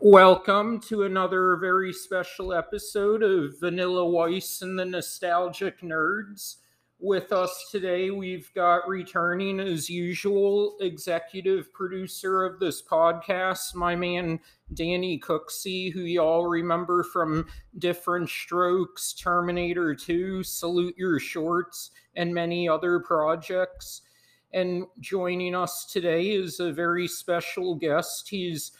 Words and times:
Welcome 0.00 0.78
to 0.82 1.02
another 1.02 1.56
very 1.56 1.92
special 1.92 2.54
episode 2.54 3.24
of 3.24 3.58
Vanilla 3.58 4.08
Weiss 4.08 4.62
and 4.62 4.78
the 4.78 4.84
Nostalgic 4.84 5.80
Nerds. 5.80 6.58
With 7.00 7.32
us 7.32 7.66
today, 7.72 8.12
we've 8.12 8.48
got 8.54 8.86
returning 8.88 9.58
as 9.58 9.90
usual 9.90 10.76
executive 10.80 11.72
producer 11.72 12.44
of 12.44 12.60
this 12.60 12.80
podcast, 12.80 13.74
my 13.74 13.96
man 13.96 14.38
Danny 14.72 15.18
Cooksey, 15.18 15.92
who 15.92 16.02
y'all 16.02 16.46
remember 16.46 17.02
from 17.02 17.48
Diff'rent 17.76 18.28
Strokes, 18.28 19.12
Terminator 19.14 19.96
2, 19.96 20.44
Salute 20.44 20.94
Your 20.96 21.18
Shorts, 21.18 21.90
and 22.14 22.32
many 22.32 22.68
other 22.68 23.00
projects. 23.00 24.02
And 24.52 24.84
joining 25.00 25.56
us 25.56 25.86
today 25.86 26.30
is 26.30 26.60
a 26.60 26.72
very 26.72 27.08
special 27.08 27.74
guest. 27.74 28.28
He's 28.28 28.70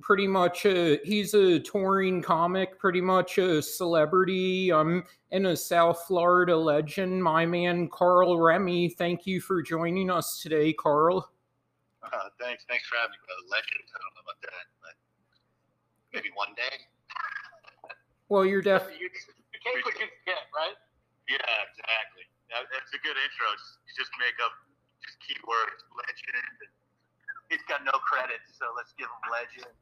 pretty 0.00 0.26
much 0.26 0.66
a 0.66 0.98
he's 1.04 1.34
a 1.34 1.58
touring 1.60 2.22
comic, 2.22 2.78
pretty 2.78 3.00
much 3.00 3.38
a 3.38 3.62
celebrity. 3.62 4.72
I'm 4.72 5.04
and 5.32 5.46
a 5.46 5.56
South 5.56 6.04
Florida 6.06 6.56
legend. 6.56 7.22
My 7.22 7.46
man 7.46 7.88
Carl 7.88 8.40
Remy. 8.40 8.90
Thank 8.90 9.26
you 9.26 9.40
for 9.40 9.62
joining 9.62 10.10
us 10.10 10.40
today, 10.40 10.72
Carl. 10.72 11.30
Uh, 12.04 12.28
thanks, 12.38 12.64
thanks 12.68 12.86
for 12.86 12.96
having 13.00 13.16
me, 13.16 13.20
brother. 13.24 13.48
Legend. 13.48 13.84
I 13.90 13.98
don't 13.98 14.14
know 14.14 14.24
about 14.28 14.40
that, 14.44 14.64
but 14.84 14.94
maybe 16.12 16.30
one 16.36 16.52
day. 16.54 16.76
Well, 18.28 18.44
you're 18.44 18.62
definitely. 18.64 19.00
You, 19.00 19.08
you 19.08 19.60
can't 19.60 19.84
what 19.84 19.96
you 19.98 20.08
get, 20.28 20.48
right? 20.52 20.76
Yeah, 21.28 21.40
exactly. 21.40 22.28
That, 22.52 22.68
that's 22.70 22.92
a 22.92 23.00
good 23.00 23.16
intro. 23.16 23.48
Just, 23.56 23.80
just 23.96 24.12
make 24.20 24.36
up 24.44 24.52
just 25.00 25.16
keywords, 25.24 25.80
legend. 25.96 26.58
He's 27.48 27.64
got 27.68 27.84
no 27.84 27.96
credits, 28.04 28.56
so 28.56 28.72
let's 28.76 28.92
give 28.96 29.08
him 29.08 29.24
legend. 29.28 29.72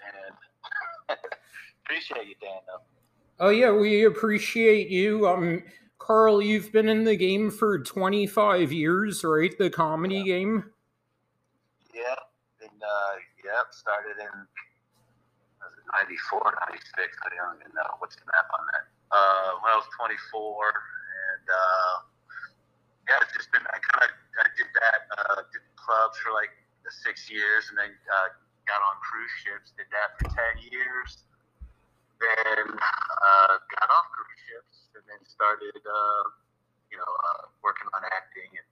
And 0.00 1.18
appreciate 1.84 2.26
you, 2.26 2.34
Dan. 2.40 2.60
Though. 2.66 2.82
Oh 3.38 3.50
yeah, 3.50 3.72
we 3.72 4.04
appreciate 4.04 4.88
you. 4.88 5.28
Um, 5.28 5.62
Carl, 5.98 6.40
you've 6.40 6.72
been 6.72 6.88
in 6.88 7.04
the 7.04 7.16
game 7.16 7.50
for 7.50 7.78
25 7.78 8.72
years, 8.72 9.24
right? 9.24 9.56
The 9.58 9.70
comedy 9.70 10.16
yeah. 10.18 10.24
game. 10.24 10.64
Yeah, 11.94 12.16
and 12.62 12.80
uh, 12.82 13.14
yeah, 13.44 13.60
started 13.70 14.16
in 14.20 14.46
was 15.60 15.72
it 15.74 15.86
94, 15.92 16.54
96. 16.70 16.94
I 16.96 17.34
don't 17.34 17.58
even 17.60 17.74
know 17.74 17.90
what's 17.98 18.16
the 18.16 18.26
map 18.30 18.46
on 18.54 18.62
that. 18.72 18.84
Uh, 19.10 19.58
when 19.62 19.72
I 19.72 19.76
was 19.76 19.88
24, 19.98 20.14
and 20.14 21.46
uh, 21.50 21.94
yeah, 23.08 23.22
it's 23.22 23.34
just 23.34 23.50
been 23.50 23.64
I 23.66 23.78
kind 23.82 24.06
of 24.06 24.12
I 24.38 24.48
did 24.54 24.70
that, 24.78 25.00
uh, 25.16 25.42
did 25.50 25.64
clubs 25.74 26.18
for 26.22 26.30
like 26.32 26.52
six 27.02 27.26
years, 27.30 27.66
and 27.70 27.78
then 27.78 27.92
uh, 28.06 28.28
got 28.66 28.82
on 28.82 28.98
cruise 29.00 29.34
ships. 29.40 29.72
Did 29.78 29.88
that 29.94 30.18
for 30.18 30.26
10 30.28 30.70
years. 30.70 31.24
Then 32.18 32.66
uh, 32.74 33.54
got 33.78 33.88
off 33.92 34.08
cruise 34.12 34.42
ships, 34.48 34.88
and 34.96 35.04
then 35.04 35.20
started, 35.28 35.76
uh, 35.84 36.24
you 36.90 36.96
know, 36.96 37.12
uh, 37.12 37.52
working 37.62 37.88
on 37.92 38.02
acting 38.08 38.48
and, 38.56 38.68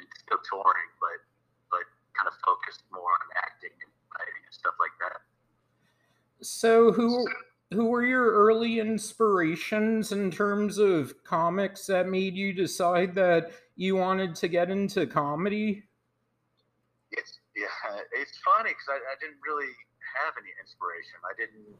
and 0.00 0.04
still 0.16 0.40
touring, 0.48 0.90
but 0.96 1.20
but 1.68 1.84
kind 2.16 2.24
of 2.24 2.34
focused 2.40 2.88
more 2.88 3.12
on 3.12 3.28
acting 3.44 3.74
and 3.84 3.92
writing 4.16 4.40
and 4.48 4.54
stuff 4.54 4.80
like 4.80 4.96
that. 5.04 5.20
So 6.40 6.92
who 6.92 7.28
who 7.72 7.86
were 7.86 8.04
your 8.04 8.32
early 8.32 8.80
inspirations 8.80 10.12
in 10.12 10.30
terms 10.30 10.78
of 10.78 11.12
comics 11.24 11.86
that 11.86 12.08
made 12.08 12.34
you 12.34 12.52
decide 12.52 13.14
that 13.16 13.50
you 13.74 13.96
wanted 13.96 14.34
to 14.36 14.48
get 14.48 14.70
into 14.70 15.06
comedy? 15.06 15.84
Yeah, 17.56 17.72
it's 18.12 18.36
funny 18.44 18.76
because 18.76 18.92
I, 18.92 19.00
I 19.00 19.16
didn't 19.16 19.40
really 19.40 19.72
have 20.20 20.36
any 20.36 20.52
inspiration. 20.60 21.16
I 21.24 21.32
didn't 21.40 21.72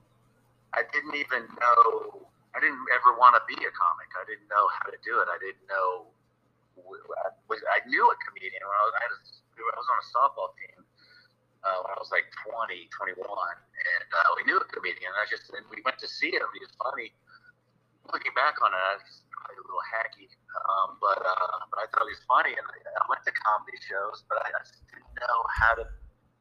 I 0.73 0.89
didn't 0.89 1.13
even 1.21 1.45
know 1.61 2.25
I 2.57 2.65
didn't 2.65 2.81
ever 2.97 3.13
want 3.21 3.37
to 3.37 3.45
be 3.45 3.61
a 3.61 3.73
comic. 3.77 4.09
I 4.17 4.25
didn't 4.25 4.49
know 4.49 4.65
how 4.81 4.89
to 4.89 4.97
do 5.05 5.21
it. 5.21 5.29
I 5.29 5.37
didn't 5.37 5.69
know 5.69 6.09
I 6.81 7.29
was 7.45 7.61
I 7.77 7.85
knew 7.85 8.09
a 8.09 8.17
comedian 8.25 8.65
when 8.65 8.73
I 8.73 8.85
was 8.89 8.95
I, 8.97 9.05
a, 9.05 9.19
I 9.69 9.77
was 9.77 9.89
on 9.93 9.99
a 10.01 10.09
softball 10.17 10.51
team 10.57 10.81
uh, 11.65 11.79
when 11.85 11.93
I 11.93 11.99
was 12.01 12.09
like 12.09 12.29
20, 12.47 12.89
21, 12.97 13.21
and 13.21 14.09
uh, 14.17 14.31
we 14.39 14.49
knew 14.49 14.57
a 14.57 14.67
comedian. 14.73 15.13
And 15.13 15.21
I 15.21 15.29
just 15.29 15.49
and 15.53 15.65
we 15.69 15.85
went 15.85 16.01
to 16.01 16.09
see 16.09 16.33
him. 16.33 16.49
He 16.57 16.61
was 16.65 16.73
funny. 16.81 17.13
Looking 18.13 18.33
back 18.39 18.63
on 18.63 18.71
it, 18.71 18.79
I 18.79 19.03
was 19.03 19.27
probably 19.35 19.59
a 19.59 19.65
little 19.67 19.87
hacky, 19.93 20.31
um, 20.71 20.95
but 21.03 21.19
uh, 21.19 21.59
but 21.75 21.79
I 21.83 21.87
thought 21.91 22.07
he 22.07 22.15
was 22.15 22.25
funny, 22.25 22.55
and 22.55 22.65
I, 22.65 22.77
I 22.87 23.05
went 23.11 23.27
to 23.27 23.35
comedy 23.35 23.77
shows, 23.83 24.23
but 24.31 24.39
I, 24.47 24.55
I 24.55 24.63
just 24.63 24.79
didn't 24.87 25.06
know 25.21 25.37
how 25.49 25.75
to 25.77 25.85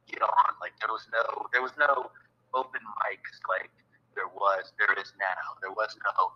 get 0.08 0.22
on. 0.22 0.50
Like 0.60 0.76
there 0.80 0.92
was 0.92 1.06
no 1.12 1.48
there 1.52 1.62
was 1.62 1.74
no 1.78 2.10
open 2.54 2.80
mics 3.02 3.40
like 3.48 3.70
there 4.14 4.28
was 4.28 4.72
there 4.78 4.92
is 4.96 5.12
now. 5.18 5.56
There 5.60 5.72
was 5.72 5.92
no 6.04 6.32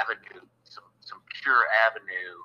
avenue, 0.00 0.44
some 0.64 0.88
some 1.00 1.20
pure 1.40 1.64
avenue 1.86 2.36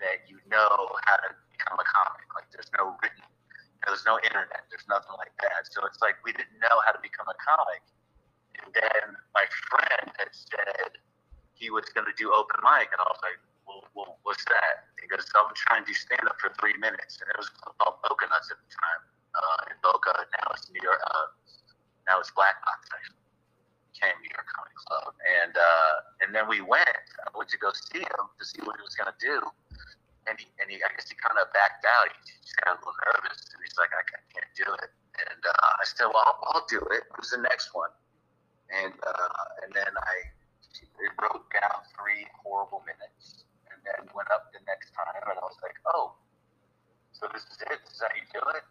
that 0.00 0.28
you 0.28 0.40
know 0.48 0.92
how 1.08 1.16
to 1.24 1.30
become 1.50 1.78
a 1.78 1.86
comic. 1.86 2.26
Like 2.34 2.48
there's 2.52 2.70
no 2.76 2.96
written 3.02 3.24
there's 3.86 4.06
no 4.06 4.18
internet. 4.22 4.62
There's 4.70 4.86
nothing 4.86 5.14
like 5.18 5.34
that. 5.42 5.66
So 5.70 5.82
it's 5.86 5.98
like 5.98 6.22
we 6.22 6.30
didn't 6.32 6.58
know 6.62 6.76
how 6.86 6.94
to 6.94 7.02
become 7.02 7.26
a 7.26 7.38
comic. 7.42 7.82
And 8.62 8.70
then 8.74 9.18
my 9.34 9.46
friend 9.70 10.06
had 10.18 10.30
said 10.30 11.02
he 11.54 11.70
was 11.70 11.86
to 11.94 12.02
do 12.14 12.30
open 12.30 12.62
mic, 12.62 12.90
and 12.94 13.00
I 13.02 13.06
was 13.10 13.22
like, 13.22 13.38
well, 13.66 13.82
well 13.94 14.18
what's 14.22 14.44
that? 14.46 14.90
He 15.00 15.06
goes, 15.08 15.26
I'm 15.34 15.54
trying 15.54 15.82
to 15.84 15.88
do 15.90 15.94
stand 15.94 16.24
up 16.28 16.38
for 16.38 16.52
three 16.58 16.76
minutes. 16.78 17.18
And 17.20 17.26
it 17.30 17.36
was 17.38 17.50
called 17.50 17.98
Boca 18.02 18.26
Nuts 18.30 18.50
at 18.50 18.58
the 18.58 18.70
time 18.70 19.02
uh, 19.34 19.70
in 19.72 19.76
Boca. 19.82 20.14
Now 20.14 20.54
it's 20.54 20.70
New 20.70 20.82
York. 20.82 21.00
Uh, 21.02 21.28
now 22.06 22.18
it's 22.22 22.30
Black 22.32 22.58
Box, 22.62 22.86
actually. 22.90 23.18
Became 23.94 24.16
New 24.22 24.32
York 24.32 24.48
Comedy 24.50 24.76
Club. 24.88 25.14
And, 25.42 25.54
uh, 25.54 25.94
and 26.26 26.28
then 26.34 26.46
we 26.50 26.62
went. 26.62 27.06
I 27.22 27.30
went 27.34 27.50
to 27.50 27.58
go 27.58 27.70
see 27.70 28.02
him 28.02 28.24
to 28.38 28.44
see 28.46 28.62
what 28.66 28.78
he 28.78 28.82
was 28.82 28.94
going 28.94 29.10
to 29.10 29.20
do 29.20 29.38
and 30.28 30.38
he, 30.38 30.46
and 30.62 30.70
he, 30.70 30.78
I 30.78 30.90
guess 30.94 31.10
he 31.10 31.18
kind 31.18 31.34
of 31.38 31.50
backed 31.50 31.82
out. 31.82 32.10
He, 32.10 32.38
just 32.42 32.58
got 32.62 32.74
a 32.74 32.78
little 32.78 32.94
nervous, 33.06 33.42
and 33.54 33.58
he's 33.62 33.74
like, 33.78 33.90
I, 33.94 34.02
can't 34.06 34.52
do 34.54 34.66
it. 34.82 34.90
And 35.18 35.42
uh, 35.42 35.72
I 35.78 35.84
said, 35.86 36.10
Well, 36.10 36.22
I'll, 36.22 36.38
I'll 36.52 36.66
do 36.68 36.82
it. 36.90 37.06
Who's 37.14 37.30
the 37.30 37.42
next 37.42 37.74
one? 37.74 37.90
And 38.70 38.94
uh, 39.02 39.44
and 39.62 39.70
then 39.74 39.92
I 39.94 40.16
wrote 41.20 41.44
down 41.52 41.84
three 41.94 42.26
horrible 42.42 42.82
minutes, 42.86 43.44
then 43.84 44.06
went 44.14 44.30
up 44.30 44.50
the 44.54 44.62
next 44.66 44.94
time, 44.94 45.12
and 45.14 45.24
I 45.26 45.42
was 45.42 45.58
like, 45.62 45.76
Oh, 45.90 46.14
so 47.12 47.28
this 47.30 47.46
is 47.46 47.58
it. 47.70 47.78
This 47.86 47.98
is 47.98 48.02
how 48.02 48.12
you 48.16 48.26
do 48.34 48.42
it. 48.56 48.64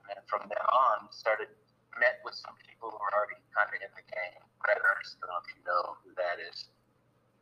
And 0.00 0.04
then 0.16 0.20
from 0.30 0.48
then 0.48 0.64
on, 0.70 1.12
started 1.12 1.52
met 1.98 2.22
with 2.24 2.32
some 2.38 2.56
people 2.64 2.88
who 2.88 2.96
were 2.96 3.12
already 3.12 3.36
kind 3.52 3.68
of 3.68 3.76
in 3.76 3.92
the 3.92 4.06
game. 4.08 4.40
Brett 4.62 4.80
Ernst, 4.80 5.20
I 5.20 5.28
don't 5.28 5.34
know 5.34 5.42
if 5.44 5.48
you 5.52 5.60
know 5.66 5.84
who 6.00 6.10
that 6.16 6.36
is. 6.40 6.72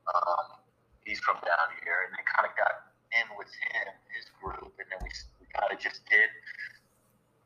Um, 0.09 0.59
he's 1.05 1.21
from 1.21 1.39
down 1.44 1.69
here, 1.84 2.09
and 2.09 2.11
then 2.16 2.25
kind 2.27 2.49
of 2.49 2.55
got 2.56 2.89
in 3.15 3.28
with 3.37 3.49
him, 3.71 3.95
his 4.12 4.27
group, 4.41 4.72
and 4.81 4.89
then 4.89 5.00
we, 5.05 5.10
we 5.41 5.47
kind 5.55 5.71
of 5.71 5.78
just 5.78 6.03
did 6.09 6.28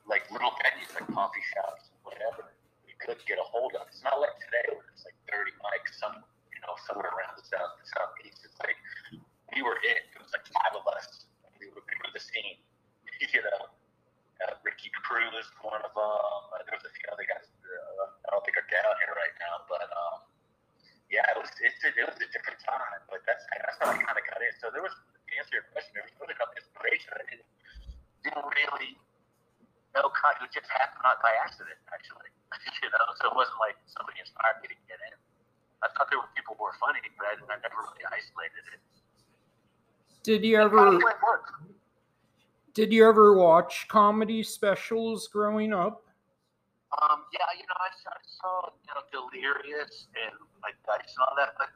like 0.06 0.26
little 0.30 0.50
venues, 0.58 0.90
like 0.94 1.06
coffee 1.14 1.44
shops, 1.54 1.90
whatever 2.02 2.50
we 2.86 2.94
could 2.98 3.18
get 3.26 3.38
a 3.38 3.46
hold 3.46 3.74
of. 3.78 3.86
It's 3.90 4.02
not 4.02 4.18
like 4.18 4.34
today 4.42 4.66
where 4.74 4.86
it's 4.90 5.06
like 5.06 5.16
30 5.30 5.54
mics, 5.62 5.98
some 5.98 6.22
know 6.62 6.74
somewhere 6.86 7.10
around 7.10 7.34
the 7.38 7.46
south, 7.46 7.76
the 7.78 7.86
southeast. 7.86 8.46
It's 8.46 8.58
like 8.62 8.78
we 9.54 9.60
were 9.62 9.78
it. 9.82 10.08
It 10.14 10.18
was 10.22 10.32
like 10.32 10.46
five 10.50 10.74
of 10.78 10.86
us. 10.94 11.26
We 11.58 11.68
were, 11.70 11.82
we 11.82 11.94
were 12.00 12.12
the 12.12 12.22
scene. 12.22 12.58
You 13.22 13.38
know, 13.38 13.70
uh, 14.42 14.58
Ricky 14.66 14.90
Cruz, 15.06 15.46
one 15.62 15.78
of 15.78 15.94
them. 15.94 16.02
Uh, 16.02 16.58
there 16.66 16.74
was 16.74 16.82
a 16.82 16.90
few 16.90 17.06
other 17.14 17.22
guys. 17.22 17.46
Uh, 17.46 18.10
I 18.26 18.34
don't 18.34 18.42
think 18.42 18.58
are 18.58 18.66
down 18.66 18.94
here 19.02 19.14
right 19.14 19.36
now, 19.38 19.62
but. 19.70 19.86
Um, 19.86 20.26
yeah, 21.12 21.28
it 21.28 21.36
was 21.36 21.52
it's 21.60 21.76
a, 21.84 21.92
it 21.92 22.08
was 22.08 22.16
a 22.24 22.28
different 22.32 22.56
time, 22.64 23.04
but 23.12 23.20
that's 23.28 23.44
that's 23.52 23.76
how 23.84 23.92
I 23.92 24.00
kind 24.00 24.16
of 24.16 24.24
got 24.24 24.40
in. 24.40 24.48
So 24.64 24.72
there 24.72 24.80
was 24.80 24.96
to 25.32 25.40
answer 25.40 25.56
your 25.56 25.66
question, 25.72 25.92
there 25.96 26.04
was 26.04 26.12
really 26.20 26.36
no 26.36 26.48
inspiration. 26.56 27.08
I 27.16 27.24
didn't, 27.24 27.48
didn't 28.20 28.48
really 28.48 29.00
know. 29.96 30.08
It 30.08 30.52
just 30.52 30.68
happened 30.68 31.04
not 31.04 31.20
by 31.24 31.32
accident, 31.40 31.80
actually. 31.88 32.28
you 32.84 32.88
know, 32.92 33.06
so 33.16 33.32
it 33.32 33.36
wasn't 33.36 33.60
like 33.60 33.76
somebody 33.88 34.20
inspired 34.20 34.60
me 34.60 34.72
to 34.72 34.78
get 34.88 35.00
in. 35.00 35.16
I 35.82 35.88
thought 35.94 36.06
there 36.10 36.18
were 36.18 36.30
people 36.34 36.54
who 36.58 36.64
were 36.64 36.78
funny, 36.78 37.02
but 37.18 37.26
I, 37.26 37.34
I 37.52 37.58
never 37.58 37.82
really 37.82 38.06
isolated 38.06 38.64
it. 38.72 38.80
Did 40.22 40.44
you 40.44 40.60
ever? 40.60 40.98
Did 42.74 42.92
you 42.92 43.06
ever 43.06 43.34
watch 43.34 43.86
comedy 43.88 44.42
specials 44.42 45.28
growing 45.28 45.74
up? 45.74 46.06
Um, 47.00 47.24
yeah, 47.32 47.48
you 47.56 47.66
know, 47.66 47.76
I, 47.76 47.90
I 47.90 48.20
saw 48.22 48.70
you 48.84 48.92
know 48.94 49.02
Delirious 49.10 50.06
and 50.14 50.36
like 50.62 50.76
Dice 50.86 51.10
and 51.16 51.24
all 51.26 51.34
that, 51.36 51.58
but 51.58 51.68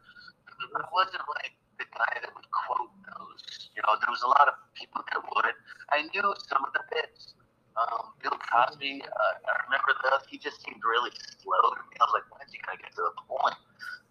I 0.76 0.86
wasn't 0.92 1.24
like 1.42 1.56
the 1.78 1.84
guy 1.90 2.20
that 2.22 2.30
would 2.32 2.50
quote 2.52 2.92
those. 3.12 3.70
You 3.74 3.82
know, 3.82 3.98
there 4.00 4.12
was 4.12 4.22
a 4.22 4.30
lot 4.30 4.48
of 4.48 4.54
people 4.72 5.02
that 5.12 5.20
would. 5.20 5.56
I 5.90 6.06
knew 6.14 6.24
some 6.48 6.64
of 6.64 6.72
the 6.72 6.84
bits. 6.92 7.34
Um, 7.76 8.16
Bill 8.24 8.36
Cosby, 8.40 9.04
uh, 9.04 9.32
I 9.44 9.52
remember 9.68 9.92
those. 10.04 10.24
He 10.28 10.38
just 10.40 10.64
seemed 10.64 10.80
really 10.80 11.12
slow 11.40 11.76
to 11.76 11.82
me. 11.92 11.96
I 12.00 12.04
was 12.08 12.14
like, 12.16 12.26
when's 12.32 12.52
he 12.52 12.58
gonna 12.64 12.80
get 12.80 12.92
to 12.96 13.04
the 13.04 13.16
point? 13.28 13.56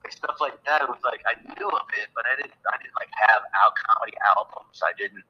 Like 0.06 0.14
stuff 0.14 0.38
like 0.40 0.58
that. 0.70 0.86
It 0.86 0.90
was 0.90 1.02
like 1.04 1.26
I 1.26 1.34
knew 1.58 1.70
of 1.70 1.90
it, 1.98 2.14
but 2.14 2.26
I 2.30 2.38
didn't. 2.38 2.54
I 2.70 2.78
didn't 2.78 2.98
like 2.98 3.10
have 3.28 3.42
out 3.58 3.74
comedy 3.74 4.14
albums. 4.38 4.82
I 4.86 4.94
didn't. 4.98 5.26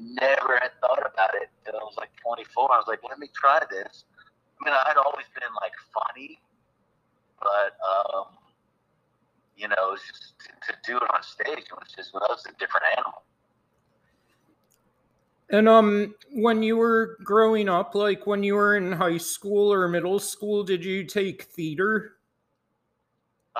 Never 0.00 0.58
had 0.62 0.72
thought 0.80 1.04
about 1.04 1.34
it 1.36 1.50
until 1.66 1.80
I 1.80 1.84
was 1.84 1.96
like 1.98 2.10
24. 2.24 2.72
I 2.72 2.78
was 2.78 2.88
like, 2.88 3.00
let 3.08 3.18
me 3.18 3.28
try 3.34 3.60
this 3.70 4.04
I 4.62 4.70
mean, 4.70 4.74
I'd 4.86 4.96
always 4.96 5.26
been 5.34 5.50
like 5.60 5.74
funny, 5.90 6.38
but 7.40 7.74
um, 7.82 8.26
you 9.56 9.68
know, 9.68 9.96
just 9.96 10.34
to, 10.40 10.72
to 10.72 10.78
do 10.86 10.96
it 10.96 11.02
on 11.02 11.22
stage. 11.22 11.66
It 11.66 11.72
was 11.74 11.90
just 11.94 12.14
well, 12.14 12.22
it 12.24 12.30
was 12.30 12.46
a 12.46 12.54
different 12.58 12.86
animal. 12.96 13.22
And 15.50 15.68
um, 15.68 16.14
when 16.32 16.62
you 16.62 16.76
were 16.76 17.18
growing 17.24 17.68
up, 17.68 17.94
like 17.94 18.26
when 18.26 18.42
you 18.42 18.54
were 18.54 18.76
in 18.76 18.92
high 18.92 19.18
school 19.18 19.72
or 19.72 19.88
middle 19.88 20.18
school, 20.18 20.64
did 20.64 20.84
you 20.84 21.04
take 21.04 21.44
theater? 21.44 22.16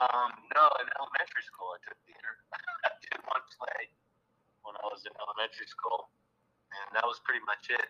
Um, 0.01 0.33
no, 0.57 0.65
in 0.81 0.89
elementary 0.97 1.45
school 1.45 1.77
I 1.77 1.79
took 1.85 1.99
theater. 2.09 2.33
I 2.89 2.97
did 3.05 3.21
one 3.29 3.45
play 3.61 3.93
when 4.65 4.73
I 4.81 4.89
was 4.89 5.05
in 5.05 5.13
elementary 5.21 5.69
school, 5.69 6.09
and 6.73 6.97
that 6.97 7.05
was 7.05 7.21
pretty 7.29 7.45
much 7.45 7.69
it. 7.69 7.89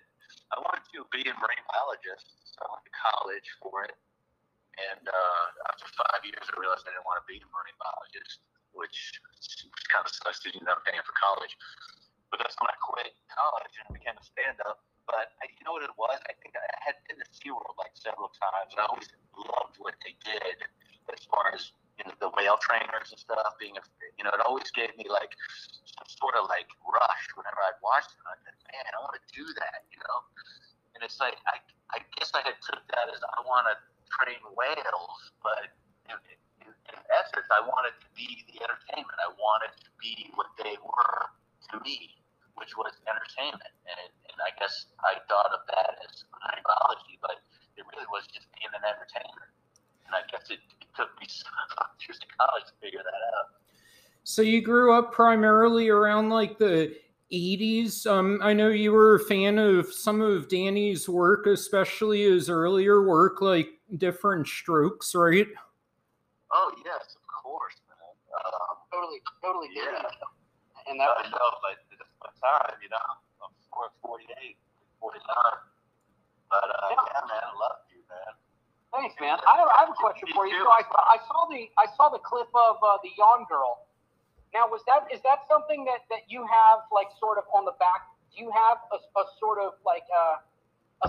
I 0.50 0.59
wanted 0.59 0.83
to 0.99 1.06
be 1.15 1.23
a 1.31 1.35
marine 1.39 1.67
biologist, 1.71 2.43
so 2.43 2.59
I 2.67 2.75
went 2.75 2.85
to 2.91 2.94
college 2.97 3.49
for 3.62 3.87
it. 3.87 3.94
And 4.81 5.05
uh, 5.05 5.47
after 5.69 5.87
five 5.94 6.25
years, 6.25 6.43
I 6.49 6.56
realized 6.59 6.89
I 6.89 6.97
didn't 6.97 7.06
want 7.06 7.23
to 7.23 7.29
be 7.29 7.39
a 7.39 7.49
marine 7.53 7.79
biologist, 7.79 8.43
which 8.75 9.15
kind 9.93 10.03
of 10.03 10.11
sucks 10.11 10.41
because 10.41 10.59
you 10.59 10.65
know 10.65 10.75
paying 10.83 11.05
for 11.05 11.15
college. 11.21 11.55
But 12.32 12.40
that's 12.40 12.56
when 12.56 12.73
I 12.73 12.76
quit 12.81 13.12
college 13.29 13.76
and 13.84 13.93
became 13.93 14.17
a 14.17 14.25
stand-up. 14.25 14.81
But 15.05 15.37
I, 15.44 15.52
you 15.52 15.62
know 15.69 15.76
what 15.76 15.84
it 15.84 15.93
was? 16.00 16.17
I 16.25 16.32
think 16.40 16.56
I 16.56 16.64
had 16.81 16.96
been 17.05 17.20
to 17.20 17.29
SeaWorld 17.29 17.76
like 17.76 17.93
several 17.93 18.32
times, 18.32 18.73
and 18.73 18.81
I 18.81 18.88
always 18.88 19.11
loved 19.37 19.76
what 19.76 19.99
they 20.00 20.17
did 20.25 20.64
as 21.11 21.20
far 21.26 21.50
as 21.52 21.75
you 21.99 22.06
know 22.06 22.14
the 22.23 22.31
whale 22.32 22.56
trainers 22.62 23.11
and 23.11 23.19
stuff. 23.19 23.58
Being 23.58 23.76
a, 23.76 23.84
you 24.17 24.25
know, 24.25 24.32
it 24.32 24.40
always 24.46 24.70
gave 24.70 24.94
me 24.94 25.11
like 25.11 25.34
some 25.84 26.08
sort 26.08 26.38
of 26.38 26.46
like 26.46 26.70
rush 26.87 27.25
whenever 27.34 27.61
I'd 27.67 27.76
watch 27.82 28.08
them. 28.14 28.25
I 28.31 28.38
said, 28.46 28.56
man, 28.70 28.88
I 28.94 28.99
want 29.02 29.19
to 29.19 29.25
do 29.34 29.44
that, 29.58 29.84
you 29.90 30.00
know. 30.00 30.19
And 30.94 31.02
it's 31.02 31.19
like 31.19 31.37
I, 31.50 31.58
I 31.93 31.99
guess 32.17 32.31
I 32.32 32.46
had 32.46 32.56
took 32.62 32.81
that 32.94 33.11
as 33.11 33.20
I 33.20 33.43
want 33.44 33.69
to 33.69 33.76
train 34.08 34.40
whales, 34.55 35.19
but 35.43 35.75
in, 36.08 36.17
in, 36.62 36.70
in 36.70 36.99
essence, 37.11 37.49
I 37.50 37.61
wanted 37.67 37.99
to 37.99 38.08
be 38.14 38.46
the 38.55 38.62
entertainment. 38.62 39.19
I 39.19 39.34
wanted 39.34 39.75
to 39.82 39.90
be 39.99 40.31
what 40.38 40.49
they 40.62 40.79
were 40.79 41.26
to 41.75 41.76
me 41.82 42.21
which 42.56 42.76
was 42.76 42.93
entertainment. 43.08 43.75
And, 43.88 43.99
and 44.28 44.38
I 44.43 44.52
guess 44.58 44.93
I 45.00 45.20
thought 45.28 45.50
of 45.52 45.64
that 45.72 46.02
as 46.04 46.25
marine 46.43 46.64
biology, 46.64 47.16
but 47.20 47.40
it 47.76 47.84
really 47.88 48.08
was 48.12 48.28
just 48.28 48.49
being 48.56 48.72
an 48.72 48.84
entertainer. 48.84 49.52
And 50.06 50.12
I 50.12 50.22
guess 50.28 50.50
it, 50.52 50.60
it 50.81 50.90
took 50.96 51.12
me 51.20 51.26
years 52.04 52.19
to 52.20 52.28
college 52.37 52.69
to 52.69 52.75
figure 52.81 53.02
that 53.02 53.22
out. 53.37 53.62
So 54.25 54.43
you 54.43 54.62
grew 54.62 54.93
up 54.94 55.12
primarily 55.12 55.88
around 55.88 56.31
like 56.31 56.58
the 56.58 56.94
80s. 57.32 58.06
Um, 58.06 58.38
I 58.43 58.52
know 58.52 58.69
you 58.69 58.93
were 58.93 59.16
a 59.16 59.20
fan 59.20 59.58
of 59.58 59.93
some 59.93 60.20
of 60.20 60.48
Danny's 60.48 61.08
work, 61.08 61.46
especially 61.46 62.22
his 62.25 62.50
earlier 62.50 63.02
work, 63.02 63.40
like 63.40 63.69
Diff'rent 63.96 64.46
Strokes, 64.46 65.14
right? 65.14 65.48
Oh 66.52 66.72
yes, 66.84 67.16
of 67.16 67.25
course, 67.26 67.81
man. 67.88 68.12
Um, 68.37 68.76
totally, 68.93 69.20
totally. 69.43 69.69
yeah. 69.75 70.05
And 70.88 71.00
that 71.00 71.08
I 71.16 71.22
know, 71.31 71.38
but 71.40 71.62
my 71.62 71.75
time, 72.43 72.77
you 72.83 72.91
know. 72.91 73.09
I'm 73.43 73.55
48, 74.03 74.59
49. 75.00 75.23
But 76.50 76.69
uh, 76.69 76.93
yeah. 76.93 77.00
yeah, 77.00 77.23
man, 77.25 77.43
I 77.49 77.53
love 77.56 77.81
you, 77.89 78.03
man. 78.11 78.33
Thanks, 78.93 79.17
man. 79.17 79.41
I 79.49 79.56
have, 79.56 79.71
I 79.73 79.79
have 79.89 79.93
a 79.94 79.99
question 79.99 80.29
for 80.37 80.44
you. 80.44 80.61
So 80.61 80.69
I, 80.69 80.85
I 80.85 81.19
saw 81.25 81.49
the 81.49 81.65
I 81.81 81.89
saw 81.97 82.12
the 82.12 82.21
clip 82.21 82.53
of 82.53 82.77
uh, 82.85 83.00
the 83.00 83.09
yawn 83.17 83.49
girl. 83.49 83.89
Now, 84.53 84.69
was 84.69 84.85
that 84.85 85.09
is 85.09 85.25
that 85.25 85.49
something 85.49 85.89
that 85.89 86.05
that 86.12 86.29
you 86.29 86.44
have 86.44 86.85
like 86.93 87.09
sort 87.17 87.41
of 87.41 87.49
on 87.56 87.65
the 87.65 87.73
back? 87.81 88.05
Do 88.37 88.44
you 88.44 88.53
have 88.53 88.85
a, 88.93 89.00
a 89.00 89.25
sort 89.41 89.56
of 89.65 89.81
like 89.81 90.05
a, 90.12 90.44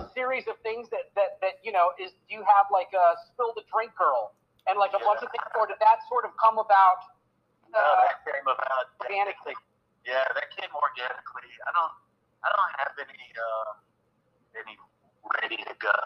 a 0.00 0.08
series 0.16 0.48
of 0.48 0.56
things 0.64 0.88
that 0.88 1.12
that 1.12 1.36
that 1.44 1.60
you 1.60 1.76
know 1.76 1.92
is? 2.00 2.16
Do 2.24 2.40
you 2.40 2.44
have 2.48 2.72
like 2.72 2.88
a 2.96 3.20
spill 3.28 3.52
the 3.52 3.68
drink 3.68 3.92
girl 4.00 4.32
and 4.64 4.80
like 4.80 4.96
a 4.96 5.00
yeah. 5.00 5.04
bunch 5.04 5.20
of 5.20 5.28
things, 5.28 5.44
or 5.52 5.68
did 5.68 5.76
that 5.84 6.00
sort 6.08 6.24
of 6.24 6.32
come 6.40 6.56
about? 6.56 7.04
Uh, 7.68 7.76
no, 7.76 7.84
that 8.08 8.24
came 8.24 8.48
about 8.48 8.96
organically. 9.04 9.60
Yeah, 10.04 10.24
that 10.36 10.52
came 10.52 10.70
organically. 10.72 11.52
I 11.64 11.70
don't 11.72 11.94
I 12.44 12.48
don't 12.52 12.72
have 12.84 12.94
any 13.00 13.24
uh, 13.32 13.72
any 14.60 14.76
ready 15.40 15.60
to 15.64 15.74
go 15.80 15.96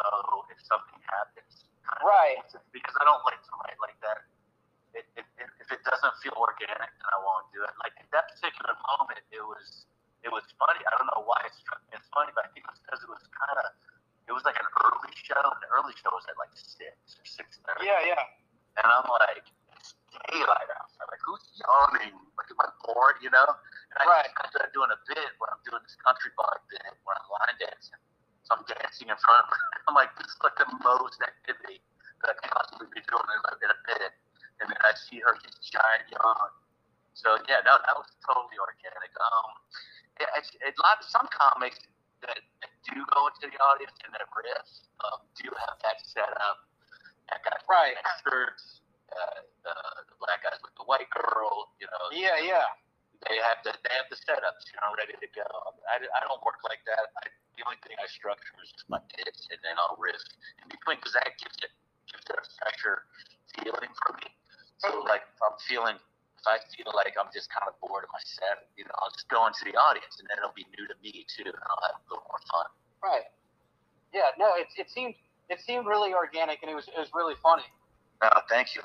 if 0.50 0.58
something 0.62 1.02
happens. 1.10 1.66
Right. 2.04 2.38
Because 2.70 2.94
I 3.00 3.04
don't 3.04 3.24
like 3.26 3.42
to 3.42 3.52
write 3.64 3.78
like 3.82 3.98
that. 4.06 4.22
It, 4.96 5.04
it, 5.18 5.26
it, 5.36 5.48
if 5.60 5.68
it 5.68 5.82
doesn't 5.84 6.14
feel 6.24 6.34
organic, 6.38 6.90
then 6.90 7.10
I 7.10 7.18
won't 7.20 7.50
do 7.52 7.60
it. 7.60 7.74
Like 7.82 7.92
at 8.00 8.08
that 8.14 8.30
particular 8.32 8.72
moment, 8.88 9.20
it 9.34 9.42
was 9.42 9.84
it 10.22 10.30
was 10.32 10.46
funny. 10.56 10.80
I 10.82 10.90
don't 10.96 11.10
know 11.12 11.22
why 11.26 11.42
it 11.44 11.54
struck 11.54 11.82
me 11.90 11.98
as 11.98 12.06
funny, 12.14 12.32
but 12.34 12.46
I 12.46 12.54
think 12.54 12.64
it 12.66 12.72
was 12.72 12.80
because 12.82 13.02
it 13.02 13.10
was 13.10 13.22
kind 13.34 13.58
of 13.58 13.66
it 14.30 14.32
was 14.32 14.44
like 14.46 14.56
an 14.60 14.68
early 14.84 15.12
show, 15.16 15.42
and 15.42 15.60
the 15.60 15.70
early 15.74 15.94
show 15.98 16.12
was 16.14 16.24
at 16.28 16.36
like 16.38 16.52
six 16.54 17.18
or 17.18 17.24
six 17.26 17.58
thirty. 17.66 17.88
Yeah, 17.88 18.00
yeah. 18.14 18.24
And 18.78 18.86
I'm 18.86 19.06
like, 19.10 19.44
it's 20.08 20.18
daylight 20.32 20.70
outside. 20.80 21.08
Like 21.12 21.22
who's 21.22 21.44
yawning? 21.60 22.16
Like 22.34 22.48
am 22.48 22.60
I 22.64 22.68
bored? 22.82 23.20
You 23.20 23.28
know? 23.28 23.48
And 23.48 24.08
right. 24.08 24.24
I, 24.24 24.44
I 24.44 24.44
started 24.48 24.72
doing 24.72 24.88
a 24.88 25.00
bit 25.04 25.30
where 25.36 25.52
I'm 25.52 25.62
doing 25.68 25.84
this 25.84 25.96
country 26.00 26.32
bar 26.34 26.60
bit 26.72 26.84
where 27.04 27.16
I'm 27.16 27.28
line 27.28 27.56
dancing. 27.60 28.00
So 28.48 28.56
I'm 28.56 28.64
dancing 28.64 29.12
in 29.12 29.18
front 29.20 29.44
of 29.44 29.52
her. 29.52 29.68
I'm 29.92 29.96
like, 29.96 30.12
this 30.16 30.28
is 30.28 30.40
like 30.40 30.56
the 30.56 30.68
most 30.80 31.20
activity 31.20 31.84
that 32.24 32.32
I 32.32 32.34
can 32.40 32.48
possibly 32.48 32.88
be 32.90 33.04
doing 33.04 33.28
in 33.28 33.40
a, 33.44 33.52
in 33.60 33.70
a 33.70 33.80
bit. 33.84 34.10
And 34.64 34.66
then 34.72 34.80
I 34.80 34.96
see 34.96 35.20
her 35.22 35.36
just 35.38 35.60
giant 35.68 36.08
yawn. 36.10 36.50
So 37.12 37.36
yeah, 37.50 37.60
no, 37.66 37.76
that 37.82 37.94
was 37.98 38.08
totally 38.24 38.58
organic. 38.58 39.12
Um, 39.20 39.50
yeah, 40.22 40.38
it's, 40.38 40.50
it, 40.62 40.74
a 40.74 40.82
lot 40.82 40.98
of 40.98 41.06
some 41.06 41.26
comics 41.30 41.78
that, 42.22 42.40
do 42.88 42.96
go 43.12 43.28
into 43.28 43.52
the 43.52 43.58
audience 43.60 43.92
and 44.00 44.16
that 44.16 44.24
riff 44.32 44.68
um, 45.04 45.20
do 45.36 45.44
have 45.52 45.76
that 45.84 46.00
set 46.08 46.32
up. 46.40 46.64
That 47.28 47.44
guy 47.44 47.52
right. 47.68 48.00
experts, 48.00 48.80
uh, 49.12 49.40
the, 49.64 49.74
the 50.12 50.16
black 50.20 50.44
guys 50.44 50.60
with 50.60 50.74
the 50.76 50.86
white 50.86 51.08
girl, 51.10 51.72
you 51.80 51.88
know. 51.88 52.04
Yeah, 52.12 52.38
yeah 52.40 52.68
they 53.26 53.38
have 53.42 53.58
the 53.66 53.74
they 53.82 53.94
have 53.98 54.06
the 54.10 54.18
setups, 54.18 54.70
you 54.70 54.78
know, 54.78 54.94
ready 54.94 55.16
to 55.18 55.28
go. 55.34 55.46
I, 55.90 55.98
I 55.98 56.20
don't 56.26 56.42
work 56.46 56.62
like 56.62 56.82
that. 56.86 57.10
I, 57.18 57.26
the 57.58 57.66
only 57.66 57.80
thing 57.82 57.98
I 57.98 58.06
structure 58.06 58.54
is 58.62 58.70
just 58.70 58.86
my 58.86 59.02
bits, 59.18 59.50
and 59.50 59.58
then 59.66 59.74
I'll 59.74 59.98
risk 59.98 60.30
in 60.62 60.70
between 60.70 61.02
because 61.02 61.18
that 61.18 61.34
gives 61.42 61.58
it 61.58 61.72
gives 62.06 62.26
it 62.30 62.38
a 62.38 62.44
fresher 62.62 63.10
feeling 63.58 63.90
for 64.06 64.14
me. 64.22 64.30
So 64.78 65.02
like 65.02 65.26
if 65.26 65.40
I'm 65.42 65.58
feeling 65.66 65.98
if 65.98 66.46
I 66.46 66.62
feel 66.70 66.94
like 66.94 67.18
I'm 67.18 67.30
just 67.34 67.50
kind 67.50 67.66
of 67.66 67.74
bored 67.82 68.06
of 68.06 68.10
my 68.14 68.22
set, 68.22 68.70
you 68.78 68.86
know, 68.86 68.94
I'll 69.02 69.10
just 69.10 69.26
go 69.26 69.42
into 69.50 69.66
the 69.66 69.74
audience, 69.74 70.22
and 70.22 70.30
then 70.30 70.38
it'll 70.38 70.54
be 70.54 70.68
new 70.78 70.86
to 70.86 70.94
me 71.02 71.26
too, 71.26 71.50
and 71.50 71.64
I'll 71.66 71.82
have 71.90 71.98
a 71.98 72.04
little 72.06 72.26
more 72.30 72.42
fun. 72.54 72.70
Right. 73.02 73.26
Yeah. 74.14 74.30
No. 74.38 74.54
It 74.54 74.70
it 74.78 74.86
seemed 74.94 75.18
it 75.50 75.58
seemed 75.58 75.90
really 75.90 76.14
organic, 76.14 76.62
and 76.62 76.70
it 76.70 76.78
was 76.78 76.86
it 76.86 76.98
was 77.02 77.10
really 77.10 77.34
funny. 77.42 77.66
No, 78.22 78.28
thank 78.48 78.74
you. 78.74 78.82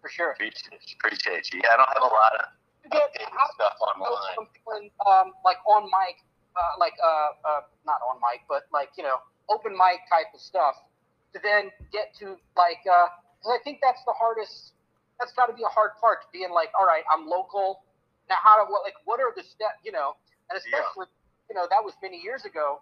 For 0.00 0.08
sure. 0.08 0.32
Appreciate, 0.32 0.80
appreciate 1.00 1.52
you. 1.52 1.60
Yeah, 1.64 1.70
I 1.72 1.76
don't 1.76 1.88
have 1.88 2.02
a 2.02 2.14
lot 2.14 2.32
of 2.38 2.46
get 2.90 3.10
stuff 3.54 3.76
online. 3.80 4.48
um, 5.06 5.32
like 5.44 5.58
on 5.66 5.84
mic, 5.84 6.20
uh, 6.56 6.78
like 6.78 6.94
uh, 7.02 7.48
uh, 7.48 7.60
not 7.86 8.00
on 8.04 8.20
mic, 8.20 8.42
but 8.48 8.64
like 8.72 8.90
you 8.96 9.04
know, 9.04 9.16
open 9.48 9.72
mic 9.72 10.04
type 10.10 10.28
of 10.34 10.40
stuff, 10.40 10.76
to 11.32 11.40
then 11.42 11.70
get 11.92 12.14
to 12.20 12.36
like, 12.56 12.82
uh, 12.88 13.08
I 13.48 13.58
think 13.64 13.78
that's 13.82 14.02
the 14.04 14.12
hardest. 14.12 14.72
That's 15.18 15.32
got 15.32 15.46
to 15.46 15.54
be 15.54 15.62
a 15.62 15.70
hard 15.70 15.92
part, 16.00 16.26
being 16.32 16.50
like, 16.50 16.70
all 16.78 16.86
right, 16.86 17.04
I'm 17.06 17.28
local. 17.28 17.84
Now, 18.28 18.36
how 18.42 18.58
do 18.58 18.70
what 18.70 18.82
like 18.82 18.98
what 19.04 19.20
are 19.20 19.32
the 19.34 19.42
steps? 19.42 19.80
You 19.84 19.92
know, 19.92 20.16
and 20.50 20.58
especially 20.58 21.06
yeah. 21.08 21.50
you 21.50 21.54
know 21.54 21.66
that 21.70 21.82
was 21.82 21.94
many 22.02 22.20
years 22.20 22.44
ago. 22.44 22.80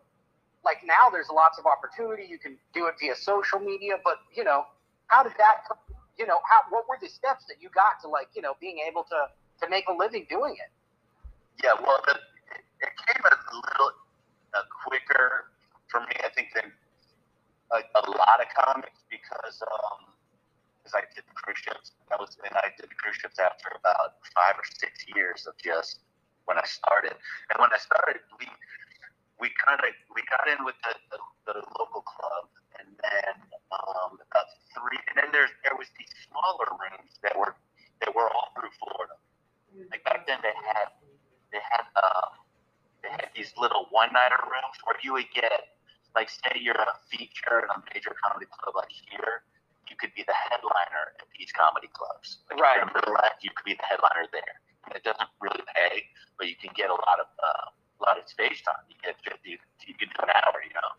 Like 0.65 0.79
now, 0.87 1.11
there's 1.11 1.29
lots 1.29 1.59
of 1.59 1.67
opportunity. 1.67 2.23
You 2.31 2.39
can 2.39 2.57
do 2.73 2.87
it 2.87 2.95
via 3.01 3.17
social 3.17 3.59
media, 3.59 3.95
but 4.05 4.23
you 4.35 4.45
know, 4.45 4.65
how 5.13 5.23
did 5.23 5.37
that? 5.37 5.69
You 6.17 6.27
know, 6.27 6.41
how 6.49 6.65
what 6.73 6.89
were 6.89 6.97
the 7.01 7.09
steps 7.09 7.45
that 7.53 7.61
you 7.61 7.69
got 7.69 8.01
to 8.01 8.09
like 8.09 8.29
you 8.33 8.41
know 8.41 8.57
being 8.61 8.81
able 8.89 9.05
to 9.13 9.29
to 9.61 9.69
make 9.69 9.85
a 9.89 9.93
living 9.93 10.27
doing 10.29 10.57
it. 10.57 10.73
Yeah, 11.63 11.77
well, 11.79 12.01
the, 12.09 12.17
it 12.17 12.93
came 13.07 13.23
a 13.23 13.37
little 13.55 13.93
uh, 14.57 14.65
quicker 14.89 15.53
for 15.87 16.01
me, 16.01 16.17
I 16.25 16.33
think, 16.35 16.49
than 16.57 16.73
a, 17.71 17.79
a 18.01 18.03
lot 18.11 18.41
of 18.41 18.49
comics 18.57 19.05
because 19.13 19.63
um, 19.63 20.11
because 20.81 20.97
I 20.97 21.05
did 21.15 21.29
the 21.29 21.37
cruise 21.37 21.61
ships. 21.61 21.93
That 22.09 22.19
was 22.19 22.37
and 22.43 22.57
I 22.57 22.73
did 22.81 22.91
cruise 22.97 23.17
ships 23.21 23.39
after 23.39 23.71
about 23.77 24.19
five 24.35 24.57
or 24.59 24.67
six 24.67 25.05
years 25.15 25.47
of 25.47 25.55
just 25.63 26.01
when 26.47 26.59
I 26.59 26.67
started. 26.67 27.15
And 27.53 27.61
when 27.61 27.71
I 27.71 27.79
started, 27.79 28.25
we 28.41 28.49
we 29.43 29.51
kind 29.59 29.83
of 29.83 29.91
we 30.15 30.23
got 30.31 30.47
in 30.47 30.63
with 30.63 30.79
the, 30.87 30.95
the, 31.11 31.19
the 31.51 31.59
local 31.75 32.07
club, 32.07 32.47
and 32.79 32.87
then 33.03 33.35
um, 33.75 34.23
about 34.23 34.47
three, 34.71 35.03
and 35.11 35.19
then 35.19 35.35
there's 35.35 35.51
there 35.67 35.75
was 35.75 35.91
these 35.99 36.15
smaller 36.31 36.71
rooms 36.79 37.19
that 37.27 37.35
were 37.35 37.59
that 37.99 38.15
were 38.15 38.31
all 38.31 38.55
through 38.55 38.71
Florida. 38.79 39.19
Like 39.91 40.07
back 40.07 40.31
then, 40.31 40.39
they 40.47 40.55
had 40.55 40.95
they 41.51 41.59
had 41.59 41.91
um, 41.99 42.39
they 43.03 43.11
had 43.11 43.35
these 43.35 43.51
little 43.59 43.91
one 43.91 44.15
nighter 44.15 44.39
rooms 44.47 44.79
where 44.87 44.95
you 45.03 45.19
would 45.19 45.29
get 45.35 45.75
like 46.15 46.31
say 46.31 46.63
you're 46.63 46.79
a 46.79 46.95
feature 47.11 47.67
in 47.67 47.69
a 47.75 47.79
major 47.91 48.15
comedy 48.23 48.47
club 48.47 48.79
like 48.79 48.95
here, 49.11 49.43
you 49.91 49.99
could 49.99 50.15
be 50.15 50.23
the 50.23 50.39
headliner 50.39 51.19
at 51.19 51.27
these 51.35 51.51
comedy 51.51 51.91
clubs. 51.91 52.47
Like 52.47 52.63
right. 52.63 52.79
In 52.79 52.87
the 52.87 52.95
middle 52.95 53.19
act, 53.27 53.43
you 53.43 53.51
could 53.51 53.67
be 53.67 53.75
the 53.75 53.89
headliner 53.91 54.31
there. 54.31 54.63
And 54.87 54.95
it 54.95 55.03
doesn't 55.03 55.31
really 55.41 55.63
pay, 55.75 56.07
but 56.39 56.47
you 56.51 56.59
can 56.59 56.75
get 56.75 56.91
a 56.91 56.99
lot 56.99 57.19
of 57.23 57.29
uh, 57.39 57.67
a 57.71 57.82
lot 58.03 58.19
of 58.19 58.27
space 58.27 58.61
time. 58.63 58.83
You 58.91 58.99
get 59.03 59.17
fifty, 59.23 59.59
you 59.87 59.95
can 59.97 60.11
do 60.11 60.21
an 60.27 60.31
hour, 60.35 60.59
you 60.63 60.75
know, 60.75 60.91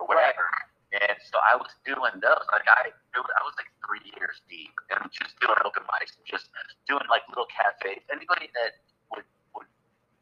or 0.00 0.08
whatever. 0.08 0.48
And 0.94 1.18
so 1.18 1.36
I 1.42 1.58
was 1.58 1.68
doing 1.84 2.14
those. 2.22 2.46
Like 2.54 2.64
I, 2.70 2.94
was, 3.18 3.26
I 3.26 3.42
was 3.42 3.54
like 3.58 3.68
three 3.82 4.06
years 4.16 4.38
deep 4.46 4.72
and 4.94 5.02
just 5.10 5.34
doing 5.42 5.58
open 5.66 5.82
mics 5.90 6.14
and 6.14 6.24
just 6.24 6.48
doing 6.86 7.04
like 7.10 7.26
little 7.28 7.50
cafes. 7.50 8.00
Anybody 8.08 8.48
that 8.54 8.80
would 9.12 9.26
would, 9.58 9.68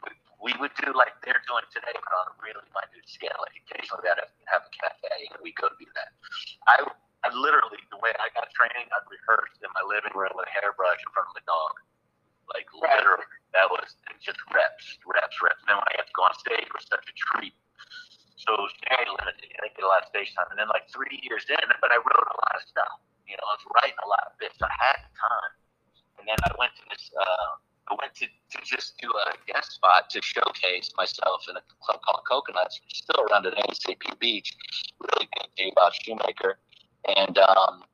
would 0.02 0.16
we 0.40 0.56
would 0.58 0.72
do 0.80 0.90
like 0.96 1.14
they're 1.22 1.44
doing 1.46 1.68
today, 1.70 1.94
but 1.94 2.12
on 2.16 2.32
a 2.32 2.36
really 2.42 2.64
minute 2.74 3.06
scale. 3.06 3.36
Like 3.44 3.54
occasionally 3.68 4.02
we'd 4.02 4.18
have 4.50 4.64
a 4.64 4.72
cafe 4.72 5.30
and 5.30 5.38
we 5.44 5.52
go 5.54 5.68
do 5.76 5.86
that. 5.94 6.10
I 6.66 6.82
I 7.24 7.32
literally 7.32 7.80
the 7.92 8.00
way 8.00 8.12
I 8.16 8.32
got 8.32 8.48
training, 8.56 8.88
I'd 8.88 9.06
rehearse 9.08 9.52
in 9.60 9.70
my 9.72 9.84
living 9.84 10.16
room 10.16 10.32
with 10.34 10.48
a 10.48 10.52
hairbrush 10.52 11.00
in 11.00 11.10
front 11.12 11.28
of 11.28 11.36
a 11.38 11.44
dog. 11.44 11.74
Like 12.52 12.68
literally, 12.74 13.24
that 13.56 13.70
was 13.70 13.96
just 14.20 14.40
reps, 14.52 14.98
reps, 15.06 15.36
reps. 15.40 15.60
And 15.64 15.68
then 15.72 15.78
when 15.80 15.88
I 15.88 15.94
had 16.00 16.08
to 16.08 16.16
go 16.16 16.26
on 16.26 16.34
stage, 16.36 16.66
it 16.66 16.74
was 16.74 16.84
such 16.84 17.06
a 17.06 17.14
treat. 17.14 17.54
So 18.36 18.52
it 18.52 18.62
was 18.64 18.74
very 18.90 19.08
limited. 19.08 19.48
I 19.56 19.68
didn't 19.68 19.78
get 19.78 19.86
a 19.86 19.90
lot 19.90 20.04
of 20.04 20.10
stage 20.12 20.34
time. 20.36 20.50
And 20.52 20.58
then 20.60 20.68
like 20.68 20.90
three 20.92 21.22
years 21.24 21.48
in, 21.48 21.64
but 21.80 21.88
I 21.88 21.98
wrote 22.02 22.28
a 22.28 22.36
lot 22.36 22.54
of 22.58 22.64
stuff. 22.66 23.00
You 23.24 23.38
know, 23.40 23.46
I 23.48 23.54
was 23.56 23.64
writing 23.78 23.96
a 24.04 24.08
lot 24.10 24.24
of 24.28 24.36
bits. 24.36 24.60
I 24.60 24.68
had 24.68 25.00
the 25.00 25.12
time. 25.16 25.52
And 26.20 26.24
then 26.28 26.40
I 26.44 26.52
went 26.60 26.76
to 26.76 26.84
this. 26.92 27.08
Uh, 27.14 27.50
I 27.88 27.96
went 28.00 28.16
to, 28.16 28.26
to 28.26 28.58
just 28.64 28.96
do 28.96 29.12
a 29.12 29.36
guest 29.44 29.76
spot 29.76 30.08
to 30.10 30.20
showcase 30.22 30.88
myself 30.96 31.44
in 31.48 31.56
a 31.56 31.64
club 31.84 32.00
called 32.00 32.24
Coconuts, 32.24 32.80
still 32.88 33.20
around 33.28 33.44
at 33.44 33.52
St. 33.76 33.98
Pete 34.00 34.18
Beach. 34.18 34.56
Really 35.00 35.28
good 35.36 35.48
day 35.56 35.68
about 35.72 35.92
Shoemaker. 35.92 36.58
And 37.04 37.36
um, 37.36 37.84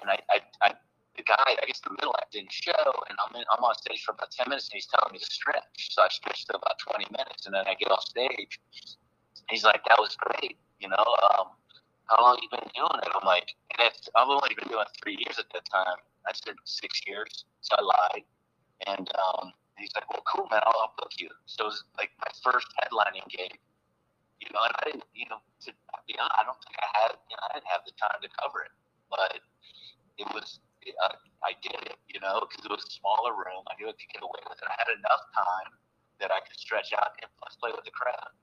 and 0.00 0.10
I, 0.10 0.18
I, 0.30 0.38
I 0.62 0.74
the 1.16 1.22
guy, 1.22 1.36
I 1.46 1.64
guess 1.66 1.80
the 1.80 1.90
middle 1.90 2.14
act 2.20 2.32
didn't 2.32 2.52
show, 2.52 2.84
and 3.08 3.16
I'm 3.20 3.36
in, 3.36 3.44
I'm 3.52 3.62
on 3.64 3.74
stage 3.74 4.02
for 4.04 4.12
about 4.12 4.30
ten 4.30 4.48
minutes, 4.48 4.68
and 4.68 4.76
he's 4.80 4.86
telling 4.86 5.12
me 5.12 5.18
to 5.18 5.28
stretch. 5.28 5.92
So 5.92 6.02
I 6.02 6.08
stretched 6.08 6.48
to 6.48 6.56
about 6.56 6.78
twenty 6.78 7.06
minutes, 7.12 7.46
and 7.46 7.54
then 7.54 7.64
I 7.66 7.74
get 7.74 7.90
off 7.90 8.04
stage. 8.04 8.60
He's 9.50 9.64
like, 9.64 9.84
"That 9.88 9.98
was 10.00 10.16
great," 10.16 10.56
you 10.80 10.88
know. 10.88 11.04
Um, 11.36 11.52
how 12.12 12.20
long 12.20 12.38
you 12.42 12.48
been 12.50 12.68
doing 12.76 13.00
it? 13.00 13.12
I'm 13.14 13.24
like, 13.26 13.56
I've 13.80 14.28
only 14.28 14.52
been 14.52 14.68
doing 14.68 14.84
it 14.84 14.92
three 15.00 15.16
years 15.16 15.38
at 15.38 15.48
that 15.54 15.64
time. 15.64 15.96
I 16.28 16.32
said 16.32 16.56
six 16.64 17.00
years, 17.06 17.44
so 17.60 17.76
I 17.78 17.82
lied. 17.82 18.24
And 18.86 19.08
um, 19.16 19.52
he's 19.78 19.92
like, 19.94 20.08
well, 20.10 20.22
cool, 20.28 20.46
man, 20.50 20.60
I'll, 20.66 20.76
I'll 20.76 20.94
book 20.98 21.12
you. 21.18 21.30
So 21.46 21.64
it 21.64 21.72
was 21.72 21.84
like 21.96 22.10
my 22.20 22.30
first 22.44 22.66
headlining 22.82 23.26
gig, 23.30 23.56
you 24.40 24.48
know, 24.52 24.60
and 24.60 24.74
I 24.76 24.82
didn't, 24.90 25.04
you 25.14 25.26
know, 25.30 25.40
to 25.64 25.72
be 26.06 26.18
honest, 26.18 26.36
I 26.36 26.44
don't 26.44 26.58
think 26.60 26.76
I 26.82 26.88
had, 27.00 27.12
you 27.30 27.36
know, 27.38 27.44
I 27.48 27.54
didn't 27.54 27.70
have 27.70 27.82
the 27.86 27.94
time 27.96 28.18
to 28.20 28.28
cover 28.42 28.66
it, 28.66 28.74
but 29.08 29.40
it 30.18 30.28
was 30.34 30.60
I, 31.02 31.14
I 31.46 31.52
did 31.62 31.78
it, 31.86 31.98
you 32.10 32.18
know, 32.18 32.42
because 32.44 32.64
it 32.64 32.70
was 32.72 32.82
a 32.82 32.92
smaller 32.92 33.32
room. 33.32 33.62
I 33.70 33.78
knew 33.78 33.86
I 33.86 33.94
could 33.94 34.10
get 34.10 34.22
away 34.22 34.42
with 34.46 34.58
it. 34.58 34.66
I 34.66 34.76
had 34.78 34.90
enough 34.90 35.24
time 35.34 35.70
that 36.18 36.30
I 36.30 36.42
could 36.42 36.58
stretch 36.58 36.94
out 36.94 37.14
and 37.22 37.30
plus 37.38 37.54
play 37.58 37.70
with 37.74 37.86
the 37.86 37.94
crowd. 37.94 38.34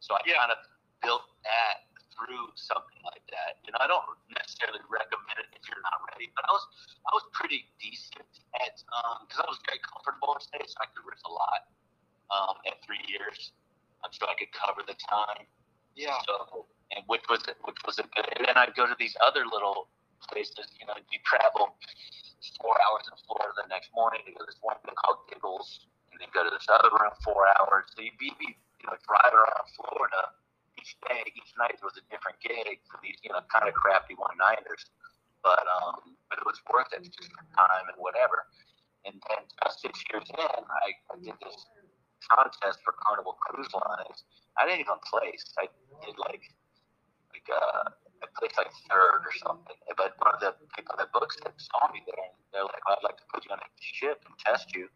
So 0.00 0.16
I 0.16 0.20
yeah. 0.24 0.40
kind 0.40 0.52
of 0.52 0.60
built 1.04 1.24
that 1.44 1.90
through 2.12 2.52
something 2.56 3.00
like 3.04 3.24
that. 3.32 3.60
You 3.64 3.72
know, 3.72 3.80
I 3.80 3.88
don't 3.88 4.04
necessarily 4.32 4.80
recommend 4.88 5.40
it 5.40 5.48
if 5.56 5.62
you're 5.68 5.84
not 5.84 6.00
ready, 6.12 6.28
but 6.36 6.44
I 6.48 6.52
was 6.52 6.64
I 7.08 7.12
was 7.16 7.24
pretty 7.32 7.68
decent 7.80 8.28
at 8.60 8.76
um 8.92 9.24
because 9.24 9.40
I 9.44 9.48
was 9.48 9.60
very 9.64 9.80
comfortable 9.84 10.36
on 10.36 10.40
stage, 10.40 10.68
so 10.68 10.78
I 10.80 10.88
could 10.92 11.04
riff 11.04 11.20
a 11.24 11.32
lot 11.32 11.60
um 12.32 12.54
at 12.68 12.80
three 12.84 13.00
years, 13.08 13.52
um, 14.04 14.12
so 14.12 14.28
I 14.28 14.36
could 14.36 14.52
cover 14.52 14.84
the 14.84 14.96
time. 15.00 15.48
Yeah. 15.96 16.20
So 16.28 16.66
and 16.92 17.04
which 17.06 17.24
was 17.28 17.44
which 17.64 17.80
was 17.86 18.00
a 18.00 18.06
good. 18.16 18.26
And 18.36 18.48
then 18.48 18.56
I'd 18.56 18.74
go 18.74 18.84
to 18.88 18.96
these 18.98 19.16
other 19.24 19.46
little 19.46 19.88
places. 20.28 20.68
You 20.80 20.86
know, 20.86 20.96
you 20.98 21.18
travel 21.24 21.76
four 22.60 22.76
hours 22.88 23.04
in 23.08 23.16
Florida 23.24 23.52
the 23.56 23.68
next 23.68 23.92
morning 23.96 24.24
to 24.26 24.32
go 24.32 24.44
to 24.44 24.48
this 24.48 24.60
one 24.60 24.76
thing 24.84 24.96
called 24.96 25.24
Giggles, 25.28 25.88
and 26.12 26.20
then 26.20 26.28
go 26.32 26.44
to 26.44 26.52
this 26.52 26.66
other 26.68 26.90
room 26.92 27.12
four 27.24 27.48
hours. 27.60 27.88
So 27.94 28.04
you'd 28.04 28.18
be, 28.20 28.32
you 28.36 28.86
know, 28.88 28.96
driving 29.04 29.40
around 29.40 29.66
Florida 29.76 30.36
each 30.80 30.96
day, 31.08 31.24
each 31.36 31.52
night 31.60 31.76
there 31.76 31.88
was 31.88 32.00
a 32.00 32.06
different 32.08 32.40
gig 32.40 32.80
for 32.88 33.00
these, 33.04 33.20
you 33.24 33.30
know, 33.32 33.44
kind 33.52 33.68
of 33.68 33.74
crappy 33.76 34.16
one 34.16 34.36
nighters. 34.40 34.88
But 35.44 35.64
um, 35.68 36.16
but 36.28 36.40
it 36.40 36.46
was 36.46 36.60
worth 36.68 36.92
it, 36.92 37.04
just 37.04 37.32
for 37.32 37.44
time 37.56 37.88
and 37.88 37.96
whatever. 37.96 38.44
And 39.08 39.16
then 39.28 39.40
about 39.56 39.72
six 39.80 39.96
years 40.12 40.28
in, 40.28 40.60
I, 40.68 40.88
I 41.08 41.16
did 41.24 41.36
this 41.40 41.56
contest 42.28 42.80
for 42.84 42.92
Carnival 43.00 43.36
Cruise 43.48 43.72
Lines. 43.72 44.24
I 44.60 44.66
didn't 44.68 44.84
even 44.84 45.00
place. 45.08 45.44
I 45.56 45.68
did 46.04 46.16
like 46.20 46.44
like 47.32 47.48
uh 47.48 47.88
I 48.22 48.26
placed 48.36 48.56
like 48.56 48.72
third 48.88 49.24
or 49.24 49.34
something. 49.40 49.76
But 49.96 50.16
one 50.20 50.34
of 50.36 50.40
the 50.40 50.52
people 50.76 50.94
that 50.98 51.12
books 51.12 51.36
it 51.44 51.54
saw 51.56 51.88
me 51.92 52.04
there, 52.06 52.30
they're 52.52 52.64
like, 52.64 52.84
"I'd 52.86 53.04
like 53.04 53.16
to 53.18 53.26
put 53.32 53.44
you 53.44 53.52
on 53.52 53.60
a 53.60 53.68
ship 53.80 54.20
and 54.26 54.36
test 54.38 54.74
you." 54.74 54.88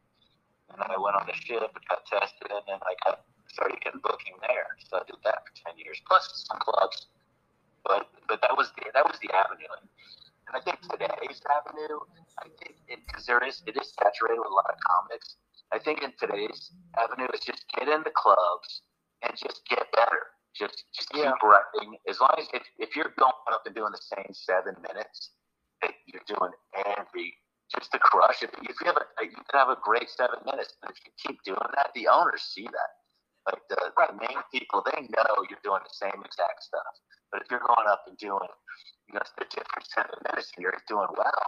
And 0.70 0.80
then 0.80 0.90
I 0.90 0.98
went 1.00 1.16
on 1.16 1.26
the 1.26 1.36
ship 1.36 1.64
and 1.64 1.84
got 1.88 2.04
tested, 2.06 2.50
and 2.50 2.64
then 2.66 2.80
I 2.84 2.94
got 3.04 3.24
started 3.48 3.80
getting 3.80 4.00
booking 4.00 4.36
there. 4.46 4.76
So 4.88 4.98
I 4.98 5.04
did 5.04 5.20
that 5.24 5.44
for 5.44 5.52
ten 5.56 5.78
years, 5.78 6.00
plus 6.06 6.44
some 6.48 6.60
clubs. 6.60 7.08
But 7.84 8.08
but 8.28 8.40
that 8.42 8.56
was 8.56 8.72
the 8.76 8.90
that 8.92 9.04
was 9.04 9.18
the 9.20 9.32
avenue. 9.32 9.68
And 10.48 10.56
I 10.56 10.60
think 10.60 10.80
today's 10.84 11.40
avenue, 11.48 12.00
I 12.38 12.48
think 12.60 12.76
because 13.06 13.24
there 13.26 13.42
is 13.44 13.62
it 13.66 13.76
is 13.76 13.92
saturated 13.96 14.40
with 14.40 14.52
a 14.52 14.54
lot 14.54 14.68
of 14.68 14.76
comics. 14.80 15.36
I 15.72 15.78
think 15.78 16.02
in 16.02 16.12
today's 16.20 16.70
avenue 16.98 17.28
is 17.32 17.40
just 17.40 17.64
get 17.76 17.88
in 17.88 18.02
the 18.04 18.12
clubs 18.14 18.82
and 19.22 19.32
just 19.36 19.64
get 19.68 19.90
better 19.92 20.34
just 20.54 20.84
just 20.94 21.10
keep 21.10 21.26
yeah. 21.26 21.34
repping. 21.42 21.98
As 22.08 22.20
long 22.20 22.34
as 22.38 22.46
if, 22.54 22.62
if 22.78 22.96
you're 22.96 23.12
going 23.18 23.52
up 23.52 23.66
and 23.66 23.74
doing 23.74 23.92
the 23.92 24.02
same 24.16 24.30
seven 24.32 24.74
minutes 24.80 25.34
that 25.82 25.92
you're 26.06 26.24
doing 26.26 26.54
every 26.86 27.34
just 27.74 27.90
to 27.92 27.98
crush 27.98 28.42
it. 28.42 28.54
If 28.62 28.76
you 28.80 28.86
have 28.86 28.96
a 28.96 29.06
you 29.24 29.34
can 29.34 29.58
have 29.58 29.68
a 29.68 29.78
great 29.82 30.08
seven 30.10 30.38
minutes, 30.46 30.78
but 30.80 30.94
if 30.94 30.98
you 31.04 31.10
keep 31.18 31.42
doing 31.42 31.68
that, 31.74 31.90
the 31.94 32.08
owners 32.08 32.42
see 32.42 32.64
that. 32.64 32.90
Like 33.44 33.60
the, 33.68 33.76
the 33.76 34.16
main 34.24 34.40
people, 34.48 34.80
they 34.80 35.04
know 35.04 35.44
you're 35.52 35.60
doing 35.60 35.84
the 35.84 35.92
same 35.92 36.16
exact 36.24 36.64
stuff. 36.64 36.94
But 37.28 37.44
if 37.44 37.50
you're 37.52 37.60
going 37.60 37.84
up 37.92 38.08
and 38.08 38.16
doing, 38.16 38.48
you 39.04 39.12
know, 39.12 39.26
the 39.36 39.44
different 39.52 39.84
seven 39.84 40.16
minutes 40.32 40.48
and 40.56 40.64
you're 40.64 40.72
doing 40.88 41.12
well, 41.12 41.46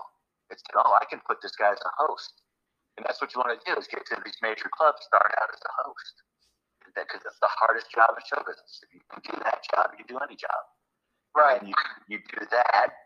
it's 0.52 0.60
oh, 0.76 0.92
I 1.00 1.08
can 1.08 1.25
put 1.25 1.40
this 1.40 1.56
guy 1.56 1.72
as 1.72 1.80
a 1.80 1.92
host. 1.96 2.42
And 2.96 3.04
that's 3.04 3.20
what 3.20 3.32
you 3.32 3.40
want 3.40 3.56
to 3.56 3.60
do 3.64 3.80
is 3.80 3.88
get 3.88 4.04
to 4.12 4.20
these 4.25 4.36
major 4.44 4.68
clubs, 4.76 5.04
start 5.08 5.32
out 5.40 5.48
as 5.52 5.60
a 5.60 5.72
host 5.84 6.25
because 7.04 7.20
it's 7.28 7.40
the 7.44 7.52
hardest 7.52 7.92
job 7.92 8.16
in 8.16 8.24
show 8.24 8.40
business. 8.40 8.80
If 8.80 8.96
you 8.96 9.02
can 9.12 9.20
do 9.20 9.36
that 9.44 9.60
job, 9.68 9.92
you 9.92 10.00
can 10.00 10.08
do 10.08 10.18
any 10.24 10.40
job. 10.40 10.62
Right. 11.36 11.60
And 11.60 11.68
you, 11.68 11.76
you 12.08 12.18
do 12.32 12.48
that. 12.48 12.96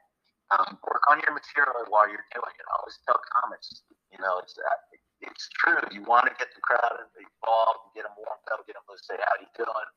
Um, 0.55 0.79
work 0.87 1.03
on 1.11 1.23
your 1.23 1.35
material 1.35 1.87
while 1.91 2.11
you're 2.11 2.27
doing 2.35 2.55
it. 2.59 2.67
I 2.67 2.75
always 2.83 2.99
tell 3.07 3.19
comics, 3.39 3.71
you 4.11 4.19
know, 4.19 4.43
it's 4.43 4.55
uh, 4.59 4.99
it's 5.23 5.47
true. 5.63 5.79
You 5.95 6.03
want 6.03 6.27
to 6.27 6.35
get 6.35 6.51
the 6.51 6.63
crowd 6.65 7.07
involved, 7.15 7.95
get 7.95 8.03
them 8.03 8.19
warmed 8.19 8.47
up, 8.51 8.67
get 8.67 8.75
them 8.75 8.83
to 8.83 8.99
say, 8.99 9.15
"How 9.15 9.35
you 9.39 9.47
doing?" 9.55 9.89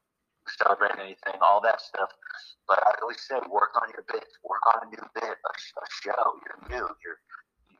Celebrate 0.61 0.93
anything, 0.99 1.41
all 1.41 1.57
that 1.65 1.81
stuff. 1.81 2.11
But 2.67 2.83
I 2.85 2.93
always 3.01 3.17
say, 3.23 3.39
work 3.49 3.73
on 3.79 3.89
your 3.95 4.05
bit. 4.05 4.27
Work 4.43 4.61
on 4.75 4.85
a 4.85 4.87
new 4.91 5.05
bit, 5.15 5.33
a, 5.33 5.51
a 5.57 5.85
show. 6.03 6.37
You're 6.45 6.61
new. 6.69 6.85
You're 7.01 7.19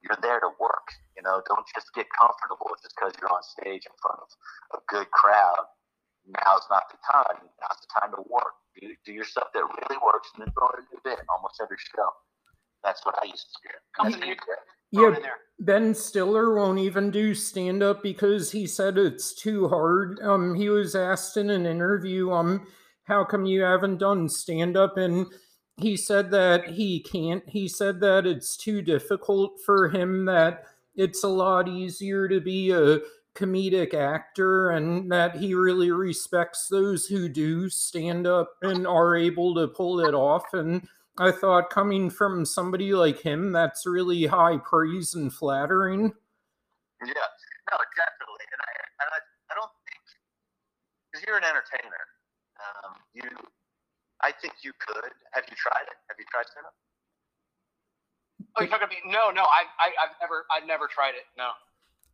you're 0.01 0.20
there 0.25 0.39
to 0.39 0.51
work. 0.60 0.88
You 1.15 1.24
know, 1.24 1.46
don't 1.46 1.67
just 1.75 1.93
get 1.93 2.08
comfortable 2.12 2.74
just 2.82 2.96
because 2.96 3.13
you're 3.20 3.32
on 3.32 3.43
stage 3.43 3.86
in 3.86 3.96
front 4.01 4.17
of 4.17 4.29
a 4.75 4.79
good 4.89 5.12
crowd 5.12 5.70
now's 6.27 6.65
not 6.70 6.84
the 6.92 6.98
time. 7.12 7.48
Now's 7.62 7.80
the 7.82 8.00
time 8.00 8.12
to 8.12 8.22
work. 8.30 8.53
Do, 8.80 8.88
do 9.06 9.13
your 9.13 9.25
stuff 9.25 9.48
that 9.53 9.62
really 9.62 10.01
works 10.03 10.30
and 10.36 10.46
then 10.46 10.53
throw 10.53 10.70
it 10.70 10.86
in 10.92 11.00
bit 11.03 11.20
almost 11.36 11.62
every 11.62 11.77
show. 11.77 12.10
That's 12.84 13.06
what 13.06 13.15
I 13.22 13.25
used 13.27 13.48
to 13.53 13.70
do. 13.70 13.75
Yeah, 14.92 15.15
Ben 15.60 15.96
Stiller 15.96 16.53
won't 16.56 16.80
even 16.80 17.10
do 17.10 17.34
stand 17.34 17.82
up 17.82 18.03
because 18.03 18.51
he 18.51 18.68
said 18.68 18.98
it's 18.98 19.34
too 19.34 19.68
hard. 19.68 20.20
Um, 20.22 20.53
he 20.56 20.70
was 20.70 20.96
asked 20.96 21.38
in 21.38 21.50
an 21.50 21.65
interview, 21.65 22.32
um, 22.32 22.68
how 23.06 23.24
come 23.24 23.46
you 23.46 23.62
haven't 23.62 23.98
done 23.98 24.30
stand 24.30 24.77
up? 24.77 24.98
And 24.98 25.27
he 25.77 25.98
said 25.98 26.30
that 26.32 26.68
he 26.68 27.00
can't. 27.00 27.44
He 27.48 27.68
said 27.68 28.01
that 28.01 28.27
it's 28.27 28.56
too 28.56 28.82
difficult 28.82 29.60
for 29.65 29.89
him, 29.89 30.25
that 30.25 30.65
it's 30.96 31.24
a 31.24 31.27
lot 31.30 31.68
easier 31.68 32.27
to 32.27 32.39
be 32.39 32.72
a 32.72 33.00
comedic 33.36 33.94
actor 33.94 34.70
and 34.70 35.12
that 35.12 35.36
he 35.36 35.56
really 35.56 35.90
respects 35.92 36.68
those 36.68 37.08
who 37.08 37.28
do 37.28 37.68
stand 37.70 38.28
up 38.28 38.58
and 38.62 38.86
are 38.86 39.16
able 39.16 39.56
to 39.56 39.68
pull 39.68 40.00
it 40.00 40.13
off. 40.13 40.54
And 40.54 40.88
I 41.18 41.32
thought 41.32 41.70
coming 41.70 42.10
from 42.10 42.46
somebody 42.46 42.94
like 42.94 43.22
him, 43.22 43.52
that's 43.52 43.86
really 43.86 44.25
high 44.25 44.58
praise 44.58 45.16
and 45.16 45.34
flattering. 45.34 46.13
Yeah, 47.02 47.28
no, 47.72 47.78
definitely. 47.98 48.46
And 48.54 48.62
I, 48.62 48.72
and 49.02 49.10
I, 49.10 49.20
I 49.50 49.54
don't 49.58 49.74
think, 49.90 50.04
because 51.12 51.25
you're 51.25 51.38
an 51.38 51.44
entertainer, 51.44 52.06
um, 52.62 52.94
you, 53.13 53.30
I 54.22 54.32
think 54.32 54.54
you 54.63 54.74
could. 54.78 55.10
Have 55.34 55.44
you 55.50 55.58
tried 55.58 55.90
it? 55.90 55.98
Have 56.08 56.18
you 56.20 56.25
tried 56.30 56.46
stand 56.54 56.66
up? 56.66 56.74
Oh, 58.56 58.62
you're 58.62 58.70
talking 58.70 58.88
to 58.88 58.94
me? 58.94 59.02
No, 59.12 59.34
no, 59.34 59.42
I, 59.42 59.66
I, 59.82 59.90
I've 60.06 60.16
never, 60.22 60.46
I've 60.54 60.68
never 60.68 60.86
tried 60.86 61.18
it. 61.18 61.25
No. 61.38 61.50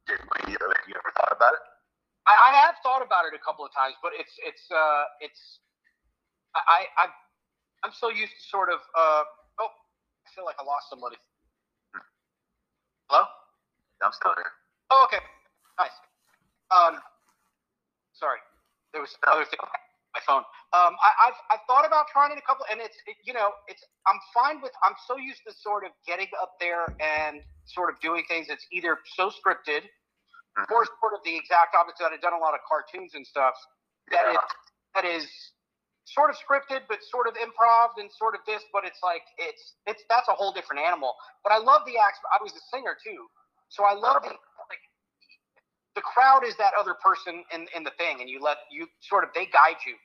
Did 0.10 0.18
you, 0.50 0.58
you 0.58 0.96
ever 0.98 1.14
thought 1.14 1.30
about 1.30 1.54
it? 1.54 1.62
I, 2.26 2.50
I 2.50 2.52
have 2.66 2.82
thought 2.82 3.06
about 3.06 3.30
it 3.30 3.38
a 3.38 3.42
couple 3.46 3.62
of 3.62 3.70
times, 3.70 3.94
but 4.02 4.10
it's 4.18 4.34
it's 4.42 4.66
uh 4.74 5.06
it's 5.22 5.62
I 6.58 6.90
I 6.98 7.14
I'm 7.86 7.94
so 7.94 8.10
used 8.10 8.34
to 8.34 8.44
sort 8.50 8.74
of 8.74 8.82
uh 8.98 9.24
oh 9.62 9.70
I 9.70 10.28
feel 10.34 10.50
like 10.50 10.58
I 10.58 10.66
lost 10.66 10.90
somebody. 10.90 11.18
Hello? 13.06 13.22
I'm 14.02 14.14
still 14.14 14.34
here. 14.34 14.50
Oh 14.90 15.06
okay, 15.06 15.22
nice. 15.78 15.94
Um, 16.74 16.98
sorry, 18.18 18.42
there 18.94 19.02
was 19.02 19.14
another 19.22 19.46
thing. 19.46 19.62
My 19.62 19.70
microphone. 20.18 20.46
Um, 20.74 20.98
I, 21.02 21.30
have 21.30 21.38
I've 21.54 21.66
thought 21.70 21.86
about 21.86 22.10
trying 22.10 22.34
it 22.34 22.42
a 22.42 22.46
couple, 22.46 22.66
and 22.70 22.82
it's 22.82 22.98
it, 23.06 23.18
you 23.26 23.34
know 23.34 23.54
it's 23.70 23.86
I'm 24.10 24.18
fine 24.34 24.58
with 24.62 24.74
I'm 24.82 24.98
so 25.06 25.18
used 25.22 25.46
to 25.46 25.54
sort 25.54 25.86
of 25.86 25.94
getting 26.06 26.34
up 26.42 26.58
there 26.58 26.90
and 26.98 27.46
sort 27.66 27.94
of 27.94 28.02
doing 28.02 28.26
things 28.26 28.50
that's 28.50 28.66
either 28.74 28.98
so 29.06 29.30
scripted 29.30 29.86
mm-hmm. 30.58 30.72
sort 30.72 31.14
of 31.14 31.22
the 31.26 31.36
exact 31.36 31.76
opposite. 31.76 32.10
I've 32.10 32.22
done 32.22 32.34
a 32.34 32.42
lot 32.42 32.54
of 32.54 32.62
cartoons 32.66 33.14
and 33.14 33.26
stuff 33.26 33.54
that 34.12 34.26
yeah. 34.26 34.34
is 34.34 34.46
that 34.96 35.06
is 35.06 35.26
sort 36.06 36.34
of 36.34 36.36
scripted 36.42 36.90
but 36.90 36.98
sort 37.06 37.30
of 37.30 37.38
improv 37.38 37.94
and 38.02 38.10
sort 38.10 38.34
of 38.34 38.42
this, 38.46 38.66
but 38.74 38.86
it's 38.86 39.00
like 39.04 39.24
it's 39.38 39.78
it's 39.86 40.04
that's 40.10 40.28
a 40.28 40.36
whole 40.36 40.52
different 40.52 40.82
animal. 40.82 41.14
But 41.44 41.54
I 41.54 41.60
love 41.62 41.86
the 41.86 41.98
acts. 42.02 42.20
I 42.34 42.42
was 42.42 42.54
a 42.54 42.64
singer 42.74 42.98
too, 42.98 43.30
so 43.70 43.86
I 43.86 43.94
love 43.94 44.24
the 44.26 44.34
like 44.34 44.84
the 45.96 46.02
crowd 46.02 46.44
is 46.46 46.58
that 46.58 46.74
other 46.78 46.98
person 46.98 47.44
in 47.54 47.68
in 47.76 47.84
the 47.84 47.94
thing, 47.98 48.22
and 48.22 48.30
you 48.30 48.42
let 48.42 48.66
you 48.72 48.88
sort 49.02 49.24
of 49.24 49.30
they 49.34 49.46
guide 49.46 49.80
you. 49.86 49.96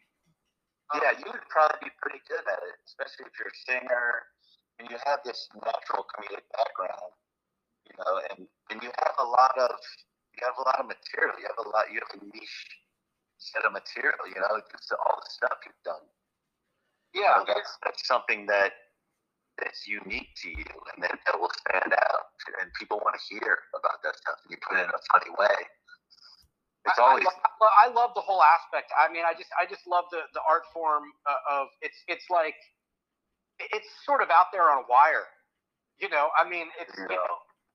Yeah, 1.00 1.16
you 1.16 1.24
would 1.32 1.48
probably 1.48 1.88
be 1.88 1.92
pretty 1.96 2.20
good 2.28 2.44
at 2.44 2.60
it, 2.60 2.76
especially 2.84 3.24
if 3.26 3.32
you're 3.40 3.48
a 3.48 3.60
singer 3.64 4.28
and 4.78 4.90
you 4.90 4.96
have 5.06 5.20
this 5.24 5.48
natural 5.54 6.04
comedic 6.12 6.44
background, 6.52 7.12
you 7.88 7.94
know, 7.98 8.20
and 8.30 8.46
and 8.70 8.82
you 8.82 8.90
have 9.00 9.16
a 9.18 9.24
lot 9.24 9.56
of 9.56 9.70
you 10.44 10.52
have 10.52 10.60
a 10.60 10.68
lot 10.68 10.76
of 10.76 10.86
material. 10.92 11.40
You 11.40 11.48
have 11.48 11.60
a 11.64 11.68
lot. 11.72 11.88
You 11.88 12.04
have 12.04 12.12
a 12.20 12.24
niche 12.28 12.60
set 13.40 13.64
of 13.64 13.72
material. 13.72 14.28
You 14.28 14.36
know, 14.44 14.60
just 14.68 14.92
all 14.92 15.16
the 15.24 15.30
stuff 15.32 15.56
you've 15.64 15.84
done. 15.88 16.04
Yeah, 17.16 17.32
know, 17.40 17.48
that's 17.48 17.80
that's 17.80 18.04
something 18.04 18.44
that 18.52 18.76
that's 19.56 19.88
unique 19.88 20.36
to 20.44 20.52
you, 20.52 20.68
and 20.92 21.00
that, 21.00 21.16
that 21.24 21.38
will 21.40 21.52
stand 21.64 21.96
out, 21.96 22.26
and 22.60 22.68
people 22.76 23.00
want 23.00 23.16
to 23.16 23.22
hear 23.32 23.70
about 23.72 24.04
that 24.04 24.20
stuff. 24.20 24.36
And 24.44 24.52
you 24.52 24.58
put 24.60 24.76
it 24.76 24.84
in 24.84 24.92
a 24.92 25.02
funny 25.14 25.32
way. 25.40 25.56
It's 26.84 27.00
always. 27.00 27.24
I 27.24 27.32
love, 27.56 27.72
I 27.80 27.86
love, 27.88 28.10
the 28.12 28.20
whole 28.20 28.44
aspect. 28.44 28.92
I 28.92 29.08
mean, 29.08 29.24
I 29.24 29.32
just 29.32 29.48
I 29.56 29.64
just 29.64 29.88
love 29.88 30.04
the 30.12 30.28
the 30.36 30.44
art 30.44 30.68
form 30.76 31.08
uh, 31.24 31.64
of 31.64 31.72
it's 31.80 31.96
it's 32.04 32.28
like 32.28 32.58
it's 33.72 33.88
sort 34.04 34.20
of 34.20 34.28
out 34.28 34.52
there 34.52 34.68
on 34.68 34.84
a 34.84 34.86
wire. 34.90 35.24
You 35.96 36.10
know, 36.10 36.28
I 36.36 36.44
mean, 36.44 36.68
it's 36.76 36.92
you, 36.98 37.08
know. 37.08 37.32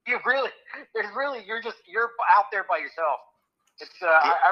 You 0.07 0.19
really 0.25 0.51
there's 0.93 1.09
really 1.15 1.43
you're 1.45 1.61
just 1.61 1.77
you're 1.87 2.11
out 2.37 2.45
there 2.51 2.65
by 2.69 2.77
yourself. 2.77 3.19
It's 3.79 3.95
uh, 4.01 4.07
yeah. 4.07 4.51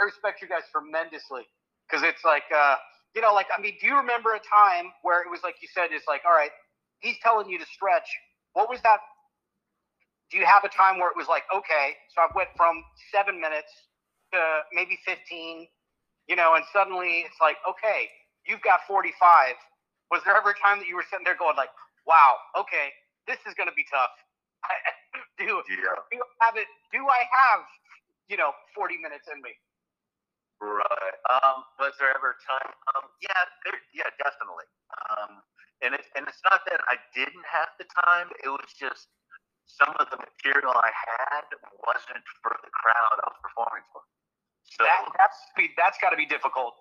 I 0.00 0.04
respect 0.04 0.42
you 0.42 0.48
guys 0.48 0.62
tremendously 0.72 1.46
because 1.86 2.06
it's 2.06 2.24
like 2.24 2.46
uh, 2.54 2.76
you 3.14 3.20
know, 3.22 3.34
like 3.34 3.46
I 3.56 3.60
mean, 3.60 3.74
do 3.80 3.86
you 3.86 3.96
remember 3.96 4.34
a 4.34 4.42
time 4.42 4.92
where 5.02 5.22
it 5.22 5.30
was 5.30 5.40
like 5.42 5.56
you 5.62 5.68
said, 5.74 5.90
it's 5.90 6.06
like, 6.06 6.22
all 6.26 6.34
right, 6.34 6.52
he's 7.00 7.16
telling 7.22 7.48
you 7.48 7.58
to 7.58 7.66
stretch. 7.66 8.06
What 8.52 8.68
was 8.68 8.80
that? 8.82 9.00
Do 10.30 10.38
you 10.38 10.46
have 10.46 10.62
a 10.62 10.70
time 10.70 10.98
where 11.02 11.10
it 11.10 11.18
was 11.18 11.26
like, 11.26 11.42
okay, 11.50 11.98
so 12.14 12.22
I 12.22 12.28
went 12.36 12.50
from 12.56 12.84
seven 13.10 13.40
minutes 13.40 13.70
to 14.32 14.38
maybe 14.72 14.94
15, 15.04 15.66
you 16.28 16.36
know, 16.36 16.54
and 16.54 16.62
suddenly 16.72 17.26
it's 17.26 17.34
like, 17.42 17.58
okay, 17.66 18.06
you've 18.46 18.62
got 18.62 18.78
45. 18.86 19.10
Was 20.14 20.22
there 20.22 20.36
ever 20.38 20.54
a 20.54 20.58
time 20.62 20.78
that 20.78 20.86
you 20.86 20.94
were 20.94 21.06
sitting 21.10 21.26
there 21.26 21.34
going 21.34 21.58
like, 21.58 21.74
wow, 22.06 22.38
okay, 22.54 22.94
this 23.26 23.42
is 23.42 23.54
going 23.58 23.66
to 23.66 23.74
be 23.74 23.82
tough? 23.90 24.14
do, 25.38 25.44
yeah. 25.46 25.96
do 26.10 26.16
you 26.16 26.24
have 26.40 26.56
it? 26.56 26.68
Do 26.92 27.00
I 27.06 27.22
have, 27.28 27.64
you 28.28 28.36
know, 28.36 28.52
40 28.74 28.98
minutes 29.00 29.26
in 29.30 29.40
me? 29.42 29.54
Right. 30.60 31.16
Um, 31.32 31.64
was 31.80 31.96
there 31.96 32.12
ever 32.12 32.36
a 32.36 32.40
time? 32.44 32.70
Um, 32.92 33.08
yeah, 33.24 33.48
there, 33.64 33.80
yeah, 33.96 34.12
definitely. 34.20 34.68
Um, 35.08 35.40
and 35.80 35.96
it's 35.96 36.04
and 36.12 36.28
it's 36.28 36.44
not 36.44 36.60
that 36.68 36.84
I 36.92 37.00
didn't 37.16 37.48
have 37.48 37.72
the 37.80 37.88
time. 38.04 38.28
It 38.44 38.52
was 38.52 38.68
just 38.76 39.08
some 39.64 39.96
of 39.96 40.12
the 40.12 40.20
material 40.20 40.76
I 40.76 40.92
had 40.92 41.48
wasn't 41.88 42.24
for 42.44 42.52
the 42.60 42.68
crowd 42.76 43.16
I 43.24 43.26
was 43.32 43.40
performing 43.40 43.86
for. 43.88 44.04
So 44.68 44.84
that, 44.84 45.08
that's 45.16 45.38
that's 45.80 45.98
got 46.04 46.12
to 46.12 46.20
be 46.20 46.28
difficult. 46.28 46.76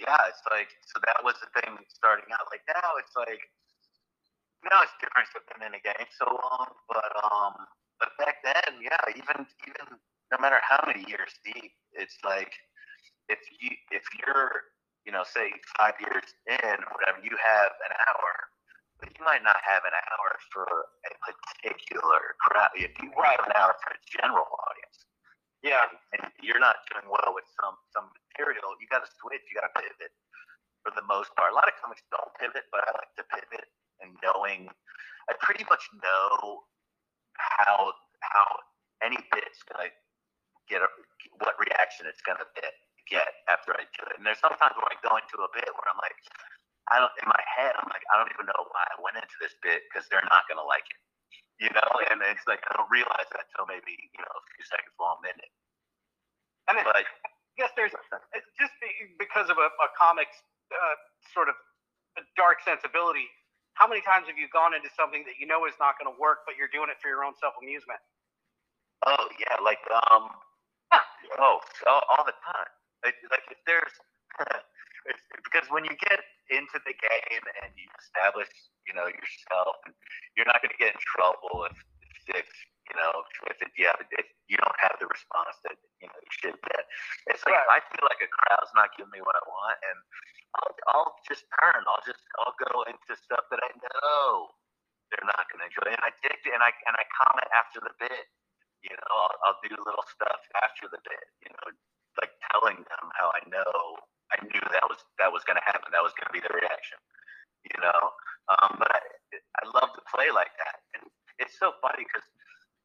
Yeah, 0.00 0.16
it's 0.26 0.40
like 0.48 0.72
so 0.88 0.96
that 1.04 1.20
was 1.20 1.36
the 1.44 1.52
thing 1.60 1.76
starting 1.92 2.26
out. 2.32 2.48
Like 2.48 2.64
now, 2.66 2.96
it's 2.96 3.12
like 3.14 3.44
now 4.70 4.84
it's 4.84 4.96
different. 5.00 5.28
Been 5.52 5.70
in 5.70 5.76
a 5.76 5.82
game 5.82 6.08
so 6.16 6.26
long, 6.26 6.68
but 6.88 7.12
um, 7.20 7.54
but 8.00 8.10
back 8.18 8.40
then, 8.42 8.80
yeah, 8.80 9.00
even 9.12 9.46
even 9.68 9.86
no 10.32 10.36
matter 10.40 10.58
how 10.64 10.80
many 10.86 11.04
years 11.06 11.36
deep, 11.44 11.72
it's 11.92 12.16
like 12.24 12.52
if 13.28 13.40
you 13.60 13.70
if 13.92 14.04
you're 14.18 14.72
you 15.04 15.12
know 15.12 15.22
say 15.22 15.52
five 15.76 15.94
years 16.00 16.24
in 16.48 16.76
whatever, 16.96 17.20
you 17.22 17.36
have 17.36 17.72
an 17.84 17.92
hour, 18.08 18.32
but 19.00 19.12
you 19.12 19.22
might 19.24 19.44
not 19.44 19.60
have 19.62 19.84
an 19.84 19.94
hour 19.94 20.28
for 20.50 20.66
a 21.06 21.12
particular 21.22 22.34
crowd. 22.40 22.72
If 22.74 22.92
you 23.04 23.12
have 23.14 23.44
an 23.44 23.54
hour 23.54 23.76
for 23.84 23.90
a 23.94 24.00
general 24.08 24.48
audience, 24.48 24.98
yeah, 25.62 25.86
and 26.16 26.24
you're 26.40 26.62
not 26.62 26.82
doing 26.90 27.06
well 27.06 27.36
with 27.36 27.46
some 27.60 27.76
some 27.92 28.08
material, 28.32 28.74
you 28.80 28.88
got 28.88 29.04
to 29.04 29.10
switch. 29.20 29.44
You 29.52 29.60
got 29.60 29.70
to 29.70 29.74
pivot. 29.76 30.12
For 30.82 30.92
the 30.92 31.06
most 31.08 31.32
part, 31.40 31.48
a 31.48 31.56
lot 31.56 31.64
of 31.64 31.72
comics 31.80 32.04
don't 32.12 32.28
pivot, 32.36 32.68
but 32.68 32.84
I 32.84 32.92
like 32.92 33.12
to 33.16 33.24
pivot 33.32 33.64
and 34.00 34.16
knowing. 34.22 34.68
I 35.28 35.32
pretty 35.40 35.64
much 35.70 35.84
know 36.02 36.64
how 37.36 37.92
how 38.20 38.46
any 39.02 39.18
bit's 39.32 39.62
gonna 39.64 39.88
get 40.68 40.82
a, 40.82 40.88
what 41.40 41.56
reaction 41.60 42.06
it's 42.06 42.20
gonna 42.22 42.44
get 42.56 42.72
get 43.08 43.44
after 43.48 43.76
I 43.76 43.84
do 43.96 44.02
it. 44.08 44.16
And 44.16 44.24
there's 44.24 44.40
sometimes 44.40 44.74
where 44.76 44.88
I 44.88 44.96
go 45.04 45.12
into 45.16 45.44
a 45.44 45.50
bit 45.52 45.68
where 45.76 45.88
I'm 45.88 46.00
like, 46.00 46.16
I 46.92 47.00
don't, 47.00 47.12
in 47.20 47.28
my 47.28 47.44
head, 47.44 47.72
I'm 47.80 47.88
like, 47.88 48.04
I 48.12 48.20
don't 48.20 48.28
even 48.32 48.48
know 48.48 48.62
why 48.72 48.84
I 48.84 48.96
went 49.00 49.16
into 49.16 49.36
this 49.40 49.56
bit 49.64 49.84
because 49.88 50.04
they're 50.12 50.24
not 50.28 50.44
going 50.48 50.60
to 50.60 50.68
like 50.68 50.84
it. 50.88 51.00
You 51.64 51.70
know, 51.72 51.88
and 52.12 52.20
it's 52.28 52.44
like, 52.44 52.60
I 52.68 52.76
don't 52.76 52.90
realize 52.92 53.28
that 53.32 53.48
until 53.48 53.68
maybe, 53.68 53.92
you 53.92 54.20
know, 54.20 54.32
a 54.32 54.42
few 54.56 54.64
seconds 54.68 54.92
while 55.00 55.16
I'm 55.20 55.24
in 55.28 55.36
it. 55.36 55.52
And 56.68 56.80
but, 56.80 56.96
I 56.96 57.04
guess 57.60 57.72
there's, 57.76 57.92
it's 58.32 58.50
just 58.56 58.72
because 59.20 59.52
of 59.52 59.60
a, 59.60 59.68
a 59.68 59.88
comic's 59.96 60.36
uh, 60.72 60.96
sort 61.32 61.52
of 61.52 61.56
dark 62.36 62.64
sensibility. 62.64 63.28
How 63.74 63.86
many 63.90 64.02
times 64.02 64.26
have 64.30 64.38
you 64.38 64.46
gone 64.50 64.74
into 64.74 64.90
something 64.94 65.26
that 65.26 65.38
you 65.38 65.46
know 65.46 65.66
is 65.66 65.74
not 65.82 65.98
going 65.98 66.10
to 66.10 66.16
work, 66.18 66.46
but 66.46 66.54
you're 66.54 66.70
doing 66.70 66.90
it 66.90 66.98
for 67.02 67.10
your 67.10 67.26
own 67.26 67.34
self 67.38 67.54
amusement? 67.58 68.00
Oh 69.06 69.26
yeah, 69.38 69.58
like 69.62 69.82
um, 69.90 70.30
oh, 71.38 71.58
all, 71.86 72.02
all 72.10 72.24
the 72.24 72.36
time. 72.42 72.70
Like, 73.04 73.18
like 73.30 73.44
if 73.50 73.60
there's 73.66 73.94
because 75.44 75.68
when 75.70 75.84
you 75.84 75.94
get 76.00 76.20
into 76.50 76.78
the 76.84 76.94
game 76.94 77.44
and 77.62 77.70
you 77.76 77.86
establish, 78.00 78.48
you 78.86 78.94
know, 78.94 79.06
yourself, 79.06 79.76
and 79.86 79.94
you're 80.36 80.48
not 80.48 80.60
going 80.62 80.72
to 80.72 80.80
get 80.80 80.96
in 80.96 81.00
trouble 81.02 81.68
if, 81.68 81.76
if 82.34 82.48
you 82.88 82.94
know, 83.00 83.24
if, 83.48 83.58
it, 83.64 83.72
yeah, 83.80 83.96
if 83.96 84.28
you 84.48 84.60
don't 84.60 84.80
have 84.80 85.00
the 85.00 85.08
response 85.08 85.56
that 85.64 85.76
you 86.04 86.08
know 86.08 86.20
you 86.20 86.32
should 86.32 86.58
get. 86.68 86.84
It's 87.32 87.40
like 87.48 87.56
right. 87.56 87.80
I 87.80 87.84
feel 87.92 88.04
like 88.04 88.20
a 88.20 88.28
crowd's 88.28 88.72
not 88.76 88.92
giving 88.96 89.12
me 89.12 89.24
what 89.24 89.36
I 89.36 89.44
want, 89.48 89.78
and 89.80 89.98
I'll, 90.60 90.74
I'll 90.92 91.12
just 91.24 91.48
turn. 91.56 91.80
I'll 91.88 92.04
just 92.04 92.20
I'll 92.44 92.56
go 92.60 92.84
into 92.84 93.12
stuff 93.16 93.48
that 93.48 93.60
I 93.64 93.72
know 93.72 94.52
they're 95.08 95.28
not 95.28 95.48
going 95.48 95.64
to 95.64 95.68
enjoy, 95.68 95.96
and 95.96 96.04
I 96.04 96.12
dig 96.20 96.40
and 96.52 96.60
I 96.60 96.72
and 96.84 96.94
I 96.96 97.04
comment 97.16 97.48
after 97.56 97.80
the 97.80 97.94
bit. 97.96 98.28
You 98.84 98.92
know, 98.92 99.12
I'll, 99.16 99.36
I'll 99.48 99.60
do 99.64 99.72
little 99.72 100.04
stuff 100.04 100.44
after 100.60 100.92
the 100.92 101.00
bit. 101.00 101.26
You 101.40 101.56
know, 101.56 101.72
like 102.20 102.36
telling 102.52 102.84
them 102.84 103.04
how 103.16 103.32
I 103.32 103.40
know 103.48 103.96
I 104.32 104.36
knew 104.44 104.64
that 104.76 104.84
was 104.88 105.00
that 105.16 105.32
was 105.32 105.40
going 105.48 105.56
to 105.56 105.66
happen. 105.66 105.88
That 105.92 106.04
was 106.04 106.12
going 106.20 106.28
to 106.28 106.36
be 106.36 106.44
the 106.44 106.52
reaction, 106.52 107.00
you 107.64 107.78
know. 107.80 108.12
Um, 108.52 108.76
but 108.76 108.92
I, 108.92 109.00
I 109.32 109.62
love 109.72 109.96
to 109.96 110.02
play 110.12 110.28
like 110.28 110.52
that, 110.60 110.84
and 111.00 111.08
it's 111.40 111.56
so 111.56 111.72
funny 111.80 112.04
because 112.04 112.24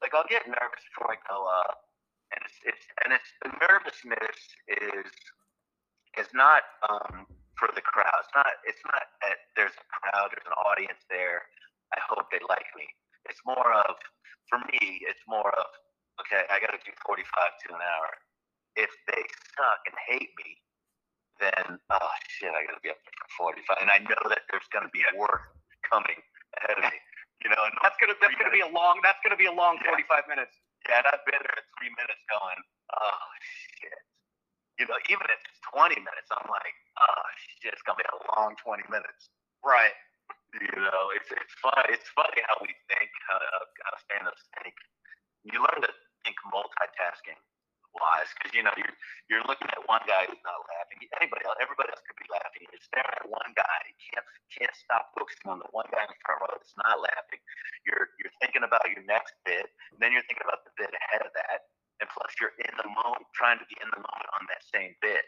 like 0.01 0.13
I'll 0.15 0.29
get 0.29 0.47
nervous 0.47 0.83
before 0.91 1.11
I 1.13 1.19
go 1.27 1.45
up, 1.47 1.89
and 2.35 2.39
it's, 2.45 2.59
it's 2.65 2.85
and 3.05 3.13
it's 3.13 3.31
the 3.43 3.51
nervousness 3.59 4.39
is 4.69 5.11
is 6.17 6.29
not 6.33 6.63
um, 6.89 7.27
for 7.59 7.69
the 7.75 7.83
crowd. 7.83 8.21
It's 8.25 8.35
not 8.35 8.51
it's 8.65 8.83
not 8.87 9.05
that 9.23 9.51
there's 9.55 9.75
a 9.75 9.87
crowd, 9.91 10.31
there's 10.33 10.47
an 10.47 10.57
audience 10.67 11.03
there. 11.09 11.49
I 11.95 11.99
hope 12.05 12.29
they 12.31 12.41
like 12.49 12.69
me. 12.77 12.87
It's 13.29 13.41
more 13.45 13.71
of 13.87 13.95
for 14.49 14.59
me. 14.71 15.03
It's 15.05 15.23
more 15.27 15.51
of 15.57 15.67
okay. 16.23 16.45
I 16.49 16.59
got 16.61 16.71
to 16.75 16.81
do 16.85 16.93
45 17.05 17.23
to 17.23 17.67
an 17.75 17.81
hour 17.81 18.11
if 18.75 18.91
they 19.11 19.23
suck 19.55 19.81
and 19.87 19.95
hate 20.07 20.31
me, 20.39 20.59
then 21.43 21.79
oh 21.91 22.13
shit, 22.27 22.51
I 22.55 22.63
gotta 22.67 22.83
be 22.83 22.91
up 22.91 22.99
there 23.03 23.17
for 23.35 23.51
45. 23.51 23.83
And 23.83 23.91
I 23.91 23.99
know 24.07 24.23
that 24.31 24.47
there's 24.51 24.67
gonna 24.71 24.91
be 24.93 25.03
work 25.17 25.55
coming 25.87 26.19
ahead 26.59 26.77
of 26.79 26.85
me. 26.87 26.97
You 27.43 27.49
know, 27.51 27.63
that's 27.81 27.95
gonna 27.99 28.15
that's 28.19 28.35
gonna 28.35 28.51
minutes. 28.51 28.59
be 28.59 28.63
a 28.67 28.71
long 28.71 28.99
that's 29.03 29.21
gonna 29.23 29.39
be 29.39 29.47
a 29.47 29.55
long 29.55 29.79
yeah. 29.79 29.95
45 29.95 30.27
minutes. 30.27 30.55
Yeah, 30.87 31.03
and 31.03 31.07
I've 31.07 31.23
been 31.23 31.39
there 31.39 31.57
at 31.59 31.67
three 31.79 31.91
minutes 31.95 32.21
going, 32.27 32.59
oh 32.99 33.27
shit. 33.79 34.01
You 34.79 34.87
know, 34.87 34.99
even 35.11 35.27
if 35.27 35.39
it's 35.43 35.59
20 35.75 35.99
minutes, 35.99 36.29
I'm 36.31 36.47
like, 36.47 36.75
oh 36.99 37.25
shit, 37.59 37.75
it's 37.75 37.83
gonna 37.83 37.99
be 37.99 38.07
a 38.07 38.19
long 38.35 38.55
20 38.59 38.87
minutes. 38.91 39.31
Right. 39.63 39.95
You 40.55 40.81
know, 40.83 41.13
it's 41.15 41.29
it's 41.31 41.55
funny. 41.63 41.95
It's 41.95 42.09
funny 42.11 42.41
how 42.47 42.59
we 42.63 42.71
think, 42.91 43.09
how, 43.29 43.39
how 43.39 43.93
stand-ups 44.07 44.43
think. 44.59 44.75
You 45.47 45.61
learn 45.63 45.79
to 45.83 45.91
think 46.25 46.35
multitasking 46.51 47.39
wise 48.01 48.31
because 48.35 48.55
you 48.55 48.63
know 48.65 48.73
you're 48.79 48.95
you're 49.29 49.45
looking 49.47 49.69
at 49.71 49.83
one 49.87 50.03
guy 50.07 50.25
who's 50.27 50.41
not 50.47 50.59
laughing. 50.71 50.99
Anybody 51.19 51.43
else, 51.47 51.59
everybody 51.61 51.91
else 51.93 52.03
could 52.07 52.19
be 52.19 52.27
laughing. 52.31 52.67
You're 52.71 52.83
staring 52.87 53.15
at 53.19 53.27
one 53.29 53.51
guy. 53.55 53.79
You 53.87 53.97
can't 54.11 54.27
can't 54.55 54.75
stop 54.75 55.11
focusing 55.15 55.51
on 55.51 55.59
the 55.63 55.69
one 55.75 55.87
guy 55.93 56.03
in 56.03 56.11
the 56.11 56.19
front 56.25 56.39
row 56.43 56.53
that's 56.55 56.75
not 56.79 56.99
laughing. 57.03 57.41
You're 57.87 58.11
you're 58.23 58.35
thinking 58.41 58.63
about 58.65 58.87
your 58.91 59.03
next 59.07 59.35
bit, 59.45 59.69
and 59.95 59.99
then 60.01 60.11
you're 60.15 60.25
thinking 60.27 60.47
about 60.47 60.65
the 60.67 60.73
bit 60.79 60.91
ahead 60.95 61.23
of 61.27 61.31
that, 61.37 61.69
and 62.03 62.07
plus 62.11 62.31
you're 62.39 62.55
in 62.63 62.73
the 62.79 62.87
moment, 62.89 63.27
trying 63.35 63.59
to 63.61 63.67
be 63.69 63.77
in 63.79 63.89
the 63.91 64.01
moment 64.01 64.29
on 64.39 64.43
that 64.51 64.63
same 64.71 64.95
bit. 65.03 65.23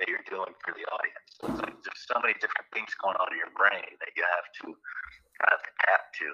that 0.00 0.08
you're 0.10 0.26
doing 0.28 0.52
for 0.64 0.74
the 0.74 0.84
audience. 0.90 1.28
So 1.40 1.48
it's 1.50 1.60
like 1.62 1.76
there's 1.84 2.04
so 2.10 2.18
many 2.22 2.34
different 2.42 2.68
things 2.74 2.90
going 2.98 3.16
on 3.20 3.30
in 3.32 3.38
your 3.38 3.54
brain 3.54 3.86
that 4.02 4.12
you 4.18 4.24
have 4.26 4.48
to 4.62 4.66
kind 5.40 5.52
of 5.54 5.60
adapt 5.62 6.08
to. 6.22 6.28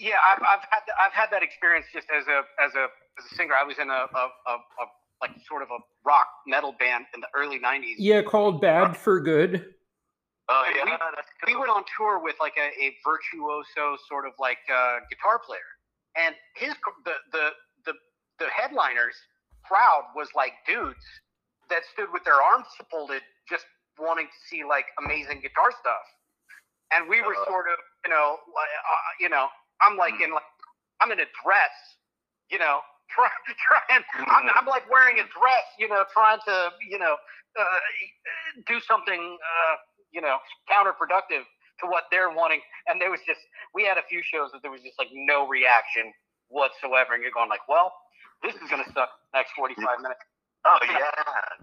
Yeah, 0.00 0.18
I've, 0.22 0.42
I've 0.42 0.66
had 0.70 0.84
I've 1.00 1.16
had 1.16 1.28
that 1.32 1.42
experience 1.42 1.86
just 1.92 2.08
as 2.14 2.26
a 2.28 2.44
as 2.62 2.74
a 2.74 2.88
as 3.18 3.24
a 3.30 3.34
singer. 3.34 3.54
I 3.60 3.64
was 3.64 3.76
in 3.78 3.88
a, 3.90 3.92
a, 3.92 4.28
a, 4.46 4.52
a 4.54 4.84
like 5.20 5.32
sort 5.46 5.62
of 5.62 5.68
a 5.70 5.78
rock 6.04 6.26
metal 6.46 6.74
band 6.78 7.04
in 7.14 7.20
the 7.20 7.28
early 7.34 7.58
'90s. 7.58 7.94
Yeah, 7.98 8.22
called 8.22 8.60
Bad 8.60 8.96
for 8.96 9.20
Good. 9.20 9.74
Oh 10.48 10.64
yeah, 10.74 10.84
we- 10.84 10.90
that's 10.90 11.28
we 11.46 11.54
went 11.56 11.70
on 11.70 11.84
tour 11.96 12.20
with 12.22 12.36
like 12.40 12.54
a, 12.58 12.68
a 12.82 12.94
virtuoso 13.04 13.96
sort 14.08 14.26
of 14.26 14.32
like 14.38 14.58
uh, 14.72 14.98
guitar 15.10 15.38
player, 15.38 15.60
and 16.16 16.34
his 16.56 16.74
the, 17.04 17.12
the 17.32 17.50
the 17.86 17.92
the 18.38 18.46
headliners 18.50 19.14
crowd 19.64 20.04
was 20.16 20.28
like 20.34 20.52
dudes 20.66 21.04
that 21.68 21.82
stood 21.92 22.08
with 22.12 22.24
their 22.24 22.42
arms 22.42 22.66
folded, 22.90 23.22
just 23.48 23.64
wanting 23.98 24.26
to 24.26 24.38
see 24.48 24.64
like 24.64 24.86
amazing 25.04 25.40
guitar 25.40 25.70
stuff, 25.70 26.02
and 26.92 27.08
we 27.08 27.20
were 27.22 27.34
Uh-huh. 27.34 27.44
sort 27.50 27.66
of 27.68 27.78
you 28.04 28.10
know 28.10 28.38
like 28.56 28.68
uh, 28.74 29.12
you 29.20 29.28
know 29.28 29.46
I'm 29.82 29.96
like 29.96 30.14
in 30.20 30.32
like 30.32 30.42
I'm 31.00 31.12
in 31.12 31.20
a 31.20 31.28
dress, 31.44 31.70
you 32.50 32.58
know. 32.58 32.80
Try, 33.14 33.28
trying, 33.66 34.04
I'm, 34.30 34.46
I'm 34.54 34.66
like 34.66 34.86
wearing 34.90 35.18
a 35.18 35.26
dress, 35.26 35.66
you 35.78 35.88
know, 35.88 36.04
trying 36.12 36.38
to, 36.46 36.70
you 36.88 36.98
know, 36.98 37.16
uh, 37.58 37.64
do 38.66 38.78
something, 38.80 39.18
uh, 39.18 39.74
you 40.12 40.20
know, 40.20 40.38
counterproductive 40.70 41.42
to 41.82 41.84
what 41.90 42.04
they're 42.10 42.30
wanting. 42.30 42.60
And 42.86 43.00
there 43.00 43.10
was 43.10 43.20
just, 43.26 43.40
we 43.74 43.82
had 43.84 43.98
a 43.98 44.06
few 44.08 44.22
shows 44.22 44.52
that 44.52 44.62
there 44.62 44.70
was 44.70 44.82
just 44.82 44.94
like 44.98 45.08
no 45.12 45.48
reaction 45.48 46.12
whatsoever. 46.48 47.14
And 47.14 47.22
you're 47.22 47.34
going 47.34 47.48
like, 47.50 47.66
well, 47.68 47.90
this 48.42 48.54
is 48.54 48.66
going 48.70 48.84
to 48.84 48.90
suck 48.94 49.10
next 49.34 49.52
45 49.58 49.76
minutes. 50.00 50.20
Oh 50.68 50.76
yeah, 50.92 51.08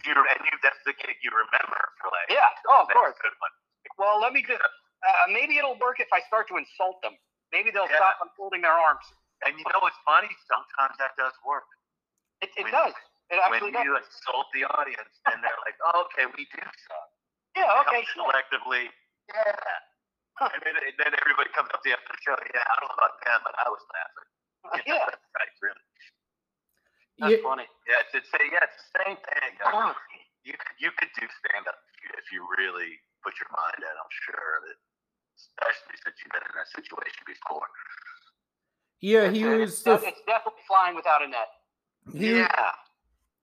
you 0.10 0.18
and 0.18 0.42
you 0.42 0.58
that's 0.66 0.82
the 0.82 0.90
gig 0.98 1.22
you 1.22 1.30
remember 1.30 1.78
for 2.02 2.10
like 2.10 2.34
Yeah. 2.34 2.50
Oh, 2.66 2.82
of 2.82 2.90
course. 2.90 3.14
good 3.22 3.30
one. 3.38 3.54
Well, 4.02 4.18
let 4.18 4.34
me 4.34 4.42
just, 4.42 4.58
uh, 4.58 5.26
maybe 5.30 5.62
it'll 5.62 5.78
work 5.78 6.02
if 6.02 6.10
I 6.10 6.18
start 6.26 6.50
to 6.50 6.58
insult 6.58 6.98
them. 7.06 7.14
Maybe 7.54 7.70
they'll 7.70 7.86
Yeah. 7.86 8.02
stop 8.02 8.18
unfolding 8.26 8.66
their 8.66 8.74
arms. 8.74 9.06
And 9.46 9.54
you 9.60 9.66
know 9.70 9.82
what's 9.86 10.00
funny? 10.08 10.32
Sometimes 10.50 10.98
that 10.98 11.14
does 11.20 11.34
work. 11.46 11.68
It, 12.42 12.50
it 12.58 12.66
When- 12.66 12.74
does. 12.74 12.96
It 13.28 13.36
When 13.44 13.60
actually 13.60 13.76
does. 13.76 13.84
you 13.84 13.94
insult 14.00 14.48
the 14.56 14.64
audience 14.72 15.14
and 15.28 15.44
they're 15.44 15.62
like, 15.68 15.76
oh, 15.84 16.08
okay, 16.08 16.32
we 16.32 16.48
do 16.48 16.64
suck. 16.64 17.10
Yeah. 17.60 17.68
Okay. 17.84 18.08
Sure. 18.16 18.24
Collectively, 18.24 18.88
yeah. 19.28 20.48
And 20.48 20.62
then, 20.64 20.78
and 20.80 20.96
then 20.96 21.12
everybody 21.18 21.50
comes 21.52 21.68
up 21.76 21.82
to 21.84 21.86
the 21.90 21.98
after 21.98 22.08
the 22.14 22.22
show. 22.24 22.38
Yeah, 22.56 22.64
I 22.64 22.74
don't 22.80 22.88
know 22.88 22.96
about 22.96 23.18
them, 23.26 23.40
but 23.44 23.52
I 23.60 23.68
was 23.68 23.84
laughing. 23.92 24.30
Yeah. 24.88 25.04
that's 25.12 25.28
right, 25.36 25.54
really. 25.60 25.84
That's 27.20 27.36
Yeah. 27.36 27.44
funny. 27.44 27.68
Yeah, 27.90 28.00
it's, 28.06 28.14
it's 28.16 28.30
yeah, 28.32 28.64
it's 28.64 28.78
the 28.80 28.90
same 29.04 29.18
thing. 29.20 29.52
I 29.60 29.92
mean, 29.92 30.24
you 30.48 30.56
could 30.56 30.78
you 30.80 30.92
could 30.96 31.12
do 31.20 31.26
stand 31.44 31.66
up 31.68 31.76
if 31.92 31.98
you, 32.06 32.10
if 32.16 32.26
you 32.32 32.40
really 32.56 32.96
put 33.28 33.36
your 33.44 33.52
mind 33.52 33.82
in. 33.84 33.92
I'm 33.92 34.14
sure 34.24 34.62
of 34.62 34.72
it, 34.72 34.80
especially 35.36 35.98
since 36.00 36.16
you've 36.24 36.32
been 36.32 36.46
in 36.48 36.54
that 36.56 36.70
situation 36.72 37.28
before. 37.28 37.68
Yeah, 39.02 39.30
he 39.30 39.46
was 39.46 39.74
it's, 39.74 39.84
def- 39.84 40.04
it's 40.06 40.22
definitely 40.26 40.62
flying 40.68 40.96
without 40.96 41.24
a 41.24 41.28
net. 41.28 41.48
he, 42.14 42.38
yeah. 42.38 42.72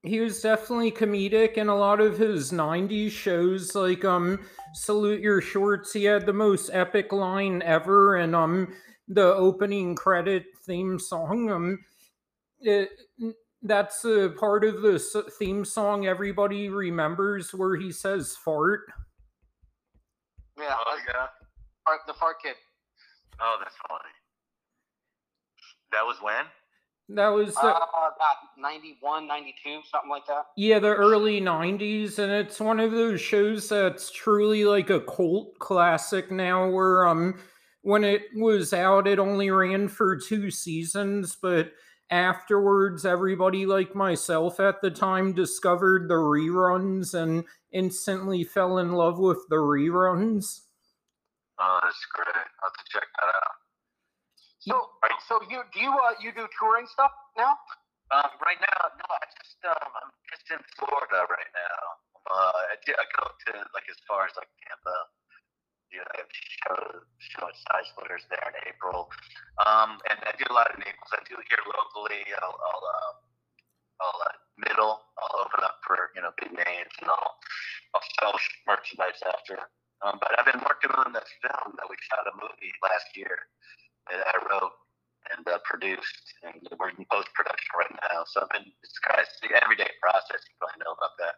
he 0.03 0.21
was 0.21 0.41
definitely 0.41 0.91
comedic 0.91 1.55
in 1.55 1.69
a 1.69 1.77
lot 1.77 2.01
of 2.01 2.19
his 2.19 2.51
90s 2.53 3.11
shows 3.13 3.75
like 3.75 4.05
um 4.05 4.41
salute 4.75 5.21
your 5.21 5.41
shorts 5.41 5.93
he 5.93 6.05
had 6.05 6.27
the 6.27 6.33
most 6.33 6.71
epic 6.73 7.13
line 7.13 7.63
ever 7.63 8.17
and 8.17 8.35
um 8.35 8.75
the 9.09 9.23
opening 9.35 9.95
credit 9.95 10.45
theme 10.67 10.99
song 10.99 11.51
um 11.51 11.79
it, 12.61 12.89
that's 13.63 14.05
a 14.05 14.31
part 14.39 14.65
of 14.65 14.83
the 14.83 14.99
theme 15.39 15.65
song 15.65 16.07
everybody 16.07 16.69
remembers 16.69 17.55
where 17.55 17.77
he 17.77 17.93
says 17.93 18.37
fart 18.37 18.81
Yeah. 20.59 20.75
Oh 20.87 20.99
yeah. 21.07 21.27
Fart- 21.85 22.01
The 22.07 22.15
fart 22.15 22.37
kid. 22.43 22.57
Oh, 23.41 23.57
that's 23.61 23.75
funny. 23.89 24.15
That 25.95 26.05
was 26.05 26.17
when? 26.21 26.45
that 27.11 27.29
was 27.29 27.55
the, 27.55 27.67
Uh, 27.67 27.71
about 27.71 28.37
91, 28.57 29.27
92, 29.27 29.83
something 29.85 30.11
like 30.11 30.27
that. 30.27 30.47
Yeah, 30.57 30.79
the 30.79 30.95
early 30.95 31.41
90s 31.41 32.19
and 32.19 32.33
it's 32.33 32.59
one 32.61 32.81
of 32.81 32.91
those 32.93 33.21
shows 33.21 33.69
that's 33.69 34.11
truly 34.11 34.65
like 34.65 34.91
a 34.91 35.01
cult 35.01 35.59
classic 35.59 36.31
now 36.31 36.69
where 36.69 37.07
um 37.07 37.39
when 37.83 38.05
it 38.05 38.23
was 38.35 38.73
out 38.73 39.07
it 39.07 39.19
only 39.19 39.51
ran 39.51 39.89
for 39.89 40.17
2 40.17 40.51
seasons 40.51 41.37
but 41.41 41.73
afterwards 42.11 43.05
everybody 43.05 43.67
like 43.67 43.95
myself 43.95 44.59
at 44.59 44.81
the 44.81 44.91
time 44.91 45.35
discovered 45.35 46.09
the 46.09 46.15
reruns 46.15 47.13
and 47.15 47.45
instantly 47.73 48.45
fell 48.45 48.79
in 48.79 48.93
love 48.93 49.19
with 49.19 49.39
the 49.51 49.57
reruns. 49.57 50.61
Oh, 51.61 51.81
that's 51.83 52.07
great. 52.15 52.29
I'll 52.35 52.71
have 52.71 52.73
to 52.73 52.85
check 52.91 53.07
that 53.21 53.27
out. 53.27 53.64
So, 54.65 54.97
so 55.29 55.45
you 55.53 55.61
do 55.77 55.79
you 55.81 55.93
uh 55.93 56.17
you 56.25 56.33
do 56.33 56.49
touring 56.57 56.89
stuff 56.89 57.13
now? 57.37 57.53
Um, 58.09 58.33
right 58.41 58.57
now, 58.61 58.81
no, 58.97 59.07
I 59.13 59.25
just 59.37 59.61
um, 59.69 59.91
I'm 59.93 60.11
just 60.33 60.49
in 60.49 60.61
Florida 60.81 61.29
right 61.29 61.53
now. 61.53 61.81
Uh, 62.25 62.73
I, 62.73 62.77
do, 62.81 62.97
I 62.97 63.05
go 63.13 63.29
to 63.29 63.53
like 63.77 63.85
as 63.93 64.01
far 64.09 64.25
as 64.25 64.33
like 64.41 64.49
Tampa. 64.65 64.97
You 65.93 66.01
know, 66.01 66.09
I 66.09 66.17
have 66.25 66.33
show 66.33 66.81
show 67.21 67.45
at 67.45 67.57
Side 67.61 67.87
Splitters 67.93 68.25
there 68.33 68.41
in 68.41 68.57
April. 68.65 69.13
Um, 69.69 70.01
and 70.09 70.17
I 70.25 70.33
do 70.41 70.49
a 70.49 70.57
lot 70.57 70.73
of 70.73 70.81
Naples. 70.81 71.13
I 71.13 71.21
do 71.29 71.37
here 71.37 71.65
locally. 71.69 72.25
I'll 72.41 72.57
I'll, 72.57 72.85
uh, 72.89 73.13
I'll 74.01 74.19
uh, 74.25 74.37
middle. 74.65 74.97
I'll 75.21 75.45
open 75.45 75.61
up 75.61 75.85
for 75.85 76.09
you 76.17 76.25
know 76.25 76.33
big 76.41 76.57
names 76.57 76.95
and 77.05 77.09
I'll 77.13 77.33
I'll 77.93 78.09
sell 78.17 78.33
merchandise 78.65 79.21
after. 79.29 79.61
Um, 80.01 80.17
but 80.21 80.33
I've 80.41 80.49
been 80.49 80.61
working 80.65 80.93
on 80.97 81.13
this 81.13 81.29
film 81.45 81.77
that 81.77 81.89
we 81.89 81.97
shot 82.09 82.25
a 82.29 82.35
movie 82.37 82.73
last 82.81 83.13
year 83.13 83.49
that 84.11 84.21
I 84.25 84.37
wrote 84.49 84.75
and 85.33 85.45
uh, 85.49 85.59
produced, 85.65 86.37
and 86.45 86.61
we're 86.77 86.93
in 86.93 87.05
post 87.09 87.33
production 87.33 87.73
right 87.81 87.95
now. 88.13 88.29
So 88.29 88.45
I've 88.45 88.53
been 88.53 88.69
it's 88.85 88.99
kind 89.01 89.21
of 89.21 89.29
the 89.41 89.57
everyday 89.57 89.89
process. 90.05 90.45
You 90.45 90.55
probably 90.61 90.85
know 90.85 90.93
about 90.93 91.17
that. 91.21 91.37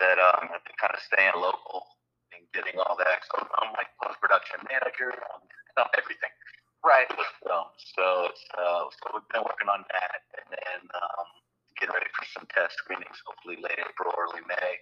That 0.00 0.18
um, 0.20 0.52
I've 0.52 0.64
been 0.64 0.76
kind 0.80 0.92
of 0.96 1.00
staying 1.04 1.36
local 1.36 1.84
and 2.32 2.44
getting 2.56 2.80
all 2.80 2.96
that. 2.96 3.24
So 3.28 3.44
I'm 3.60 3.72
like 3.76 3.92
post 4.00 4.20
production 4.20 4.60
manager, 4.68 5.12
I'm, 5.12 5.88
everything 5.96 6.32
Right. 6.84 7.08
with 7.18 7.26
film. 7.42 7.66
So 7.98 8.30
it's 8.30 8.44
uh, 8.54 8.86
so 8.86 9.04
we've 9.12 9.28
been 9.34 9.42
working 9.42 9.68
on 9.68 9.82
that, 9.90 10.20
and 10.38 10.46
then 10.54 10.80
um, 10.94 11.28
getting 11.80 11.92
ready 11.92 12.06
for 12.14 12.24
some 12.30 12.46
test 12.54 12.78
screenings, 12.78 13.18
hopefully 13.26 13.58
late 13.58 13.80
April, 13.80 14.14
early 14.14 14.40
May. 14.46 14.78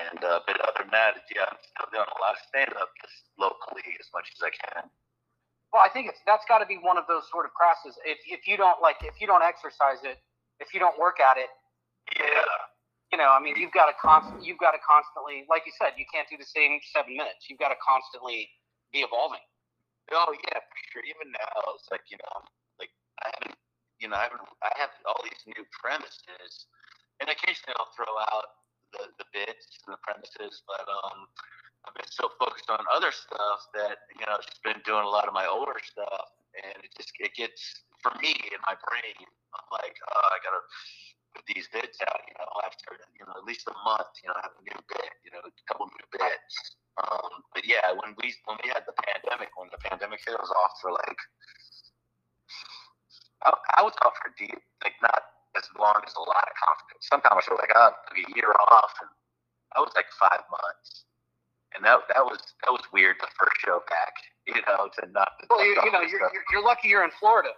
And 0.00 0.20
uh, 0.24 0.40
but 0.48 0.56
other 0.64 0.88
than 0.88 0.94
that, 0.96 1.28
yeah, 1.34 1.44
I'm 1.50 1.60
still 1.60 1.90
doing 1.92 2.08
a 2.08 2.18
lot 2.24 2.38
of 2.38 2.42
stand 2.48 2.72
up 2.80 2.88
just 3.04 3.28
locally 3.36 3.84
as 4.00 4.08
much 4.16 4.32
as 4.32 4.40
I 4.40 4.52
can. 4.54 4.88
Well, 5.72 5.82
I 5.84 5.92
think 5.92 6.08
it's 6.08 6.20
that's 6.24 6.44
got 6.48 6.64
to 6.64 6.66
be 6.66 6.80
one 6.80 6.96
of 6.96 7.04
those 7.08 7.28
sort 7.28 7.44
of 7.44 7.52
crosses. 7.52 7.96
If 8.04 8.18
if 8.24 8.48
you 8.48 8.56
don't 8.56 8.80
like 8.80 8.96
if 9.04 9.20
you 9.20 9.26
don't 9.28 9.44
exercise 9.44 10.00
it, 10.04 10.16
if 10.60 10.72
you 10.72 10.80
don't 10.80 10.96
work 10.98 11.20
at 11.20 11.36
it, 11.36 11.50
Yeah. 12.16 12.42
you 13.12 13.18
know, 13.20 13.28
I 13.28 13.40
mean, 13.40 13.56
you've 13.60 13.72
got 13.76 13.92
to 13.92 13.96
constant 14.00 14.40
you've 14.40 14.58
got 14.58 14.72
to 14.72 14.80
constantly, 14.80 15.44
like 15.48 15.68
you 15.68 15.72
said, 15.76 15.92
you 16.00 16.08
can't 16.12 16.24
do 16.28 16.40
the 16.40 16.48
same 16.48 16.80
seven 16.88 17.12
minutes. 17.16 17.52
You've 17.52 17.60
got 17.60 17.68
to 17.68 17.78
constantly 17.84 18.48
be 18.92 19.04
evolving. 19.04 19.44
Oh 20.12 20.32
yeah, 20.32 20.56
for 20.56 20.78
sure. 20.88 21.04
Even 21.04 21.28
now, 21.36 21.56
it's 21.76 21.88
like 21.92 22.08
you 22.08 22.16
know, 22.16 22.36
like 22.80 22.92
I 23.20 23.28
haven't, 23.36 23.60
you 24.00 24.08
know, 24.08 24.16
I 24.16 24.24
haven't, 24.24 24.40
I 24.64 24.72
have 24.80 24.90
all 25.04 25.20
these 25.20 25.44
new 25.52 25.64
premises, 25.68 26.64
and 27.20 27.28
occasionally 27.28 27.76
I'll 27.76 27.92
throw 27.92 28.08
out 28.32 28.64
the 28.96 29.12
the 29.20 29.28
bits 29.36 29.68
and 29.84 29.92
the 29.92 30.00
premises, 30.00 30.64
but 30.64 30.88
um, 30.88 31.28
I've 31.88 31.96
been 31.96 32.12
so 32.12 32.28
focused 32.36 32.68
on 32.68 32.84
other 32.92 33.08
stuff 33.08 33.72
that 33.72 34.04
you 34.12 34.28
know, 34.28 34.36
just 34.44 34.60
been 34.60 34.76
doing 34.84 35.08
a 35.08 35.08
lot 35.08 35.24
of 35.24 35.32
my 35.32 35.48
older 35.48 35.80
stuff, 35.80 36.36
and 36.52 36.84
it 36.84 36.92
just 36.92 37.16
it 37.16 37.32
gets 37.32 37.80
for 38.04 38.12
me 38.20 38.36
in 38.36 38.60
my 38.68 38.76
brain. 38.76 39.24
I'm 39.56 39.68
like, 39.72 39.96
oh, 39.96 40.28
I 40.28 40.36
gotta 40.44 40.60
put 41.32 41.48
these 41.48 41.64
bits 41.72 41.96
out, 42.04 42.20
you 42.28 42.36
know, 42.36 42.48
after 42.68 42.92
you 43.16 43.24
know 43.24 43.32
at 43.40 43.48
least 43.48 43.64
a 43.72 43.76
month, 43.88 44.12
you 44.20 44.28
know, 44.28 44.36
I 44.36 44.52
have 44.52 44.56
a 44.60 44.64
new 44.68 44.80
bit, 44.84 45.12
you 45.24 45.32
know, 45.32 45.40
a 45.40 45.52
couple 45.64 45.88
new 45.88 46.08
bits. 46.12 46.76
Um, 47.00 47.40
but 47.56 47.64
yeah, 47.64 47.88
when 47.96 48.12
we 48.20 48.36
when 48.44 48.60
we 48.60 48.68
had 48.68 48.84
the 48.84 48.96
pandemic, 49.08 49.48
when 49.56 49.72
the 49.72 49.80
pandemic 49.80 50.20
hit, 50.20 50.36
I 50.36 50.44
was 50.44 50.52
off 50.52 50.76
for 50.84 50.92
like 50.92 51.20
I, 53.48 53.56
I 53.78 53.80
was 53.80 53.96
off 54.04 54.12
for 54.20 54.28
deep, 54.36 54.60
like 54.84 55.00
not 55.00 55.24
as 55.56 55.64
long 55.80 56.04
as 56.04 56.12
a 56.12 56.24
lot 56.24 56.44
of 56.44 56.54
confidence. 56.58 57.08
Sometimes 57.08 57.48
I 57.48 57.56
was 57.56 57.60
like, 57.64 57.72
oh, 57.72 57.96
took 58.12 58.18
a 58.20 58.26
year 58.36 58.52
off, 58.52 58.92
and 59.00 59.10
I 59.72 59.80
was 59.80 59.92
like 59.96 60.10
five 60.20 60.44
months, 60.52 61.07
and 61.76 61.84
that 61.84 62.00
that 62.14 62.24
was 62.24 62.40
that 62.64 62.72
was 62.72 62.82
weird. 62.92 63.16
The 63.20 63.28
first 63.38 63.56
show 63.64 63.82
back, 63.88 64.14
you 64.48 64.60
know, 64.66 64.88
to 64.88 65.02
not. 65.12 65.36
Well, 65.50 65.64
you, 65.64 65.76
you 65.84 65.92
know, 65.92 66.00
you're, 66.00 66.20
you're 66.32 66.46
you're 66.52 66.64
lucky 66.64 66.88
you're 66.88 67.04
in 67.04 67.14
Florida. 67.20 67.52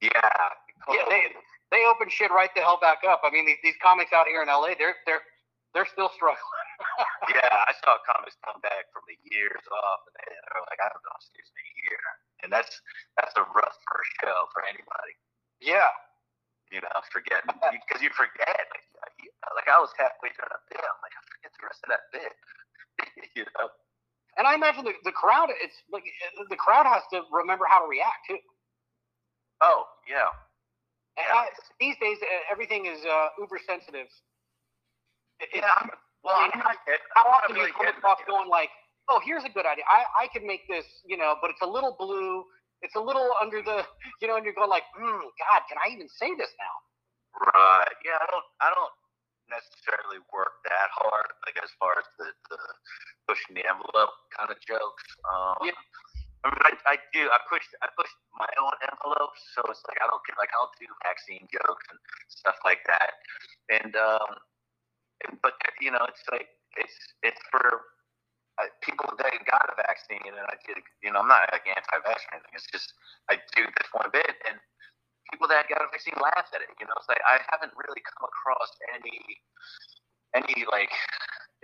yeah, 0.00 0.10
Yeah, 0.88 1.06
they 1.08 1.32
they 1.72 1.82
open 1.88 2.12
shit 2.12 2.30
right 2.30 2.52
the 2.54 2.60
hell 2.60 2.78
back 2.80 3.00
up. 3.08 3.24
I 3.24 3.32
mean, 3.32 3.46
these, 3.46 3.60
these 3.64 3.78
comics 3.80 4.12
out 4.12 4.28
here 4.28 4.42
in 4.44 4.48
LA, 4.48 4.76
they're 4.76 4.96
they're 5.08 5.24
they're 5.72 5.88
still 5.88 6.12
struggling. 6.12 6.68
yeah, 7.32 7.64
I 7.64 7.72
saw 7.80 7.96
comics 8.04 8.36
come 8.44 8.60
back 8.60 8.92
from 8.92 9.08
the 9.08 9.16
years 9.32 9.64
off, 9.72 10.00
and 10.04 10.14
they 10.20 10.36
were 10.52 10.64
like, 10.68 10.80
I 10.84 10.92
don't 10.92 11.00
know, 11.00 11.18
seriously, 11.32 11.64
a 11.64 11.74
year, 11.88 12.04
and 12.44 12.48
that's 12.52 12.72
that's 13.16 13.32
a 13.40 13.44
rough 13.56 13.76
first 13.88 14.12
show 14.20 14.36
for 14.52 14.68
anybody. 14.68 15.16
Yeah. 15.62 15.88
You 16.72 16.80
know, 16.80 16.96
forgetting 17.12 17.52
because 17.52 18.00
you 18.00 18.08
forget. 18.16 18.64
Like, 19.04 19.16
like 19.52 19.68
I 19.68 19.76
was 19.76 19.92
halfway 20.00 20.32
through 20.32 20.48
a 20.48 20.60
bit. 20.72 20.80
I'm 20.80 21.00
like, 21.04 21.12
I 21.12 21.20
forget 21.28 21.52
the 21.52 21.64
rest 21.68 21.84
of 21.84 21.88
that 21.92 22.08
bit. 22.16 22.32
you 23.36 23.44
know. 23.58 23.68
And 24.38 24.46
I 24.46 24.54
imagine 24.54 24.84
the, 24.84 24.92
the 25.04 25.12
crowd, 25.12 25.48
it's 25.62 25.76
like 25.92 26.04
the 26.48 26.56
crowd 26.56 26.86
has 26.86 27.02
to 27.12 27.22
remember 27.32 27.66
how 27.68 27.84
to 27.84 27.88
react 27.88 28.24
too. 28.28 28.38
Oh 29.62 29.84
yeah. 30.08 30.28
And 31.18 31.28
I, 31.28 31.46
these 31.78 31.96
days, 32.00 32.16
everything 32.50 32.86
is 32.86 33.04
uh, 33.04 33.28
uber 33.38 33.60
sensitive. 33.66 34.08
It, 35.40 35.48
Yeah. 35.54 35.68
I'm- 35.76 35.90
Well, 36.24 36.36
I 36.38 36.42
mean, 36.46 36.52
I'm 36.54 36.60
not 36.62 36.76
how 37.18 37.24
often 37.26 37.56
not 37.56 37.62
do 37.62 37.66
you 37.66 37.74
come 37.74 37.88
across 37.90 38.18
going 38.30 38.48
like, 38.48 38.70
"Oh, 39.10 39.18
here's 39.26 39.42
a 39.44 39.50
good 39.50 39.66
idea. 39.66 39.82
I 39.90 40.24
I 40.24 40.26
could 40.32 40.44
make 40.46 40.62
this, 40.70 40.86
you 41.04 41.16
know, 41.18 41.34
but 41.42 41.50
it's 41.50 41.60
a 41.62 41.66
little 41.66 41.96
blue. 41.98 42.44
It's 42.80 42.94
a 42.94 43.00
little 43.02 43.34
under 43.42 43.60
the, 43.60 43.82
you 44.22 44.28
know," 44.30 44.36
and 44.38 44.44
you're 44.46 44.54
going 44.54 44.70
like, 44.70 44.84
mm, 44.96 45.20
"God, 45.42 45.60
can 45.68 45.78
I 45.84 45.90
even 45.90 46.08
say 46.08 46.30
this 46.38 46.50
now?" 46.62 46.74
Right. 47.52 47.94
Yeah, 48.06 48.18
I 48.22 48.26
don't 48.30 48.46
I 48.62 48.68
don't 48.72 48.92
necessarily 49.50 50.20
work 50.32 50.62
that 50.64 50.90
hard, 50.92 51.30
like 51.46 51.58
as 51.62 51.70
far 51.78 51.96
as 51.98 52.06
the, 52.18 52.28
the 52.50 52.60
pushing 53.28 53.54
the 53.58 53.64
envelope 53.66 54.14
kind 54.36 54.50
of 54.50 54.58
jokes. 54.66 55.04
Um 55.26 55.66
Yeah. 55.66 55.78
I 56.44 56.50
mean 56.50 56.62
I, 56.66 56.72
I 56.86 56.96
do 57.14 57.26
I 57.30 57.38
push 57.48 57.64
I 57.82 57.88
push 57.94 58.10
my 58.38 58.50
own 58.58 58.76
envelopes, 58.90 59.40
so 59.54 59.62
it's 59.70 59.82
like 59.88 59.98
I 60.02 60.06
don't 60.10 60.22
get 60.26 60.38
like 60.38 60.50
I'll 60.58 60.72
do 60.78 60.86
vaccine 61.06 61.46
jokes 61.50 61.86
and 61.90 61.98
stuff 62.28 62.58
like 62.64 62.82
that. 62.86 63.14
And 63.70 63.94
um 63.96 64.38
and, 65.26 65.38
but 65.42 65.54
you 65.80 65.90
know, 65.90 66.04
it's 66.08 66.24
like 66.30 66.48
it's 66.76 66.96
it's 67.22 67.40
for 67.50 67.62
uh, 68.58 68.68
people 68.82 69.08
that 69.18 69.32
got 69.48 69.70
a 69.70 69.76
vaccine, 69.76 70.22
and 70.26 70.46
I 70.46 70.56
did. 70.66 70.82
You 71.02 71.12
know, 71.12 71.20
I'm 71.20 71.28
not 71.28 71.48
like 71.52 71.66
anything. 71.66 72.52
It's 72.54 72.66
just 72.70 72.92
I 73.30 73.36
do 73.56 73.64
this 73.64 73.88
one 73.92 74.10
bit, 74.12 74.34
and 74.48 74.58
people 75.32 75.48
that 75.48 75.64
got 75.72 75.80
a 75.80 75.88
vaccine 75.88 76.14
laugh 76.20 76.52
at 76.52 76.60
it. 76.60 76.68
You 76.76 76.84
know, 76.84 76.94
it's 77.00 77.08
like 77.08 77.24
I 77.24 77.40
haven't 77.48 77.72
really 77.74 78.04
come 78.04 78.28
across 78.28 78.68
any 78.92 79.40
any 80.36 80.64
like, 80.68 80.92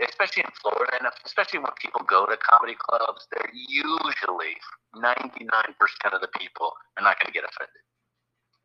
especially 0.00 0.44
in 0.44 0.52
Florida, 0.60 0.96
and 0.96 1.08
especially 1.24 1.60
when 1.60 1.72
people 1.76 2.00
go 2.08 2.24
to 2.24 2.36
comedy 2.40 2.76
clubs, 2.76 3.28
they're 3.32 3.52
usually 3.52 4.56
99% 4.96 5.12
of 6.12 6.20
the 6.20 6.32
people 6.36 6.72
are 6.96 7.04
not 7.04 7.16
going 7.20 7.32
to 7.32 7.36
get 7.36 7.48
offended. 7.48 7.84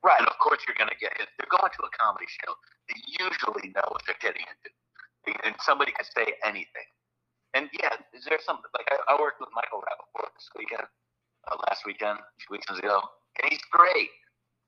Right. 0.04 0.20
And 0.20 0.28
of 0.28 0.36
course, 0.44 0.60
you're 0.68 0.76
going 0.76 0.92
to 0.92 1.00
get 1.00 1.16
if 1.20 1.32
they're 1.40 1.52
going 1.52 1.72
to 1.72 1.84
a 1.88 1.92
comedy 1.96 2.28
show. 2.28 2.52
They 2.92 3.00
usually 3.24 3.72
know 3.72 3.88
what 3.88 4.04
they're 4.04 4.20
getting 4.20 4.44
into, 4.44 4.70
and 5.48 5.56
somebody 5.64 5.96
could 5.96 6.08
say 6.12 6.36
anything. 6.44 6.88
And 7.56 7.72
yeah, 7.72 7.96
is 8.12 8.28
there 8.28 8.42
something 8.44 8.68
like 8.76 8.92
I, 8.92 9.16
I 9.16 9.22
worked 9.22 9.40
with 9.40 9.54
Michael 9.56 9.80
Rapaport 9.80 10.36
this 10.36 10.52
weekend, 10.60 10.84
uh, 11.48 11.56
last 11.70 11.88
weekend, 11.88 12.20
two 12.44 12.60
weekends 12.60 12.84
ago, 12.84 13.00
and 13.40 13.48
he's 13.48 13.64
great. 13.72 14.12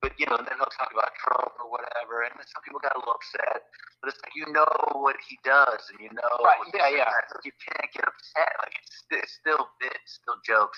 But 0.05 0.13
you 0.21 0.29
know, 0.29 0.37
and 0.37 0.45
then 0.45 0.61
he'll 0.61 0.69
talk 0.69 0.93
about 0.93 1.17
Trump 1.17 1.57
or 1.57 1.65
whatever, 1.73 2.29
and 2.29 2.37
then 2.37 2.45
some 2.45 2.61
people 2.61 2.77
got 2.77 2.93
a 2.93 3.01
little 3.01 3.17
upset. 3.17 3.65
But 4.05 4.13
it's 4.13 4.21
like 4.21 4.37
you 4.37 4.45
know 4.53 4.69
what 5.01 5.17
he 5.17 5.41
does, 5.41 5.81
and 5.89 5.97
you 5.97 6.13
know, 6.13 6.29
Right, 6.45 6.61
yeah, 6.77 6.93
yeah. 6.93 7.09
that, 7.09 7.41
you 7.41 7.49
can't 7.57 7.89
get 7.89 8.05
upset. 8.05 8.53
Like 8.61 8.77
it's, 8.77 9.01
it's 9.09 9.33
still 9.41 9.65
bits, 9.81 10.21
still 10.21 10.37
jokes. 10.45 10.77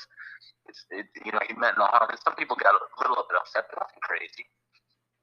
It's 0.71 0.79
it, 0.95 1.11
you 1.27 1.35
know, 1.35 1.43
he 1.43 1.51
meant 1.59 1.75
no 1.75 1.91
harm. 1.91 2.07
And 2.07 2.15
some 2.23 2.39
people 2.39 2.55
got 2.55 2.71
a 2.71 2.79
little 3.03 3.27
bit 3.27 3.35
upset, 3.35 3.67
but 3.67 3.83
nothing 3.83 3.99
crazy. 3.99 4.47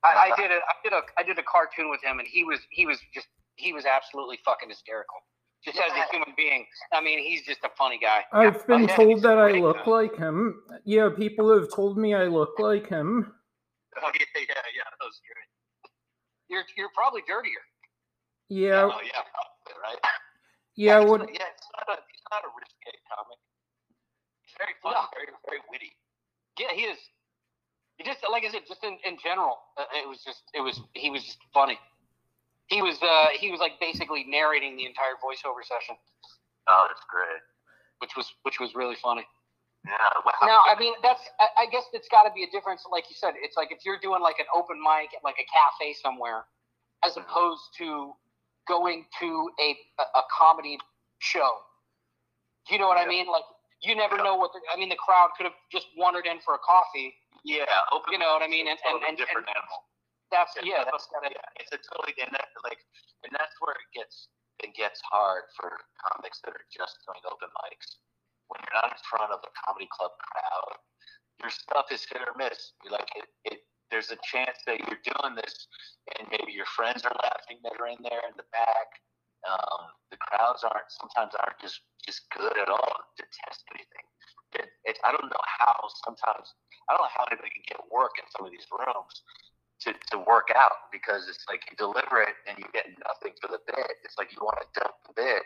I, 0.04 0.12
I 0.12 0.12
uh-huh. 0.12 0.36
did 0.36 0.50
a 0.52 0.60
I 0.60 0.74
did 0.84 0.92
a 0.92 1.02
I 1.16 1.22
did 1.24 1.38
a 1.40 1.46
cartoon 1.48 1.88
with 1.88 2.04
him, 2.04 2.20
and 2.20 2.28
he 2.28 2.44
was 2.44 2.60
he 2.68 2.84
was 2.84 3.00
just 3.16 3.32
he 3.56 3.72
was 3.72 3.88
absolutely 3.88 4.36
fucking 4.44 4.68
hysterical. 4.68 5.24
Just 5.64 5.80
as 5.80 5.96
a 5.96 6.04
human 6.12 6.36
being, 6.36 6.68
I 6.92 7.00
mean, 7.00 7.24
he's 7.24 7.40
just 7.48 7.64
a 7.64 7.72
funny 7.72 7.96
guy. 7.96 8.28
I've 8.36 8.66
been 8.68 8.84
yeah, 8.84 8.86
he's 8.92 8.96
told 9.00 9.22
that 9.24 9.40
I 9.40 9.56
look 9.56 9.80
though. 9.88 9.96
like 9.96 10.12
him. 10.12 10.60
Yeah, 10.84 11.08
people 11.08 11.48
have 11.56 11.72
told 11.72 11.96
me 11.96 12.12
I 12.12 12.28
look 12.28 12.60
like 12.60 12.92
him. 12.92 13.32
Oh 14.02 14.10
yeah, 14.10 14.26
yeah, 14.42 14.66
yeah. 14.74 14.88
That 14.90 15.04
was 15.06 15.18
great. 15.24 15.50
You're 16.50 16.64
you're 16.76 16.92
probably 16.94 17.22
dirtier. 17.26 17.62
Yeah, 18.48 18.90
Oh 18.92 19.00
yeah, 19.00 19.22
probably, 19.32 19.72
right. 19.80 20.00
yeah. 20.76 21.00
he's 21.00 21.08
What? 21.10 21.20
not, 21.24 21.32
yeah, 21.32 21.48
it's 21.54 21.68
not 21.72 21.86
a, 21.88 21.96
he's 22.10 22.26
not 22.30 22.42
a 22.44 22.50
risque 22.52 22.92
comic. 23.08 23.38
He's 24.44 24.54
very 24.60 24.74
funny, 24.82 25.00
No. 25.00 25.08
very 25.16 25.30
very 25.48 25.62
witty. 25.72 25.92
Yeah, 26.60 26.74
he 26.74 26.84
is. 26.90 26.98
He 27.96 28.04
just 28.04 28.20
like 28.30 28.44
I 28.44 28.50
said, 28.50 28.66
just 28.68 28.82
in, 28.84 28.98
in 29.06 29.16
general, 29.22 29.58
uh, 29.78 29.86
it 29.94 30.06
was 30.08 30.20
just 30.26 30.42
it 30.52 30.60
was 30.60 30.80
he 30.94 31.08
was 31.10 31.24
just 31.24 31.38
funny. 31.54 31.78
He 32.68 32.82
was 32.82 32.98
uh 33.02 33.28
he 33.38 33.50
was 33.50 33.60
like 33.60 33.78
basically 33.80 34.24
narrating 34.28 34.76
the 34.76 34.84
entire 34.84 35.14
voiceover 35.22 35.62
session, 35.64 35.96
Oh, 36.68 36.84
that's 36.88 37.04
great. 37.08 37.40
which 38.00 38.16
was 38.16 38.26
which 38.42 38.58
was 38.60 38.74
really 38.74 38.96
funny. 39.00 39.24
Yeah. 39.84 39.96
Wow. 40.24 40.32
Now, 40.48 40.60
I 40.66 40.78
mean, 40.78 40.94
that's 41.02 41.20
I, 41.40 41.64
I 41.64 41.66
guess 41.70 41.84
it's 41.92 42.08
got 42.08 42.24
to 42.24 42.32
be 42.32 42.42
a 42.44 42.50
difference. 42.50 42.84
Like 42.90 43.04
you 43.10 43.16
said, 43.16 43.34
it's 43.36 43.56
like 43.56 43.68
if 43.72 43.84
you're 43.84 44.00
doing 44.00 44.22
like 44.22 44.38
an 44.40 44.46
open 44.54 44.80
mic 44.80 45.12
at 45.16 45.22
like 45.24 45.36
a 45.40 45.46
cafe 45.52 45.94
somewhere, 46.02 46.44
as 47.04 47.16
opposed 47.16 47.62
to 47.78 48.12
going 48.66 49.04
to 49.20 49.50
a 49.60 49.76
a, 50.00 50.22
comedy 50.32 50.78
show. 51.20 51.60
Do 52.68 52.74
you 52.74 52.80
know 52.80 52.88
what 52.88 52.96
I 52.96 53.04
mean? 53.06 53.26
Like 53.28 53.44
you 53.84 53.94
never 53.94 54.16
Yeah. 54.16 54.24
know 54.24 54.36
what 54.36 54.52
the, 54.56 54.60
I 54.72 54.76
mean. 54.80 54.88
The 54.88 54.96
crowd 54.96 55.30
could 55.36 55.44
have 55.44 55.58
just 55.70 55.88
wandered 55.96 56.24
in 56.26 56.40
for 56.40 56.54
a 56.56 56.62
coffee. 56.64 57.12
yeah. 57.44 57.68
Open. 57.92 58.12
You 58.12 58.18
know 58.18 58.32
what 58.32 58.42
I 58.42 58.48
mean? 58.48 58.68
And 58.68 58.80
and, 58.88 58.96
totally 59.00 59.08
and, 59.12 59.18
different 59.20 59.46
and 59.48 59.56
animal. 59.56 59.84
that's 60.32 60.56
yeah, 60.64 60.84
that's 60.88 61.06
gotta, 61.12 61.28
yeah. 61.28 61.60
It's 61.60 61.72
a 61.76 61.78
totally 61.92 62.16
and 62.24 62.32
that 62.32 62.48
like 62.64 62.80
and 63.24 63.32
that's 63.36 63.52
where 63.60 63.76
it 63.76 63.90
gets 63.92 64.28
it 64.64 64.72
gets 64.72 65.00
hard 65.12 65.44
for 65.60 65.76
comics 66.00 66.40
that 66.48 66.56
are 66.56 66.64
just 66.72 66.96
doing 67.04 67.20
open 67.28 67.52
mics. 67.68 68.00
When 68.48 68.60
you're 68.60 68.78
not 68.78 68.92
in 68.92 69.00
front 69.08 69.32
of 69.32 69.40
a 69.42 69.50
comedy 69.64 69.88
club 69.88 70.12
crowd, 70.20 70.76
your 71.40 71.50
stuff 71.50 71.88
is 71.90 72.04
hit 72.04 72.22
or 72.22 72.36
miss. 72.36 72.76
Like 72.88 73.08
it, 73.16 73.28
it 73.44 73.58
there's 73.90 74.10
a 74.10 74.18
chance 74.26 74.58
that 74.66 74.80
you're 74.80 75.02
doing 75.04 75.36
this 75.36 75.68
and 76.18 76.28
maybe 76.30 76.52
your 76.52 76.68
friends 76.68 77.04
are 77.04 77.14
laughing 77.22 77.62
that 77.62 77.78
are 77.78 77.88
in 77.88 78.00
there 78.02 78.24
in 78.26 78.34
the 78.36 78.48
back. 78.50 78.88
Um, 79.44 79.92
the 80.08 80.16
crowds 80.16 80.64
aren't 80.64 80.88
sometimes 80.88 81.36
aren't 81.36 81.60
just 81.60 81.84
just 82.00 82.24
good 82.32 82.56
at 82.56 82.68
all 82.68 82.96
to 83.16 83.24
test 83.44 83.64
anything. 83.76 84.06
It, 84.56 84.68
it, 84.84 84.96
I 85.04 85.10
don't 85.12 85.28
know 85.28 85.46
how 85.46 85.74
sometimes 86.04 86.54
I 86.88 86.96
don't 86.96 87.04
know 87.04 87.14
how 87.16 87.28
anybody 87.28 87.52
can 87.52 87.64
get 87.68 87.80
work 87.92 88.16
in 88.16 88.24
some 88.32 88.46
of 88.46 88.52
these 88.52 88.66
rooms 88.72 89.14
to, 89.84 89.92
to 90.12 90.16
work 90.24 90.48
out 90.56 90.88
because 90.92 91.28
it's 91.28 91.44
like 91.48 91.60
you 91.68 91.76
deliver 91.76 92.24
it 92.24 92.36
and 92.48 92.56
you 92.56 92.64
get 92.72 92.88
nothing 93.04 93.36
for 93.40 93.52
the 93.52 93.60
bit. 93.68 94.00
It's 94.04 94.16
like 94.16 94.32
you 94.32 94.40
want 94.40 94.64
to 94.64 94.68
dump 94.80 94.96
the 95.04 95.14
bit, 95.14 95.44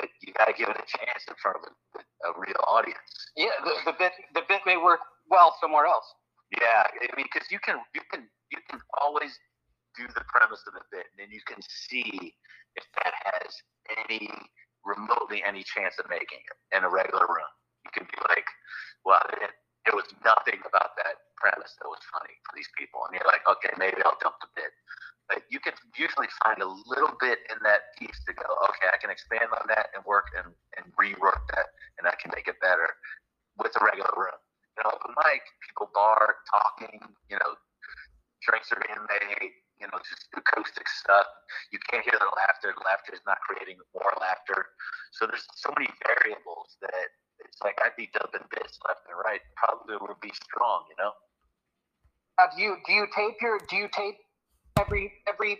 but 0.00 0.08
you 0.24 0.32
got 0.32 0.48
to 0.48 0.56
give 0.56 0.72
it 0.72 0.80
a 0.80 0.88
chance 0.88 1.28
in 1.28 1.36
front 1.36 1.60
of 1.60 1.68
a, 1.68 2.00
a 2.00 2.30
real 2.40 2.64
audience. 2.64 3.12
yeah. 3.36 3.52
The, 3.60 3.92
the 3.92 3.94
bit 4.00 4.12
the 4.32 4.42
bit 4.48 4.64
may 4.64 4.80
work 4.80 5.04
well 5.28 5.54
somewhere 5.60 5.84
else. 5.84 6.08
Yeah, 6.56 6.88
I 6.88 7.12
mean, 7.14 7.28
because 7.28 7.52
you 7.52 7.60
can 7.60 7.78
you 7.94 8.00
can 8.08 8.24
you 8.50 8.58
can 8.72 8.80
always 9.00 9.36
do 9.94 10.08
the 10.08 10.24
premise 10.32 10.64
of 10.66 10.72
the 10.72 10.86
bit, 10.90 11.06
and 11.12 11.20
then 11.20 11.30
you 11.30 11.44
can 11.44 11.60
see 11.68 12.34
if 12.74 12.84
that 13.04 13.12
has 13.28 13.52
any 14.08 14.32
remotely 14.82 15.44
any 15.44 15.62
chance 15.62 16.00
of 16.00 16.08
making 16.08 16.40
it 16.40 16.56
in 16.72 16.82
a 16.82 16.90
regular 16.90 17.28
room. 17.28 17.52
You 17.84 17.92
can 17.92 18.08
be 18.08 18.18
like, 18.28 18.48
well, 19.04 19.22
it, 19.44 19.52
there 19.84 19.96
was 19.96 20.08
nothing 20.24 20.60
about 20.64 20.96
that 20.96 21.28
premise 21.36 21.76
that 21.80 21.88
was 21.88 22.00
funny 22.12 22.36
for 22.48 22.52
these 22.56 22.68
people, 22.76 23.04
and 23.06 23.16
you're 23.16 23.28
like, 23.28 23.44
okay, 23.44 23.72
maybe 23.76 24.00
I'll 24.04 24.18
dump 24.20 24.40
the 24.40 24.50
bit. 24.56 24.72
But 25.30 25.46
you 25.46 25.62
can 25.62 25.78
usually 25.94 26.26
find 26.42 26.58
a 26.58 26.66
little 26.90 27.14
bit 27.22 27.38
in 27.54 27.62
that 27.62 27.94
piece 27.94 28.18
to 28.26 28.34
go, 28.34 28.50
okay, 28.66 28.90
I 28.90 28.98
can 28.98 29.14
expand 29.14 29.46
on 29.54 29.62
that 29.70 29.94
and 29.94 30.02
work 30.02 30.34
and, 30.34 30.50
and 30.74 30.90
rework 30.98 31.46
that, 31.54 31.70
and 32.02 32.10
I 32.10 32.18
can 32.18 32.34
make 32.34 32.50
it 32.50 32.58
better 32.58 32.90
with 33.54 33.70
a 33.78 33.82
regular 33.86 34.10
room. 34.18 34.38
You 34.74 34.82
know, 34.82 34.90
open 34.90 35.14
mic, 35.22 35.46
people 35.62 35.86
bar, 35.94 36.42
talking, 36.50 36.98
you 37.30 37.38
know, 37.38 37.54
drinks 38.42 38.74
are 38.74 38.82
being 38.82 39.06
made, 39.06 39.54
you 39.78 39.86
know, 39.86 40.02
just 40.02 40.26
acoustic 40.34 40.90
stuff. 40.90 41.30
You 41.70 41.78
can't 41.86 42.02
hear 42.02 42.18
the 42.18 42.30
laughter. 42.42 42.74
The 42.74 42.82
laughter 42.82 43.14
is 43.14 43.22
not 43.22 43.38
creating 43.46 43.78
more 43.94 44.12
laughter. 44.18 44.74
So 45.14 45.30
there's 45.30 45.46
so 45.54 45.70
many 45.78 45.88
variables 46.10 46.74
that 46.82 47.14
it's 47.38 47.62
like 47.62 47.78
I'd 47.86 47.94
be 47.94 48.10
dumping 48.12 48.50
bits 48.50 48.82
left 48.82 49.06
and 49.06 49.14
right. 49.14 49.40
Probably 49.56 49.94
would 49.94 50.20
be 50.20 50.34
strong, 50.42 50.90
you 50.90 50.98
know. 50.98 51.14
Uh, 52.40 52.48
do 52.56 52.62
you 53.00 53.06
do 53.06 53.20
you 53.22 53.28
tape 53.28 53.36
your 53.40 53.58
do 53.68 53.76
you 53.76 53.88
tape 53.92 54.16
every 54.78 55.12
every 55.28 55.58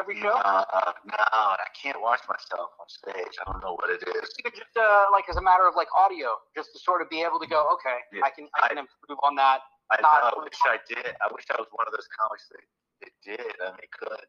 every 0.00 0.20
show? 0.20 0.30
Uh, 0.32 0.64
no, 1.04 1.14
I 1.18 1.56
can't 1.80 2.00
watch 2.00 2.20
myself 2.28 2.70
on 2.80 2.88
stage. 2.88 3.36
I 3.46 3.52
don't 3.52 3.62
know 3.62 3.74
what 3.74 3.90
it 3.90 4.02
is. 4.08 4.30
Even 4.40 4.52
just 4.56 4.72
uh, 4.78 5.04
like 5.12 5.24
as 5.28 5.36
a 5.36 5.42
matter 5.42 5.68
of 5.68 5.74
like 5.76 5.88
audio, 5.98 6.36
just 6.56 6.70
to 6.72 6.78
sort 6.80 7.02
of 7.02 7.10
be 7.10 7.22
able 7.22 7.38
to 7.40 7.46
go, 7.46 7.68
okay, 7.74 7.98
Yeah, 8.12 8.22
I 8.24 8.30
can 8.30 8.48
I 8.62 8.68
can 8.68 8.78
improve 8.78 9.18
on 9.22 9.34
that. 9.36 9.60
I 9.90 10.00
Not- 10.00 10.32
know. 10.32 10.40
I 10.40 10.44
wish 10.44 10.58
I 10.66 10.78
did. 10.88 11.14
I 11.20 11.28
wish 11.34 11.44
I 11.50 11.56
was 11.58 11.66
one 11.72 11.86
of 11.86 11.92
those 11.92 12.08
comics 12.18 12.48
that, 12.48 12.64
that 13.02 13.12
did. 13.24 13.54
I 13.60 13.70
mean, 13.72 13.90
could. 13.98 14.24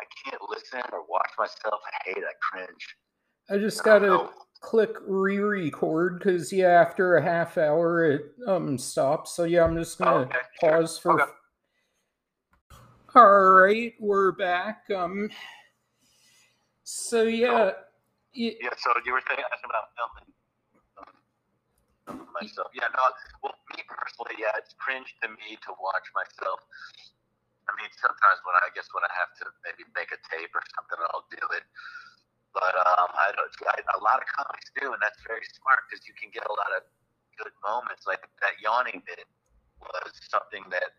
I 0.00 0.04
can't 0.24 0.42
listen 0.50 0.80
or 0.92 1.04
watch 1.08 1.30
myself. 1.38 1.80
I 1.86 1.90
hate. 2.08 2.16
it. 2.18 2.24
I 2.24 2.34
cringe. 2.56 2.96
I 3.48 3.58
just 3.58 3.84
gotta 3.84 4.28
click 4.60 4.96
re-record 5.06 6.18
because 6.18 6.52
yeah, 6.52 6.68
after 6.80 7.16
a 7.16 7.22
half 7.22 7.56
hour 7.58 8.04
it 8.04 8.22
um 8.46 8.76
stops. 8.78 9.32
So 9.36 9.44
yeah, 9.44 9.62
I'm 9.64 9.76
just 9.76 10.00
Oh, 10.00 10.04
gonna 10.04 10.18
okay, 10.26 10.38
sure. 10.60 10.70
pause 10.70 10.98
for. 10.98 11.22
Okay. 11.22 11.30
Right, 13.66 13.98
we're 13.98 14.30
back. 14.30 14.86
Um. 14.94 15.26
So 16.86 17.26
yeah, 17.26 17.74
y- 18.30 18.54
Yeah. 18.62 18.70
So 18.78 18.94
you 19.02 19.10
were 19.10 19.24
saying 19.26 19.42
about 19.42 19.86
filming. 19.98 20.30
um, 22.06 22.30
myself. 22.30 22.70
Yeah. 22.78 22.86
No. 22.94 23.02
Well, 23.42 23.58
me 23.74 23.82
personally, 23.90 24.38
yeah, 24.38 24.54
it's 24.54 24.70
cringe 24.78 25.10
to 25.26 25.34
me 25.34 25.58
to 25.66 25.70
watch 25.82 26.06
myself. 26.14 26.62
I 27.66 27.74
mean, 27.74 27.90
sometimes 27.98 28.38
when 28.46 28.54
I, 28.62 28.70
I 28.70 28.72
guess 28.78 28.86
when 28.94 29.02
I 29.02 29.10
have 29.18 29.34
to 29.42 29.50
maybe 29.66 29.82
make 29.98 30.14
a 30.14 30.20
tape 30.30 30.54
or 30.54 30.62
something, 30.78 31.02
I'll 31.10 31.26
do 31.34 31.42
it. 31.58 31.66
But 32.54 32.70
um, 32.78 33.10
I 33.18 33.34
don't. 33.34 33.50
I, 33.66 33.82
a 33.98 34.02
lot 34.06 34.22
of 34.22 34.30
comics 34.30 34.70
do, 34.78 34.94
and 34.94 35.02
that's 35.02 35.18
very 35.26 35.42
smart 35.58 35.90
because 35.90 36.06
you 36.06 36.14
can 36.14 36.30
get 36.30 36.46
a 36.46 36.54
lot 36.54 36.70
of 36.78 36.86
good 37.34 37.54
moments. 37.66 38.06
Like 38.06 38.22
that 38.46 38.62
yawning 38.62 39.02
bit 39.02 39.26
was 39.82 40.14
something 40.30 40.62
that 40.70 40.94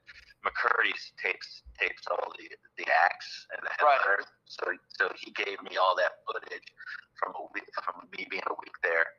McCurdy's 0.48 1.12
tapes 1.20 1.62
tapes 1.76 2.08
all 2.08 2.32
the 2.40 2.48
the 2.80 2.88
acts 3.04 3.46
and 3.52 3.60
the. 3.62 3.72
Right. 3.84 4.00
So 4.48 4.64
so 4.88 5.12
he 5.20 5.36
gave 5.36 5.60
me 5.62 5.76
all 5.76 5.94
that 6.00 6.24
footage 6.24 6.72
from 7.20 7.36
a 7.36 7.44
week 7.52 7.68
from 7.84 8.08
me 8.16 8.24
being 8.32 8.48
a 8.48 8.56
week 8.56 8.78
there, 8.82 9.12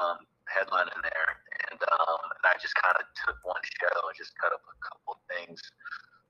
um, 0.00 0.24
headlining 0.48 1.04
there, 1.04 1.28
and 1.68 1.78
um, 1.78 2.24
and 2.40 2.44
I 2.48 2.56
just 2.56 2.74
kind 2.80 2.96
of 2.96 3.04
took 3.28 3.36
one 3.44 3.60
show 3.76 3.92
and 4.08 4.16
just 4.16 4.32
cut 4.40 4.56
up 4.56 4.64
a 4.64 4.76
couple 4.80 5.20
things 5.28 5.60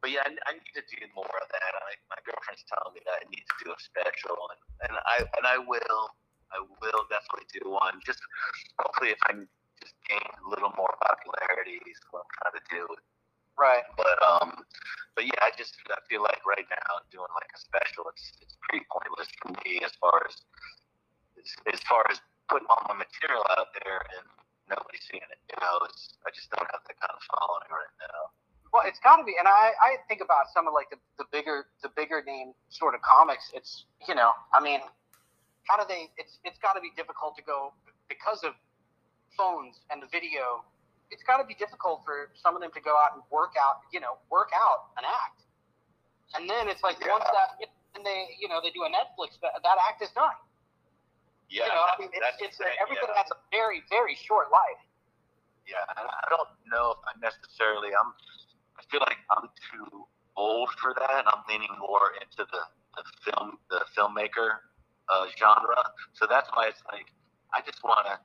but 0.05 0.13
yeah, 0.13 0.21
I, 0.21 0.37
I, 0.45 0.53
need 0.53 0.77
to 0.77 0.85
do 0.85 1.01
more 1.17 1.33
of 1.41 1.49
that. 1.49 1.73
I, 1.81 1.97
my 2.13 2.21
girlfriend's 2.29 2.61
telling 2.69 2.93
me 2.93 3.01
that 3.09 3.25
I 3.25 3.27
need 3.33 3.41
to 3.41 3.57
do 3.65 3.73
a 3.73 3.79
special, 3.81 4.37
and, 4.53 4.61
and 4.85 4.93
I 5.01 5.25
and 5.25 5.49
I 5.49 5.57
will. 5.57 6.13
I 6.53 6.61
will 6.61 7.09
definitely 7.09 7.49
do 7.57 7.73
one. 7.73 8.05
Just 8.05 8.21
hopefully, 8.77 9.17
if 9.17 9.23
I 9.33 9.49
just 9.81 9.97
gain 10.05 10.21
a 10.21 10.45
little 10.45 10.77
more 10.77 10.93
popularity, 11.01 11.81
is 11.89 11.97
what 12.13 12.21
I'm 12.21 12.33
trying 12.37 12.57
to 12.61 12.65
do. 12.69 12.85
Right. 13.59 13.87
But 13.97 14.19
um, 14.23 14.67
but 15.15 15.25
yeah, 15.25 15.39
I 15.43 15.55
just 15.57 15.79
I 15.91 16.01
feel 16.11 16.23
like 16.23 16.43
right 16.43 16.67
now 16.67 16.91
doing 17.11 17.31
like 17.39 17.51
a 17.55 17.61
special, 17.61 18.11
it's 18.11 18.35
it's 18.43 18.57
pretty 18.67 18.85
pointless 18.91 19.31
for 19.39 19.55
me 19.63 19.79
as 19.87 19.95
far 20.03 20.27
as 20.27 20.35
as 21.73 21.81
far 21.87 22.03
as 22.11 22.19
putting 22.51 22.67
all 22.69 22.83
my 22.91 22.99
material 22.99 23.47
out 23.57 23.71
there 23.83 24.03
and 24.19 24.27
nobody's 24.69 25.07
seeing 25.07 25.23
it. 25.23 25.39
You 25.51 25.59
know, 25.63 25.87
it's 25.87 26.19
I 26.27 26.35
just 26.35 26.51
don't 26.51 26.67
have 26.67 26.83
that 26.83 26.97
kind 26.99 27.15
of 27.15 27.23
following 27.39 27.71
right 27.71 27.95
now. 28.03 28.35
Well, 28.75 28.83
it's 28.91 28.99
got 28.99 29.23
to 29.23 29.25
be, 29.25 29.39
and 29.39 29.47
I, 29.47 29.71
I 29.79 30.03
think 30.11 30.19
about 30.19 30.51
some 30.51 30.67
of 30.67 30.75
like 30.75 30.91
the, 30.91 30.99
the 31.15 31.31
bigger 31.31 31.71
the 31.87 31.95
bigger 31.95 32.27
name 32.27 32.59
sort 32.75 32.99
of 32.99 33.07
comics. 33.07 33.55
It's 33.55 33.87
you 34.09 34.19
know, 34.19 34.35
I 34.51 34.59
mean, 34.59 34.83
how 35.71 35.79
do 35.79 35.87
they? 35.87 36.11
It's 36.19 36.43
it's 36.43 36.59
got 36.59 36.75
to 36.75 36.83
be 36.83 36.91
difficult 36.99 37.39
to 37.39 37.45
go 37.47 37.71
because 38.11 38.43
of 38.43 38.59
phones 39.39 39.79
and 39.95 40.03
the 40.03 40.11
video. 40.11 40.67
It's 41.11 41.23
got 41.23 41.39
to 41.39 41.47
be 41.47 41.55
difficult 41.55 42.03
for 42.05 42.33
some 42.35 42.57
of 42.57 42.61
them 42.65 42.73
to 42.75 42.83
go 42.83 42.97
out 42.97 43.15
and 43.15 43.23
work 43.31 43.55
out, 43.61 43.85
you 43.93 44.01
know, 44.01 44.19
work 44.31 44.51
out 44.57 44.93
an 44.97 45.05
act, 45.05 45.45
and 46.35 46.49
then 46.49 46.69
it's 46.69 46.83
like 46.83 46.99
yeah. 47.01 47.13
once 47.13 47.29
that 47.29 47.61
and 47.95 48.03
they 48.03 48.35
you 48.41 48.49
know 48.49 48.59
they 48.59 48.75
do 48.75 48.83
a 48.83 48.91
Netflix 48.91 49.39
that, 49.43 49.55
that 49.63 49.79
act 49.85 50.03
is 50.03 50.11
done. 50.13 50.35
Yeah, 51.53 51.69
you 51.69 51.73
know, 51.77 51.85
I 51.87 51.95
mean, 52.01 52.11
it's, 52.11 52.41
it's 52.41 52.59
everything 52.81 53.13
yeah. 53.13 53.21
has 53.23 53.31
a 53.31 53.39
very 53.53 53.85
very 53.93 54.17
short 54.17 54.51
life. 54.51 54.83
Yeah, 55.69 55.81
I 55.89 56.29
don't 56.29 56.51
know 56.69 56.99
if 56.99 57.01
I 57.07 57.15
necessarily 57.21 57.95
I'm 57.95 58.11
I 58.77 58.83
feel 58.91 59.01
like 59.01 59.21
I'm 59.31 59.49
too 59.71 60.07
old 60.37 60.71
for 60.81 60.95
that. 60.99 61.25
I'm 61.27 61.43
leaning 61.49 61.71
more 61.79 62.13
into 62.21 62.43
the, 62.51 62.63
the 62.97 63.05
film, 63.23 63.59
the 63.71 63.85
filmmaker 63.97 64.67
uh, 65.09 65.27
genre. 65.39 65.79
So 66.13 66.27
that's 66.29 66.49
why 66.55 66.69
it's 66.69 66.83
like 66.91 67.07
I 67.53 67.61
just 67.63 67.83
want 67.85 68.07
to 68.07 68.19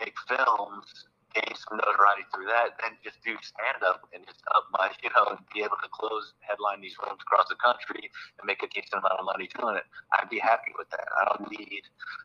make 0.00 0.14
films, 0.28 0.88
gain 1.34 1.54
some 1.54 1.78
notoriety 1.78 2.26
through 2.32 2.46
that, 2.46 2.76
then 2.82 2.96
just 3.04 3.22
do 3.22 3.36
stand 3.42 3.82
up 3.86 4.08
and 4.12 4.24
just 4.26 4.42
up 4.54 4.66
my, 4.72 4.90
you 5.02 5.10
know, 5.14 5.36
and 5.36 5.38
be 5.54 5.60
able 5.60 5.78
to 5.82 5.90
close 5.92 6.34
headline 6.40 6.80
these 6.80 6.96
rooms 7.02 7.20
across 7.22 7.48
the 7.48 7.58
country 7.58 8.10
and 8.38 8.44
make 8.46 8.62
a 8.62 8.68
decent 8.68 9.00
amount 9.00 9.18
of 9.18 9.26
money 9.26 9.48
doing 9.58 9.76
it. 9.76 9.86
I'd 10.12 10.30
be 10.30 10.38
happy 10.38 10.72
with 10.76 10.90
that. 10.90 11.06
I 11.14 11.30
don't 11.30 11.50
need 11.50 11.82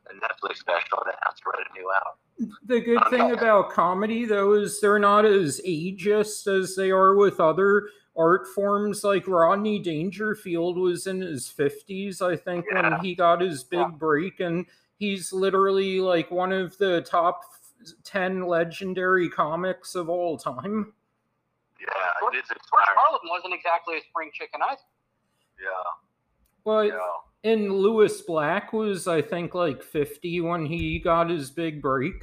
a 0.09 0.13
Netflix 0.17 0.57
special 0.59 1.03
that 1.05 1.15
has 1.25 1.39
to 1.39 1.43
write 1.49 1.65
a 1.65 1.73
new 1.73 1.89
out. 1.91 2.17
The 2.65 2.81
good 2.81 3.03
thing 3.09 3.31
about 3.31 3.71
comedy, 3.71 4.25
though, 4.25 4.53
is 4.53 4.81
they're 4.81 4.99
not 4.99 5.25
as 5.25 5.61
ageist 5.65 6.47
as 6.47 6.75
they 6.75 6.91
are 6.91 7.15
with 7.15 7.39
other 7.39 7.89
art 8.17 8.47
forms. 8.47 9.03
Like 9.03 9.27
Rodney 9.27 9.79
Dangerfield 9.79 10.77
was 10.77 11.07
in 11.07 11.21
his 11.21 11.47
50s, 11.47 12.21
I 12.21 12.35
think, 12.35 12.65
yeah. 12.71 12.89
when 12.89 12.99
he 13.01 13.15
got 13.15 13.41
his 13.41 13.63
big 13.63 13.79
yeah. 13.79 13.87
break. 13.87 14.39
And 14.39 14.65
he's 14.97 15.31
literally 15.31 15.99
like 15.99 16.31
one 16.31 16.51
of 16.51 16.77
the 16.77 17.01
top 17.01 17.41
10 18.03 18.47
legendary 18.47 19.29
comics 19.29 19.95
of 19.95 20.09
all 20.09 20.37
time. 20.37 20.93
Yeah, 21.79 22.29
it 22.31 22.37
is 22.37 22.57
Harlem 22.71 23.21
wasn't 23.29 23.53
exactly 23.53 23.97
a 23.97 24.01
spring 24.09 24.31
chicken 24.33 24.61
either. 24.63 24.81
Yeah. 25.59 25.67
Well, 26.63 26.85
yeah 26.85 26.97
and 27.45 27.71
Lewis 27.71 28.23
Black 28.23 28.73
was, 28.73 29.07
I 29.07 29.21
think, 29.21 29.53
like 29.53 29.83
50 29.83 30.41
when 30.41 30.65
he 30.65 30.97
got 30.97 31.29
his 31.29 31.51
big 31.51 31.79
break. 31.79 32.17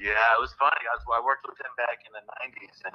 Yeah, 0.00 0.38
it 0.38 0.40
was 0.40 0.54
funny. 0.56 0.86
I, 0.86 0.94
was, 0.94 1.02
I 1.10 1.18
worked 1.18 1.44
with 1.44 1.58
him 1.58 1.74
back 1.76 1.98
in 2.06 2.14
the 2.14 2.22
90s, 2.22 2.78
and 2.86 2.94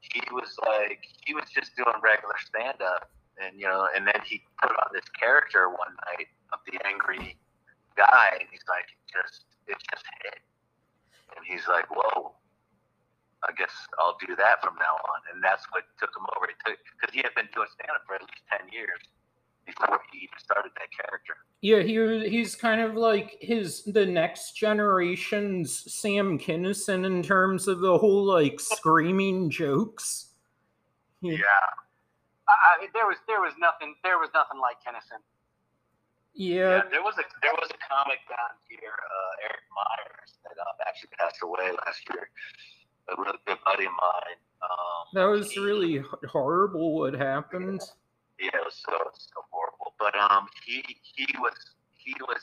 he 0.00 0.22
was 0.32 0.56
like, 0.64 1.04
he 1.26 1.34
was 1.34 1.44
just 1.52 1.76
doing 1.76 1.92
regular 2.02 2.36
stand 2.40 2.80
up. 2.80 3.10
And, 3.36 3.60
you 3.60 3.68
know, 3.68 3.86
and 3.94 4.06
then 4.06 4.16
he 4.24 4.40
put 4.60 4.70
on 4.70 4.88
this 4.94 5.04
character 5.12 5.68
one 5.68 5.92
night 6.08 6.28
of 6.54 6.60
the 6.64 6.80
angry 6.88 7.36
guy, 7.96 8.40
and 8.40 8.48
he's 8.50 8.64
like, 8.66 8.88
it 8.88 9.12
just, 9.12 9.44
it 9.68 9.76
just 9.92 10.04
hit. 10.24 10.40
And 11.36 11.44
he's 11.46 11.66
like, 11.68 11.86
whoa, 11.90 12.32
I 13.42 13.52
guess 13.56 13.72
I'll 13.98 14.16
do 14.20 14.36
that 14.36 14.62
from 14.62 14.74
now 14.76 14.96
on. 15.08 15.20
And 15.32 15.42
that's 15.42 15.64
what 15.70 15.84
took 15.98 16.10
him 16.10 16.26
over. 16.36 16.48
Because 16.48 17.14
he 17.14 17.22
had 17.22 17.34
been 17.34 17.48
doing 17.54 17.68
stand 17.72 17.90
up 17.94 18.02
for 18.06 18.14
at 18.14 18.22
least 18.22 18.44
10 18.50 18.68
years 18.72 19.00
before 19.66 20.00
he 20.12 20.18
even 20.18 20.38
started 20.38 20.72
that 20.76 20.88
character. 20.90 21.36
Yeah, 21.62 21.82
he 21.82 22.28
he's 22.28 22.54
kind 22.54 22.80
of 22.80 22.96
like 22.96 23.36
his 23.40 23.84
the 23.84 24.06
next 24.06 24.52
generation's 24.52 25.92
Sam 25.92 26.38
Kinison 26.38 27.04
in 27.04 27.22
terms 27.22 27.68
of 27.68 27.80
the 27.80 27.98
whole 27.98 28.24
like 28.24 28.58
screaming 28.60 29.50
jokes. 29.50 30.32
Yeah. 31.20 31.36
I, 32.48 32.88
there 32.94 33.06
was 33.06 33.18
there 33.28 33.40
was 33.40 33.52
nothing 33.58 33.94
there 34.02 34.18
was 34.18 34.30
nothing 34.34 34.60
like 34.60 34.76
Kinison. 34.80 35.20
Yeah. 36.34 36.54
yeah. 36.56 36.82
there 36.90 37.02
was 37.02 37.18
a 37.18 37.26
there 37.42 37.54
was 37.58 37.70
a 37.70 37.78
comic 37.82 38.22
down 38.30 38.54
here, 38.68 38.94
uh, 38.94 39.44
Eric 39.44 39.66
Myers, 39.74 40.30
that 40.44 40.56
um, 40.60 40.76
actually 40.86 41.10
passed 41.18 41.42
away 41.42 41.74
last 41.86 42.02
year. 42.08 42.30
A 43.10 43.20
really 43.20 43.38
good 43.46 43.58
buddy 43.64 43.86
of 43.86 43.96
mine. 43.98 44.40
Um, 44.62 45.02
that 45.14 45.26
was 45.26 45.50
he, 45.50 45.60
really 45.60 46.04
horrible. 46.28 46.94
What 46.94 47.14
happened? 47.14 47.80
Yeah, 48.38 48.54
it 48.54 48.64
was 48.64 48.78
so 48.78 48.94
so 49.18 49.42
horrible. 49.50 49.94
But 49.98 50.14
um, 50.14 50.46
he 50.64 50.84
he 51.02 51.26
was 51.38 51.56
he 51.96 52.14
was 52.28 52.40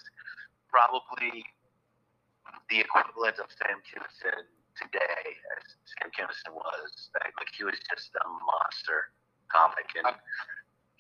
probably 0.70 1.46
the 2.70 2.80
equivalent 2.84 3.40
of 3.40 3.48
Sam 3.56 3.80
Kinison 3.88 4.44
today, 4.76 5.24
as 5.58 5.64
Sam 5.88 6.12
Kinison 6.12 6.54
was. 6.54 7.10
Like, 7.16 7.34
like 7.40 7.52
he 7.56 7.64
was 7.64 7.80
just 7.90 8.12
a 8.14 8.26
monster 8.28 9.16
comic, 9.50 9.88
and 9.96 10.14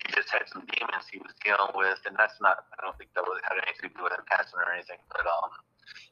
he 0.04 0.14
just 0.14 0.30
had 0.30 0.46
some 0.46 0.62
demons 0.70 1.10
he 1.10 1.18
was 1.18 1.34
dealing 1.42 1.74
with, 1.74 1.98
and 2.06 2.14
that's 2.18 2.38
not. 2.38 2.70
I 2.78 2.86
don't 2.86 2.98
think 2.98 3.10
that 3.18 3.26
was, 3.26 3.42
had 3.42 3.58
anything 3.66 3.90
to 3.90 3.98
do 3.98 4.04
with 4.06 4.14
him 4.14 4.26
passing 4.30 4.62
or 4.62 4.70
anything, 4.70 5.02
but 5.10 5.26
um, 5.26 5.50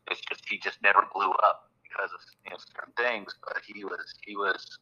it's 0.10 0.21
just 0.26 0.41
he 0.50 0.58
just 0.58 0.82
never 0.82 1.06
blew 1.13 1.30
up 1.45 1.69
because 1.86 2.10
of 2.10 2.21
you 2.45 2.52
know, 2.52 2.58
certain 2.58 2.93
things. 2.98 3.38
But 3.45 3.62
he 3.62 3.86
was 3.86 4.17
he 4.26 4.36
was 4.36 4.80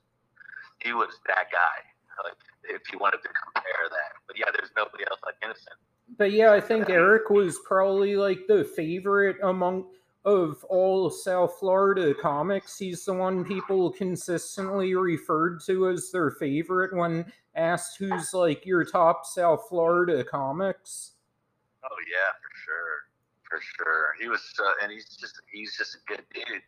he 0.80 0.94
was 0.94 1.20
that 1.28 1.52
guy 1.52 1.78
like 2.24 2.40
if 2.64 2.82
you 2.92 3.00
wanted 3.00 3.20
to 3.24 3.32
compare 3.32 3.86
that. 3.92 4.12
But 4.28 4.40
yeah, 4.40 4.52
there's 4.56 4.72
nobody 4.78 5.04
else 5.10 5.20
like 5.26 5.36
Kinison. 5.44 5.76
But 6.18 6.32
yeah, 6.32 6.52
I 6.52 6.62
think 6.62 6.90
Eric 6.90 7.30
was 7.30 7.60
probably 7.66 8.16
like 8.16 8.48
the 8.48 8.64
favorite 8.64 9.38
among 9.44 9.86
of 10.26 10.64
all 10.66 11.10
South 11.10 11.58
Florida 11.60 12.14
comics. 12.14 12.78
He's 12.78 13.04
the 13.06 13.14
one 13.14 13.44
people 13.44 13.92
consistently 13.92 14.96
referred 14.96 15.62
to 15.66 15.90
as 15.90 16.12
their 16.12 16.32
favorite 16.32 16.96
when 16.96 17.32
asked 17.56 17.98
who's 17.98 18.34
like 18.34 18.66
your 18.66 18.86
top 18.86 19.26
South 19.26 19.66
Florida 19.70 20.24
comics. 20.24 21.12
Oh 21.84 21.98
yeah, 22.10 22.32
for 22.42 22.56
sure, 22.64 23.04
for 23.50 23.62
sure. 23.78 24.16
He 24.20 24.28
was, 24.28 24.42
uh, 24.60 24.72
and 24.82 24.92
he's 24.92 25.18
just 25.18 25.42
he's 25.52 25.76
just 25.78 25.96
a 25.96 26.00
good 26.08 26.24
dude. 26.34 26.62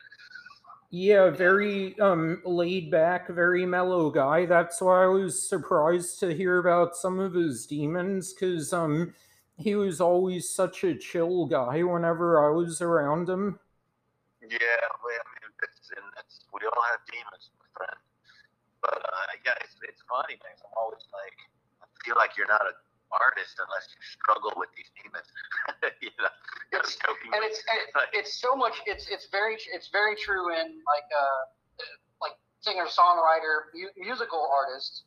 Yeah, 0.91 1.29
very 1.29 1.97
um 1.99 2.41
laid 2.45 2.91
back, 2.91 3.29
very 3.29 3.65
mellow 3.65 4.09
guy. 4.09 4.45
That's 4.45 4.81
why 4.81 5.03
I 5.03 5.07
was 5.07 5.47
surprised 5.47 6.19
to 6.19 6.33
hear 6.33 6.59
about 6.59 6.95
some 6.95 7.19
of 7.19 7.33
his 7.33 7.65
demons 7.65 8.33
cuz 8.33 8.71
um 8.71 9.13
he 9.57 9.75
was 9.75 10.01
always 10.01 10.49
such 10.49 10.83
a 10.83 10.95
chill 10.95 11.45
guy 11.45 11.83
whenever 11.83 12.43
I 12.43 12.51
was 12.51 12.81
around 12.81 13.29
him. 13.29 13.59
Yeah, 14.43 14.83
well, 15.01 15.15
I 15.15 15.25
mean, 15.31 15.51
it's, 15.63 15.89
and 15.95 16.05
it's, 16.19 16.45
we 16.53 16.61
all 16.67 16.83
have 16.91 17.01
demons, 17.09 17.49
my 17.57 17.67
friend. 17.73 17.99
But 18.83 18.99
uh, 18.99 19.31
yeah, 19.45 19.57
it's, 19.63 19.75
it's 19.87 20.03
funny, 20.05 20.37
man. 20.43 20.53
I'm 20.59 20.75
always 20.77 21.07
like, 21.15 21.37
I 21.81 21.87
feel 22.03 22.15
like 22.19 22.37
you're 22.37 22.51
not 22.51 22.61
an 22.61 22.77
artist 23.09 23.57
unless 23.57 23.87
you 23.89 24.01
struggle 24.03 24.53
with 24.59 24.69
these 24.75 24.91
demons. 24.99 25.25
you 26.03 26.13
know, 26.19 26.29
it's, 26.75 26.97
and 27.33 27.41
it's 27.41 27.59
and 27.65 27.81
it's 28.17 28.33
so 28.37 28.55
much. 28.55 28.77
It's 28.85 29.07
it's 29.09 29.31
very 29.31 29.57
it's 29.71 29.89
very 29.89 30.15
true 30.15 30.53
in 30.53 30.83
like 30.85 31.07
uh 31.09 31.41
like 32.21 32.35
singer 32.61 32.85
songwriter 32.85 33.71
mu- 33.73 33.95
musical 33.97 34.49
artists 34.51 35.05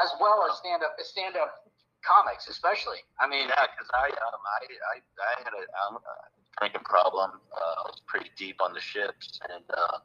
as 0.00 0.10
well 0.20 0.46
as 0.48 0.56
stand 0.58 0.82
up 0.82 0.96
stand 1.00 1.36
up 1.36 1.69
comics 2.02 2.48
especially. 2.48 3.04
I 3.20 3.28
mean, 3.28 3.48
yeah, 3.48 3.66
because 3.70 3.90
I 3.94 4.08
um 4.10 4.40
I 4.40 4.60
I, 4.66 4.96
I 5.00 5.32
had 5.44 5.52
a, 5.54 5.64
um, 5.86 5.94
a 6.00 6.14
drinking 6.58 6.84
problem. 6.84 7.40
Uh, 7.52 7.74
I 7.80 7.82
was 7.88 8.02
pretty 8.06 8.30
deep 8.36 8.60
on 8.60 8.72
the 8.72 8.80
ships, 8.80 9.40
and 9.48 9.64
uh, 9.76 9.98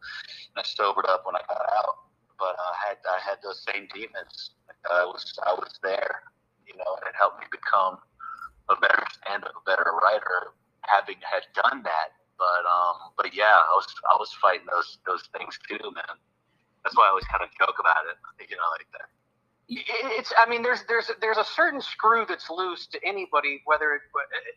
I 0.57 0.63
sobered 0.63 1.05
up 1.07 1.25
when 1.25 1.35
I 1.35 1.43
got 1.47 1.65
out. 1.77 2.07
But 2.37 2.55
I 2.59 2.71
had 2.87 2.97
I 3.07 3.19
had 3.23 3.39
those 3.41 3.63
same 3.63 3.87
demons 3.93 4.51
I 4.91 5.05
was 5.05 5.33
I 5.45 5.53
was 5.53 5.79
there, 5.81 6.21
you 6.67 6.75
know, 6.77 6.91
and 7.01 7.05
it 7.09 7.15
helped 7.17 7.39
me 7.39 7.47
become 7.49 7.97
a 8.69 8.75
better 8.77 9.03
stand-up, 9.21 9.53
a 9.55 9.63
better 9.65 9.93
writer, 10.01 10.53
having 10.85 11.17
had 11.21 11.45
done 11.53 11.81
that. 11.83 12.09
But 12.37 12.63
um, 12.67 13.15
but 13.17 13.33
yeah, 13.33 13.63
I 13.63 13.73
was 13.73 13.87
I 14.11 14.15
was 14.19 14.31
fighting 14.41 14.67
those 14.69 14.97
those 15.05 15.23
things 15.37 15.57
too, 15.67 15.81
man. 15.95 16.15
That's 16.83 16.95
why 16.95 17.07
I 17.07 17.09
always 17.09 17.25
kind 17.25 17.41
of 17.41 17.49
joke 17.57 17.79
about 17.79 18.05
it, 18.05 18.17
you 18.49 18.57
know, 18.57 18.69
like 18.77 18.89
that. 18.93 19.09
It's. 19.67 20.31
I 20.37 20.47
mean, 20.49 20.61
there's 20.61 20.83
there's 20.87 21.09
there's 21.21 21.37
a 21.37 21.43
certain 21.43 21.81
screw 21.81 22.25
that's 22.29 22.49
loose 22.51 22.85
to 22.93 22.99
anybody, 23.03 23.61
whether 23.65 23.95
it, 23.97 24.01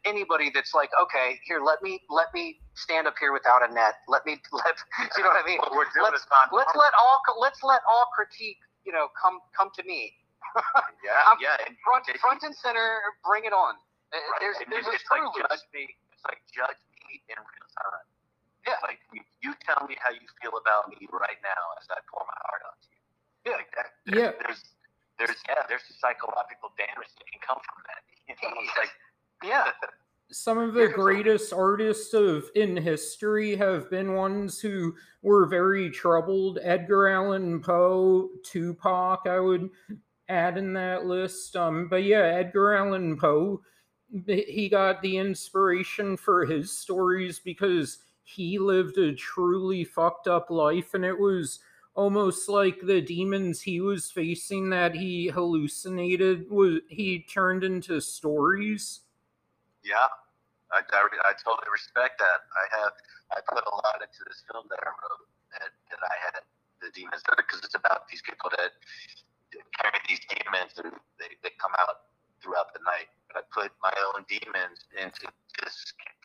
anybody 0.04 0.50
that's 0.52 0.74
like, 0.74 0.90
okay, 1.00 1.40
here, 1.48 1.60
let 1.64 1.80
me 1.82 2.02
let 2.10 2.28
me 2.34 2.60
stand 2.74 3.06
up 3.06 3.14
here 3.18 3.32
without 3.32 3.64
a 3.64 3.72
net. 3.72 4.04
Let 4.08 4.26
me 4.26 4.36
let 4.52 4.76
you 5.16 5.24
know 5.24 5.30
what 5.32 5.40
I 5.42 5.46
mean. 5.48 5.58
What 5.64 5.72
we're 5.72 5.88
doing 5.96 6.12
let's, 6.12 6.22
is 6.22 6.28
not 6.28 6.52
let's 6.52 6.76
let 6.76 6.92
all 7.00 7.20
let's 7.40 7.62
let 7.64 7.80
all 7.88 8.08
critique, 8.14 8.60
you 8.84 8.92
know, 8.92 9.08
come 9.16 9.40
come 9.56 9.70
to 9.80 9.82
me. 9.84 10.12
yeah, 11.04 11.24
I'm 11.32 11.40
yeah. 11.40 11.56
Front 11.84 12.08
it- 12.12 12.20
front 12.20 12.42
and 12.44 12.54
center, 12.54 13.00
bring 13.24 13.44
it 13.48 13.52
on. 13.56 13.74
Uh, 14.12 14.16
Right. 14.20 14.40
There's 14.40 14.56
And 14.60 14.68
there's 14.72 14.86
a 14.88 14.92
it's 14.92 15.04
screw 15.08 15.24
like 15.24 15.36
loose. 15.36 15.44
judge 15.48 15.64
me. 15.72 15.84
It's 16.12 16.24
like 16.28 16.40
judge 16.52 16.80
me 17.08 17.20
in 17.32 17.36
real 17.40 17.68
time. 17.76 18.04
Yeah. 18.68 18.76
Like 18.84 19.00
you, 19.12 19.20
you 19.40 19.52
tell 19.64 19.84
me 19.88 19.96
how 20.00 20.12
you 20.12 20.24
feel 20.44 20.56
about 20.60 20.88
me 20.92 21.08
right 21.12 21.40
now 21.44 21.62
as 21.80 21.88
I 21.92 22.00
pour 22.12 22.24
my 22.28 22.38
heart 22.44 22.62
out 22.68 22.76
to 22.84 22.88
you. 22.92 23.00
Yeah. 23.48 23.56
Like 23.60 23.72
that. 23.76 23.88
Yeah. 24.08 24.32
There's, 24.44 24.64
there's, 25.18 25.36
yeah, 25.48 25.62
there's 25.68 25.82
psychological 25.98 26.70
damage 26.78 27.08
that 27.18 27.26
can 27.30 27.40
come 27.46 27.58
from 27.64 27.82
that. 27.86 28.02
You 28.28 28.34
it's 28.62 28.76
like, 28.78 28.90
Yeah. 29.42 29.70
some 30.30 30.58
of 30.58 30.74
the 30.74 30.88
greatest 30.88 31.52
artists 31.52 32.12
of 32.12 32.44
in 32.54 32.76
history 32.76 33.56
have 33.56 33.88
been 33.90 34.14
ones 34.14 34.60
who 34.60 34.94
were 35.22 35.46
very 35.46 35.90
troubled 35.90 36.58
edgar 36.62 37.08
allan 37.08 37.60
poe 37.62 38.28
tupac 38.44 39.22
i 39.26 39.40
would 39.40 39.70
add 40.28 40.58
in 40.58 40.74
that 40.74 41.06
list 41.06 41.56
um 41.56 41.88
but 41.88 42.04
yeah 42.04 42.18
edgar 42.24 42.74
allan 42.74 43.16
poe 43.18 43.60
he 44.26 44.68
got 44.68 45.00
the 45.00 45.16
inspiration 45.16 46.16
for 46.16 46.44
his 46.44 46.70
stories 46.70 47.38
because 47.38 47.98
he 48.24 48.58
lived 48.58 48.98
a 48.98 49.14
truly 49.14 49.84
fucked 49.84 50.28
up 50.28 50.50
life 50.50 50.92
and 50.92 51.04
it 51.04 51.18
was 51.18 51.60
almost 51.98 52.48
like 52.48 52.78
the 52.86 53.00
demons 53.02 53.60
he 53.60 53.80
was 53.80 54.06
facing 54.10 54.70
that 54.70 54.94
he 54.94 55.26
hallucinated 55.34 56.48
was 56.48 56.78
he 56.88 57.26
turned 57.26 57.64
into 57.64 57.98
stories 58.00 59.02
yeah, 59.84 60.10
I, 60.74 60.84
I, 60.84 61.00
I 61.30 61.32
totally 61.38 61.70
respect 61.72 62.18
that. 62.20 62.40
I 62.52 62.64
have, 62.76 62.92
I 63.32 63.38
put 63.46 63.62
a 63.62 63.72
lot 63.72 64.04
into 64.04 64.20
this 64.28 64.44
film 64.44 64.66
that 64.68 64.80
I 64.84 64.90
wrote 64.90 65.24
that, 65.56 65.70
that 65.88 66.02
I 66.04 66.16
had 66.28 66.42
the 66.84 66.90
demons 66.92 67.24
there 67.24 67.38
because 67.38 67.64
it's 67.64 67.78
about 67.78 68.04
these 68.10 68.20
people 68.20 68.50
that 68.58 68.76
carry 69.80 69.96
these 70.04 70.20
demons 70.28 70.76
that 70.76 70.92
they, 71.16 71.32
they 71.40 71.54
come 71.56 71.72
out 71.80 72.12
throughout 72.44 72.74
the 72.76 72.84
night. 72.84 73.08
But 73.32 73.40
I 73.40 73.42
put 73.48 73.72
my 73.80 73.94
own 74.12 74.28
demons 74.28 74.84
into 74.92 75.30
this 75.62 75.76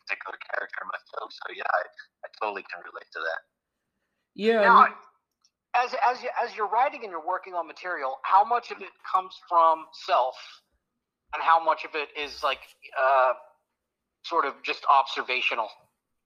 particular 0.04 0.36
character 0.52 0.80
in 0.84 0.92
my 0.92 1.02
film. 1.16 1.32
So 1.32 1.46
yeah, 1.56 1.70
I, 1.70 1.84
I 2.26 2.28
totally 2.36 2.68
can 2.68 2.84
relate 2.84 3.08
to 3.16 3.22
that. 3.24 3.42
yeah 4.36 4.68
Now, 4.68 4.92
and- 4.92 4.98
as 5.76 5.94
as 6.06 6.22
you, 6.22 6.30
as 6.38 6.56
you're 6.56 6.70
writing 6.70 7.02
and 7.04 7.12
you're 7.12 7.26
working 7.26 7.54
on 7.54 7.68
material, 7.68 8.18
how 8.24 8.44
much 8.44 8.72
of 8.72 8.82
it 8.82 8.94
comes 9.04 9.34
from 9.50 9.86
self, 10.06 10.36
and 11.34 11.42
how 11.42 11.64
much 11.64 11.86
of 11.86 11.92
it 11.96 12.10
is 12.18 12.44
like 12.44 12.62
uh, 12.94 13.34
sort 14.24 14.46
of 14.46 14.54
just 14.64 14.86
observational? 14.86 15.70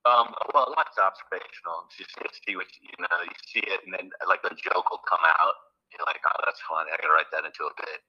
Um, 0.05 0.31
well, 0.53 0.71
a 0.71 0.75
lots 0.75 0.95
observational. 0.95 1.87
You 1.99 2.05
see, 2.07 2.27
see 2.47 2.55
what 2.55 2.67
you 2.79 2.95
know. 2.99 3.17
You 3.23 3.37
see 3.47 3.63
it, 3.63 3.83
and 3.83 3.91
then 3.91 4.11
like 4.27 4.43
a 4.43 4.53
joke 4.55 4.87
will 4.91 5.03
come 5.07 5.23
out. 5.23 5.55
You're 5.91 6.07
like, 6.07 6.19
oh, 6.27 6.39
that's 6.43 6.59
funny. 6.67 6.91
I 6.91 6.99
gotta 6.99 7.15
write 7.15 7.31
that 7.31 7.47
into 7.47 7.63
a 7.67 7.75
bit. 7.75 8.03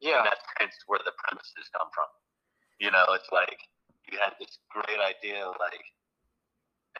Yeah. 0.00 0.24
And 0.24 0.26
that's 0.28 0.44
hence 0.56 0.76
where 0.86 1.00
the 1.04 1.12
premises 1.20 1.68
come 1.76 1.88
from. 1.92 2.08
You 2.80 2.90
know, 2.90 3.04
it's 3.12 3.28
like 3.32 3.60
you 4.08 4.16
had 4.16 4.36
this 4.40 4.56
great 4.72 5.00
idea, 5.00 5.44
like 5.60 5.84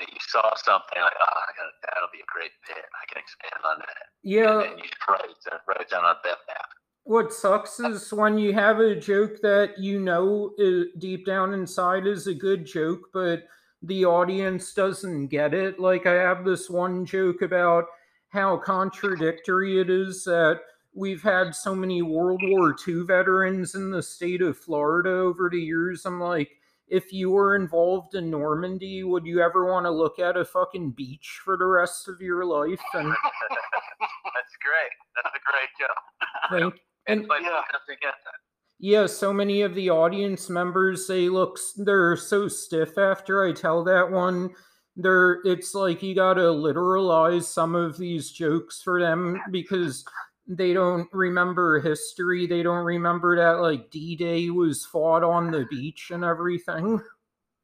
you 0.01 0.20
saw 0.28 0.43
something, 0.57 0.99
like, 1.01 1.18
oh, 1.20 1.39
I 1.43 1.51
gotta, 1.57 1.74
that'll 1.82 2.12
be 2.12 2.20
a 2.20 2.30
great 2.32 2.53
bit. 2.68 2.84
I 2.84 3.05
can 3.12 3.18
expand 3.22 3.62
on 3.64 3.78
that. 3.80 4.05
yeah 4.22 4.62
And 4.70 4.78
you 4.78 4.84
just 4.84 5.09
write 5.09 5.20
write 5.66 5.80
it 5.80 5.91
down 5.91 6.05
on 6.05 6.16
that 6.24 6.39
map. 6.47 6.68
what 7.05 7.32
sucks 7.32 7.80
is 7.80 8.12
when 8.12 8.39
you 8.39 8.53
have 8.53 8.78
a 8.80 8.95
joke 8.95 9.41
that 9.43 9.78
you 9.78 9.99
know 10.01 10.53
uh, 10.61 10.84
deep 10.99 11.24
down 11.26 11.55
inside 11.55 12.07
is 12.07 12.26
a 12.26 12.34
good 12.34 12.66
joke, 12.66 13.09
but 13.12 13.45
the 13.82 14.05
audience 14.05 14.74
doesn't 14.74 15.28
get 15.28 15.55
it. 15.55 15.80
Like 15.80 16.07
I 16.07 16.14
have 16.14 16.45
this 16.45 16.68
one 16.68 17.07
joke 17.07 17.43
about 17.43 17.84
how 18.30 18.59
contradictory 18.59 19.80
it 19.80 19.89
is 19.89 20.24
that 20.24 20.61
we've 20.95 21.22
had 21.22 21.55
so 21.55 21.74
many 21.74 22.03
World 22.03 22.43
War 22.45 22.76
II 22.86 23.05
veterans 23.05 23.74
in 23.74 23.91
the 23.91 24.03
state 24.03 24.43
of 24.43 24.59
Florida 24.59 25.11
over 25.11 25.49
the 25.49 25.61
years. 25.61 26.05
I'm 26.05 26.20
like, 26.20 26.51
if 26.91 27.12
you 27.12 27.30
were 27.30 27.57
involved 27.57 28.14
in 28.14 28.30
Normandy, 28.30 29.03
would 29.03 29.26
you 29.26 29.41
ever 29.43 29.66
want 29.66 29.86
to 29.86 29.91
look 29.91 30.18
at 30.18 30.36
a 30.36 30.45
fucking 30.45 30.93
beach 30.93 31.41
for 31.45 31.57
the 31.57 31.66
rest 31.66 32.09
of 32.09 32.20
your 32.20 32.45
life? 32.45 32.80
And 32.95 33.09
That's 34.34 34.57
great. 34.62 34.93
That's 35.22 35.34
a 35.34 35.43
great 35.51 35.70
joke. 35.78 36.72
like, 36.72 36.80
and 37.07 37.26
But 37.28 37.43
Yeah. 37.43 37.49
yeah. 37.51 37.95
get 38.01 38.14
that. 38.24 38.34
Yeah, 38.80 39.07
so 39.07 39.32
many 39.32 39.62
of 39.62 39.74
the 39.74 39.91
audience 39.91 40.49
members 40.49 41.09
they 41.09 41.28
look 41.28 41.59
they're 41.78 42.16
so 42.16 42.47
stiff 42.47 42.97
after 42.97 43.45
I 43.45 43.53
tell 43.53 43.82
that 43.84 44.09
one. 44.11 44.51
They're 44.95 45.41
it's 45.45 45.74
like 45.74 46.03
you 46.03 46.14
got 46.14 46.34
to 46.34 46.43
literalize 46.43 47.45
some 47.45 47.74
of 47.74 47.99
these 47.99 48.30
jokes 48.30 48.80
for 48.82 49.01
them 49.01 49.41
because 49.51 50.05
they 50.49 50.72
don't 50.72 51.09
remember 51.12 51.78
history. 51.80 52.46
They 52.46 52.62
don't 52.62 52.84
remember 52.84 53.36
that 53.36 53.61
like 53.61 53.90
D-Day 53.90 54.49
was 54.49 54.84
fought 54.84 55.22
on 55.22 55.51
the 55.51 55.66
beach 55.68 56.11
and 56.11 56.24
everything. 56.24 57.01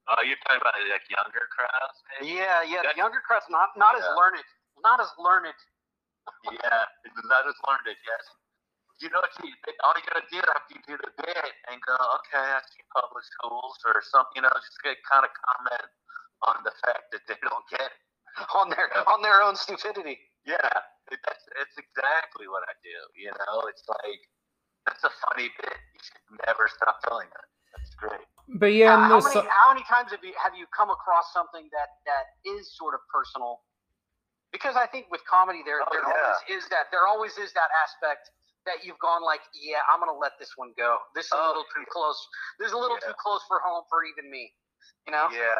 Oh, 0.05 0.21
you're 0.21 0.37
talking 0.45 0.61
about 0.61 0.77
like 0.93 1.09
younger 1.09 1.49
crowds, 1.49 1.99
maybe? 2.13 2.37
Yeah, 2.37 2.61
yeah. 2.61 2.85
The 2.85 2.93
younger 2.93 3.25
crowd's 3.25 3.49
not 3.49 3.73
not 3.81 3.97
as 3.97 4.05
learned, 4.13 4.45
not 4.85 5.01
as 5.01 5.09
learned. 5.17 5.57
Yeah, 6.45 6.85
not 7.25 7.49
as 7.49 7.57
learned 7.65 7.89
it, 7.89 7.97
yes. 8.05 8.25
You 9.01 9.09
know 9.09 9.25
what 9.25 9.33
you 9.41 9.49
all 9.81 9.97
you 9.97 10.05
gotta 10.05 10.29
do 10.29 10.45
after 10.45 10.77
you 10.77 10.83
do 10.85 10.97
the 11.01 11.13
bit 11.25 11.53
and 11.73 11.81
go, 11.89 11.97
okay, 12.21 12.45
I 12.45 12.61
see 12.69 12.85
public 12.93 13.25
schools 13.25 13.81
or 13.89 14.05
something, 14.05 14.37
you 14.39 14.43
know, 14.45 14.53
just 14.61 14.77
get 14.85 15.01
kind 15.09 15.25
of 15.25 15.33
comment 15.33 15.89
on 16.53 16.61
the 16.69 16.73
fact 16.85 17.09
that 17.17 17.25
they 17.25 17.41
don't 17.41 17.65
get 17.73 17.89
it. 17.89 17.97
on 18.61 18.69
their 18.71 18.93
on 19.09 19.23
their 19.23 19.43
own 19.43 19.57
stupidity. 19.57 20.19
Yeah, 20.47 20.85
it- 21.13 21.21
that's 21.27 21.45
it's 21.61 21.77
exactly 21.79 22.49
what 22.49 22.63
I 22.69 22.75
do. 22.83 22.99
You 23.21 23.33
know, 23.33 23.67
it's 23.69 23.85
like 23.89 24.21
that's 24.87 25.05
a 25.05 25.13
funny 25.29 25.49
bit. 25.61 25.77
You 25.95 26.01
should 26.03 26.25
never 26.47 26.69
stop 26.69 27.01
telling 27.09 27.29
that. 27.33 27.49
That's 27.77 27.95
great. 27.97 28.25
But 28.61 28.73
yeah, 28.77 28.97
how, 28.97 29.03
how 29.03 29.09
the 29.21 29.25
many 29.29 29.41
su- 29.41 29.49
how 29.51 29.67
many 29.73 29.85
times 29.85 30.11
have 30.13 30.23
you 30.25 30.35
have 30.43 30.55
you 30.55 30.67
come 30.77 30.91
across 30.91 31.33
something 31.33 31.69
that 31.73 31.89
that 32.07 32.27
is 32.45 32.77
sort 32.77 32.95
of 32.95 33.01
personal? 33.13 33.65
Because 34.53 34.77
I 34.79 34.87
think 34.87 35.11
with 35.11 35.25
comedy 35.27 35.63
there 35.67 35.83
Oh, 35.83 35.89
there 35.91 36.05
yeah. 36.07 36.15
always 36.15 36.63
is 36.63 36.69
that 36.71 36.87
there 36.95 37.07
always 37.09 37.35
is 37.39 37.51
that 37.59 37.71
aspect 37.83 38.31
that 38.65 38.81
you've 38.87 38.99
gone 39.03 39.21
like, 39.21 39.43
yeah, 39.53 39.83
I'm 39.93 40.01
gonna 40.01 40.17
let 40.17 40.33
this 40.41 40.53
one 40.57 40.73
go. 40.79 40.97
This 41.15 41.27
is 41.27 41.33
a 41.33 41.37
Oh, 41.37 41.49
little 41.53 41.69
too 41.75 41.85
close. 41.91 42.17
This 42.59 42.69
is 42.69 42.75
a 42.75 42.79
little 42.81 42.97
Yeah. 43.03 43.09
too 43.13 43.19
close 43.21 43.43
for 43.49 43.61
home 43.61 43.85
for 43.91 44.05
even 44.05 44.31
me. 44.31 44.55
You 45.07 45.13
know? 45.13 45.29
Yeah, 45.33 45.53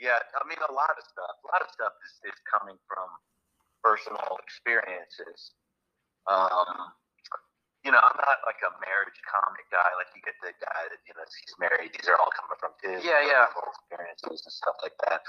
yeah. 0.00 0.20
I 0.20 0.44
mean, 0.48 0.58
a 0.68 0.72
lot 0.72 0.90
of 0.92 1.04
stuff. 1.04 1.32
A 1.44 1.46
lot 1.48 1.62
of 1.62 1.68
stuff 1.72 1.92
is, 2.04 2.32
is 2.32 2.38
coming 2.50 2.76
from 2.88 3.08
personal 3.82 4.38
experiences. 4.42 5.52
Um, 6.26 6.92
you 7.86 7.94
know, 7.94 8.02
I'm 8.02 8.18
not 8.18 8.42
like 8.42 8.58
a 8.66 8.72
marriage 8.82 9.20
comic 9.30 9.62
guy. 9.70 9.86
Like 9.94 10.10
you 10.10 10.18
get 10.26 10.34
the 10.42 10.50
guy 10.58 10.82
that 10.90 10.98
you 11.06 11.14
know 11.14 11.22
he's 11.22 11.54
married. 11.62 11.94
These 11.94 12.10
are 12.10 12.18
all 12.18 12.34
coming 12.34 12.58
from 12.58 12.74
his 12.82 13.06
Yeah, 13.06 13.22
yeah. 13.22 13.46
experiences 13.46 14.42
and 14.42 14.54
stuff 14.54 14.74
like 14.82 14.98
that. 15.06 15.22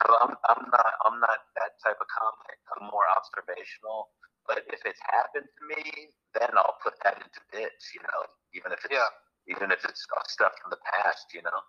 So 0.00 0.16
I'm 0.16 0.32
I'm 0.48 0.62
not 0.72 0.92
I'm 1.04 1.20
not 1.20 1.52
that 1.60 1.76
type 1.84 2.00
of 2.00 2.08
comic. 2.08 2.56
I'm 2.72 2.88
more 2.88 3.04
observational. 3.12 4.08
But 4.48 4.64
if 4.72 4.80
it's 4.88 5.02
happened 5.12 5.44
to 5.44 5.62
me, 5.68 6.08
then 6.32 6.48
I'll 6.56 6.80
put 6.80 6.96
that 7.04 7.20
into 7.20 7.40
bits. 7.52 7.92
You 7.92 8.00
know, 8.08 8.20
even 8.56 8.72
if 8.72 8.80
it's 8.88 8.96
Yeah. 8.96 9.12
even 9.44 9.68
if 9.68 9.84
it's 9.84 10.00
stuff 10.32 10.56
from 10.64 10.72
the 10.72 10.80
past. 10.96 11.28
You 11.36 11.44
know, 11.44 11.60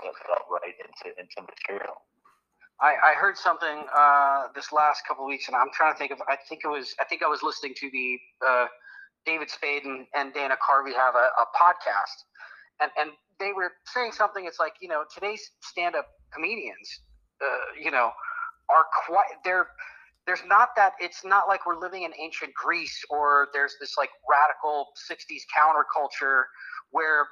I'll 0.00 0.48
write 0.48 0.80
into 0.80 1.12
into 1.20 1.44
material. 1.44 2.08
I, 2.82 3.12
I 3.12 3.14
heard 3.20 3.36
something 3.36 3.84
uh, 3.94 4.44
this 4.54 4.72
last 4.72 5.02
couple 5.06 5.24
of 5.24 5.28
weeks, 5.28 5.48
and 5.48 5.56
I'm 5.56 5.68
trying 5.72 5.92
to 5.92 5.98
think 5.98 6.12
of. 6.12 6.18
I 6.28 6.36
think 6.48 6.62
it 6.64 6.68
was. 6.68 6.94
I 7.00 7.04
think 7.04 7.22
I 7.22 7.28
was 7.28 7.42
listening 7.42 7.74
to 7.76 7.90
the 7.90 8.18
uh, 8.46 8.66
David 9.26 9.50
Spade 9.50 9.84
and, 9.84 10.06
and 10.14 10.32
Dana 10.32 10.56
Carvey 10.56 10.94
have 10.94 11.14
a, 11.14 11.28
a 11.40 11.46
podcast, 11.58 12.24
and 12.80 12.90
and 12.98 13.10
they 13.38 13.52
were 13.54 13.72
saying 13.86 14.12
something. 14.12 14.46
It's 14.46 14.58
like 14.58 14.74
you 14.80 14.88
know 14.88 15.04
today's 15.12 15.42
stand-up 15.62 16.06
comedians, 16.32 17.00
uh, 17.42 17.78
you 17.82 17.90
know, 17.90 18.10
are 18.70 18.84
quite. 19.06 19.28
They're 19.44 19.68
there's 20.26 20.42
not 20.46 20.70
that. 20.76 20.92
It's 21.00 21.24
not 21.24 21.48
like 21.48 21.66
we're 21.66 21.78
living 21.78 22.04
in 22.04 22.12
ancient 22.18 22.54
Greece 22.54 23.04
or 23.10 23.48
there's 23.52 23.74
this 23.78 23.96
like 23.98 24.10
radical 24.30 24.88
'60s 25.10 25.42
counterculture 25.54 26.44
where 26.92 27.26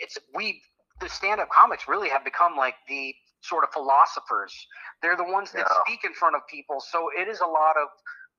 it's 0.00 0.16
we 0.34 0.62
the 1.00 1.08
stand-up 1.08 1.48
comics 1.50 1.88
really 1.88 2.08
have 2.08 2.24
become 2.24 2.56
like 2.56 2.74
the 2.88 3.12
sort 3.42 3.64
of 3.64 3.70
philosophers. 3.72 4.54
They're 5.02 5.16
the 5.16 5.24
ones 5.24 5.52
that 5.52 5.66
Yeah. 5.68 5.80
speak 5.84 6.04
in 6.04 6.14
front 6.14 6.36
of 6.36 6.46
people. 6.46 6.80
So 6.80 7.10
it 7.10 7.28
is 7.28 7.40
a 7.40 7.46
lot 7.46 7.76
of 7.76 7.88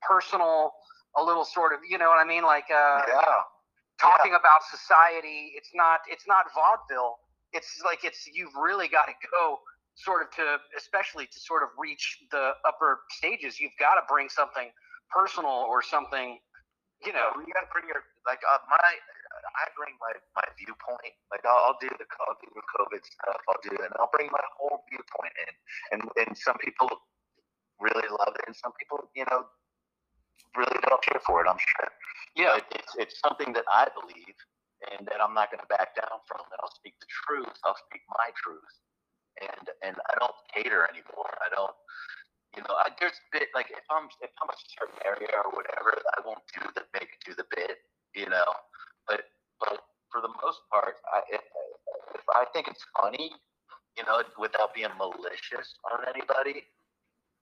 personal 0.01 0.73
a 1.15 1.23
little 1.23 1.45
sort 1.45 1.73
of, 1.73 1.79
you 1.87 1.97
know 1.99 2.09
what 2.09 2.17
I 2.17 2.23
mean? 2.25 2.43
Like, 2.43 2.65
uh, 2.71 3.01
yeah. 3.07 3.43
talking 4.01 4.33
about 4.33 4.63
society. 4.63 5.53
It's 5.55 5.69
not, 5.75 6.01
it's 6.09 6.25
not 6.27 6.45
vaudeville. 6.55 7.19
It's 7.53 7.81
like, 7.85 8.03
it's, 8.03 8.25
you've 8.33 8.55
really 8.55 8.87
got 8.87 9.05
to 9.05 9.13
go 9.29 9.59
sort 9.95 10.23
of 10.23 10.31
to, 10.37 10.57
especially 10.75 11.27
to 11.27 11.39
sort 11.39 11.61
of 11.61 11.69
reach 11.77 12.17
the 12.31 12.53
upper 12.67 13.01
stages. 13.11 13.59
You've 13.59 13.77
got 13.79 13.93
to 13.95 14.01
bring 14.09 14.27
something 14.29 14.71
personal 15.13 15.69
or 15.69 15.83
something, 15.83 16.39
you 17.05 17.13
know. 17.13 17.29
you 17.37 17.53
gotta 17.53 17.69
bring 17.71 17.85
your 17.85 18.01
like 18.25 18.41
uh, 18.41 18.57
my 18.69 18.89
I 19.57 19.69
bring 19.75 19.95
my 19.99 20.13
my 20.35 20.47
viewpoint. 20.55 21.13
Like 21.31 21.43
I'll, 21.43 21.71
I'll 21.71 21.79
do 21.81 21.91
the 21.91 22.07
I'll 22.25 22.39
do 22.39 22.49
the 22.53 22.65
COVID 22.79 23.01
stuff. 23.03 23.41
I'll 23.49 23.63
do 23.63 23.73
it, 23.75 23.83
and 23.83 23.95
I'll 23.99 24.11
bring 24.13 24.31
my 24.31 24.43
whole 24.57 24.83
viewpoint 24.87 25.35
in. 25.47 25.53
And 25.91 26.01
and 26.25 26.31
some 26.37 26.57
people 26.63 26.89
really 27.79 28.07
love 28.07 28.33
it, 28.39 28.45
and 28.47 28.55
some 28.55 28.73
people 28.79 29.09
you 29.15 29.25
know 29.29 29.47
really 30.55 30.79
don't 30.87 31.03
care 31.03 31.21
for 31.25 31.43
it. 31.43 31.47
I'm 31.49 31.59
sure. 31.59 31.89
Yeah. 32.35 32.59
It's 32.71 32.91
it's 32.97 33.17
something 33.19 33.53
that 33.53 33.65
I 33.71 33.89
believe, 33.93 34.37
and 34.93 35.07
that 35.07 35.19
I'm 35.19 35.33
not 35.33 35.51
going 35.51 35.61
to 35.61 35.69
back 35.69 35.95
down 35.95 36.23
from. 36.25 36.45
And 36.47 36.59
I'll 36.61 36.73
speak 36.73 36.95
the 36.99 37.09
truth. 37.09 37.55
I'll 37.63 37.79
speak 37.89 38.01
my 38.09 38.29
truth. 38.39 38.73
And 39.41 39.65
and 39.81 39.95
I 39.97 40.13
don't 40.21 40.37
cater 40.53 40.85
anymore. 40.87 41.33
I 41.41 41.49
don't 41.53 41.73
you 42.55 42.61
know, 42.61 42.75
I, 42.77 42.93
there's 43.01 43.17
a 43.17 43.27
bit 43.33 43.49
like 43.57 43.73
if 43.73 43.85
I'm 43.89 44.05
if 44.21 44.29
I'm 44.37 44.49
a 44.49 44.57
certain 44.77 45.01
area 45.01 45.33
or 45.41 45.49
whatever, 45.57 45.97
I 46.13 46.21
won't 46.21 46.45
do 46.53 46.61
the 46.77 46.85
make 46.93 47.09
do 47.25 47.33
the 47.33 47.45
bit, 47.49 47.81
you 48.13 48.29
know. 48.29 48.45
But 49.07 49.21
but 49.59 49.79
for 50.11 50.21
the 50.21 50.31
most 50.41 50.61
part, 50.71 50.95
I 51.13 51.21
if, 51.31 51.41
if 52.15 52.25
I 52.35 52.45
think 52.53 52.67
it's 52.67 52.83
funny, 52.99 53.31
you 53.97 54.03
know, 54.05 54.21
without 54.39 54.73
being 54.73 54.93
malicious 54.97 55.75
on 55.91 56.05
anybody, 56.07 56.63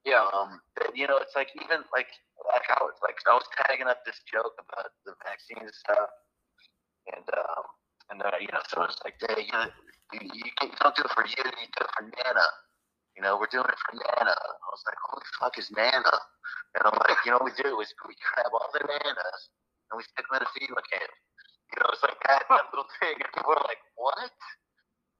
Yeah. 0.05 0.25
um, 0.33 0.61
you 0.95 1.07
know, 1.07 1.17
it's 1.17 1.35
like 1.35 1.49
even 1.61 1.83
like 1.93 2.09
like 2.49 2.67
I 2.69 2.79
was 2.83 2.97
like 3.03 3.17
I 3.27 3.33
was 3.35 3.47
tagging 3.57 3.87
up 3.87 4.01
this 4.05 4.19
joke 4.31 4.55
about 4.57 4.91
the 5.05 5.13
vaccine 5.23 5.67
stuff, 5.71 6.09
and 7.13 7.27
um, 7.35 7.63
and 8.11 8.17
then 8.21 8.31
you 8.41 8.49
know, 8.51 8.61
so 8.69 8.83
it's 8.83 8.99
like, 9.03 9.15
hey, 9.21 9.45
you, 9.45 9.53
know, 9.53 9.67
you, 10.13 10.19
you, 10.33 10.51
can't- 10.59 10.71
you 10.73 10.77
don't 10.81 10.95
do 10.95 11.03
it 11.05 11.11
for 11.15 11.25
you, 11.25 11.37
you 11.37 11.67
do 11.71 11.81
it 11.85 11.91
for 11.95 12.03
Nana. 12.03 12.47
You 13.15 13.21
know, 13.23 13.35
we're 13.37 13.51
doing 13.51 13.67
it 13.67 13.79
for 13.85 13.93
Nana. 13.95 14.31
I 14.33 14.67
was 14.71 14.83
like, 14.87 14.97
who 15.11 15.19
the 15.19 15.31
fuck 15.39 15.55
is 15.59 15.69
Nana? 15.75 16.15
And 16.79 16.81
I'm 16.87 16.95
like, 17.07 17.19
you 17.25 17.31
know, 17.31 17.39
what 17.43 17.51
we 17.51 17.55
do 17.63 17.79
is 17.83 17.91
we 18.07 18.15
grab 18.31 18.51
all 18.55 18.71
the 18.71 18.79
nanas 18.87 19.41
and 19.91 19.99
we 19.99 20.03
stick 20.07 20.23
them 20.31 20.39
in 20.39 20.47
a 20.47 20.49
FEMA 20.55 20.79
camp. 20.87 21.11
You 21.71 21.77
know, 21.83 21.89
it's 21.91 22.03
like 22.03 22.19
that, 22.27 22.43
that 22.51 22.67
little 22.71 22.89
thing, 22.99 23.15
and 23.15 23.31
people 23.31 23.55
are 23.55 23.65
like, 23.67 23.81
what? 23.95 24.31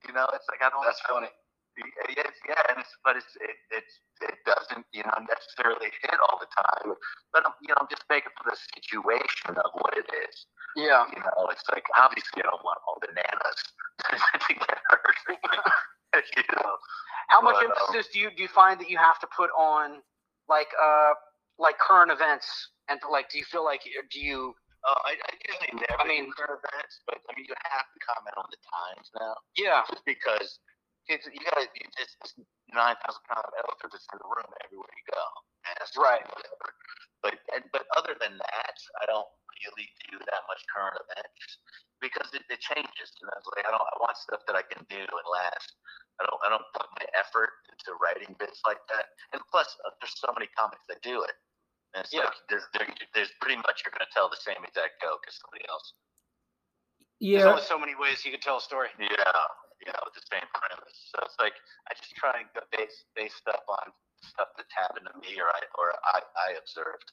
You 0.08 0.14
know, 0.14 0.28
it's 0.36 0.48
like 0.50 0.62
I 0.62 0.70
don't. 0.70 0.84
That's 0.84 1.02
funny. 1.08 1.32
Yes, 2.12 2.36
yeah, 2.44 2.60
and 2.68 2.84
it's 2.84 2.92
but 3.00 3.16
it's 3.16 3.32
it 3.40 3.56
it's 3.72 3.96
it 4.20 4.36
doesn't 4.44 4.84
you 4.92 5.08
know 5.08 5.16
necessarily 5.24 5.88
hit 6.04 6.20
all 6.28 6.36
the 6.36 6.52
time. 6.52 7.00
But 7.32 7.48
I'm, 7.48 7.56
you 7.64 7.72
know, 7.72 7.80
I'm 7.80 7.88
just 7.88 8.04
making 8.12 8.36
for 8.36 8.52
the 8.52 8.58
situation 8.76 9.56
of 9.56 9.72
what 9.80 9.96
it 9.96 10.04
is. 10.28 10.36
Yeah. 10.76 11.08
You 11.16 11.24
know, 11.24 11.48
it's 11.48 11.64
like 11.72 11.88
obviously 11.96 12.44
I 12.44 12.52
don't 12.52 12.64
want 12.64 12.80
all 12.84 13.00
the 13.00 13.08
nanas 13.16 13.60
to 14.12 14.54
get 14.54 14.78
hurt. 14.92 15.16
you 16.36 16.44
know, 16.60 16.76
How 17.30 17.42
much 17.42 17.56
But, 17.56 17.66
um, 17.66 17.72
emphasis 17.72 18.12
do 18.14 18.20
you 18.20 18.30
do 18.36 18.44
you 18.44 18.50
find 18.52 18.80
that 18.80 18.90
you 18.90 18.98
have 18.98 19.20
to 19.20 19.28
put 19.36 19.50
on 19.58 20.04
like 20.50 20.70
uh 20.82 21.14
like 21.58 21.78
current 21.80 22.12
events 22.12 22.48
and 22.90 23.00
like 23.10 23.30
do 23.30 23.38
you 23.38 23.46
feel 23.46 23.64
like 23.64 23.82
do 24.12 24.20
you 24.20 24.54
uh, 24.88 25.00
I, 25.08 25.14
I 25.18 25.32
usually 25.48 25.74
never 25.78 26.02
I 26.02 26.08
mean- 26.08 26.30
do 26.30 26.36
current 26.38 26.62
events, 26.64 27.02
but 27.08 27.20
I 27.30 27.32
mean 27.38 27.46
you 27.50 27.56
have 27.70 27.88
to 27.90 28.00
comment 28.06 28.36
on 28.38 28.48
the 28.52 28.62
times 28.66 29.08
now, 29.20 29.36
yeah 29.58 29.82
just 29.90 30.06
because 30.06 30.60
kids, 31.10 31.26
you 31.30 31.42
gotta 31.50 31.68
you 31.76 31.86
just 31.98 32.16
this 32.22 32.34
nine 32.74 32.96
thousand 33.06 33.24
pound 33.30 33.48
elephant 33.58 33.90
that's 33.94 34.08
in 34.14 34.20
the 34.22 34.30
room 34.30 34.50
everywhere 34.66 34.94
you 34.94 35.06
go. 35.14 35.24
And 35.70 35.76
it's 35.82 35.94
Right. 35.98 36.24
Whatever. 36.26 36.68
But 37.22 37.38
and, 37.54 37.64
but 37.74 37.86
other 37.98 38.18
than 38.18 38.38
that, 38.38 38.76
I 39.02 39.06
don't 39.10 39.30
really 39.62 39.88
do 40.10 40.18
that 40.18 40.42
much 40.50 40.62
current 40.74 40.98
events 41.06 41.46
because 42.02 42.30
it, 42.34 42.42
it 42.50 42.62
changes. 42.62 43.10
You 43.22 43.30
know, 43.30 43.36
it's 43.38 43.50
like 43.54 43.66
I 43.68 43.72
don't 43.74 43.82
I 43.86 43.98
want 44.02 44.18
stuff 44.18 44.42
that 44.50 44.58
I 44.58 44.66
can 44.66 44.82
do 44.90 45.02
and 45.02 45.28
last. 45.30 45.70
I 46.22 46.26
don't 46.26 46.42
I 46.46 46.50
don't 46.50 46.66
put 46.74 46.90
my 46.98 47.06
effort 47.18 47.54
into 47.70 47.94
writing 48.02 48.34
bits 48.42 48.62
like 48.66 48.82
that. 48.90 49.14
And 49.34 49.42
plus, 49.54 49.70
uh, 49.86 49.94
there's 50.02 50.18
so 50.18 50.34
many 50.34 50.50
comics 50.58 50.86
that 50.90 51.02
do 51.06 51.22
it. 51.26 51.36
And 51.94 52.04
it's 52.06 52.14
Yeah. 52.14 52.26
like 52.26 52.36
there's 52.50 52.66
there's 53.14 53.32
pretty 53.42 53.58
much 53.58 53.84
you're 53.84 53.92
gonna 53.92 54.10
tell 54.14 54.30
the 54.30 54.38
same 54.40 54.64
exact 54.64 55.02
joke 55.02 55.24
as 55.28 55.36
somebody 55.40 55.68
else. 55.68 55.94
Yeah. 57.20 57.40
there's 57.40 57.46
only 57.52 57.62
so 57.62 57.80
many 57.80 57.96
ways 57.96 58.26
you 58.26 58.32
can 58.32 58.40
tell 58.42 58.58
a 58.58 58.62
story 58.62 58.90
Yeah, 59.00 59.08
you 59.86 59.92
know, 59.92 60.00
with 60.06 60.14
the 60.16 60.26
same 60.32 60.48
premise. 60.54 60.98
So 61.12 61.20
it's 61.26 61.38
like 61.40 61.54
I 61.90 61.94
just 61.96 62.16
try 62.16 62.40
and 62.40 62.48
go 62.56 62.62
base 62.72 63.06
base 63.16 63.36
stuff 63.36 63.64
on 63.68 63.92
stuff 64.24 64.50
that's 64.58 64.74
happened 64.76 65.08
to 65.12 65.16
me 65.20 65.40
or 65.40 65.48
I 65.50 65.62
or 65.78 65.94
I, 66.06 66.22
I 66.48 66.50
observed. 66.60 67.12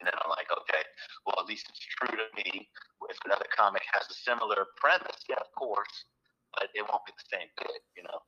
And 0.00 0.06
then 0.08 0.14
I'm 0.24 0.30
like, 0.30 0.48
okay, 0.50 0.82
well 1.26 1.36
at 1.40 1.46
least 1.46 1.66
it's 1.68 1.80
true 1.80 2.16
to 2.16 2.26
me. 2.36 2.68
If 3.10 3.18
another 3.24 3.46
comic 3.56 3.82
has 3.92 4.06
a 4.10 4.14
similar 4.14 4.66
premise, 4.76 5.20
yeah, 5.28 5.40
of 5.40 5.50
course, 5.58 6.06
but 6.54 6.68
it 6.74 6.82
won't 6.88 7.04
be 7.06 7.12
the 7.16 7.28
same 7.36 7.48
bit, 7.58 7.82
you 7.96 8.02
know. 8.04 8.20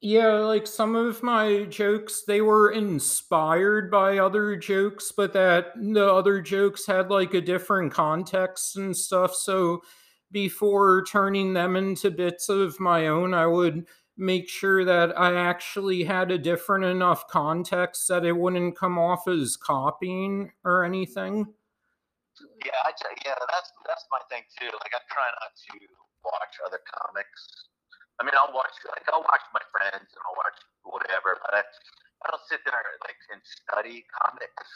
Yeah, 0.00 0.34
like 0.34 0.66
some 0.66 0.94
of 0.94 1.22
my 1.22 1.64
jokes, 1.64 2.22
they 2.26 2.40
were 2.40 2.70
inspired 2.70 3.90
by 3.90 4.18
other 4.18 4.56
jokes, 4.56 5.12
but 5.16 5.32
that 5.32 5.72
the 5.76 6.06
other 6.06 6.40
jokes 6.40 6.86
had 6.86 7.10
like 7.10 7.34
a 7.34 7.40
different 7.40 7.92
context 7.92 8.76
and 8.76 8.96
stuff. 8.96 9.34
So 9.34 9.82
before 10.30 11.04
turning 11.04 11.54
them 11.54 11.76
into 11.76 12.10
bits 12.10 12.48
of 12.48 12.78
my 12.78 13.06
own, 13.06 13.32
I 13.32 13.46
would 13.46 13.86
make 14.18 14.48
sure 14.48 14.84
that 14.84 15.18
I 15.18 15.34
actually 15.34 16.04
had 16.04 16.30
a 16.30 16.38
different 16.38 16.84
enough 16.84 17.26
context 17.28 18.08
that 18.08 18.24
it 18.24 18.32
wouldn't 18.32 18.76
come 18.76 18.98
off 18.98 19.28
as 19.28 19.56
copying 19.56 20.52
or 20.64 20.84
anything. 20.84 21.46
Yeah, 22.64 22.72
I 22.84 22.92
yeah, 23.24 23.34
that's 23.52 23.72
that's 23.86 24.04
my 24.10 24.20
thing 24.30 24.42
too. 24.58 24.66
Like 24.66 24.92
I 24.92 25.00
try 25.10 25.24
not 25.24 25.52
to 25.56 25.86
watch 26.24 26.56
other 26.66 26.80
comics. 26.84 27.68
I 28.18 28.24
mean, 28.24 28.34
I'll 28.36 28.52
watch 28.54 28.72
like 28.88 29.04
I'll 29.12 29.24
watch 29.24 29.44
my 29.52 29.64
friends 29.72 30.08
and 30.08 30.20
I'll 30.24 30.38
watch 30.38 30.58
whatever, 30.84 31.36
but 31.42 31.52
I, 31.52 31.62
I 31.62 32.26
don't 32.32 32.46
sit 32.48 32.64
there 32.64 32.80
like 33.04 33.20
and 33.32 33.40
study 33.44 34.04
comics 34.22 34.68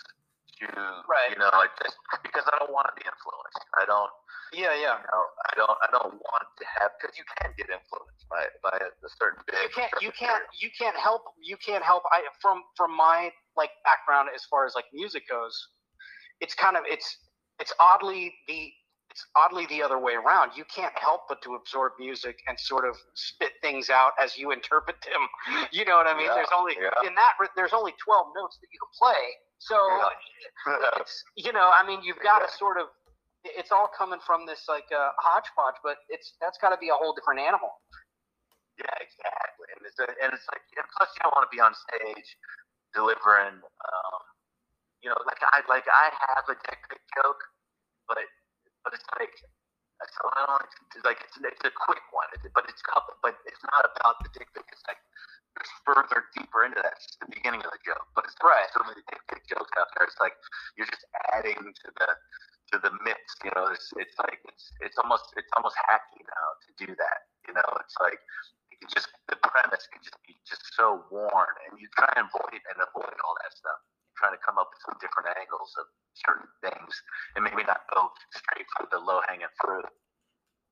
to 0.60 0.66
Right. 1.08 1.32
you 1.32 1.38
know 1.40 1.48
like 1.56 1.72
just 1.80 1.96
because 2.22 2.44
I 2.52 2.58
don't 2.60 2.72
want 2.72 2.88
to 2.92 2.94
be 3.00 3.04
influenced. 3.08 3.64
I 3.80 3.84
don't 3.88 4.12
yeah 4.52 4.74
yeah 4.76 4.98
you 5.00 5.08
know 5.08 5.24
I 5.48 5.52
don't 5.56 5.78
I 5.80 5.88
don't 5.94 6.14
want 6.20 6.46
to 6.58 6.64
have 6.80 6.92
because 7.00 7.16
you 7.16 7.24
can 7.40 7.54
get 7.56 7.70
influenced 7.72 8.28
by 8.28 8.44
by 8.60 8.76
a, 8.76 8.88
a 8.92 9.10
certain 9.16 9.40
bit. 9.46 9.56
you 9.62 9.70
can't 9.72 9.92
you 10.02 10.12
can't 10.12 10.44
you 10.58 10.68
can't 10.76 10.98
help 10.98 11.22
you 11.40 11.56
can't 11.56 11.82
help 11.84 12.02
i 12.12 12.20
from 12.42 12.62
from 12.76 12.90
my 12.94 13.30
like 13.56 13.70
background 13.86 14.28
as 14.34 14.42
far 14.50 14.66
as 14.66 14.74
like 14.74 14.86
music 14.92 15.22
goes 15.30 15.54
it's 16.40 16.54
kind 16.54 16.76
of 16.76 16.82
it's 16.86 17.06
it's 17.60 17.72
oddly 17.78 18.34
the 18.48 18.72
it's 19.10 19.26
oddly 19.36 19.66
the 19.66 19.82
other 19.82 19.98
way 19.98 20.14
around 20.14 20.52
you 20.56 20.64
can't 20.74 20.96
help 20.98 21.22
but 21.28 21.42
to 21.42 21.54
absorb 21.54 21.92
music 21.98 22.38
and 22.48 22.58
sort 22.58 22.86
of 22.88 22.96
spit 23.14 23.52
things 23.60 23.90
out 23.90 24.12
as 24.22 24.38
you 24.38 24.50
interpret 24.58 24.96
them 25.02 25.22
you 25.72 25.84
know 25.84 25.96
what 25.96 26.06
i 26.06 26.14
mean 26.16 26.26
Yeah, 26.26 26.34
there's 26.36 26.54
only 26.56 26.74
yeah. 26.80 27.08
in 27.08 27.14
that 27.14 27.34
there's 27.56 27.72
only 27.74 27.92
12 28.02 28.26
notes 28.36 28.58
that 28.60 28.68
you 28.72 28.78
can 28.78 28.92
play 28.96 29.22
so 29.58 29.76
Yeah. 30.68 30.94
it's 31.02 31.24
you 31.36 31.52
know 31.52 31.70
i 31.78 31.86
mean 31.86 32.00
you've 32.02 32.22
got 32.22 32.40
to 32.40 32.48
sort 32.56 32.78
of 32.78 32.86
it's 33.44 33.72
all 33.72 33.88
coming 33.96 34.20
from 34.24 34.44
this 34.46 34.64
like 34.68 34.88
uh, 34.92 35.10
hodgepodge 35.18 35.80
but 35.82 35.96
it's 36.08 36.34
that's 36.40 36.58
got 36.58 36.70
to 36.70 36.78
be 36.78 36.88
a 36.88 36.96
whole 36.96 37.14
different 37.16 37.40
animal 37.40 37.72
Yeah, 38.80 38.96
exactly. 39.00 39.68
And 39.76 39.84
it's 39.84 39.98
and 40.00 40.30
it's 40.32 40.46
like 40.48 40.64
and 40.76 40.86
plus 40.96 41.08
you 41.16 41.20
don't 41.24 41.34
want 41.36 41.44
to 41.44 41.52
be 41.52 41.60
on 41.60 41.72
stage 41.76 42.28
delivering 42.96 43.60
um 43.60 44.22
you 45.02 45.08
know, 45.08 45.16
like 45.24 45.40
I 45.40 45.64
like 45.68 45.88
I 45.88 46.12
have 46.12 46.44
a 46.52 46.56
pic 46.68 46.80
joke, 47.16 47.40
but 48.08 48.20
but 48.84 48.92
it's 48.92 49.04
like 49.20 49.32
so 50.04 50.09
I 50.28 50.44
don't 50.46 50.64
it's 50.96 51.06
like 51.06 51.20
it's, 51.24 51.36
it's 51.40 51.64
a 51.64 51.72
quick 51.72 52.04
one, 52.12 52.28
but 52.52 52.68
it's 52.68 52.82
but 53.22 53.34
it's 53.48 53.64
not 53.72 53.84
about 53.88 54.20
the 54.20 54.30
dick 54.36 54.48
pic. 54.52 54.66
It's 54.68 54.84
like 54.84 55.00
there's 55.56 55.72
further 55.84 56.28
deeper 56.36 56.64
into 56.68 56.80
that. 56.84 57.00
It's 57.00 57.16
the 57.20 57.30
beginning 57.32 57.64
of 57.64 57.72
the 57.72 57.82
joke, 57.84 58.06
but 58.14 58.28
it's 58.28 58.36
Right. 58.44 58.68
so 58.74 58.84
many 58.84 59.00
dick 59.08 59.22
pic 59.32 59.42
jokes 59.48 59.72
out 59.80 59.88
there. 59.96 60.04
It's 60.04 60.20
like 60.20 60.36
you're 60.76 60.90
just 60.90 61.04
adding 61.32 61.60
to 61.60 61.88
the 61.96 62.10
to 62.72 62.76
the 62.80 62.92
mix. 63.04 63.20
You 63.44 63.52
know, 63.56 63.72
it's 63.72 63.88
it's 63.96 64.16
like 64.20 64.40
it's 64.44 64.72
it's 64.84 64.98
almost 65.00 65.32
it's 65.40 65.50
almost 65.56 65.76
hacky 65.88 66.20
now 66.24 66.46
to 66.66 66.70
do 66.84 66.88
that. 66.94 67.18
You 67.48 67.54
know, 67.56 67.68
it's 67.80 67.96
like 68.00 68.20
can 68.80 68.88
just 68.88 69.12
the 69.28 69.36
premise 69.44 69.84
can 69.92 70.00
just 70.00 70.16
be 70.24 70.34
just 70.48 70.64
so 70.74 71.04
worn, 71.12 71.54
and 71.68 71.76
you 71.76 71.86
try 71.96 72.08
and 72.16 72.26
avoid 72.26 72.60
and 72.64 72.76
avoid 72.80 73.14
all 73.22 73.36
that 73.44 73.52
stuff. 73.52 73.76
You're 74.08 74.18
trying 74.24 74.36
to 74.36 74.42
come 74.42 74.56
up 74.56 74.72
with 74.72 74.80
some 74.88 74.96
different 74.98 75.28
angles 75.36 75.70
of 75.76 75.86
certain 76.16 76.48
things, 76.64 76.92
and 77.36 77.44
maybe 77.44 77.62
not 77.68 77.84
go 77.92 78.08
straight 78.32 78.68
for 78.76 78.88
the 78.88 78.98
low 78.98 79.20
hanging 79.28 79.52
fruit. 79.60 79.84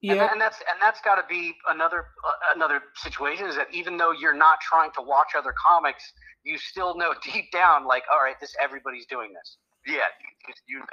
And, 0.02 0.10
Yeah, 0.10 0.14
that- 0.16 0.32
and 0.32 0.40
that's 0.40 0.58
and 0.70 0.80
that's 0.80 1.00
got 1.00 1.16
to 1.16 1.24
be 1.28 1.54
another 1.68 2.06
uh, 2.24 2.54
another 2.54 2.80
situation 2.96 3.46
is 3.46 3.56
that 3.56 3.66
even 3.72 3.96
though 3.96 4.12
you're 4.12 4.34
not 4.36 4.60
trying 4.60 4.90
to 4.92 5.02
watch 5.02 5.28
other 5.36 5.52
comics, 5.66 6.04
you 6.44 6.56
still 6.58 6.96
know 6.96 7.14
deep 7.32 7.50
down 7.52 7.84
like, 7.86 8.04
all 8.12 8.22
right, 8.22 8.36
this 8.40 8.54
everybody's 8.62 9.06
doing 9.06 9.32
this. 9.32 9.56
Yeah, 9.86 9.94
you, 9.96 10.54
you, 10.68 10.76
you 10.76 10.78
know, 10.78 10.84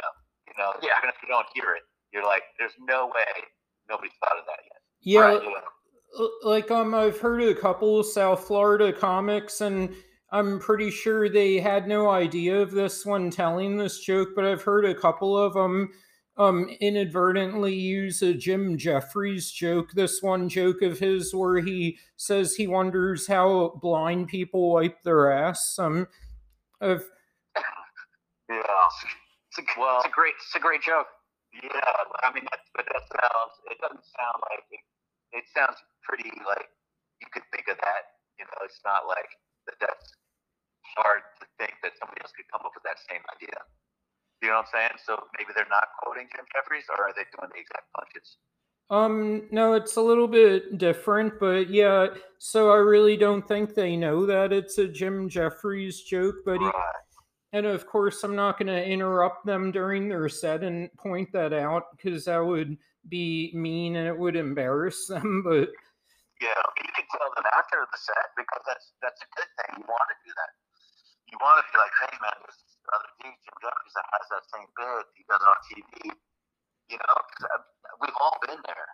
you 0.47 0.53
know, 0.57 0.73
Yeah. 0.81 0.97
even 0.99 1.09
if 1.09 1.15
you 1.21 1.27
don't 1.27 1.45
hear 1.53 1.75
it, 1.75 1.83
you're 2.13 2.23
like, 2.25 2.43
there's 2.57 2.71
no 2.79 3.07
way 3.07 3.25
nobody's 3.89 4.11
thought 4.23 4.37
of 4.39 4.45
that 4.47 4.59
yet. 4.63 4.81
yeah. 5.01 5.33
You 5.33 5.51
know? 5.51 5.61
Uh, 6.17 6.27
like 6.43 6.71
um 6.71 6.95
i've 6.95 7.19
heard 7.19 7.43
a 7.43 7.53
couple 7.53 7.99
of 7.99 8.05
south 8.05 8.45
florida 8.47 8.93
comics 8.93 9.59
and 9.61 9.93
I'm 10.31 10.59
pretty 10.59 10.89
sure 10.89 11.29
they 11.29 11.59
had 11.59 11.87
no 11.87 12.09
idea 12.09 12.59
of 12.61 12.71
this 12.71 13.05
one 13.05 13.29
telling 13.29 13.77
this 13.77 13.99
joke, 13.99 14.29
but 14.35 14.43
I've 14.43 14.63
heard 14.63 14.83
a 14.85 14.95
couple 14.95 15.37
of 15.37 15.53
them 15.53 15.91
um 16.37 16.69
inadvertently 16.81 17.73
use 17.73 18.21
a 18.21 18.33
Jim 18.33 18.77
Jefferies 18.77 19.51
joke. 19.51 19.91
This 19.93 20.21
one 20.21 20.49
joke 20.49 20.81
of 20.81 20.99
his 20.99 21.33
where 21.33 21.59
he 21.59 21.97
says 22.17 22.55
he 22.55 22.67
wonders 22.67 23.27
how 23.27 23.79
blind 23.81 24.27
people 24.27 24.73
wipe 24.73 25.01
their 25.03 25.31
ass. 25.31 25.77
Um, 25.79 26.07
of 26.81 27.03
Yeah. 28.49 28.61
It's 28.61 29.59
a, 29.59 29.79
Well- 29.79 29.99
it's 29.99 30.07
a 30.07 30.11
great 30.11 30.33
it's 30.37 30.55
a 30.55 30.59
great 30.59 30.81
joke. 30.81 31.07
Yeah, 31.55 31.71
I 32.19 32.35
mean, 32.35 32.43
that, 32.51 32.59
but 32.75 32.83
that 32.91 33.07
sounds. 33.07 33.53
It 33.71 33.79
doesn't 33.79 34.03
sound 34.03 34.37
like 34.51 34.67
it. 34.75 34.83
It 35.31 35.47
sounds 35.55 35.79
pretty 36.03 36.27
like 36.43 36.67
you 37.23 37.31
could 37.31 37.47
think 37.55 37.71
of 37.71 37.79
that. 37.79 38.19
You 38.35 38.43
know, 38.43 38.59
it's 38.67 38.83
not 38.83 39.07
like 39.07 39.31
that. 39.71 39.79
That's 39.79 40.11
hard 40.99 41.23
to 41.39 41.47
think 41.55 41.79
that 41.79 41.95
somebody 41.95 42.19
else 42.19 42.35
could 42.35 42.43
come 42.51 42.59
up 42.67 42.75
with 42.75 42.83
that 42.83 42.99
same 43.07 43.23
idea. 43.39 43.55
You 44.41 44.49
know 44.49 44.55
what 44.55 44.67
I'm 44.67 44.71
saying? 44.73 44.99
So 45.05 45.17
maybe 45.37 45.51
they're 45.55 45.65
not 45.69 45.87
quoting 46.01 46.27
Jim 46.35 46.45
Jefferies, 46.53 46.85
or 46.89 47.03
are 47.05 47.13
they 47.15 47.23
doing 47.35 47.49
the 47.53 47.59
exact 47.61 47.91
punches? 47.95 48.37
Um, 48.89 49.47
no, 49.49 49.73
it's 49.73 49.95
a 49.95 50.01
little 50.01 50.27
bit 50.27 50.77
different, 50.77 51.39
but 51.39 51.69
yeah. 51.69 52.07
So 52.37 52.71
I 52.71 52.77
really 52.77 53.17
don't 53.17 53.47
think 53.47 53.73
they 53.73 53.97
know 53.97 54.25
that 54.27 54.53
it's 54.53 54.77
a 54.77 54.87
Jim 54.87 55.27
Jefferies 55.29 56.01
joke, 56.03 56.35
but 56.45 56.59
Right. 56.61 56.73
and 57.53 57.65
of 57.65 57.87
course 57.87 58.23
I'm 58.23 58.35
not 58.35 58.59
going 58.59 58.67
to 58.67 58.85
interrupt 58.85 59.45
them 59.45 59.71
during 59.71 60.07
their 60.07 60.29
set 60.29 60.61
and 60.63 60.93
point 60.97 61.31
that 61.33 61.51
out 61.53 61.97
because 61.97 62.25
that 62.25 62.37
would 62.45 62.77
be 63.09 63.51
mean 63.55 63.95
and 63.95 64.07
it 64.07 64.17
would 64.17 64.35
embarrass 64.35 65.07
them. 65.09 65.41
But 65.43 65.69
Yeah, 66.41 66.61
you 66.77 66.91
can 66.93 67.05
tell 67.09 67.31
them 67.35 67.45
after 67.57 67.77
the 67.91 67.97
set 67.97 68.29
because 68.37 68.61
that's 68.67 68.91
that's 69.01 69.21
a 69.21 69.29
good 69.35 69.49
thing. 69.57 69.81
You 69.81 69.85
want 69.89 70.09
to 70.13 70.17
do 70.29 70.33
that. 70.35 70.51
You 71.31 71.37
want 71.41 71.65
to 71.65 71.71
be 71.73 71.77
like, 71.79 71.95
hey 72.05 72.17
man, 72.21 72.37
this 72.45 72.61
other 72.93 73.11
dude, 73.21 73.37
Jim 73.41 73.57
Jefferies, 73.61 73.95
that 73.95 74.07
has 74.13 74.27
that 74.33 74.45
same 74.53 74.69
bit. 74.77 75.05
He 75.17 75.23
does 75.29 75.41
it 75.41 75.49
on 75.49 75.59
TV. 75.69 75.93
You 76.89 76.97
know, 77.01 77.15
'cause, 77.15 77.45
uh, 77.49 77.63
we've 78.01 78.17
all 78.21 78.37
been 78.45 78.61
there. 78.65 78.89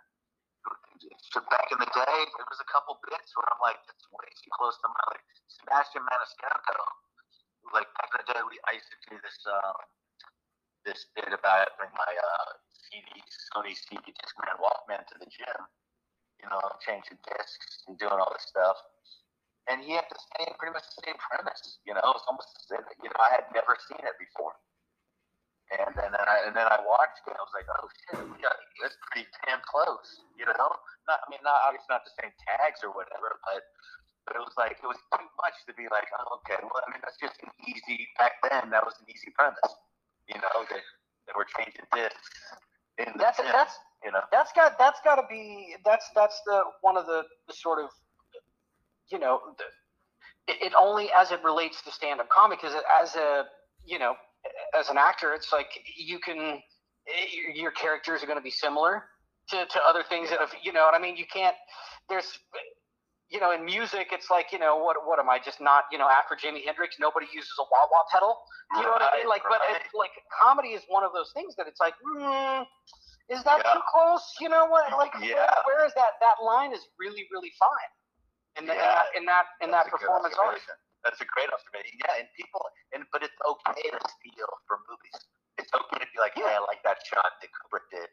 Back 1.50 1.68
in 1.72 1.78
the 1.78 1.90
day, 1.92 2.18
there 2.36 2.48
was 2.48 2.60
a 2.60 2.68
couple 2.72 2.98
bits 3.08 3.36
where 3.36 3.46
I'm 3.52 3.60
like, 3.60 3.80
that's 3.86 4.06
way 4.12 4.28
too 4.42 4.50
close 4.56 4.76
to 4.80 4.88
my 4.88 5.02
like 5.12 5.24
Sebastian 5.48 6.02
Maniscalco. 6.06 6.78
Like 7.72 7.88
back 7.94 8.10
in 8.14 8.18
the 8.26 8.32
day, 8.34 8.42
we 8.48 8.58
I 8.68 8.72
used 8.78 8.90
to 8.90 8.98
do 9.10 9.20
this 9.22 9.38
um, 9.48 9.76
this 10.84 11.06
bit 11.16 11.32
about 11.32 11.76
bring 11.78 11.90
my 11.94 12.12
uh, 12.16 12.50
CD 12.72 13.22
Sony 13.54 13.76
CD 13.76 14.12
Discman 14.12 14.58
Walkman 14.60 15.06
to 15.08 15.18
the 15.18 15.26
gym 15.26 15.62
you 16.42 16.48
know, 16.50 16.60
changing 16.84 17.18
discs 17.24 17.84
and 17.88 17.98
doing 17.98 18.12
all 18.14 18.30
this 18.34 18.46
stuff. 18.48 18.76
And 19.70 19.82
he 19.82 19.94
had 19.94 20.06
the 20.10 20.18
same, 20.38 20.54
pretty 20.58 20.74
much 20.74 20.86
the 20.96 21.02
same 21.06 21.18
premise. 21.22 21.78
You 21.86 21.94
know, 21.94 22.02
it 22.02 22.14
was 22.18 22.26
almost, 22.26 22.50
you 22.70 23.10
know, 23.10 23.20
I 23.22 23.30
had 23.38 23.46
never 23.54 23.78
seen 23.88 24.02
it 24.02 24.16
before. 24.18 24.54
And 25.72 25.96
then 25.96 26.12
I 26.14 26.46
and 26.46 26.54
then 26.54 26.68
I 26.68 26.78
watched 26.84 27.24
it. 27.26 27.34
I 27.34 27.42
was 27.42 27.54
like, 27.56 27.66
oh 27.72 27.88
shit, 28.06 28.22
we 28.28 28.38
got 28.44 28.54
that's 28.84 28.94
pretty 29.08 29.26
damn 29.48 29.64
close. 29.64 30.20
You 30.36 30.46
know, 30.46 30.68
not 31.08 31.18
I 31.24 31.26
mean, 31.32 31.40
not 31.42 31.58
obviously 31.64 31.90
not 31.90 32.04
the 32.04 32.14
same 32.22 32.30
tags 32.44 32.84
or 32.84 32.92
whatever, 32.92 33.40
but 33.48 33.64
but 34.28 34.36
it 34.36 34.44
was 34.44 34.54
like 34.60 34.78
it 34.78 34.86
was 34.86 35.00
too 35.16 35.26
much 35.40 35.56
to 35.66 35.72
be 35.74 35.88
like, 35.88 36.06
oh 36.20 36.38
okay, 36.44 36.60
well 36.60 36.84
I 36.84 36.92
mean 36.92 37.00
that's 37.02 37.18
just 37.18 37.40
an 37.42 37.50
easy 37.64 38.06
back 38.20 38.38
then. 38.46 38.68
That 38.70 38.84
was 38.84 38.94
an 39.00 39.08
easy 39.08 39.32
premise. 39.34 39.72
You 40.28 40.38
know, 40.44 40.68
that 40.68 40.84
that 41.26 41.34
we're 41.34 41.48
changing 41.56 41.88
discs. 41.96 42.30
In 43.00 43.08
the 43.16 43.24
That's 43.24 43.38
gym, 43.40 43.46
that's 43.50 43.74
you 44.04 44.12
know. 44.12 44.22
that's 44.30 44.52
got 44.52 44.76
that's 44.78 45.00
got 45.02 45.16
to 45.16 45.26
be 45.30 45.76
that's 45.84 46.06
that's 46.14 46.36
the 46.46 46.62
one 46.82 46.96
of 47.00 47.06
the, 47.06 47.24
the 47.48 47.54
sort 47.54 47.80
of 47.80 47.90
you 49.10 49.18
know 49.18 49.40
the, 49.58 49.64
it, 50.52 50.62
it 50.68 50.72
only 50.78 51.10
as 51.16 51.30
it 51.32 51.42
relates 51.44 51.82
to 51.82 51.90
stand-up 51.90 52.28
comedy 52.28 52.58
because 52.60 52.76
as 53.02 53.14
a 53.16 53.44
you 53.84 53.98
know 53.98 54.14
as 54.78 54.88
an 54.88 54.98
actor 54.98 55.32
it's 55.34 55.52
like 55.52 55.68
you 55.96 56.18
can 56.18 56.60
your, 57.32 57.50
your 57.54 57.70
characters 57.72 58.22
are 58.22 58.26
going 58.26 58.38
to 58.38 58.42
be 58.42 58.50
similar 58.50 59.04
to, 59.48 59.64
to 59.66 59.80
other 59.88 60.02
things 60.08 60.30
that 60.30 60.40
have 60.40 60.52
you 60.62 60.72
know 60.72 60.84
what 60.84 60.94
i 60.94 60.98
mean? 60.98 61.16
You 61.16 61.26
can't 61.32 61.56
there's 62.08 62.38
you 63.28 63.40
know 63.40 63.52
in 63.52 63.64
music 63.64 64.08
it's 64.12 64.30
like 64.30 64.52
you 64.52 64.58
know 64.58 64.76
what 64.76 64.96
what 65.06 65.18
am 65.18 65.28
i 65.30 65.38
just 65.38 65.60
not 65.60 65.84
you 65.90 65.98
know 65.98 66.08
after 66.08 66.34
jimi 66.36 66.64
hendrix 66.64 66.96
nobody 67.00 67.26
uses 67.34 67.52
a 67.58 67.62
wah 67.62 67.86
wah 67.90 68.04
pedal? 68.12 68.38
You 68.76 68.82
know 68.82 68.90
what 68.90 69.02
i 69.02 69.18
mean? 69.18 69.28
Like 69.28 69.42
but 69.48 69.60
like 69.94 70.10
comedy 70.42 70.70
is 70.70 70.82
one 70.88 71.04
of 71.04 71.12
those 71.12 71.30
things 71.34 71.54
that 71.56 71.66
it's 71.66 71.80
like 71.80 71.94
mm, 72.04 72.64
is 73.30 73.42
that 73.44 73.62
Yeah. 73.64 73.72
too 73.74 73.80
close? 73.92 74.34
You 74.40 74.48
know 74.48 74.66
what? 74.66 74.90
Like 74.96 75.14
where- 75.20 75.48
where 75.66 75.86
is 75.86 75.94
that 75.94 76.18
that 76.20 76.42
line 76.44 76.72
is 76.72 76.80
really 76.98 77.26
really 77.32 77.52
fine 77.58 77.90
in, 78.58 78.66
the, 78.66 78.74
Yeah. 78.74 79.02
in 79.16 79.24
that 79.26 79.46
in 79.62 79.68
that 79.68 79.68
in 79.68 79.68
that 79.72 79.84
That's 79.88 79.96
good 79.96 80.00
performance 80.08 80.36
art. 80.38 80.60
That's 81.04 81.18
a 81.20 81.26
great 81.26 81.50
observation. 81.50 81.98
Yeah, 82.06 82.20
and 82.22 82.28
people, 82.38 82.62
and 82.94 83.02
but 83.10 83.22
it's 83.26 83.34
okay 83.42 83.82
to 83.90 84.00
steal 84.20 84.50
from 84.70 84.80
movies. 84.86 85.18
It's 85.58 85.72
okay 85.74 85.98
to 85.98 86.08
be 86.08 86.18
like, 86.22 86.32
yeah, 86.38 86.56
I 86.56 86.62
like 86.62 86.80
that 86.86 87.02
shot 87.06 87.38
that 87.42 87.50
Kubrick 87.50 87.86
did. 87.90 88.08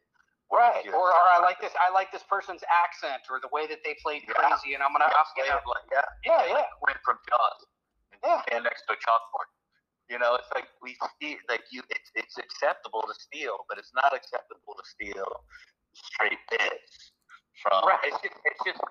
right 0.50 0.82
or, 0.90 1.14
or 1.14 1.26
i 1.30 1.38
like 1.46 1.62
this 1.62 1.70
i 1.78 1.94
like 1.94 2.10
this 2.10 2.26
person's 2.26 2.66
accent 2.74 3.22
or 3.30 3.38
the 3.38 3.52
way 3.54 3.70
that 3.70 3.86
they 3.86 3.94
played 4.02 4.26
Yeah. 4.26 4.34
crazy 4.34 4.74
and 4.74 4.82
i'm 4.82 4.90
gonna 4.98 5.06
Yeah, 5.38 5.62
I'm, 5.62 5.62
like, 5.70 5.86
yeah, 5.94 6.02
yeah 6.26 6.44
yeah 6.58 6.66
Quint 6.82 6.98
from 7.06 7.22
Jaws. 7.30 7.60
Yeah. 8.26 8.42
Stand 8.50 8.64
next 8.66 8.84
to 8.90 8.94
a 8.94 9.00
chalkboard. 9.00 9.48
You 10.10 10.18
know, 10.18 10.34
it's 10.36 10.50
like 10.58 10.66
we 10.82 10.98
see, 11.22 11.38
like 11.48 11.62
you, 11.72 11.86
it's 11.94 12.10
it's 12.18 12.36
acceptable 12.42 13.06
to 13.06 13.14
steal, 13.14 13.62
but 13.70 13.78
it's 13.78 13.94
not 13.94 14.10
acceptable 14.12 14.74
to 14.74 14.84
steal 14.90 15.46
straight 15.94 16.42
bits 16.50 17.14
from. 17.62 17.86
Right. 17.86 18.02
It's 18.10 18.18
just, 18.26 18.36
it's 18.44 18.62
just, 18.66 18.82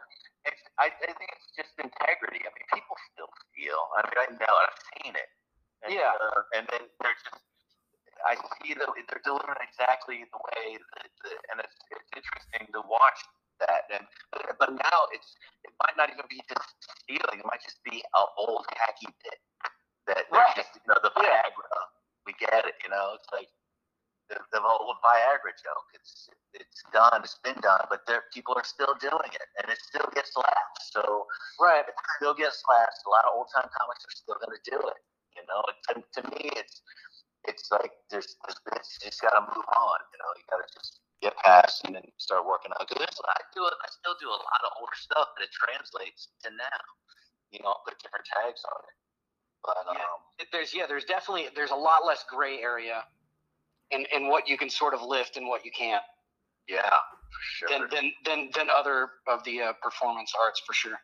it's. 0.46 0.62
I, 0.78 0.90
I 0.92 1.10
think 1.16 1.30
it's 1.34 1.50
just 1.56 1.74
integrity. 1.78 2.42
I 2.46 2.50
mean, 2.54 2.66
people 2.70 2.94
still 3.14 3.30
steal. 3.50 3.80
I 3.98 4.06
mean, 4.06 4.18
I 4.18 4.26
know, 4.38 4.54
I've 4.54 4.78
seen 5.00 5.12
it. 5.18 5.28
And, 5.82 5.90
Yeah. 5.94 6.14
Uh, 6.14 6.42
and 6.58 6.64
then 6.70 6.86
they're 7.02 7.18
just. 7.26 7.42
I 8.26 8.34
see 8.58 8.74
that 8.74 8.90
they're 8.90 9.22
delivering 9.22 9.62
exactly 9.62 10.26
the 10.26 10.40
way 10.42 10.74
that, 10.74 11.06
that 11.22 11.38
and 11.54 11.62
it's, 11.62 11.78
it's 11.94 12.10
interesting 12.18 12.66
to 12.74 12.82
watch 12.82 13.20
that. 13.62 13.86
And 13.94 14.02
but 14.58 14.74
now 14.74 14.98
it's 15.14 15.30
it 15.62 15.70
might 15.78 15.94
not 15.94 16.10
even 16.10 16.26
be 16.26 16.42
just 16.50 16.66
stealing. 17.02 17.38
It 17.42 17.46
might 17.46 17.62
just 17.62 17.78
be 17.86 18.02
an 18.02 18.26
old 18.34 18.66
khaki 18.74 19.06
bit 19.22 19.38
that 20.10 20.26
Right. 20.34 20.50
just 20.58 20.74
you 20.74 20.82
know 20.90 20.98
the 20.98 21.14
Yeah. 21.14 21.46
Viagra. 21.46 21.78
We 22.26 22.34
get 22.42 22.66
it. 22.66 22.74
You 22.82 22.90
know, 22.90 23.14
it's 23.14 23.30
like 23.30 23.48
the, 24.28 24.36
the 24.52 24.60
old 24.60 24.96
Viagra 25.04 25.52
joke. 25.56 25.88
It's 25.96 26.28
it's 26.54 26.80
done. 26.92 27.20
It's 27.24 27.38
been 27.44 27.58
done, 27.60 27.84
but 27.88 28.04
there 28.06 28.24
people 28.32 28.54
are 28.56 28.64
still 28.64 28.94
doing 29.00 29.32
it, 29.32 29.48
and 29.60 29.72
it 29.72 29.78
still 29.80 30.08
gets 30.14 30.32
laughs. 30.36 30.92
So 30.92 31.26
right 31.60 31.84
it 31.84 31.96
still 32.16 32.34
gets 32.34 32.62
laughs. 32.68 33.00
A 33.06 33.10
lot 33.10 33.24
of 33.28 33.36
old 33.36 33.48
time 33.52 33.68
comics 33.72 34.04
are 34.04 34.16
still 34.16 34.38
going 34.40 34.54
to 34.56 34.64
do 34.64 34.78
it. 34.88 35.00
You 35.36 35.44
know, 35.48 35.60
to, 35.64 35.92
to 36.00 36.20
me, 36.34 36.50
it's 36.56 36.82
it's 37.46 37.70
like 37.72 37.92
there's, 38.10 38.36
there's 38.44 38.60
it's, 38.76 38.98
just 39.00 39.22
got 39.22 39.32
to 39.36 39.42
move 39.44 39.68
on. 39.68 39.98
You 40.12 40.18
know, 40.20 40.30
you 40.36 40.44
got 40.50 40.60
to 40.60 40.68
just 40.74 41.00
get 41.22 41.34
past 41.40 41.84
and 41.86 41.94
then 41.96 42.04
start 42.18 42.44
working 42.44 42.72
on. 42.76 42.84
Because 42.84 43.16
I 43.24 43.40
do 43.54 43.64
it. 43.64 43.76
I 43.80 43.88
still 43.88 44.16
do 44.20 44.28
a 44.28 44.40
lot 44.40 44.60
of 44.66 44.70
older 44.80 44.98
stuff, 44.98 45.32
but 45.36 45.44
it 45.44 45.52
translates 45.54 46.28
to 46.44 46.50
now. 46.52 46.82
You 47.54 47.64
know, 47.64 47.72
I'll 47.72 47.84
put 47.86 47.96
different 48.02 48.26
tags 48.28 48.60
on 48.66 48.80
it. 48.84 48.96
But 49.64 49.84
Yeah. 49.94 50.00
um, 50.04 50.20
there's 50.52 50.72
yeah 50.74 50.86
there's 50.86 51.04
definitely 51.04 51.48
there's 51.54 51.72
a 51.72 51.78
lot 51.78 52.06
less 52.06 52.24
gray 52.28 52.60
area 52.62 53.04
in 53.90 54.04
in 54.14 54.28
what 54.28 54.48
you 54.48 54.58
can 54.58 54.70
sort 54.70 54.94
of 54.94 55.02
lift 55.02 55.36
and 55.36 55.46
what 55.48 55.64
you 55.64 55.70
can't 55.70 56.02
yeah, 56.68 56.84
for 56.84 57.42
sure. 57.42 57.68
than 57.68 57.88
than 57.90 58.12
than, 58.24 58.40
than 58.54 58.68
other 58.70 59.08
of 59.26 59.42
the 59.44 59.62
uh, 59.62 59.72
performance 59.82 60.32
arts 60.36 60.60
for 60.66 60.74
sure 60.74 61.00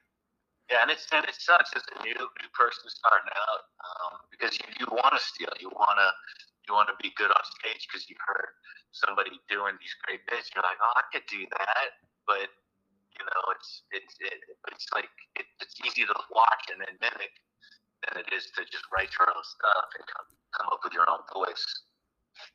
Yeah, 0.71 0.85
and 0.85 0.91
it's 0.91 1.09
and 1.13 1.25
it 1.25 1.35
sucks 1.37 1.73
as 1.75 1.83
a 1.97 2.05
new 2.05 2.15
new 2.17 2.51
person 2.53 2.85
starting 2.89 3.33
out 3.33 3.63
um, 3.81 4.13
because 4.31 4.57
you, 4.61 4.67
you 4.81 4.87
want 4.93 5.17
to 5.17 5.21
steal, 5.21 5.53
you 5.61 5.73
want 5.73 5.97
to 5.97 6.09
you 6.69 6.73
want 6.77 6.89
to 6.93 6.97
be 7.01 7.13
good 7.17 7.33
on 7.33 7.45
stage 7.61 7.89
because 7.89 8.09
you 8.09 8.17
heard 8.25 8.53
somebody 8.93 9.37
doing 9.49 9.77
these 9.81 9.97
great 10.05 10.25
bits. 10.29 10.49
You're 10.55 10.65
like, 10.65 10.81
oh, 10.81 10.95
I 10.97 11.05
could 11.13 11.27
do 11.29 11.45
that, 11.61 11.89
but 12.29 12.49
you 13.17 13.25
know, 13.25 13.43
it's 13.57 13.85
it's 13.93 14.15
it, 14.21 14.41
it's 14.73 14.89
like 14.93 15.13
it, 15.37 15.49
it's 15.61 15.77
easy 15.85 16.05
to 16.05 16.17
watch 16.33 16.65
and 16.73 16.81
then 16.81 16.97
mimic 17.01 17.33
than 18.05 18.25
it 18.25 18.29
is 18.37 18.53
to 18.57 18.65
just 18.69 18.85
write 18.93 19.13
your 19.17 19.29
own 19.33 19.45
stuff 19.45 19.89
and 19.97 20.05
come 20.09 20.29
come 20.57 20.69
up 20.73 20.81
with 20.85 20.93
your 20.93 21.09
own 21.09 21.25
voice. 21.33 21.65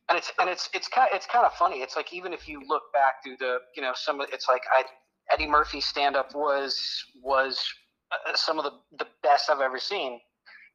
And 0.10 0.18
it's 0.18 0.32
and 0.40 0.50
it's 0.50 0.70
it's 0.74 0.88
kind 0.88 1.10
it's 1.14 1.26
kind 1.26 1.46
of 1.46 1.54
funny 1.54 1.78
it's 1.78 1.96
like 1.96 2.14
even 2.14 2.34
if 2.34 2.48
you 2.48 2.62
look 2.68 2.84
back 2.94 3.24
through 3.24 3.38
the 3.40 3.58
you 3.76 3.82
know 3.82 3.92
some 3.96 4.20
of 4.22 4.28
it's 4.32 4.48
like 4.48 4.62
I 4.78 4.84
Eddie 5.32 5.48
Murphy's 5.48 5.86
stand 5.86 6.16
up 6.16 6.34
was 6.34 6.78
was 7.22 7.64
uh, 8.12 8.36
some 8.36 8.58
of 8.58 8.66
the 8.66 8.72
the 8.98 9.08
best 9.24 9.50
I've 9.50 9.62
ever 9.62 9.80
seen 9.80 10.20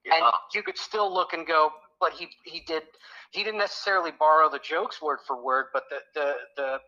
and 0.06 0.24
you 0.54 0.62
could 0.62 0.78
still 0.78 1.12
look 1.12 1.32
and 1.32 1.46
go 1.46 1.70
but 2.00 2.12
he 2.12 2.28
he 2.44 2.60
did 2.60 2.82
he 3.32 3.42
didn't 3.42 3.58
necessarily 3.58 4.12
borrow 4.18 4.48
the 4.50 4.60
jokes 4.60 5.00
word 5.02 5.18
for 5.26 5.42
word 5.42 5.66
but 5.72 5.84
the 5.90 5.98
the 6.14 6.34
the 6.56 6.78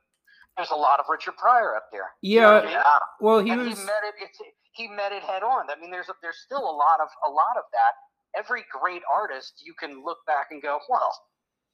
there's 0.56 0.70
a 0.70 0.76
lot 0.76 1.00
of 1.00 1.06
Richard 1.10 1.36
Pryor 1.36 1.76
up 1.76 1.86
there 1.92 2.10
yeah, 2.22 2.46
what 2.46 2.62
I 2.62 2.66
mean? 2.66 2.72
yeah, 2.72 2.98
well, 3.20 3.38
he 3.40 3.50
and 3.50 3.60
was. 3.60 3.78
he 3.78 3.84
met 3.84 4.02
it. 4.04 4.14
It's, 4.20 4.38
he 4.72 4.88
met 4.88 5.12
it 5.12 5.22
head 5.22 5.42
on. 5.42 5.66
I 5.70 5.80
mean, 5.80 5.90
there's 5.90 6.08
a, 6.08 6.14
there's 6.22 6.38
still 6.44 6.60
a 6.62 6.76
lot 6.76 7.00
of 7.00 7.08
a 7.26 7.30
lot 7.30 7.56
of 7.56 7.64
that. 7.72 7.92
Every 8.36 8.64
great 8.68 9.02
artist, 9.08 9.62
you 9.64 9.72
can 9.80 10.04
look 10.04 10.18
back 10.26 10.48
and 10.50 10.60
go, 10.60 10.78
well, 10.88 11.12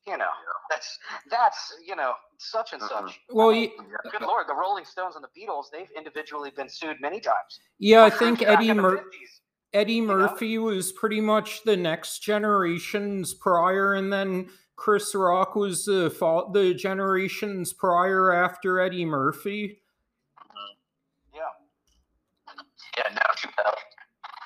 you 0.06 0.16
know, 0.16 0.28
that's 0.70 0.98
that's 1.30 1.74
you 1.86 1.94
know 1.94 2.12
such 2.38 2.72
and 2.72 2.82
such. 2.82 3.20
Well, 3.30 3.50
I 3.50 3.52
mean, 3.52 3.70
he- 3.70 4.10
good 4.10 4.22
lord, 4.22 4.46
the 4.48 4.54
Rolling 4.54 4.84
Stones 4.84 5.14
and 5.14 5.24
the 5.24 5.40
Beatles, 5.40 5.66
they've 5.72 5.90
individually 5.96 6.50
been 6.56 6.68
sued 6.68 6.96
many 7.00 7.20
times. 7.20 7.60
Yeah, 7.78 8.04
I 8.04 8.10
think 8.10 8.42
Eddie 8.42 8.70
in 8.70 8.76
the 8.78 8.82
Mur- 8.82 8.96
50s. 8.98 9.40
Eddie 9.72 10.00
Murphy 10.00 10.56
know? 10.56 10.64
was 10.64 10.92
pretty 10.92 11.20
much 11.20 11.62
the 11.64 11.76
next 11.76 12.18
generation's 12.20 13.32
Pryor, 13.32 13.94
and 13.94 14.12
then 14.12 14.48
Chris 14.76 15.14
Rock 15.14 15.54
was 15.54 15.84
the 15.84 16.10
the 16.52 16.74
generations 16.74 17.72
Pryor 17.72 18.32
after 18.32 18.80
Eddie 18.80 19.04
Murphy. 19.04 19.78
Mm-hmm. 20.40 21.36
Yeah. 21.36 22.52
Yeah. 22.98 23.14
Now 23.14 23.20
Chappelle. 23.36 23.74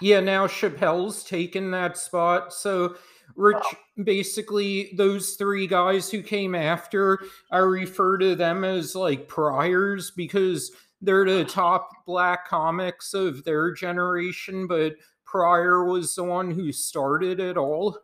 Yeah. 0.02 0.20
Now 0.20 0.46
Chappelle's 0.46 1.24
taken 1.24 1.70
that 1.70 1.96
spot. 1.96 2.52
So. 2.52 2.96
Rich, 3.36 3.64
basically, 4.02 4.92
those 4.96 5.34
three 5.34 5.66
guys 5.66 6.10
who 6.10 6.22
came 6.22 6.54
after, 6.54 7.20
I 7.50 7.58
refer 7.58 8.16
to 8.18 8.34
them 8.34 8.64
as 8.64 8.94
like 8.94 9.28
Pryors 9.28 10.10
because 10.14 10.72
they're 11.00 11.24
the 11.24 11.44
top 11.44 11.90
black 12.06 12.48
comics 12.48 13.12
of 13.14 13.44
their 13.44 13.72
generation, 13.72 14.66
but 14.66 14.94
Pryor 15.26 15.84
was 15.84 16.14
the 16.14 16.24
one 16.24 16.50
who 16.50 16.72
started 16.72 17.38
it 17.40 17.56
all. 17.56 17.98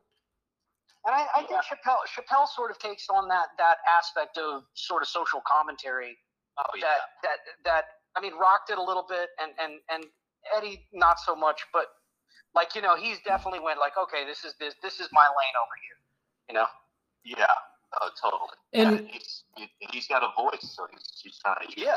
And 1.04 1.14
I, 1.14 1.26
I 1.34 1.42
think 1.44 1.60
Chappelle 1.62 1.96
Chappelle 2.06 2.46
sort 2.46 2.70
of 2.70 2.78
takes 2.78 3.06
on 3.08 3.26
that 3.28 3.48
that 3.58 3.78
aspect 3.98 4.38
of 4.38 4.62
sort 4.74 5.02
of 5.02 5.08
social 5.08 5.42
commentary 5.46 6.16
uh, 6.58 6.62
oh, 6.68 6.76
yeah. 6.76 6.82
that 6.82 6.98
that 7.22 7.38
that 7.64 7.84
I 8.16 8.20
mean 8.20 8.34
Rock 8.38 8.68
did 8.68 8.78
a 8.78 8.82
little 8.82 9.04
bit 9.08 9.30
and 9.42 9.52
and 9.58 9.80
and 9.90 10.04
Eddie 10.56 10.86
not 10.92 11.18
so 11.18 11.34
much, 11.34 11.62
but 11.72 11.86
like 12.54 12.74
you 12.74 12.82
know 12.82 12.96
he's 12.96 13.18
definitely 13.24 13.60
went 13.60 13.78
like 13.78 13.92
okay 14.00 14.24
this 14.26 14.44
is 14.44 14.54
this 14.60 14.74
this 14.82 15.00
is 15.00 15.08
my 15.12 15.24
lane 15.24 15.56
over 15.60 15.76
here, 15.80 15.98
you 16.48 16.54
know. 16.54 16.66
Yeah, 17.24 17.46
oh, 18.00 18.10
totally. 18.20 18.58
And 18.72 19.06
yeah, 19.06 19.12
he's 19.12 19.44
he, 19.78 19.98
has 19.98 20.06
got 20.08 20.22
a 20.24 20.30
voice, 20.34 20.74
so 20.74 20.86
he's, 20.90 21.22
he's 21.22 21.38
trying 21.38 21.68
to 21.68 21.80
yeah 21.80 21.96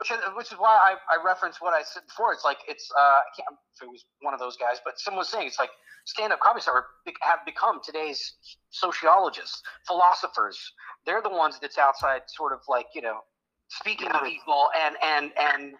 which 0.00 0.10
is, 0.10 0.18
which 0.34 0.50
is 0.50 0.58
why 0.58 0.80
I, 0.80 0.96
I 1.12 1.22
referenced 1.22 1.60
what 1.60 1.74
I 1.74 1.82
said 1.82 2.02
before. 2.08 2.32
It's 2.32 2.44
like 2.44 2.58
it's 2.66 2.90
uh, 2.98 3.20
I 3.20 3.28
can't 3.36 3.48
remember 3.48 3.60
if 3.76 3.82
it 3.82 3.90
was 3.90 4.04
one 4.22 4.32
of 4.32 4.40
those 4.40 4.56
guys, 4.56 4.80
but 4.82 4.98
someone 4.98 5.18
was 5.18 5.28
saying 5.28 5.46
it's 5.46 5.58
like 5.58 5.70
stand-up 6.06 6.40
comedy 6.40 6.62
stars 6.62 6.84
have 7.20 7.40
become 7.44 7.80
today's 7.84 8.34
sociologists, 8.70 9.62
philosophers. 9.86 10.58
They're 11.04 11.20
the 11.20 11.30
ones 11.30 11.58
that's 11.60 11.76
outside, 11.76 12.22
sort 12.28 12.54
of 12.54 12.60
like 12.66 12.86
you 12.94 13.02
know, 13.02 13.20
speaking 13.68 14.06
yeah. 14.06 14.20
to 14.20 14.24
people 14.24 14.68
and 14.82 14.96
and 15.04 15.32
and 15.38 15.74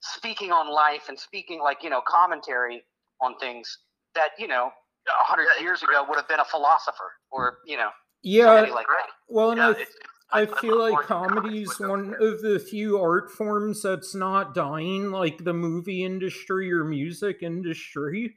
speaking 0.00 0.52
on 0.52 0.72
life 0.72 1.08
and 1.08 1.18
speaking 1.18 1.60
like 1.60 1.82
you 1.82 1.90
know 1.90 2.00
commentary 2.06 2.84
on 3.24 3.38
things 3.38 3.78
that 4.14 4.30
you 4.38 4.46
know 4.48 4.70
a 5.08 5.24
hundred 5.24 5.46
yeah, 5.56 5.62
years 5.62 5.82
ago 5.82 6.04
would 6.08 6.16
have 6.16 6.28
been 6.28 6.40
a 6.40 6.44
philosopher 6.44 7.12
or 7.30 7.58
you 7.66 7.76
know 7.76 7.90
yeah 8.22 8.62
like 8.62 8.86
well 9.28 9.50
and 9.50 9.58
yeah, 9.58 9.84
I, 10.32 10.42
I 10.42 10.46
feel 10.46 10.78
like 10.78 11.06
comedy 11.06 11.62
is 11.62 11.78
one 11.78 12.14
of 12.18 12.42
the 12.42 12.58
few 12.58 12.98
art 12.98 13.30
forms 13.30 13.82
that's 13.82 14.14
not 14.14 14.54
dying, 14.54 15.12
like 15.12 15.44
the 15.44 15.52
movie 15.52 16.02
industry 16.02 16.72
or 16.72 16.82
music 16.82 17.42
industry. 17.42 18.34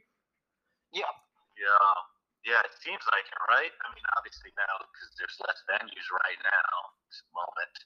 Yeah. 0.92 1.10
Yeah. 1.58 1.94
Yeah, 2.46 2.64
it 2.64 2.72
seems 2.80 3.04
like 3.12 3.26
it, 3.28 3.40
right? 3.50 3.74
I 3.84 3.86
mean, 3.92 4.06
obviously 4.16 4.54
now 4.56 4.72
because 4.80 5.12
there's 5.20 5.36
less 5.44 5.60
venues 5.68 6.08
right 6.24 6.40
now, 6.40 6.72
this 7.10 7.20
moment, 7.36 7.76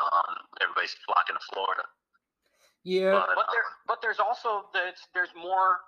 um, 0.00 0.32
everybody's 0.64 0.96
flocking 1.04 1.36
to 1.36 1.44
Florida. 1.52 1.84
Yeah, 2.80 3.12
but, 3.12 3.44
but 3.44 3.48
there, 3.52 3.66
um, 3.66 3.84
but 3.84 3.98
there's 4.00 4.22
also 4.22 4.72
the, 4.72 4.96
there's 5.12 5.34
more 5.36 5.84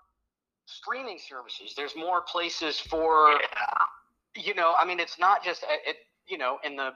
streaming 0.66 1.18
services. 1.18 1.74
There's 1.76 1.94
more 1.96 2.22
places 2.22 2.78
for, 2.78 3.32
yeah. 3.32 4.42
you 4.42 4.54
know, 4.54 4.74
I 4.78 4.84
mean, 4.84 5.00
it's 5.00 5.18
not 5.18 5.44
just 5.44 5.64
uh, 5.64 5.76
it, 5.86 5.96
you 6.26 6.38
know, 6.38 6.58
in 6.64 6.76
the 6.76 6.90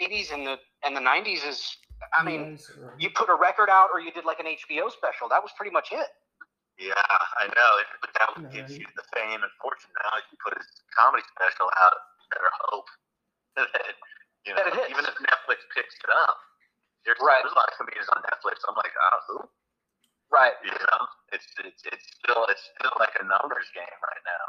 80s 0.00 0.32
and 0.32 0.46
the 0.46 0.56
and 0.84 0.94
the 0.94 1.00
90s 1.00 1.48
is 1.48 1.76
I 2.12 2.22
mean, 2.22 2.58
you 3.00 3.08
put 3.10 3.28
a 3.32 3.34
record 3.34 3.72
out 3.72 3.88
or 3.92 4.00
you 4.00 4.12
did 4.12 4.24
like 4.24 4.40
an 4.40 4.46
HBO 4.46 4.92
special. 4.92 5.32
That 5.32 5.40
was 5.40 5.50
pretty 5.56 5.72
much 5.72 5.92
it. 5.92 6.12
Yeah, 6.76 6.92
I 7.40 7.48
know, 7.48 7.72
but 8.04 8.12
that 8.20 8.28
would 8.36 8.52
give 8.52 8.68
you 8.68 8.84
the 8.84 9.06
fame 9.16 9.40
and 9.40 9.52
fortune. 9.56 9.88
Now 9.96 10.20
you 10.28 10.36
put 10.44 10.52
a 10.52 10.60
comedy 10.92 11.24
special 11.32 11.72
out, 11.72 11.96
you 12.20 12.28
better 12.36 12.52
hope 12.68 12.88
that 13.56 13.96
you 14.44 14.52
know, 14.52 14.60
that 14.60 14.76
even 14.92 15.04
if 15.08 15.16
Netflix 15.16 15.64
picks 15.72 15.96
it 15.96 16.12
up. 16.12 16.36
There's, 17.08 17.16
right. 17.22 17.38
there's 17.40 17.54
a 17.54 17.58
lot 17.58 17.70
of 17.70 17.78
comedians 17.78 18.10
on 18.10 18.18
Netflix. 18.26 18.66
I'm 18.66 18.74
like, 18.74 18.90
oh, 18.90 19.18
who? 19.30 19.38
Right. 20.32 20.52
You 20.64 20.72
know, 20.72 21.06
it's 21.32 21.46
it's 21.64 21.82
it's 21.86 22.06
still 22.18 22.46
it's 22.48 22.62
still 22.74 22.92
like 22.98 23.14
a 23.20 23.22
numbers 23.22 23.70
game 23.74 23.98
right 24.02 24.22
now. 24.26 24.44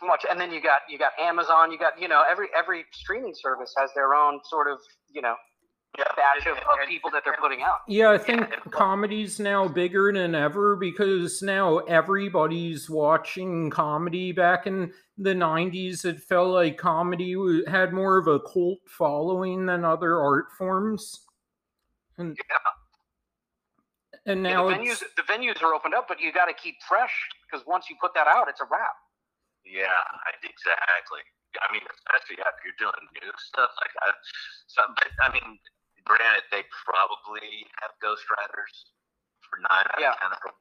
Too 0.00 0.06
much, 0.06 0.24
and 0.28 0.38
then 0.38 0.52
you 0.52 0.60
got 0.60 0.80
you 0.88 0.98
got 0.98 1.12
Amazon. 1.20 1.72
You 1.72 1.78
got 1.78 2.00
you 2.00 2.08
know 2.08 2.22
every 2.30 2.48
every 2.56 2.84
streaming 2.92 3.34
service 3.34 3.72
has 3.78 3.90
their 3.94 4.14
own 4.14 4.40
sort 4.44 4.70
of 4.70 4.78
you 5.10 5.22
know 5.22 5.34
yeah, 5.98 6.04
batch 6.16 6.46
of, 6.46 6.56
of 6.56 6.88
people 6.88 7.10
that 7.10 7.22
they're 7.24 7.36
putting 7.40 7.62
out. 7.62 7.78
Yeah, 7.88 8.10
I 8.10 8.18
think 8.18 8.40
yeah. 8.40 8.70
comedy's 8.70 9.40
now 9.40 9.68
bigger 9.68 10.12
than 10.12 10.34
ever 10.34 10.76
because 10.76 11.42
now 11.42 11.78
everybody's 11.78 12.90
watching 12.90 13.70
comedy. 13.70 14.32
Back 14.32 14.66
in 14.66 14.92
the 15.16 15.34
'90s, 15.34 16.04
it 16.04 16.20
felt 16.20 16.50
like 16.50 16.76
comedy 16.76 17.34
had 17.66 17.94
more 17.94 18.18
of 18.18 18.26
a 18.26 18.40
cult 18.40 18.80
following 18.86 19.64
than 19.64 19.84
other 19.84 20.20
art 20.20 20.46
forms. 20.58 21.24
And 22.18 22.36
yeah 22.36 22.81
and 24.26 24.42
now 24.42 24.68
yeah, 24.68 24.78
the 24.78 24.84
venues 24.84 25.00
the 25.18 25.26
venues 25.26 25.58
are 25.62 25.74
opened 25.74 25.94
up, 25.94 26.06
but 26.06 26.20
you 26.20 26.32
got 26.32 26.46
to 26.46 26.54
keep 26.54 26.78
fresh 26.86 27.14
because 27.42 27.66
once 27.66 27.90
you 27.90 27.96
put 27.98 28.14
that 28.14 28.30
out, 28.30 28.46
it's 28.46 28.62
a 28.62 28.68
wrap. 28.70 28.94
Yeah, 29.66 29.90
exactly. 30.42 31.22
I 31.58 31.66
mean, 31.74 31.84
especially 31.84 32.40
if 32.40 32.56
you're 32.64 32.78
doing 32.80 33.02
new 33.18 33.30
stuff 33.52 33.70
like 33.82 33.92
that. 34.00 34.14
Some, 34.70 34.94
but 34.96 35.10
I 35.20 35.28
mean, 35.34 35.58
granted, 36.06 36.46
they 36.54 36.64
probably 36.86 37.66
have 37.82 37.92
ghostwriters 37.98 38.74
for 39.46 39.60
nine 39.60 39.86
out 39.90 40.00
yeah. 40.00 40.14
of 40.14 40.22
ten 40.22 40.32
of 40.32 40.40
them, 40.46 40.58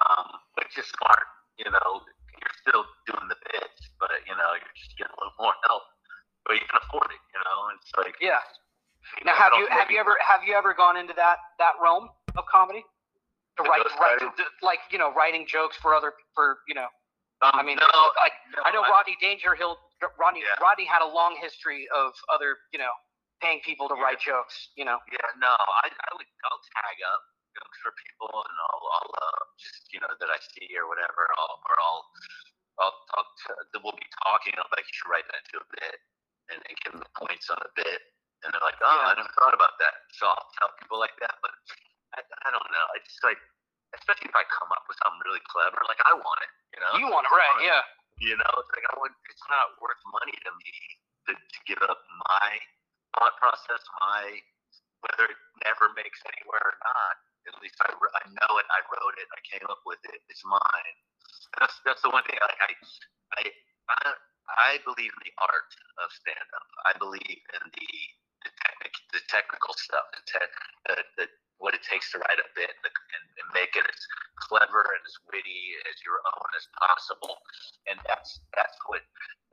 um, 0.00 0.28
which 0.56 0.72
is 0.78 0.86
smart. 0.94 1.26
You 1.58 1.68
know, 1.68 1.90
you're 2.40 2.56
still 2.62 2.86
doing 3.10 3.28
the 3.28 3.38
bits, 3.52 3.90
but 3.98 4.22
you 4.24 4.34
know, 4.38 4.54
you're 4.56 4.76
just 4.78 4.96
getting 4.96 5.12
a 5.12 5.18
little 5.18 5.36
more 5.36 5.54
help, 5.66 5.84
but 6.46 6.56
you 6.56 6.64
can 6.64 6.78
afford 6.78 7.10
it. 7.12 7.22
You 7.34 7.40
know, 7.42 7.58
and 7.74 7.76
it's 7.82 7.92
like 7.98 8.16
yeah. 8.22 8.40
Now, 9.26 9.34
have 9.34 9.52
you 9.58 9.66
have 9.68 9.90
you 9.90 9.98
ever 9.98 10.16
have 10.24 10.46
you 10.46 10.54
ever 10.54 10.72
gone 10.72 10.96
into 10.96 11.12
that 11.18 11.42
that 11.58 11.74
realm 11.82 12.08
of 12.38 12.44
comedy? 12.48 12.86
To 13.60 13.68
write, 13.68 13.84
write 14.00 14.24
like 14.62 14.80
you 14.90 14.98
know, 14.98 15.12
writing 15.12 15.44
jokes 15.46 15.76
for 15.76 15.94
other 15.94 16.12
for 16.34 16.60
you 16.66 16.74
know. 16.74 16.88
Um, 17.40 17.56
I 17.56 17.62
mean, 17.64 17.80
no, 17.80 17.88
like 18.20 18.36
no, 18.52 18.60
I 18.64 18.70
know 18.72 18.84
Rodney 18.84 19.16
Dangerfield. 19.20 19.76
Rodney 20.16 20.40
yeah. 20.40 20.60
Rodney 20.60 20.84
had 20.84 21.04
a 21.04 21.08
long 21.08 21.36
history 21.40 21.88
of 21.92 22.12
other 22.28 22.56
you 22.72 22.80
know 22.80 22.92
paying 23.40 23.60
people 23.64 23.88
to 23.88 23.96
yeah. 23.96 24.04
write 24.04 24.20
jokes. 24.20 24.72
You 24.76 24.84
know. 24.84 25.00
Yeah, 25.08 25.28
no, 25.40 25.52
I, 25.52 25.88
I 25.88 26.08
would 26.16 26.28
I'll 26.48 26.62
tag 26.80 26.96
up 27.04 27.22
jokes 27.50 27.78
for 27.82 27.90
people 27.96 28.30
and 28.30 28.56
I'll, 28.70 28.84
I'll 28.94 29.10
uh, 29.10 29.42
just 29.58 29.88
you 29.90 30.00
know 30.00 30.12
that 30.12 30.30
I 30.30 30.38
see 30.52 30.68
or 30.76 30.86
whatever. 30.86 31.26
I'll, 31.36 31.58
or 31.64 31.76
I'll 31.80 32.04
I'll, 32.80 32.96
I'll 33.16 33.28
t- 33.44 33.80
we'll 33.84 33.96
be 33.96 34.08
talking. 34.24 34.56
I'm 34.56 34.68
like, 34.72 34.88
you 34.88 34.94
should 34.96 35.12
write 35.12 35.28
that 35.28 35.44
into 35.44 35.60
a 35.60 35.68
bit, 35.76 35.96
and 36.48 36.56
then 36.64 36.74
give 36.80 36.92
them 36.96 37.04
the 37.04 37.12
points 37.12 37.52
on 37.52 37.60
a 37.60 37.72
bit, 37.76 38.00
and 38.42 38.48
they're 38.50 38.64
like, 38.64 38.80
oh, 38.80 38.88
yeah. 38.88 39.12
I 39.12 39.20
never 39.20 39.32
thought 39.36 39.52
about 39.52 39.76
that. 39.84 39.96
So 40.16 40.24
I'll 40.32 40.48
tell 40.56 40.72
people 40.80 40.96
like 40.96 41.14
that, 41.20 41.36
but 41.44 41.52
I, 42.16 42.20
I 42.22 42.48
don't 42.50 42.70
know. 42.70 42.86
I 42.94 42.98
just 43.06 43.22
like, 43.22 43.38
especially 43.94 44.30
if 44.30 44.36
I 44.36 44.46
come 44.50 44.70
up 44.74 44.86
with 44.86 44.98
something 45.02 45.22
really 45.26 45.42
clever, 45.50 45.78
like 45.86 46.00
I 46.06 46.14
want 46.14 46.40
it. 46.42 46.52
You 46.74 46.80
know, 46.82 46.92
you 46.98 47.06
want 47.10 47.26
it, 47.26 47.34
right? 47.34 47.60
Yeah. 47.62 47.82
You 48.20 48.36
know, 48.36 48.52
it's 48.60 48.72
like 48.76 48.86
I 48.86 48.94
would. 49.00 49.14
It's 49.32 49.46
not 49.48 49.80
worth 49.80 50.02
money 50.12 50.36
to 50.44 50.50
me 50.60 50.74
to, 51.28 51.32
to 51.34 51.58
give 51.64 51.80
up 51.88 52.00
my 52.28 52.48
thought 53.16 53.34
process, 53.40 53.80
my 54.04 54.38
whether 55.00 55.24
it 55.32 55.40
never 55.64 55.88
makes 55.96 56.20
anywhere 56.28 56.60
or 56.60 56.76
not. 56.84 57.14
At 57.48 57.56
least 57.64 57.80
I, 57.80 57.88
I 57.88 58.22
know 58.28 58.52
it. 58.60 58.68
I 58.68 58.80
wrote 58.92 59.16
it. 59.16 59.26
I 59.32 59.40
came 59.48 59.64
up 59.72 59.80
with 59.88 60.02
it. 60.12 60.20
It's 60.28 60.44
mine. 60.44 60.96
That's 61.58 61.74
that's 61.88 62.02
the 62.04 62.12
one 62.12 62.22
thing. 62.28 62.36
Like 62.36 62.60
I 62.60 62.70
I 63.40 63.42
I, 63.88 63.98
I 64.50 64.70
believe 64.84 65.10
in 65.10 65.22
the 65.24 65.34
art 65.40 65.72
of 66.04 66.12
stand 66.12 66.48
up. 66.52 66.68
I 66.84 66.92
believe 67.00 67.40
in 67.56 67.64
the 67.72 67.88
the, 68.44 68.50
technic, 68.64 68.92
the 69.12 69.22
technical 69.28 69.74
stuff, 69.76 70.04
the, 70.16 70.22
te- 70.24 70.54
the, 70.88 70.94
the 71.16 71.26
what 71.60 71.76
it 71.76 71.84
takes 71.84 72.08
to 72.10 72.18
write 72.18 72.40
a 72.40 72.48
bit 72.56 72.72
and, 72.72 72.88
and, 72.88 73.48
make 73.50 73.74
it 73.74 73.82
as 73.82 74.00
clever 74.46 74.80
and 74.94 75.02
as 75.02 75.16
witty 75.26 75.74
as 75.90 75.98
your 76.06 76.22
own 76.22 76.50
as 76.54 76.64
possible. 76.78 77.34
And 77.90 77.98
that's 78.06 78.40
that's 78.54 78.78
what 78.86 79.02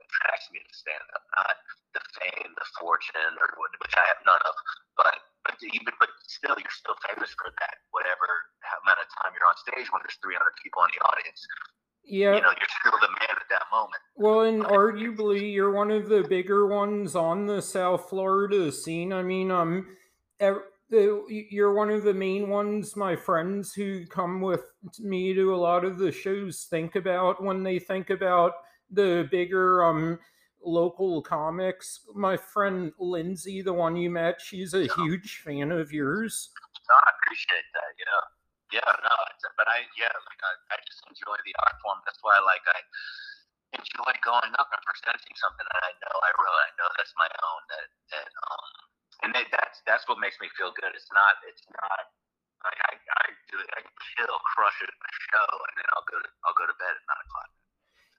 attracts 0.00 0.48
me 0.54 0.62
to 0.62 0.72
stand 0.72 1.04
up, 1.12 1.24
not 1.34 1.56
the 1.98 2.02
fame, 2.16 2.50
the 2.54 2.68
fortune, 2.78 3.34
or 3.42 3.48
which 3.58 3.96
I 3.98 4.04
have 4.06 4.22
none 4.22 4.40
of, 4.40 4.54
but 4.96 5.18
but 5.44 5.58
even 5.60 5.92
but 5.98 6.08
still, 6.24 6.56
you're 6.56 6.78
still 6.78 6.96
famous 7.10 7.34
for 7.36 7.50
that. 7.60 7.76
Whatever 7.92 8.28
amount 8.86 9.02
of 9.02 9.08
time 9.18 9.34
you're 9.36 9.48
on 9.48 9.58
stage 9.60 9.88
when 9.92 10.00
there's 10.04 10.18
300 10.24 10.40
people 10.62 10.84
in 10.86 10.90
the 10.94 11.02
audience. 11.04 11.40
Yeah. 12.04 12.34
You 12.36 12.42
know, 12.42 12.54
you're 12.56 12.74
still 12.80 12.96
the 13.00 13.12
man 13.12 13.36
at 13.36 13.48
that 13.50 13.66
moment. 13.68 14.00
Well, 14.16 14.40
and 14.48 14.64
arguably, 14.64 15.52
you're 15.52 15.72
one 15.72 15.90
of 15.90 16.08
the 16.08 16.24
bigger 16.24 16.66
ones 16.66 17.14
on 17.14 17.46
the 17.46 17.60
South 17.60 18.08
Florida 18.08 18.72
scene. 18.72 19.12
I 19.12 19.22
mean, 19.22 19.50
um, 19.50 19.98
the 20.90 21.22
you're 21.50 21.74
one 21.74 21.90
of 21.90 22.04
the 22.04 22.14
main 22.14 22.48
ones 22.48 22.96
my 22.96 23.14
friends 23.14 23.74
who 23.74 24.06
come 24.06 24.40
with 24.40 24.64
me 24.98 25.34
to 25.34 25.54
a 25.54 25.56
lot 25.56 25.84
of 25.84 25.98
the 25.98 26.12
shows 26.12 26.66
think 26.70 26.96
about 26.96 27.42
when 27.42 27.62
they 27.62 27.78
think 27.78 28.10
about 28.10 28.52
the 28.90 29.28
bigger 29.30 29.84
um 29.84 30.18
local 30.64 31.22
comics. 31.22 32.00
My 32.14 32.36
friend 32.36 32.92
lindsay 32.98 33.62
the 33.62 33.72
one 33.72 33.96
you 33.96 34.10
met 34.10 34.40
she's 34.40 34.74
a 34.74 34.88
huge 34.96 35.42
fan 35.44 35.70
of 35.72 35.92
yours. 35.92 36.50
I 36.88 37.10
appreciate 37.20 37.68
that 37.74 37.92
you 37.98 38.06
know. 38.08 38.24
Yeah, 38.68 38.84
no, 38.84 39.16
but 39.56 39.68
I 39.68 39.84
yeah, 39.96 40.12
like 40.12 40.42
I, 40.44 40.52
I 40.72 40.76
just 40.84 41.00
enjoy 41.08 41.36
the 41.40 41.56
art 41.64 41.76
form. 41.80 42.00
That's 42.04 42.20
why 42.20 42.36
like 42.44 42.64
I 42.68 42.80
enjoy 43.76 44.12
going 44.24 44.52
up 44.56 44.68
and 44.72 44.82
presenting 44.88 45.36
something 45.36 45.68
that 45.68 45.84
I 45.84 45.92
know 46.00 46.16
I 46.20 46.30
really 46.36 46.62
I 46.64 46.72
know 46.80 46.88
that's 46.96 47.12
my 47.16 47.28
own 47.28 47.60
that 47.76 47.88
that 48.12 48.28
and 49.28 49.36
they, 49.36 49.44
that's 49.52 49.84
that's 49.84 50.08
what 50.08 50.16
makes 50.16 50.40
me 50.40 50.48
feel 50.56 50.72
good. 50.72 50.88
It's 50.96 51.12
not 51.12 51.36
it's 51.44 51.68
not 51.68 52.00
like 52.64 52.80
I 52.88 52.96
I 52.96 53.24
do 53.52 53.60
it, 53.60 53.68
I 53.76 53.84
kill 54.16 54.32
crush 54.56 54.80
it 54.80 54.88
in 54.88 55.00
a 55.04 55.12
show 55.28 55.48
and 55.52 55.74
then 55.76 55.88
I'll 55.92 56.08
go 56.08 56.16
to 56.16 56.28
I'll 56.48 56.56
go 56.56 56.64
to 56.64 56.76
bed 56.80 56.96
at 56.96 57.04
nine 57.04 57.20
o'clock. 57.28 57.50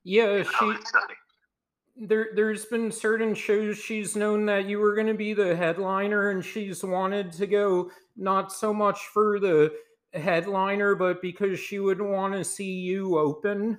Yeah, 0.06 0.32
You 0.38 0.46
know, 0.46 0.78
she 0.78 2.06
there 2.06 2.30
there's 2.38 2.66
been 2.70 2.94
certain 2.94 3.34
shows 3.34 3.78
she's 3.78 4.16
known 4.16 4.46
that 4.46 4.70
you 4.70 4.78
were 4.78 4.94
going 4.94 5.10
to 5.10 5.18
be 5.18 5.34
the 5.34 5.56
headliner 5.56 6.30
and 6.30 6.46
she's 6.46 6.84
wanted 6.84 7.34
to 7.34 7.48
go 7.48 7.92
not 8.16 8.54
so 8.54 8.74
much 8.74 9.00
for 9.12 9.40
the 9.40 9.74
headliner 10.14 10.96
but 10.96 11.22
because 11.22 11.60
she 11.60 11.80
would 11.80 12.00
want 12.00 12.34
to 12.34 12.44
see 12.44 12.72
you 12.72 13.18
open 13.18 13.78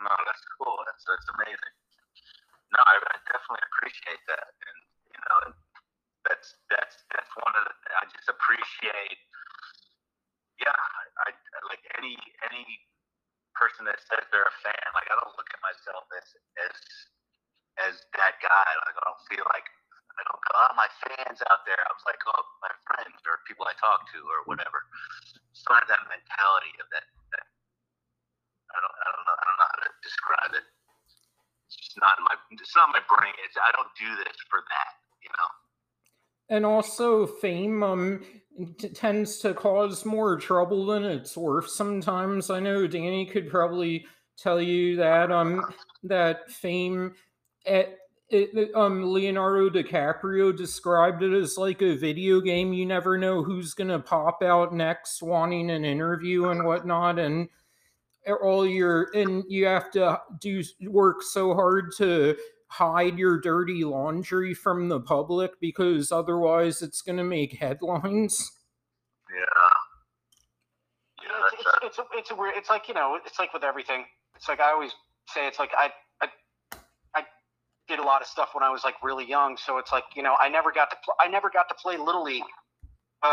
no. 0.00 0.12
That's 0.26 0.42
that's 1.08 1.28
amazing. 1.40 1.74
No, 2.74 2.80
I, 2.84 2.94
I 3.00 3.16
definitely 3.30 3.64
appreciate 3.72 4.22
that, 4.28 4.48
and 4.48 4.78
you 5.12 5.20
know, 5.24 5.36
and 5.48 5.54
that's 6.28 6.56
that's 6.68 6.96
that's 7.14 7.32
one 7.40 7.54
of 7.56 7.62
the. 7.64 7.74
I 7.96 8.04
just 8.12 8.28
appreciate. 8.76 9.18
Yeah, 10.60 10.72
I, 10.72 11.32
I 11.32 11.58
like 11.68 11.84
any 12.00 12.16
any 12.48 12.64
person 13.56 13.84
that 13.88 14.00
says 14.04 14.24
they're 14.32 14.48
a 14.48 14.56
fan. 14.64 14.84
Like 14.96 15.08
I 15.08 15.16
don't 15.20 15.36
look 15.36 15.48
at 15.52 15.60
myself 15.64 16.04
as 16.16 16.26
as 16.60 16.76
as 17.88 17.94
that 18.16 18.40
guy. 18.40 18.68
Like 18.88 18.96
I 18.96 19.02
don't 19.04 19.24
feel 19.28 19.44
like 19.52 19.68
I 20.16 20.24
don't 20.24 20.40
go, 20.40 20.50
oh, 20.56 20.72
my 20.80 20.88
fans 21.04 21.44
out 21.52 21.68
there. 21.68 21.76
I 21.76 21.92
was 21.92 22.04
like, 22.08 22.20
oh, 22.24 22.44
my 22.64 22.72
friends 22.88 23.20
or 23.28 23.44
people 23.44 23.68
I 23.68 23.76
talk 23.76 24.08
to 24.16 24.20
or 24.24 24.48
whatever. 24.48 24.88
So 25.52 25.76
I 25.76 25.84
have 25.84 25.88
that 25.92 26.08
mentality 26.08 26.72
of 26.80 26.88
that. 26.92 27.04
that 27.36 27.46
I 28.72 28.78
don't, 28.80 28.96
I 28.96 29.08
don't 29.12 29.24
know, 29.28 29.36
I 29.36 29.44
don't 29.44 29.58
know 29.60 29.70
how 29.72 29.80
to 29.84 29.90
describe 30.00 30.52
it. 30.56 30.64
It's 31.68 31.76
just 31.76 31.96
not 32.00 32.16
my, 32.24 32.32
it's 32.56 32.72
not 32.76 32.88
my 32.96 33.04
brain. 33.04 33.36
It's 33.44 33.60
I 33.60 33.68
don't 33.76 33.92
do 34.00 34.08
this 34.24 34.36
for 34.48 34.64
that, 34.64 34.92
you 35.20 35.28
know. 35.36 35.48
and 36.48 36.64
also 36.64 37.26
fame 37.26 37.82
um 37.84 38.24
t- 38.78 38.88
tends 38.88 39.38
to 39.38 39.54
cause 39.54 40.04
more 40.04 40.36
trouble 40.36 40.86
than 40.86 41.04
it's 41.04 41.36
worth 41.36 41.68
sometimes. 41.68 42.50
I 42.50 42.60
know 42.60 42.86
danny 42.86 43.26
could 43.26 43.50
probably 43.50 44.06
tell 44.36 44.60
you 44.60 44.96
that 44.96 45.32
um 45.32 45.64
that 46.02 46.50
fame 46.50 47.14
at 47.66 47.98
it, 48.28 48.74
um 48.74 49.12
leonardo 49.12 49.70
dicaprio 49.70 50.56
described 50.56 51.22
it 51.22 51.32
as 51.32 51.56
like 51.56 51.82
a 51.82 51.96
video 51.96 52.40
game. 52.40 52.72
You 52.72 52.86
never 52.86 53.16
know 53.18 53.42
who's 53.42 53.74
gonna 53.74 54.00
pop 54.00 54.42
out 54.42 54.74
next 54.74 55.22
wanting 55.22 55.70
an 55.70 55.84
interview 55.84 56.48
and 56.48 56.64
whatnot 56.64 57.18
and 57.18 57.48
all 58.42 58.66
your 58.66 59.10
and 59.14 59.44
you 59.48 59.66
have 59.66 59.90
to 59.92 60.20
do 60.40 60.62
work 60.88 61.22
so 61.22 61.54
hard 61.54 61.92
to 61.96 62.36
hide 62.68 63.18
your 63.18 63.40
dirty 63.40 63.84
laundry 63.84 64.54
from 64.54 64.88
the 64.88 65.00
public 65.00 65.52
because 65.60 66.10
otherwise 66.10 66.82
it's 66.82 67.02
going 67.02 67.18
to 67.18 67.24
make 67.24 67.58
headlines. 67.58 68.50
Yeah. 69.30 69.44
Yeah, 71.22 71.28
Yeah, 71.28 71.40
that's 71.42 71.54
it's, 71.54 71.66
uh, 71.66 71.70
it's, 71.82 71.86
it's, 71.86 71.98
a, 71.98 72.04
it's 72.18 72.30
a 72.30 72.34
weird. 72.34 72.54
It's 72.56 72.70
like 72.70 72.88
you 72.88 72.94
know, 72.94 73.18
it's 73.24 73.38
like 73.38 73.52
with 73.52 73.64
everything. 73.64 74.04
It's 74.34 74.48
like 74.48 74.60
I 74.60 74.70
always 74.70 74.92
say. 75.28 75.46
It's 75.46 75.58
like 75.58 75.70
I, 75.76 75.90
I, 76.22 76.28
I 77.14 77.22
did 77.88 77.98
a 77.98 78.02
lot 78.02 78.20
of 78.20 78.28
stuff 78.28 78.50
when 78.52 78.62
I 78.62 78.70
was 78.70 78.84
like 78.84 78.94
really 79.02 79.26
young. 79.28 79.56
So 79.56 79.78
it's 79.78 79.92
like 79.92 80.04
you 80.14 80.22
know, 80.22 80.36
I 80.40 80.48
never 80.48 80.72
got 80.72 80.90
to. 80.90 80.96
Pl- 81.04 81.16
I 81.20 81.28
never 81.28 81.50
got 81.50 81.68
to 81.68 81.74
play 81.74 81.96
little 81.96 82.22
league 82.22 82.44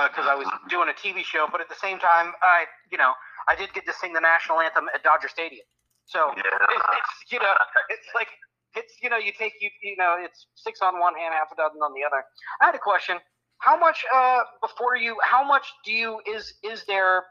because 0.10 0.26
I 0.28 0.36
was 0.36 0.48
doing 0.70 0.90
a 0.90 0.96
TV 0.96 1.24
show. 1.24 1.48
But 1.52 1.62
at 1.62 1.70
the 1.70 1.76
same 1.76 2.00
time, 2.00 2.34
I, 2.42 2.66
you 2.92 2.98
know, 2.98 3.14
I 3.48 3.56
did 3.56 3.74
get 3.74 3.86
to 3.86 3.94
sing 3.94 4.14
the 4.14 4.22
national 4.22 4.60
anthem 4.60 4.88
at 4.94 5.04
Dodger 5.04 5.28
Stadium. 5.28 5.66
So 6.06 6.34
yeah. 6.36 6.44
it, 6.44 6.82
it's 6.82 7.32
you 7.32 7.40
know, 7.40 7.54
it's 7.90 8.10
like 8.16 8.28
it's 8.76 8.94
you 9.02 9.10
know, 9.10 9.18
you 9.18 9.32
take 9.38 9.54
you 9.62 9.70
you 9.82 9.96
know, 9.98 10.16
it's 10.20 10.48
six 10.56 10.80
on 10.82 11.00
one 11.00 11.16
hand, 11.16 11.34
half 11.34 11.52
a 11.52 11.56
dozen 11.56 11.80
on 11.82 11.94
the 11.94 12.06
other. 12.06 12.24
I 12.62 12.66
had 12.66 12.76
a 12.76 12.80
question. 12.80 13.18
How 13.60 13.78
much 13.80 14.06
uh 14.14 14.42
before 14.62 14.96
you? 14.98 15.18
How 15.24 15.46
much 15.46 15.66
do 15.86 15.92
you 15.92 16.20
is 16.26 16.54
is 16.64 16.84
there 16.86 17.24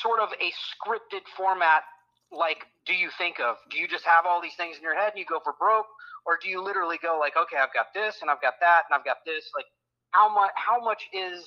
sort 0.00 0.20
of 0.20 0.30
a 0.40 0.50
scripted 0.54 1.26
format 1.36 1.82
like 2.30 2.64
do 2.86 2.94
you 2.94 3.10
think 3.18 3.40
of 3.40 3.56
do 3.70 3.78
you 3.78 3.86
just 3.86 4.04
have 4.04 4.24
all 4.24 4.40
these 4.40 4.54
things 4.56 4.76
in 4.76 4.82
your 4.82 4.96
head 4.96 5.12
and 5.12 5.18
you 5.18 5.26
go 5.28 5.40
for 5.44 5.52
broke 5.58 5.86
or 6.24 6.38
do 6.40 6.48
you 6.48 6.62
literally 6.62 6.96
go 7.02 7.18
like 7.20 7.34
okay 7.36 7.60
i've 7.60 7.74
got 7.74 7.92
this 7.92 8.22
and 8.22 8.30
i've 8.30 8.40
got 8.40 8.54
that 8.60 8.88
and 8.88 8.96
i've 8.96 9.04
got 9.04 9.18
this 9.26 9.50
like 9.54 9.66
how 10.12 10.32
much 10.32 10.50
how 10.56 10.80
much 10.80 11.04
is 11.12 11.44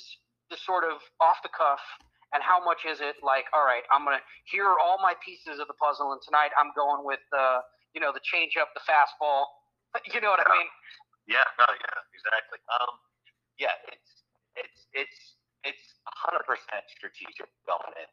the 0.52 0.58
sort 0.58 0.84
of 0.84 1.02
off 1.22 1.42
the 1.42 1.50
cuff 1.50 1.82
and 2.34 2.44
how 2.44 2.62
much 2.64 2.86
is 2.86 3.02
it 3.02 3.18
like 3.26 3.46
all 3.54 3.66
right 3.66 3.82
i'm 3.90 4.06
gonna 4.06 4.22
here 4.46 4.66
are 4.66 4.78
all 4.78 5.02
my 5.02 5.14
pieces 5.26 5.58
of 5.58 5.66
the 5.66 5.78
puzzle 5.82 6.14
and 6.14 6.22
tonight 6.22 6.54
i'm 6.60 6.70
going 6.78 7.02
with 7.02 7.24
uh 7.34 7.60
you 7.96 8.04
know 8.04 8.12
the 8.12 8.22
change 8.28 8.60
up 8.60 8.70
the 8.76 8.84
fastball 8.84 9.48
you 10.14 10.20
know 10.20 10.30
what 10.36 10.44
i 10.44 10.50
mean 10.52 10.68
Yeah, 11.26 11.42
no, 11.58 11.66
yeah, 11.66 11.98
exactly. 12.14 12.62
Um, 12.70 13.02
yeah, 13.58 13.74
it's 13.90 14.12
it's 14.54 14.80
it's 14.94 15.20
it's 15.66 15.86
hundred 16.06 16.46
percent 16.46 16.86
strategic 16.94 17.50
going 17.66 17.94
in, 17.98 18.10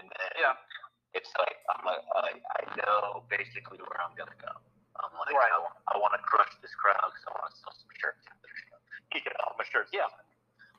and 0.00 0.08
then 0.08 0.30
Yeah. 0.40 0.56
it's 1.12 1.28
like 1.36 1.60
I'm 1.76 1.84
like 1.84 2.00
I, 2.16 2.40
I 2.40 2.62
know 2.80 3.28
basically 3.28 3.84
where 3.84 4.00
I'm 4.00 4.16
gonna 4.16 4.32
go. 4.40 4.48
I'm 4.96 5.12
like 5.20 5.36
Right. 5.36 5.52
I, 5.52 5.60
want, 5.60 5.76
I 5.92 5.94
want 6.00 6.16
to 6.16 6.22
crush 6.24 6.48
this 6.64 6.72
crowd 6.80 7.04
because 7.12 7.24
I 7.28 7.32
want 7.36 7.52
to 7.52 7.56
sell 7.60 7.74
some 7.76 7.92
shirts. 8.00 8.24
after 8.32 8.48
the 8.48 8.56
show. 8.64 8.78
You 9.12 9.28
know, 9.36 9.48
my 9.60 9.66
shirts. 9.68 9.92
Yeah. 9.92 10.08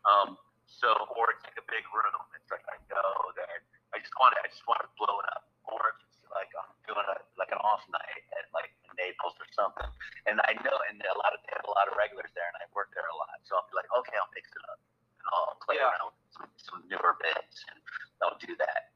Um. 0.10 0.42
So, 0.66 0.90
or 0.90 1.30
it's 1.38 1.46
like 1.46 1.60
a 1.62 1.68
big 1.70 1.86
room. 1.94 2.18
It's 2.34 2.50
like 2.50 2.66
I 2.66 2.82
know 2.90 3.14
that 3.38 3.62
I 3.94 4.02
just 4.02 4.16
want 4.18 4.34
to. 4.34 4.42
I 4.42 4.50
just 4.50 4.66
want 4.66 4.82
to 4.82 4.90
blow 4.98 5.22
it 5.22 5.28
up. 5.38 5.46
Or 5.70 5.78
it's 6.02 6.18
like 6.34 6.50
I'm 6.58 6.74
doing 6.90 7.06
a 7.06 7.18
like 7.38 7.52
an 7.52 7.62
off 7.62 7.84
night 7.92 8.24
at 8.40 8.46
like 8.56 8.72
Naples 8.96 9.36
or 9.42 9.48
something 9.52 9.90
and 10.26 10.42
I 10.50 10.58
know, 10.66 10.78
and 10.90 10.98
a 11.06 11.18
lot 11.22 11.32
of 11.38 11.40
they 11.46 11.54
have 11.54 11.66
a 11.70 11.74
lot 11.74 11.86
of 11.86 11.94
regulars 11.98 12.30
there, 12.34 12.46
and 12.50 12.58
I 12.58 12.66
work 12.74 12.90
there 12.98 13.06
a 13.06 13.18
lot, 13.18 13.38
so 13.46 13.58
I'll 13.58 13.68
be 13.70 13.78
like, 13.78 13.90
okay, 13.94 14.18
I'll 14.18 14.32
mix 14.34 14.50
it 14.52 14.64
up, 14.70 14.80
and 15.22 15.26
I'll 15.32 15.58
play 15.62 15.78
Yeah. 15.78 15.90
around 15.94 16.14
with 16.14 16.18
some, 16.34 16.50
some 16.58 16.80
newer 16.90 17.14
bits, 17.22 17.62
and 17.70 17.78
I'll 18.26 18.38
do 18.42 18.54
that. 18.58 18.90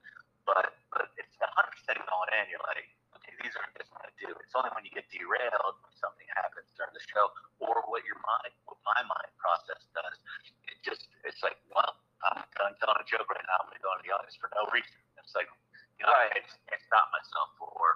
But 0.49 0.73
but 0.89 1.13
it's 1.21 1.37
100 1.37 1.69
percent 1.77 2.01
going 2.09 2.29
in. 2.41 2.49
You're 2.49 2.65
like, 2.65 2.89
okay, 3.21 3.33
these 3.45 3.53
are 3.53 3.65
this 3.77 3.85
what 3.93 4.01
I 4.01 4.11
do. 4.17 4.33
It's 4.41 4.53
only 4.57 4.73
when 4.73 4.81
you 4.81 4.93
get 4.93 5.05
derailed 5.13 5.77
when 5.85 5.93
something 6.01 6.25
happens 6.33 6.65
during 6.73 6.93
the 6.97 7.03
show, 7.13 7.29
or 7.61 7.85
what 7.85 8.01
your 8.09 8.17
mind, 8.25 8.53
what 8.65 8.81
my 8.81 9.01
mind 9.05 9.29
process 9.37 9.85
does. 9.93 10.17
It 10.65 10.81
just 10.81 11.05
it's 11.21 11.45
like, 11.45 11.61
well, 11.69 11.93
I'm 12.25 12.41
done 12.57 12.73
telling 12.81 12.97
a 12.97 13.05
joke 13.05 13.29
right 13.29 13.45
now. 13.45 13.61
I'm 13.61 13.69
gonna 13.69 13.83
go 13.85 13.93
into 13.93 14.09
the 14.09 14.13
audience 14.17 14.33
for 14.41 14.49
no 14.57 14.65
reason. 14.73 14.97
It's 15.21 15.37
like, 15.37 15.45
know, 16.05 16.13
Right. 16.13 16.31
I, 16.35 16.39
I 16.43 16.77
stop 16.87 17.07
myself, 17.11 17.49
or 17.59 17.89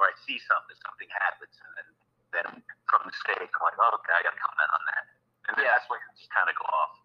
or 0.00 0.04
I 0.10 0.14
see 0.26 0.38
something, 0.50 0.74
something 0.82 1.10
happens, 1.22 1.54
and 1.60 1.70
then 1.78 1.88
then 2.34 2.46
from 2.90 3.06
the 3.06 3.14
stage, 3.14 3.46
I'm 3.46 3.62
like, 3.62 3.78
oh, 3.78 3.94
okay, 4.02 4.10
I 4.10 4.20
got 4.26 4.34
to 4.34 4.42
comment 4.42 4.70
on 4.74 4.82
that. 4.90 5.04
And 5.46 5.52
then 5.54 5.64
Yeah. 5.70 5.78
that's 5.78 5.86
when 5.86 6.02
you 6.02 6.10
just 6.18 6.32
kind 6.34 6.50
of 6.50 6.56
go 6.58 6.66
off. 6.66 6.98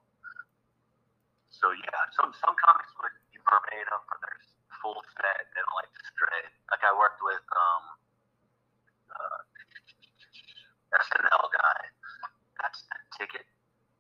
So, 1.54 1.70
yeah, 1.76 2.00
some 2.18 2.34
some 2.40 2.56
comics 2.58 2.90
would 3.04 3.14
be 3.30 3.38
verbatim, 3.46 4.02
but 4.10 4.18
there's 4.26 4.48
full 4.82 4.98
set, 5.20 5.44
they 5.54 5.60
don't 5.62 5.76
like 5.78 5.92
stray. 6.16 6.42
Like, 6.72 6.82
I 6.88 6.92
worked 6.96 7.20
with 7.22 7.44
um, 7.52 7.84
uh, 9.12 9.40
SNL 10.98 11.46
guy. 11.52 11.80
That's 12.58 12.80
the 12.90 12.98
ticket. 13.20 13.46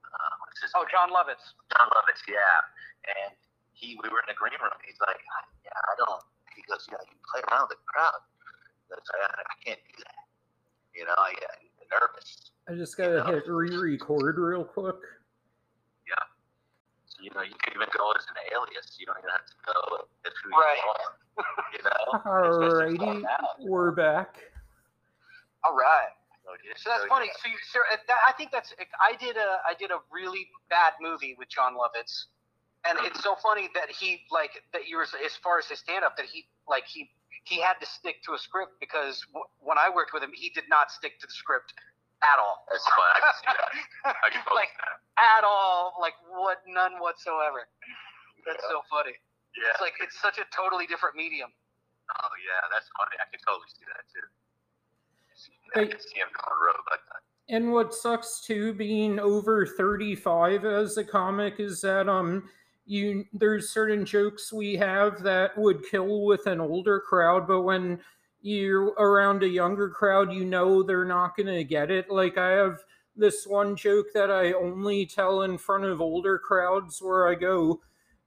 Uh, 0.07 0.33
oh 0.75 0.81
name? 0.81 0.91
jon 0.91 1.09
lovitz 1.13 1.45
Jon 1.75 1.87
Lovitz, 1.93 2.23
yeah. 2.25 2.57
And 3.05 3.35
he, 3.79 3.95
we 4.03 4.07
were 4.11 4.19
in 4.19 4.27
the 4.27 4.35
green 4.35 4.59
room. 4.59 4.75
He's 4.83 4.99
like, 4.99 5.19
yeah, 5.63 5.71
I 5.71 5.93
don't. 6.03 6.19
He 6.55 6.61
goes, 6.67 6.83
yeah, 6.91 6.99
you 7.07 7.15
play 7.31 7.39
around 7.47 7.71
with 7.71 7.79
the 7.79 7.87
crowd. 7.87 8.19
That's 8.91 9.07
I, 9.15 9.39
I 9.39 9.55
can't 9.63 9.79
do 9.87 9.95
that. 10.03 10.19
You 10.91 11.05
know, 11.07 11.15
I 11.15 11.31
get 11.39 11.47
nervous. 11.87 12.51
I 12.67 12.75
just 12.75 12.97
gotta 12.97 13.23
hit 13.31 13.47
re-record 13.47 14.37
real 14.37 14.65
quick. 14.67 14.99
Yeah. 16.05 16.19
So, 17.05 17.23
you 17.23 17.31
know, 17.33 17.41
you 17.41 17.55
can 17.63 17.73
even 17.73 17.87
go 17.95 18.11
as 18.11 18.25
an 18.27 18.37
alias. 18.51 18.97
You 18.99 19.05
don't 19.07 19.17
even 19.23 19.31
have 19.31 19.45
to 19.47 19.57
go 19.65 19.79
as 20.27 20.33
who 20.43 20.49
Right. 20.51 20.77
you 20.77 20.91
are. 20.91 21.11
You 21.71 21.81
know. 21.87 22.03
Especially 22.67 22.97
Alrighty, 22.99 23.23
we're 23.63 23.91
back. 23.91 24.35
all 25.63 25.73
right 25.75 26.11
So, 26.75 26.89
that's 26.89 27.05
funny. 27.05 27.29
So, 27.41 27.47
you, 27.49 27.55
so 27.71 27.79
uh, 27.93 27.97
that, 28.07 28.17
I 28.27 28.33
think 28.33 28.51
that's 28.51 28.73
I 28.99 29.15
did 29.15 29.37
a 29.37 29.61
I 29.67 29.73
did 29.77 29.91
a 29.91 29.99
really 30.11 30.47
bad 30.69 30.93
movie 30.99 31.35
with 31.37 31.47
Jon 31.49 31.73
Lovitz, 31.73 32.25
and 32.87 32.97
it's 33.03 33.21
so 33.23 33.35
funny 33.43 33.67
that 33.75 33.89
he 33.91 34.23
like 34.31 34.51
that 34.73 34.87
you 34.87 34.97
were 34.97 35.03
as 35.03 35.35
far 35.43 35.59
as 35.59 35.65
his 35.67 35.79
stand 35.79 36.03
up 36.03 36.15
that 36.17 36.25
he 36.27 36.45
like 36.67 36.85
he 36.87 37.09
he 37.43 37.59
had 37.59 37.75
to 37.81 37.87
stick 37.87 38.21
to 38.23 38.33
a 38.33 38.39
script 38.39 38.79
because 38.79 39.19
w- 39.33 39.47
when 39.59 39.77
I 39.77 39.89
worked 39.93 40.13
with 40.13 40.23
him 40.23 40.31
he 40.33 40.49
did 40.51 40.65
not 40.69 40.91
stick 40.91 41.19
to 41.19 41.27
the 41.27 41.33
script 41.33 41.73
at 42.23 42.37
all. 42.39 42.63
That's 42.71 42.83
fine. 42.87 43.15
I 43.15 43.19
can 43.19 43.33
see 43.39 43.51
that. 43.51 44.15
I 44.23 44.27
can 44.31 44.43
like 44.55 44.71
that. 44.79 44.99
at 45.39 45.43
all, 45.43 45.95
like 45.99 46.15
what 46.31 46.59
none 46.67 46.99
whatsoever. 46.99 47.67
That's 48.47 48.63
Yeah. 48.63 48.75
so 48.75 48.81
funny. 48.91 49.15
Yeah. 49.59 49.71
It's 49.75 49.81
like 49.81 49.93
it's 50.03 50.19
such 50.19 50.37
a 50.39 50.45
totally 50.55 50.87
different 50.87 51.15
medium. 51.15 51.51
Oh 51.51 52.33
yeah, 52.43 52.63
that's 52.71 52.87
funny. 52.97 53.15
I 53.19 53.27
can 53.31 53.39
totally 53.45 53.67
see 53.75 53.85
that 53.91 54.03
too. 54.11 54.27
I 55.75 55.85
can 55.85 55.99
see 55.99 56.19
him 56.19 56.27
going 56.33 56.59
rogue 56.65 56.85
like 56.91 57.03
that. 57.11 57.21
And 57.53 57.71
what 57.73 57.93
sucks 57.93 58.41
too, 58.45 58.73
being 58.73 59.19
over 59.19 59.65
35 59.65 60.65
as 60.65 60.97
a 60.97 61.03
comic, 61.03 61.59
is 61.59 61.81
that 61.81 62.07
um 62.09 62.49
you 62.89 63.23
there's 63.31 63.69
certain 63.69 64.03
jokes 64.03 64.51
we 64.51 64.75
have 64.75 65.21
that 65.21 65.55
would 65.55 65.85
kill 65.89 66.25
with 66.25 66.47
an 66.47 66.59
older 66.59 66.99
crowd, 66.99 67.47
but 67.47 67.61
when 67.61 67.99
you're 68.41 68.93
around 68.97 69.43
a 69.43 69.47
younger 69.47 69.89
crowd, 69.89 70.33
you 70.33 70.43
know 70.43 70.81
they're 70.81 71.05
not 71.05 71.37
going 71.37 71.53
to 71.53 71.63
get 71.63 71.91
it. 71.91 72.09
Like 72.09 72.39
I 72.39 72.49
have 72.49 72.79
this 73.15 73.45
one 73.45 73.75
joke 73.75 74.07
that 74.15 74.31
I 74.31 74.53
only 74.53 75.05
tell 75.05 75.43
in 75.43 75.59
front 75.59 75.83
of 75.85 76.01
older 76.01 76.39
crowds 76.39 76.99
where 76.99 77.27
I 77.27 77.35
go, 77.35 77.79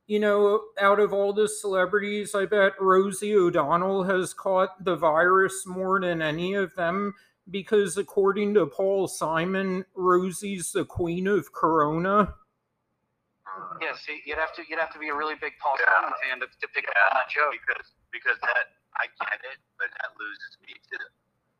you 0.07 0.21
know, 0.21 0.61
out 0.81 1.01
of 1.01 1.13
all 1.13 1.33
the 1.33 1.49
celebrities, 1.49 2.33
I 2.33 2.47
bet 2.47 2.81
Rosie 2.81 3.35
O'Donnell 3.35 4.05
has 4.05 4.33
caught 4.33 4.85
the 4.85 4.95
virus 4.95 5.67
more 5.67 6.01
than 6.01 6.23
any 6.23 6.55
of 6.55 6.73
them 6.77 7.15
because 7.51 7.97
according 7.97 8.55
to 8.55 8.67
Paul 8.67 9.09
Simon, 9.09 9.85
Rosie's 9.97 10.71
the 10.71 10.85
queen 10.85 11.27
of 11.27 11.53
Corona. 11.53 12.35
Yeah, 13.80 13.94
see, 13.96 14.22
you'd 14.24 14.38
have 14.38 14.55
to 14.57 14.62
you'd 14.68 14.78
have 14.80 14.92
to 14.92 14.98
be 14.98 15.09
a 15.09 15.16
really 15.16 15.34
big 15.36 15.53
Paul 15.61 15.76
Yeah. 15.80 15.92
Simon 15.92 16.14
fan 16.22 16.36
to, 16.40 16.46
to 16.46 16.66
pick 16.72 16.88
up 16.88 16.94
Yeah, 16.96 17.09
on 17.11 17.12
that 17.20 17.30
joke. 17.30 17.53
because 17.53 17.86
because 18.12 18.38
that 18.40 18.66
I 19.00 19.09
get 19.20 19.40
it, 19.48 19.59
but 19.78 19.88
that 20.00 20.11
loses 20.20 20.53
me 20.66 20.74
to. 20.76 20.98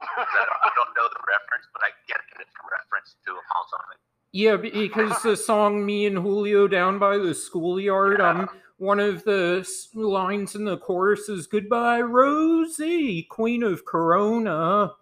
I 0.03 0.07
don't, 0.16 0.61
I 0.66 0.70
don't 0.74 0.93
know 0.99 1.07
the 1.09 1.22
reference, 1.28 1.66
but 1.72 1.82
I 1.86 1.90
get 2.09 2.18
that 2.18 2.40
it's 2.43 2.55
a 2.59 2.64
reference 2.66 3.14
to 3.26 3.30
a 3.32 3.43
Paul 3.53 3.64
Simon. 3.70 3.99
Yeah, 4.32 4.57
because 4.57 5.22
the 5.22 5.36
song 5.36 5.84
"Me 5.84 6.07
and 6.07 6.18
Julio 6.18 6.66
Down 6.66 6.99
by 6.99 7.18
the 7.18 7.34
Schoolyard," 7.34 8.20
um, 8.20 8.49
one 8.78 8.99
of 8.99 9.24
the 9.24 9.66
lines 9.95 10.55
in 10.55 10.64
the 10.64 10.78
chorus 10.78 11.28
is 11.28 11.47
"Goodbye, 11.47 12.01
Rosie, 12.01 13.24
Queen 13.30 13.62
of 13.62 13.84
Corona." 13.84 14.93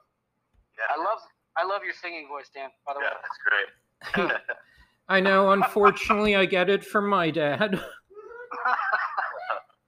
Yeah, 0.77 0.95
I 0.95 0.99
love 0.99 1.21
I 1.57 1.65
love 1.65 1.83
your 1.85 1.95
singing 1.95 2.27
voice, 2.29 2.51
Dan. 2.55 2.71
By 2.87 2.95
the 2.95 3.01
way. 3.01 3.07
Yeah, 3.07 3.19
that's 3.23 4.27
great. 4.27 4.41
I 5.11 5.19
know. 5.19 5.51
Unfortunately, 5.51 6.37
I 6.37 6.45
get 6.45 6.71
it 6.71 6.85
from 6.85 7.09
my 7.09 7.33
dad. 7.33 7.73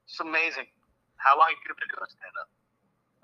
it's 0.04 0.18
amazing. 0.20 0.66
How 1.16 1.38
long 1.38 1.46
have 1.46 1.58
you 1.64 1.74
been 1.78 1.88
doing 1.94 2.08
stand 2.08 2.34
up? 2.40 2.48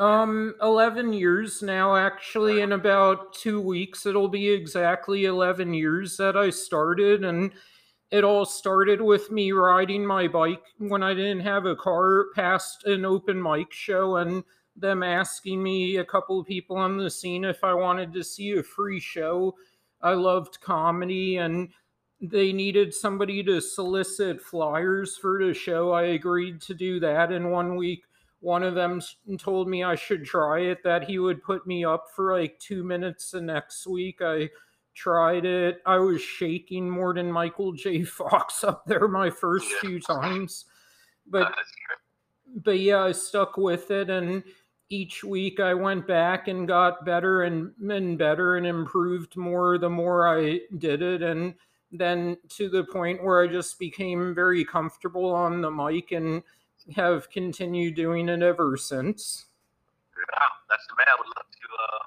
Um, 0.01 0.55
11 0.62 1.12
years 1.12 1.61
now, 1.61 1.96
actually. 1.96 2.61
In 2.61 2.70
about 2.70 3.32
two 3.32 3.61
weeks, 3.61 4.07
it'll 4.07 4.28
be 4.28 4.49
exactly 4.49 5.24
11 5.24 5.74
years 5.74 6.16
that 6.18 6.36
I 6.36 6.51
started. 6.51 7.24
And 7.24 7.51
it 8.12 8.22
all 8.22 8.44
started 8.44 9.03
with 9.03 9.32
me 9.32 9.51
riding 9.51 10.07
my 10.07 10.28
bike 10.28 10.62
when 10.78 11.03
I 11.03 11.14
didn't 11.14 11.40
have 11.40 11.66
a 11.66 11.74
car 11.74 12.26
past 12.36 12.84
an 12.84 13.05
open 13.05 13.42
mic 13.42 13.72
show 13.72 14.18
and 14.18 14.44
them 14.76 15.03
asking 15.03 15.61
me, 15.61 15.96
a 15.96 16.05
couple 16.05 16.38
of 16.38 16.46
people 16.46 16.76
on 16.76 16.96
the 16.96 17.11
scene, 17.11 17.44
if 17.44 17.64
I 17.64 17.74
wanted 17.74 18.12
to 18.12 18.22
see 18.22 18.53
a 18.53 18.62
free 18.62 19.01
show. 19.01 19.57
I 20.01 20.12
loved 20.12 20.61
comedy 20.61 21.38
and 21.38 21.70
they 22.20 22.52
needed 22.52 22.92
somebody 22.92 23.42
to 23.44 23.60
solicit 23.60 24.40
flyers 24.40 25.16
for 25.16 25.44
the 25.44 25.54
show. 25.54 25.92
I 25.92 26.02
agreed 26.02 26.60
to 26.62 26.74
do 26.74 26.98
that. 27.00 27.30
And 27.30 27.52
one 27.52 27.76
week, 27.76 28.04
one 28.40 28.62
of 28.62 28.74
them 28.74 29.00
told 29.38 29.68
me 29.68 29.84
I 29.84 29.94
should 29.94 30.24
try 30.24 30.60
it, 30.60 30.82
that 30.84 31.04
he 31.04 31.18
would 31.18 31.42
put 31.42 31.66
me 31.66 31.84
up 31.84 32.06
for 32.14 32.38
like 32.38 32.58
two 32.58 32.82
minutes 32.82 33.30
the 33.30 33.40
next 33.40 33.86
week. 33.86 34.20
I 34.20 34.50
tried 34.94 35.44
it. 35.44 35.80
I 35.86 35.98
was 35.98 36.20
shaking 36.20 36.90
more 36.90 37.14
than 37.14 37.30
Michael 37.30 37.72
J. 37.72 38.02
Fox 38.04 38.64
up 38.64 38.84
there 38.86 39.06
my 39.08 39.30
first 39.30 39.66
few 39.80 40.00
times. 40.00 40.64
But 41.26 41.54
but 42.64 42.80
yeah, 42.80 43.04
I 43.04 43.12
stuck 43.12 43.56
with 43.56 43.90
it 43.90 44.08
and 44.10 44.42
each 44.90 45.22
week 45.22 45.60
I 45.60 45.74
went 45.74 46.06
back 46.06 46.48
and 46.48 46.66
got 46.66 47.04
better 47.04 47.42
and, 47.42 47.72
and 47.90 48.16
better 48.16 48.56
and 48.56 48.66
improved 48.66 49.36
more 49.36 49.76
the 49.76 49.90
more 49.90 50.26
I 50.26 50.60
did 50.78 51.02
it 51.02 51.22
and 51.22 51.54
then 51.91 52.36
to 52.51 52.68
the 52.68 52.84
point 52.84 53.22
where 53.22 53.43
I 53.43 53.47
just 53.47 53.78
became 53.78 54.34
very 54.34 54.64
comfortable 54.64 55.34
on 55.34 55.61
the 55.61 55.70
mic 55.70 56.12
and 56.12 56.43
have 56.95 57.30
continued 57.30 57.95
doing 57.95 58.28
it 58.28 58.43
ever 58.43 58.76
since. 58.76 59.47
Wow, 60.32 60.47
that's 60.68 60.86
the 60.86 60.95
man. 60.99 61.07
I 61.09 61.16
would 61.18 61.26
love 61.26 61.47
to 61.51 61.68
uh, 61.84 62.07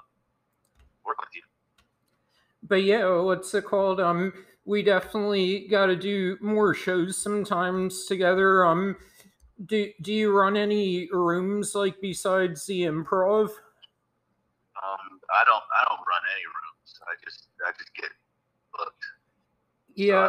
work 1.06 1.20
with 1.20 1.34
you. 1.34 1.42
But 2.62 2.84
yeah, 2.84 3.20
what's 3.20 3.54
it 3.54 3.64
called? 3.64 4.00
Um 4.00 4.32
we 4.64 4.82
definitely 4.82 5.66
got 5.66 5.86
to 5.86 5.96
do 5.96 6.38
more 6.40 6.72
shows 6.72 7.16
sometimes 7.16 8.06
together. 8.06 8.64
Um 8.64 8.96
do 9.66 9.90
do 10.02 10.12
you 10.12 10.36
run 10.36 10.56
any 10.56 11.08
rooms 11.12 11.74
like 11.74 12.00
besides 12.00 12.66
the 12.66 12.82
improv? 12.82 13.50
Um, 14.82 15.20
I 15.30 15.44
don't 15.44 15.62
I 15.62 15.84
don't 15.88 16.00
run 16.00 16.22
any 16.34 16.46
rooms. 16.46 17.00
I 17.06 17.14
just 17.24 17.48
I 17.66 17.70
just 17.78 17.94
get. 17.94 18.10
So 19.96 20.02
Yeah. 20.02 20.28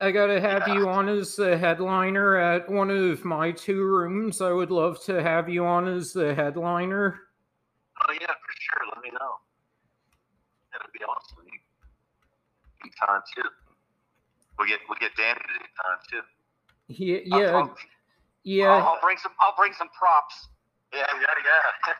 I 0.00 0.06
I 0.08 0.10
gotta 0.12 0.40
have 0.40 0.68
Yeah. 0.68 0.74
you 0.74 0.88
on 0.88 1.08
as 1.08 1.34
the 1.36 1.56
headliner 1.58 2.36
at 2.36 2.68
one 2.68 2.88
of 2.90 3.24
my 3.24 3.50
two 3.50 3.84
rooms. 3.84 4.40
I 4.40 4.52
would 4.52 4.70
love 4.70 5.02
to 5.04 5.20
have 5.22 5.48
you 5.48 5.64
on 5.66 5.88
as 5.88 6.12
the 6.12 6.34
headliner. 6.34 7.20
oh 8.08 8.12
yeah, 8.12 8.26
for 8.26 8.52
sure. 8.60 8.86
Let 8.94 9.02
me 9.02 9.10
know. 9.10 9.40
That'd 10.72 10.92
be 10.92 11.00
awesome. 11.04 11.38
You, 11.52 11.58
you 12.84 12.90
time 13.00 13.22
too. 13.34 13.42
We 14.58 14.68
get 14.68 14.80
we 14.88 14.96
get 15.00 15.16
Danny 15.16 15.40
to 15.40 15.58
do 15.58 15.64
time 15.82 15.98
too. 16.10 16.22
Yeah, 16.88 17.34
I'll- 17.34 17.40
yeah, 17.42 17.56
I'll, 17.56 17.76
yeah. 18.44 18.68
I'll, 18.70 18.88
I'll 18.94 19.00
bring 19.02 19.18
some 19.18 19.32
I'll 19.40 19.54
bring 19.56 19.72
some 19.72 19.88
props. 19.98 20.48
Yeah, 20.92 21.04
yeah, 21.20 21.36
yeah. 21.44 21.94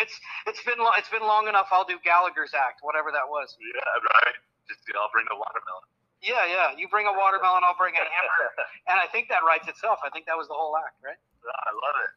It's 0.00 0.12
it's 0.46 0.62
been 0.62 0.76
lo- 0.76 0.92
it's 1.00 1.08
been 1.08 1.24
long 1.24 1.48
enough. 1.48 1.68
I'll 1.72 1.84
do 1.88 1.96
Gallagher's 2.04 2.52
act, 2.52 2.84
whatever 2.84 3.08
that 3.12 3.24
was. 3.24 3.56
yeah, 3.60 3.80
right. 3.80 4.36
Just 4.68 4.84
I'll 4.92 5.08
bring 5.08 5.24
a 5.32 5.36
watermelon. 5.36 5.88
Yeah, 6.20 6.44
yeah. 6.44 6.76
You 6.76 6.88
bring 6.88 7.06
a 7.06 7.12
watermelon, 7.16 7.64
I'll 7.64 7.76
bring 7.78 7.94
a 7.94 8.04
hammer. 8.04 8.44
And 8.88 9.00
I 9.00 9.06
think 9.10 9.28
that 9.28 9.40
writes 9.46 9.68
itself. 9.68 9.98
I 10.04 10.10
think 10.10 10.26
that 10.26 10.36
was 10.36 10.48
the 10.48 10.54
whole 10.54 10.76
act, 10.76 11.00
right? 11.04 11.16
I 11.16 11.70
love 11.72 11.96
it. 12.04 12.12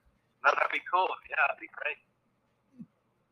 No, 0.45 0.51
that'd 0.55 0.71
be 0.71 0.81
cool. 0.91 1.07
Yeah, 1.29 1.35
that'd 1.47 1.59
be 1.59 1.69
great. 1.71 1.99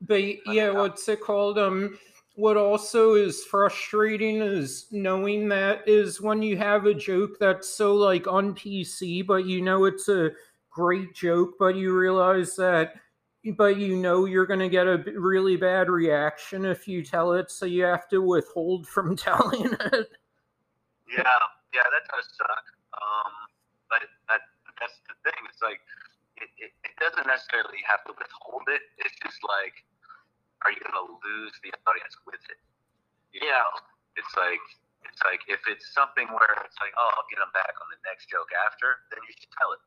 But 0.01 0.53
yeah, 0.53 0.71
what's 0.71 1.07
it 1.07 1.21
called? 1.21 1.57
Um, 1.57 1.97
what 2.35 2.55
also 2.57 3.15
is 3.15 3.43
frustrating 3.43 4.41
is 4.41 4.85
knowing 4.91 5.49
that 5.49 5.87
is 5.87 6.21
when 6.21 6.41
you 6.41 6.55
have 6.57 6.85
a 6.85 6.93
joke 6.93 7.39
that's 7.39 7.67
so 7.67 7.95
like 7.95 8.27
on 8.27 8.53
PC, 8.53 9.25
but 9.25 9.45
you 9.45 9.61
know 9.61 9.85
it's 9.85 10.07
a 10.07 10.31
great 10.77 11.15
joke, 11.15 11.57
but 11.57 11.73
you 11.75 11.97
realize 11.97 12.55
that, 12.55 12.93
but 13.57 13.77
you 13.77 13.97
know 13.97 14.25
you're 14.25 14.45
gonna 14.45 14.69
get 14.69 14.85
a 14.85 15.01
really 15.17 15.57
bad 15.57 15.89
reaction 15.89 16.65
if 16.65 16.87
you 16.87 17.01
tell 17.01 17.33
it, 17.33 17.49
so 17.49 17.65
you 17.65 17.81
have 17.81 18.07
to 18.09 18.21
withhold 18.21 18.85
from 18.85 19.17
telling 19.27 19.73
it. 19.73 20.07
Yeah, 21.09 21.41
yeah, 21.73 21.87
that 21.89 22.05
does 22.13 22.29
suck. 22.37 22.65
Um, 22.93 23.33
but 23.89 24.05
that 24.29 24.45
that's 24.77 25.01
the 25.09 25.17
thing. 25.25 25.41
It's 25.49 25.65
like 25.65 25.81
it, 26.37 26.49
it, 26.61 26.71
it 26.85 26.93
doesn't 27.01 27.25
necessarily 27.25 27.81
have 27.89 28.05
to 28.05 28.13
withhold 28.13 28.69
it. 28.69 28.85
It's 29.01 29.17
just 29.25 29.41
like, 29.41 29.73
are 30.61 30.69
you 30.69 30.77
gonna 30.85 31.09
lose 31.09 31.57
the 31.65 31.73
audience 31.89 32.13
with 32.29 32.45
it? 32.53 32.61
Yeah. 33.33 33.65
It's 34.13 34.33
like 34.37 34.61
it's 35.09 35.21
like 35.25 35.41
if 35.49 35.65
it's 35.65 35.89
something 35.97 36.29
where 36.29 36.53
it's 36.61 36.77
like, 36.77 36.93
oh, 36.93 37.09
I'll 37.17 37.29
get 37.33 37.41
them 37.41 37.49
back 37.57 37.73
on 37.81 37.87
the 37.89 37.97
next 38.05 38.29
joke 38.29 38.53
after, 38.69 39.01
then 39.09 39.25
you 39.25 39.33
should 39.33 39.49
tell 39.57 39.73
it. 39.73 39.81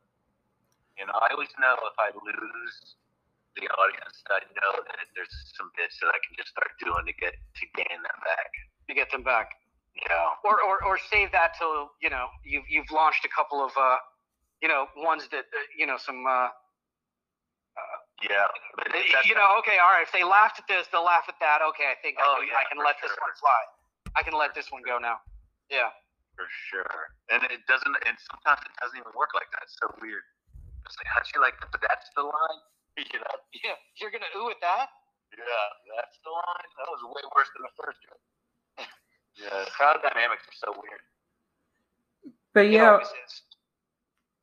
You 1.01 1.09
know, 1.09 1.17
I 1.17 1.33
always 1.33 1.49
know 1.57 1.81
if 1.89 1.97
I 1.97 2.13
lose 2.13 2.77
the 3.57 3.65
audience, 3.73 4.21
I 4.29 4.45
know 4.53 4.85
that 4.85 5.09
there's 5.17 5.33
some 5.57 5.73
bits 5.73 5.97
that 6.05 6.13
I 6.13 6.19
can 6.21 6.37
just 6.37 6.53
start 6.53 6.77
doing 6.77 7.09
to 7.09 7.15
get 7.17 7.33
to 7.33 7.65
gain 7.73 7.99
them 8.05 8.19
back. 8.21 8.51
To 8.87 8.93
get 8.93 9.09
them 9.09 9.25
back. 9.25 9.49
Yeah. 9.97 10.37
Or 10.45 10.61
or, 10.61 10.85
or 10.85 11.01
save 11.11 11.33
that 11.33 11.57
till, 11.57 11.91
you 12.05 12.13
know, 12.13 12.29
you've 12.45 12.69
you've 12.69 12.93
launched 12.93 13.25
a 13.25 13.33
couple 13.33 13.65
of 13.65 13.73
uh 13.81 13.97
you 14.61 14.69
know, 14.69 14.93
ones 15.01 15.25
that 15.33 15.49
uh, 15.49 15.67
you 15.73 15.89
know, 15.89 15.97
some 15.97 16.21
uh 16.29 16.53
Yeah. 18.21 18.45
You 19.25 19.35
know, 19.35 19.57
okay, 19.65 19.81
all 19.81 19.97
right, 19.97 20.05
if 20.05 20.13
they 20.13 20.23
laughed 20.23 20.61
at 20.61 20.69
this, 20.69 20.85
they'll 20.93 21.09
laugh 21.09 21.25
at 21.33 21.41
that. 21.41 21.65
Okay, 21.73 21.89
I 21.89 21.97
think 22.05 22.21
I 22.21 22.29
Oh, 22.29 22.45
can, 22.45 22.53
yeah, 22.53 22.61
I 22.61 22.69
can 22.69 22.79
let 22.85 23.01
this 23.01 23.17
one 23.17 23.35
fly. 23.41 23.61
I 24.13 24.23
can 24.23 24.37
let 24.37 24.53
this 24.53 24.69
one 24.69 24.85
go 24.85 25.01
now. 25.01 25.17
Yeah. 25.73 25.89
For 26.37 26.45
sure. 26.69 27.17
And 27.33 27.41
it 27.49 27.65
doesn't, 27.65 27.97
and 28.05 28.17
sometimes 28.21 28.61
it 28.69 28.75
doesn't 28.81 28.99
even 29.01 29.13
work 29.17 29.33
like 29.33 29.49
that. 29.57 29.65
It's 29.65 29.77
so 29.81 29.89
weird. 30.01 30.25
It's 30.91 30.99
like, 30.99 31.07
how'd 31.07 31.23
you 31.31 31.39
like 31.39 31.55
that? 31.63 31.71
But 31.71 31.87
that's 31.87 32.11
the 32.19 32.27
line? 32.27 32.63
You 32.99 33.19
know? 33.23 33.37
Yeah. 33.55 33.79
You're 33.97 34.11
gonna 34.11 34.29
ooh 34.37 34.51
at 34.51 34.61
that? 34.61 34.89
Yeah, 35.33 35.45
that's 35.97 36.19
the 36.25 36.31
line. 36.31 36.69
That 36.77 36.91
was 36.91 37.01
way 37.15 37.23
worse 37.35 37.49
than 37.57 37.63
the 37.63 37.83
first 37.83 37.99
one. 38.11 38.87
yeah, 39.41 39.65
crowd 39.71 40.03
dynamics 40.03 40.43
are 40.43 40.59
so 40.59 40.75
weird. 40.83 41.01
But 42.53 42.67
It 42.67 42.73
yeah. 42.73 42.99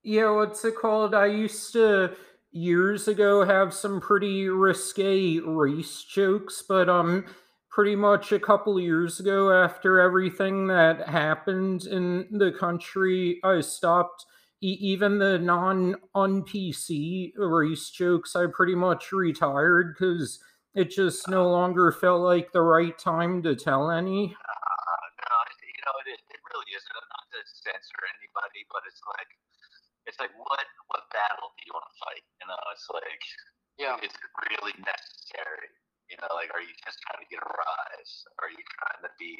Yeah, 0.01 0.31
what's 0.31 0.63
it 0.63 0.75
called? 0.75 1.13
I 1.13 1.25
used 1.25 1.73
to 1.73 2.15
years 2.51 3.07
ago 3.09 3.45
have 3.45 3.73
some 3.73 3.99
pretty 3.99 4.47
risque 4.47 5.39
race 5.39 6.03
jokes, 6.03 6.63
but 6.67 6.87
um 6.89 7.25
pretty 7.69 7.95
much 7.95 8.31
a 8.31 8.39
couple 8.39 8.79
years 8.79 9.19
ago 9.19 9.51
after 9.51 9.99
everything 9.99 10.65
that 10.67 11.07
happened 11.07 11.85
in 11.85 12.25
the 12.31 12.51
country, 12.51 13.39
I 13.43 13.61
stopped 13.61 14.25
e- 14.61 14.77
even 14.81 15.19
the 15.19 15.37
non 15.39 15.95
on 16.15 16.43
PC 16.43 17.33
race 17.37 17.89
jokes. 17.89 18.35
I 18.35 18.47
pretty 18.47 18.75
much 18.75 19.11
retired 19.11 19.95
cuz 19.97 20.39
it 20.75 20.89
just 20.91 21.27
no 21.27 21.49
longer 21.49 21.91
felt 21.91 22.21
like 22.21 22.51
the 22.51 22.61
right 22.61 22.97
time 22.99 23.41
to 23.43 23.55
tell 23.55 23.89
any. 23.89 24.35
Uh, 24.35 25.05
no, 25.25 25.35
it- 25.49 25.65
you 25.65 25.83
know, 25.85 25.95
it, 26.05 26.09
is- 26.13 26.27
it 26.29 26.41
really 26.53 26.71
isn't. 26.75 26.93
Not 26.93 27.25
to 27.33 27.39
censor 27.45 28.01
anybody, 28.17 28.65
but 28.71 28.83
it's 28.87 29.01
like 29.17 29.31
it's 30.05 30.19
like 30.19 30.31
what 30.37 30.65
what 30.87 31.03
battle 31.11 31.51
do 31.57 31.61
you 31.67 31.73
want 31.73 31.85
to 31.89 31.95
fight? 32.05 32.23
You 32.41 32.47
know, 32.47 32.61
it's 32.73 32.87
like 32.93 33.23
Yeah. 33.77 33.97
is 34.01 34.13
it 34.13 34.31
really 34.51 34.73
necessary? 34.85 35.69
You 36.09 36.17
know, 36.21 36.31
like 36.35 36.49
are 36.55 36.61
you 36.63 36.73
just 36.85 36.97
trying 37.07 37.23
to 37.25 37.29
get 37.29 37.43
a 37.43 37.49
rise? 37.51 38.13
Are 38.41 38.49
you 38.49 38.63
trying 38.79 39.03
to 39.03 39.11
be 39.19 39.35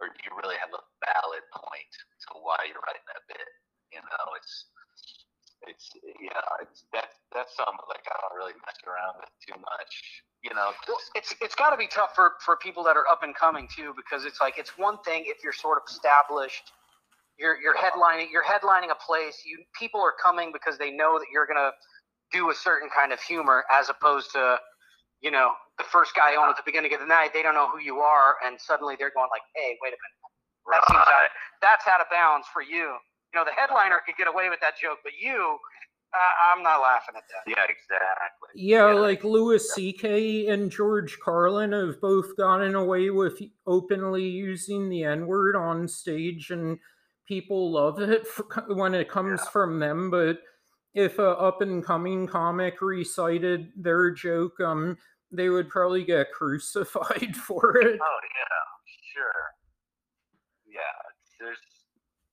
or 0.00 0.08
do 0.08 0.18
you 0.26 0.32
really 0.36 0.56
have 0.58 0.72
a 0.74 0.82
valid 1.06 1.44
point 1.54 1.92
to 2.28 2.34
why 2.42 2.58
you're 2.68 2.82
writing 2.84 3.06
that 3.08 3.22
bit? 3.28 3.48
You 3.92 4.00
know, 4.00 4.26
it's 4.36 4.66
it's 5.68 5.90
yeah, 6.20 6.62
it's 6.62 6.84
that's 6.92 7.16
that's 7.34 7.56
something 7.56 7.86
like 7.88 8.04
I 8.08 8.16
don't 8.22 8.36
really 8.36 8.54
mess 8.66 8.78
around 8.86 9.20
with 9.20 9.30
too 9.46 9.58
much. 9.60 9.92
You 10.42 10.54
know, 10.54 10.72
Well, 10.88 10.98
it's 11.14 11.34
it's 11.40 11.54
got 11.54 11.70
to 11.70 11.76
be 11.76 11.86
tough 11.86 12.14
for 12.14 12.34
for 12.44 12.56
people 12.56 12.82
that 12.84 12.96
are 12.96 13.06
up 13.08 13.22
and 13.22 13.34
coming 13.34 13.68
too, 13.74 13.94
because 13.96 14.24
it's 14.24 14.40
like 14.40 14.58
it's 14.58 14.76
one 14.78 14.98
thing 15.04 15.24
if 15.26 15.44
you're 15.44 15.52
sort 15.54 15.78
of 15.78 15.84
established, 15.88 16.72
you're 17.38 17.56
you're 17.60 17.76
headlining 17.76 18.26
you're 18.32 18.44
headlining 18.44 18.90
a 18.90 18.98
place. 18.98 19.42
You 19.46 19.58
people 19.78 20.00
are 20.00 20.14
coming 20.22 20.50
because 20.52 20.78
they 20.78 20.90
know 20.90 21.18
that 21.18 21.28
you're 21.32 21.46
gonna 21.46 21.70
do 22.32 22.50
a 22.50 22.54
certain 22.54 22.88
kind 22.94 23.12
of 23.12 23.20
humor, 23.22 23.64
as 23.72 23.88
opposed 23.88 24.32
to 24.32 24.58
you 25.20 25.30
know 25.30 25.52
the 25.78 25.84
first 25.84 26.14
guy 26.16 26.36
on 26.36 26.50
at 26.50 26.56
the 26.56 26.64
beginning 26.66 26.94
of 26.94 27.00
the 27.00 27.06
night. 27.06 27.32
They 27.34 27.42
don't 27.42 27.54
know 27.54 27.68
who 27.70 27.80
you 27.80 27.98
are, 28.00 28.36
and 28.44 28.60
suddenly 28.60 28.96
they're 28.98 29.12
going 29.14 29.30
like, 29.30 29.42
"Hey, 29.54 29.78
wait 29.82 29.94
a 29.94 29.98
minute, 29.98 30.18
that 30.72 30.82
seems 30.90 31.06
out, 31.06 31.30
that's 31.62 31.86
out 31.88 32.00
of 32.00 32.08
bounds 32.10 32.46
for 32.52 32.62
you." 32.62 32.96
You 33.32 33.40
know, 33.40 33.44
the 33.44 33.52
headliner 33.52 34.00
could 34.04 34.16
get 34.16 34.28
away 34.28 34.48
with 34.50 34.60
that 34.60 34.78
joke, 34.78 34.98
but 35.02 35.12
you, 35.20 35.58
uh, 36.12 36.54
I'm 36.54 36.62
not 36.62 36.80
laughing 36.82 37.14
at 37.16 37.22
that. 37.28 37.50
yeah, 37.50 37.64
exactly. 37.64 38.48
Yeah, 38.54 38.88
Yeah. 38.88 39.00
like 39.00 39.24
Louis 39.24 39.66
C.K. 39.72 40.48
and 40.48 40.70
George 40.70 41.18
Carlin 41.24 41.72
have 41.72 42.00
both 42.00 42.36
gotten 42.36 42.74
away 42.74 43.08
with 43.10 43.40
openly 43.66 44.24
using 44.24 44.90
the 44.90 45.04
N 45.04 45.26
word 45.26 45.56
on 45.56 45.88
stage, 45.88 46.50
and 46.50 46.78
people 47.26 47.72
love 47.72 48.00
it 48.00 48.26
for, 48.26 48.44
when 48.74 48.94
it 48.94 49.08
comes 49.08 49.40
from 49.48 49.78
them. 49.78 50.10
But 50.10 50.40
if 50.92 51.18
a 51.18 51.28
up 51.30 51.62
and 51.62 51.82
coming 51.82 52.26
comic 52.26 52.82
recited 52.82 53.70
their 53.76 54.10
joke, 54.10 54.60
um, 54.60 54.98
they 55.30 55.48
would 55.48 55.70
probably 55.70 56.04
get 56.04 56.32
crucified 56.32 57.34
for 57.46 57.78
it. 57.78 57.98
Oh 58.02 58.18
yeah, 58.20 59.14
sure. 59.14 59.44
Yeah, 60.66 60.80
there's 61.40 61.56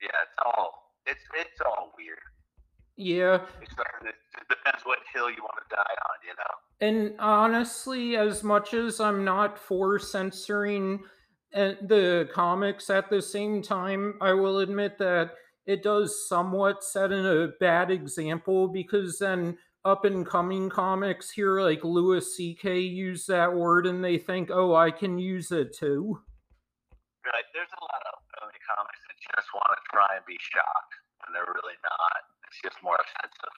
yeah, 0.02 0.10
it's 0.24 0.36
all 0.46 0.89
it's 1.10 1.24
it's 1.36 1.62
all 1.66 1.94
weird. 1.98 2.20
Yeah, 2.96 3.40
It's 3.62 3.78
like, 3.78 3.88
it 4.04 4.16
depends 4.50 4.84
what 4.84 5.00
hill 5.14 5.30
you 5.30 5.38
want 5.42 5.56
to 5.70 5.74
die 5.74 5.80
on, 5.80 6.18
you 6.28 6.34
know. 6.36 6.54
And 6.82 7.16
honestly, 7.18 8.18
as 8.18 8.44
much 8.44 8.74
as 8.74 9.00
I'm 9.00 9.24
not 9.24 9.58
for 9.58 10.00
censoring 10.00 11.00
uh, 11.56 11.74
the 11.82 12.30
comics 12.34 12.90
at 12.90 13.10
the 13.10 13.22
same 13.22 13.62
time, 13.62 14.16
I 14.20 14.34
will 14.34 14.60
admit 14.60 14.98
that 14.98 15.32
it 15.66 15.82
does 15.82 16.28
somewhat 16.28 16.84
set 16.84 17.14
in 17.14 17.26
a 17.26 17.54
bad 17.62 17.90
example 17.90 18.68
because 18.68 19.18
then 19.18 19.58
up 19.86 20.04
and 20.04 20.26
coming 20.26 20.70
comics 20.70 21.32
here 21.32 21.62
like 21.62 21.84
Louis 21.86 22.36
C.K. 22.36 22.80
use 22.80 23.26
that 23.28 23.54
word 23.54 23.88
and 23.88 24.04
they 24.04 24.18
think, 24.18 24.50
oh, 24.52 24.76
I 24.76 24.92
can 24.92 25.18
use 25.18 25.52
it 25.52 25.74
too. 25.74 26.20
Right? 27.26 27.48
There's 27.54 27.72
a 27.72 27.84
lot 27.84 28.02
of 28.12 28.20
early 28.44 28.60
comics 28.76 29.00
that 29.08 29.16
just 29.36 29.54
want 29.54 29.68
to 29.72 29.80
try 29.94 30.08
and 30.16 30.26
be 30.26 30.38
shocked, 30.40 30.94
and 31.30 31.38
they're 31.38 31.54
really 31.54 31.78
not. 31.86 32.22
It's 32.50 32.58
just 32.66 32.82
more 32.82 32.98
offensive, 32.98 33.56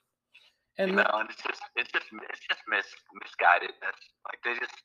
And 0.76 0.91
you 0.91 0.99
know. 0.99 1.07
And 1.07 1.32
it's 1.32 1.39
just 1.39 1.63
it's 1.80 1.88
just 1.95 2.11
it's 2.11 2.43
just 2.43 2.59
mis 2.67 2.84
misguided. 3.24 3.72
That's 3.80 4.03
like 4.28 4.43
they 4.43 4.59
just 4.59 4.76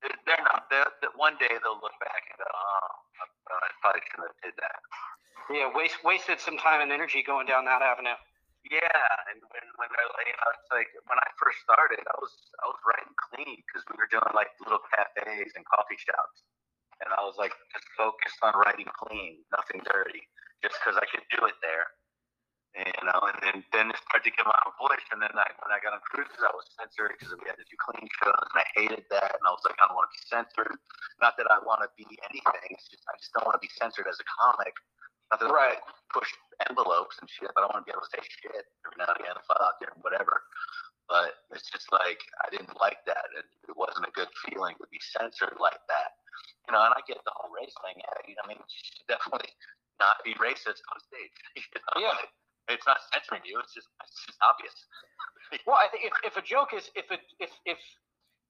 they're 0.00 0.16
they're 0.24 0.44
not. 0.48 0.72
They're, 0.72 0.88
that 1.04 1.12
one 1.20 1.36
day 1.36 1.52
they'll 1.60 1.76
look 1.84 1.96
back 2.00 2.24
and 2.32 2.40
go, 2.40 2.48
oh, 2.48 2.88
I 3.52 3.68
probably 3.84 4.00
shouldn't 4.08 4.32
have 4.32 4.40
did 4.40 4.56
that. 4.56 4.80
Yeah, 5.52 5.68
waste, 5.72 6.00
wasted 6.04 6.40
some 6.40 6.56
time 6.56 6.80
and 6.80 6.92
energy 6.92 7.20
going 7.20 7.44
down 7.44 7.68
that 7.68 7.84
avenue. 7.84 8.16
Yeah, 8.68 9.04
and 9.32 9.40
when 9.52 9.64
when 9.76 9.88
they're 9.92 10.12
like, 10.16 10.28
you 10.28 10.36
know, 10.36 10.50
like 10.72 10.90
when 11.08 11.20
I 11.20 11.28
first 11.36 11.60
started, 11.60 12.00
I 12.04 12.16
was 12.20 12.32
I 12.60 12.66
was 12.68 12.80
writing 12.88 13.12
clean 13.28 13.60
because 13.68 13.84
we 13.88 13.96
were 14.00 14.08
doing 14.08 14.32
like 14.32 14.52
little 14.64 14.82
cafes 14.92 15.52
and 15.56 15.64
coffee 15.68 16.00
shops, 16.00 16.44
and 17.04 17.08
I 17.12 17.24
was 17.24 17.36
like 17.40 17.54
just 17.72 17.88
focused 17.96 18.40
on 18.44 18.56
writing 18.56 18.88
clean, 18.92 19.40
nothing 19.54 19.80
dirty, 19.88 20.26
just 20.60 20.76
because 20.80 21.00
I 21.00 21.06
could 21.08 21.24
do 21.32 21.48
it 21.48 21.56
there. 21.64 21.88
And, 22.76 22.84
you 22.84 23.04
know, 23.08 23.20
and 23.24 23.38
then 23.40 23.56
then 23.72 23.86
it 23.88 23.98
started 24.04 24.28
to 24.28 24.32
get 24.36 24.44
my 24.44 24.56
own 24.68 24.76
voice, 24.76 25.04
and 25.12 25.20
then 25.24 25.32
I, 25.32 25.48
when 25.64 25.72
I 25.72 25.80
got 25.80 25.96
on 25.96 26.04
cruises, 26.04 26.36
I 26.44 26.52
was 26.52 26.68
censored 26.76 27.16
because 27.16 27.32
we 27.32 27.48
had 27.48 27.56
to 27.56 27.64
do 27.64 27.76
clean 27.80 28.04
shows, 28.20 28.44
and 28.52 28.58
I 28.60 28.66
hated 28.76 29.04
that, 29.08 29.32
and 29.40 29.44
I 29.48 29.50
was 29.52 29.64
like, 29.64 29.78
I 29.80 29.88
don't 29.88 29.96
want 29.96 30.12
to 30.12 30.16
be 30.16 30.24
censored. 30.28 30.74
Not 31.18 31.40
that 31.40 31.48
I 31.48 31.58
want 31.64 31.80
to 31.86 31.88
be 31.96 32.04
anything, 32.28 32.68
it's 32.76 32.88
just 32.92 33.04
I 33.08 33.16
just 33.16 33.32
don't 33.32 33.48
want 33.48 33.56
to 33.56 33.64
be 33.64 33.72
censored 33.72 34.04
as 34.06 34.20
a 34.20 34.26
comic. 34.28 34.76
Not 35.32 35.40
that 35.40 35.52
Right. 35.52 35.76
I 35.80 35.92
push 36.12 36.28
envelopes 36.68 37.16
and 37.20 37.28
shit, 37.28 37.52
but 37.56 37.64
I 37.64 37.68
want 37.68 37.84
to 37.84 37.88
be 37.88 37.92
able 37.92 38.04
to 38.04 38.12
say 38.12 38.22
shit 38.24 38.64
every 38.84 38.96
now 38.96 39.12
and 39.12 39.20
again, 39.20 39.36
fuck 39.44 39.76
or 39.84 39.92
whatever. 40.00 40.40
But 41.08 41.40
it's 41.52 41.68
just 41.68 41.88
like 41.92 42.20
I 42.44 42.52
didn't 42.52 42.76
like 42.80 43.00
that. 43.08 43.28
It, 43.36 43.44
it 43.68 43.76
wasn't 43.76 44.08
a 44.08 44.12
good 44.12 44.28
feeling 44.44 44.76
to 44.80 44.86
be 44.92 45.00
censored 45.00 45.56
like 45.60 45.80
that. 45.88 46.20
You 46.68 46.76
know, 46.76 46.84
and 46.84 46.92
I 46.96 47.00
get 47.08 47.20
the 47.24 47.32
whole 47.36 47.52
race 47.52 47.72
thing. 47.84 47.96
You 48.28 48.36
know, 48.36 48.44
I 48.44 48.48
mean, 48.48 48.60
you 48.60 48.80
should 48.84 49.08
definitely 49.08 49.52
not 50.00 50.20
be 50.24 50.36
racist 50.36 50.80
on 50.92 51.00
stage. 51.00 51.32
You 51.74 51.80
know? 51.80 52.08
Yeah. 52.08 52.20
It's 52.68 52.86
not 52.86 52.98
censoring 53.12 53.42
you. 53.44 53.58
It's 53.60 53.72
just 53.74 53.88
it's 54.04 54.24
just 54.26 54.38
obvious. 54.42 54.74
Well, 55.66 55.80
I 55.80 55.88
think 55.88 56.04
if, 56.04 56.12
if 56.28 56.36
a 56.36 56.44
joke 56.44 56.76
is 56.76 56.92
if 56.92 57.08
it 57.08 57.24
if 57.40 57.48
if 57.64 57.80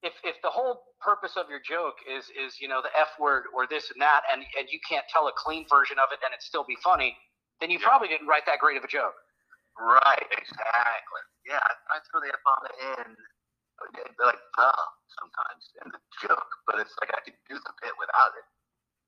if 0.03 0.15
if 0.27 0.35
the 0.43 0.51
whole 0.51 0.83
purpose 0.99 1.39
of 1.39 1.47
your 1.47 1.63
joke 1.63 1.95
is 2.11 2.27
is 2.35 2.59
you 2.59 2.67
know 2.67 2.83
the 2.83 2.91
f 2.99 3.15
word 3.23 3.47
or 3.55 3.67
this 3.71 3.91
and 3.95 4.03
that, 4.03 4.23
and 4.35 4.43
and 4.59 4.67
you 4.71 4.83
can't 4.83 5.07
tell 5.07 5.31
a 5.31 5.35
clean 5.39 5.63
version 5.71 5.99
of 6.03 6.11
it 6.11 6.19
and 6.27 6.35
it 6.35 6.43
still 6.43 6.67
be 6.67 6.75
funny, 6.83 7.15
then 7.63 7.71
you 7.71 7.79
Yeah. 7.79 7.87
probably 7.87 8.09
didn't 8.11 8.27
write 8.27 8.47
that 8.51 8.59
great 8.59 8.77
of 8.77 8.83
a 8.83 8.91
joke. 8.91 9.15
Right, 9.79 10.27
exactly. 10.35 11.23
Yeah, 11.47 11.63
I, 11.63 11.73
I 11.95 11.97
throw 12.11 12.19
the 12.19 12.35
F 12.35 12.43
on 12.51 12.61
the 12.67 12.75
end, 12.99 13.15
like 14.19 14.43
the 14.59 14.71
sometimes 15.19 15.65
in 15.83 15.87
the 15.95 16.03
joke, 16.19 16.51
but 16.67 16.83
it's 16.83 16.95
like 16.99 17.15
I 17.15 17.21
could 17.23 17.39
do 17.49 17.57
the 17.63 17.75
bit 17.83 17.95
without 17.99 18.35
it. 18.35 18.47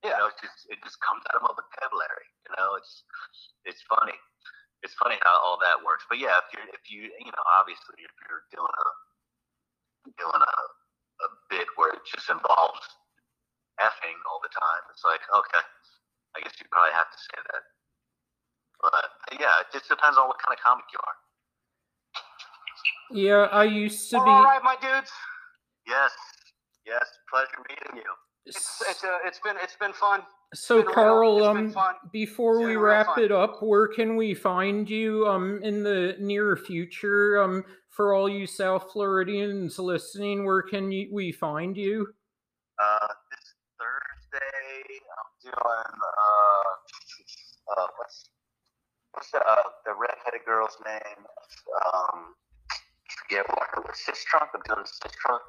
You 0.07 0.11
know, 0.15 0.31
it's 0.31 0.39
just 0.41 0.59
it 0.71 0.79
just 0.87 0.99
comes 1.03 1.23
out 1.31 1.39
of 1.39 1.43
my 1.43 1.53
vocabulary. 1.59 2.27
You 2.47 2.51
know, 2.57 2.79
it's 2.79 3.03
it's 3.67 3.83
funny. 3.91 4.15
It's 4.83 4.97
funny 4.97 5.21
how 5.21 5.37
all 5.45 5.59
that 5.61 5.85
works. 5.85 6.05
But 6.09 6.19
yeah, 6.19 6.41
if 6.41 6.49
you're 6.57 6.65
if 6.73 6.85
you 6.89 7.13
you 7.21 7.31
know 7.33 7.45
obviously 7.61 8.01
if 8.01 8.13
you're 8.25 8.45
doing 8.53 8.73
a 8.73 8.89
doing 10.17 10.41
a 10.41 10.55
a 11.21 11.29
bit 11.53 11.69
where 11.77 11.93
it 11.93 12.01
just 12.09 12.33
involves 12.33 12.81
effing 13.77 14.17
all 14.25 14.41
the 14.41 14.53
time, 14.57 14.83
it's 14.89 15.05
like 15.05 15.21
okay, 15.29 15.65
I 16.37 16.41
guess 16.41 16.57
you 16.57 16.65
probably 16.73 16.97
have 16.97 17.13
to 17.13 17.19
say 17.21 17.39
that. 17.53 17.63
But 18.81 19.37
yeah, 19.37 19.61
it 19.61 19.69
just 19.73 19.89
depends 19.93 20.17
on 20.17 20.29
what 20.33 20.41
kind 20.41 20.57
of 20.57 20.61
comic 20.65 20.89
you 20.89 21.01
are. 21.05 21.17
Yeah, 23.13 23.45
I 23.53 23.65
used 23.65 24.09
to 24.11 24.17
Well, 24.17 24.25
be. 24.25 24.31
all 24.31 24.45
right, 24.45 24.63
my 24.65 24.77
dudes. 24.81 25.11
Yes, 25.87 26.13
yes, 26.87 27.05
pleasure 27.29 27.61
meeting 27.69 28.01
you. 28.01 28.11
It's 28.47 28.81
it's 28.89 29.05
uh, 29.05 29.19
it's 29.27 29.41
been 29.45 29.57
it's 29.61 29.77
been 29.77 29.93
fun. 29.93 30.23
So 30.53 30.77
real. 30.77 30.93
Carl, 30.93 31.45
um, 31.45 31.75
before 32.13 32.61
we 32.61 32.75
wrap 32.75 33.19
it 33.19 33.31
up, 33.31 33.63
where 33.63 33.87
can 33.87 34.17
we 34.17 34.35
find 34.35 34.91
you 34.91 35.29
um 35.29 35.61
in 35.63 35.85
the 35.85 36.17
near 36.19 36.57
future? 36.57 37.41
Um, 37.41 37.65
for 37.89 38.15
all 38.15 38.29
you 38.29 38.47
South 38.47 38.91
Floridians 38.93 39.79
listening, 39.79 40.45
where 40.45 40.63
can 40.63 40.91
you, 40.91 41.09
we 41.13 41.31
find 41.31 41.77
you? 41.77 42.09
Uh, 42.83 43.07
this 43.31 43.55
Thursday, 43.79 45.01
I'm 45.19 45.31
doing 45.43 45.55
uh, 45.55 46.75
uh 47.81 47.87
what's 47.99 48.25
what's 49.13 49.31
the 49.31 49.39
uh, 49.39 49.63
the 49.87 49.93
redheaded 49.93 50.45
girl's 50.45 50.77
name? 50.85 51.27
Um, 51.95 52.35
forget 53.23 53.49
what 53.51 53.69
her 53.75 53.83
was. 53.83 54.01
Sis 54.05 54.25
Trunk. 54.25 54.51
I'm 54.55 54.63
doing 54.67 54.85
Sis 54.87 55.13
Trunk. 55.13 55.43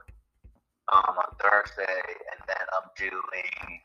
Um, 0.91 1.15
on 1.15 1.31
Thursday, 1.39 2.01
and 2.33 2.41
then 2.47 2.65
I'm 2.75 2.89
doing 2.97 3.81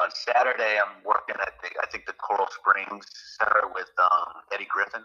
on 0.00 0.08
Saturday. 0.14 0.78
I'm 0.78 1.02
working 1.04 1.36
at 1.40 1.54
the 1.62 1.68
I 1.82 1.86
think 1.90 2.06
the 2.06 2.12
Coral 2.14 2.46
Springs 2.50 3.06
Center 3.38 3.68
with 3.74 3.90
um 3.98 4.42
Eddie 4.52 4.66
Griffin. 4.70 5.02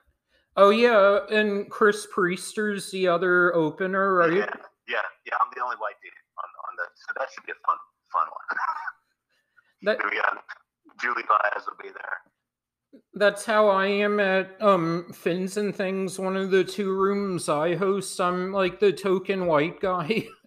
Oh 0.58 0.70
yeah, 0.72 1.20
and 1.32 1.70
Chris 1.70 2.08
Priester's 2.14 2.92
the 2.92 3.08
other 3.08 3.54
opener, 3.56 4.16
right? 4.16 4.34
Yeah, 4.34 4.54
yeah, 4.88 5.06
yeah. 5.26 5.36
I'm 5.40 5.52
the 5.56 5.64
only 5.64 5.78
white 5.78 5.96
dude 6.02 6.12
on, 6.38 6.50
on 6.68 6.76
that, 6.78 6.90
so 6.96 7.14
that 7.20 7.28
should 7.34 7.46
be 7.46 7.52
a 7.52 7.62
fun, 7.66 7.78
fun 8.12 8.28
one. 8.28 8.58
That 9.84 9.98
we 10.04 10.18
got 10.18 10.44
Julie 11.00 11.24
Baez 11.30 11.64
will 11.66 11.78
be 11.82 11.88
there. 11.88 13.02
that's 13.14 13.46
how 13.46 13.70
I 13.70 13.86
am 13.86 14.20
at 14.20 14.62
um 14.62 15.10
Fins 15.14 15.56
and 15.56 15.74
Things, 15.74 16.20
one 16.20 16.36
of 16.36 16.52
the 16.52 16.66
two 16.66 16.92
rooms 16.92 17.48
I 17.48 17.76
host. 17.76 18.20
I'm 18.20 18.52
like 18.52 18.82
the 18.82 18.92
token 18.92 19.46
white 19.46 19.80
guy. 19.80 20.08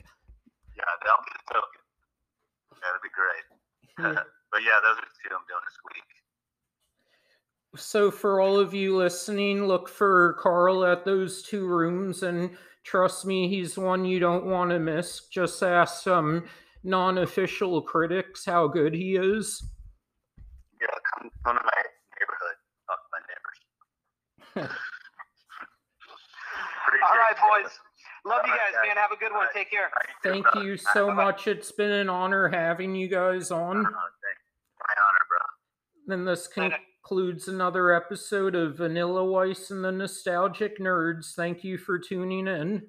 Yeah, 0.77 0.85
that'll 1.05 1.23
be 1.25 1.31
the 1.33 1.55
token. 1.55 1.81
That'd 2.83 3.03
be 3.03 3.09
great. 3.15 3.47
Yeah. 4.03 4.15
but 4.53 4.63
yeah, 4.63 4.81
those 4.83 4.99
are 4.99 5.07
the 5.07 5.17
two 5.23 5.35
I'm 5.35 5.47
doing 5.49 5.63
this 5.65 5.79
week. 5.95 6.03
So, 7.75 8.11
for 8.11 8.41
all 8.41 8.59
of 8.59 8.75
you 8.75 8.97
listening, 8.97 9.67
look 9.67 9.89
for 9.89 10.35
Carl 10.35 10.85
at 10.85 11.07
those 11.07 11.43
two 11.43 11.67
rooms, 11.67 12.23
and 12.23 12.51
trust 12.85 13.25
me, 13.25 13.49
he's 13.49 13.79
one 13.79 14.05
you 14.05 14.19
don't 14.19 14.45
want 14.45 14.71
to 14.71 14.79
miss. 14.79 15.27
Just 15.29 15.63
ask 15.63 16.03
some 16.03 16.45
non 16.85 17.19
official 17.19 17.81
critics 17.81 18.45
how 18.45 18.69
good 18.69 18.93
he 18.93 19.17
is. 19.17 19.65
Yeah, 20.81 20.87
come, 21.15 21.31
come 21.47 21.57
to 21.57 21.65
my 21.65 21.83
neighborhood. 22.21 22.57
fuck 22.87 22.99
my 23.11 23.21
neighbors. 24.61 24.77
All 27.11 27.17
right, 27.17 27.37
boys. 27.65 27.73
Love 28.25 28.43
you 28.47 28.53
guys, 28.53 28.59
guys. 28.73 28.89
man. 28.89 28.97
Have 28.97 29.11
a 29.13 29.17
good 29.17 29.33
one. 29.33 29.47
Take 29.53 29.71
care. 29.71 29.91
Thank 30.23 30.47
you 30.65 30.77
so 30.77 31.13
much. 31.13 31.49
It's 31.49 31.73
been 31.73 31.91
an 31.91 32.09
honor 32.09 32.49
having 32.49 32.95
you 32.95 33.09
guys 33.09 33.51
on. 33.51 33.79
Uh, 33.79 33.91
My 33.91 34.95
honor, 34.97 35.27
bro. 35.29 35.39
Then 36.07 36.25
this 36.25 36.47
concludes 36.47 37.49
another 37.49 37.93
episode 37.93 38.55
of 38.55 38.77
Vanilla 38.77 39.25
Weiss 39.25 39.71
and 39.71 39.85
the 39.85 39.91
Nostalgic 39.91 40.79
Nerds. 40.79 41.35
Thank 41.35 41.65
you 41.65 41.79
for 41.79 41.99
tuning 41.99 42.47
in. 42.47 42.83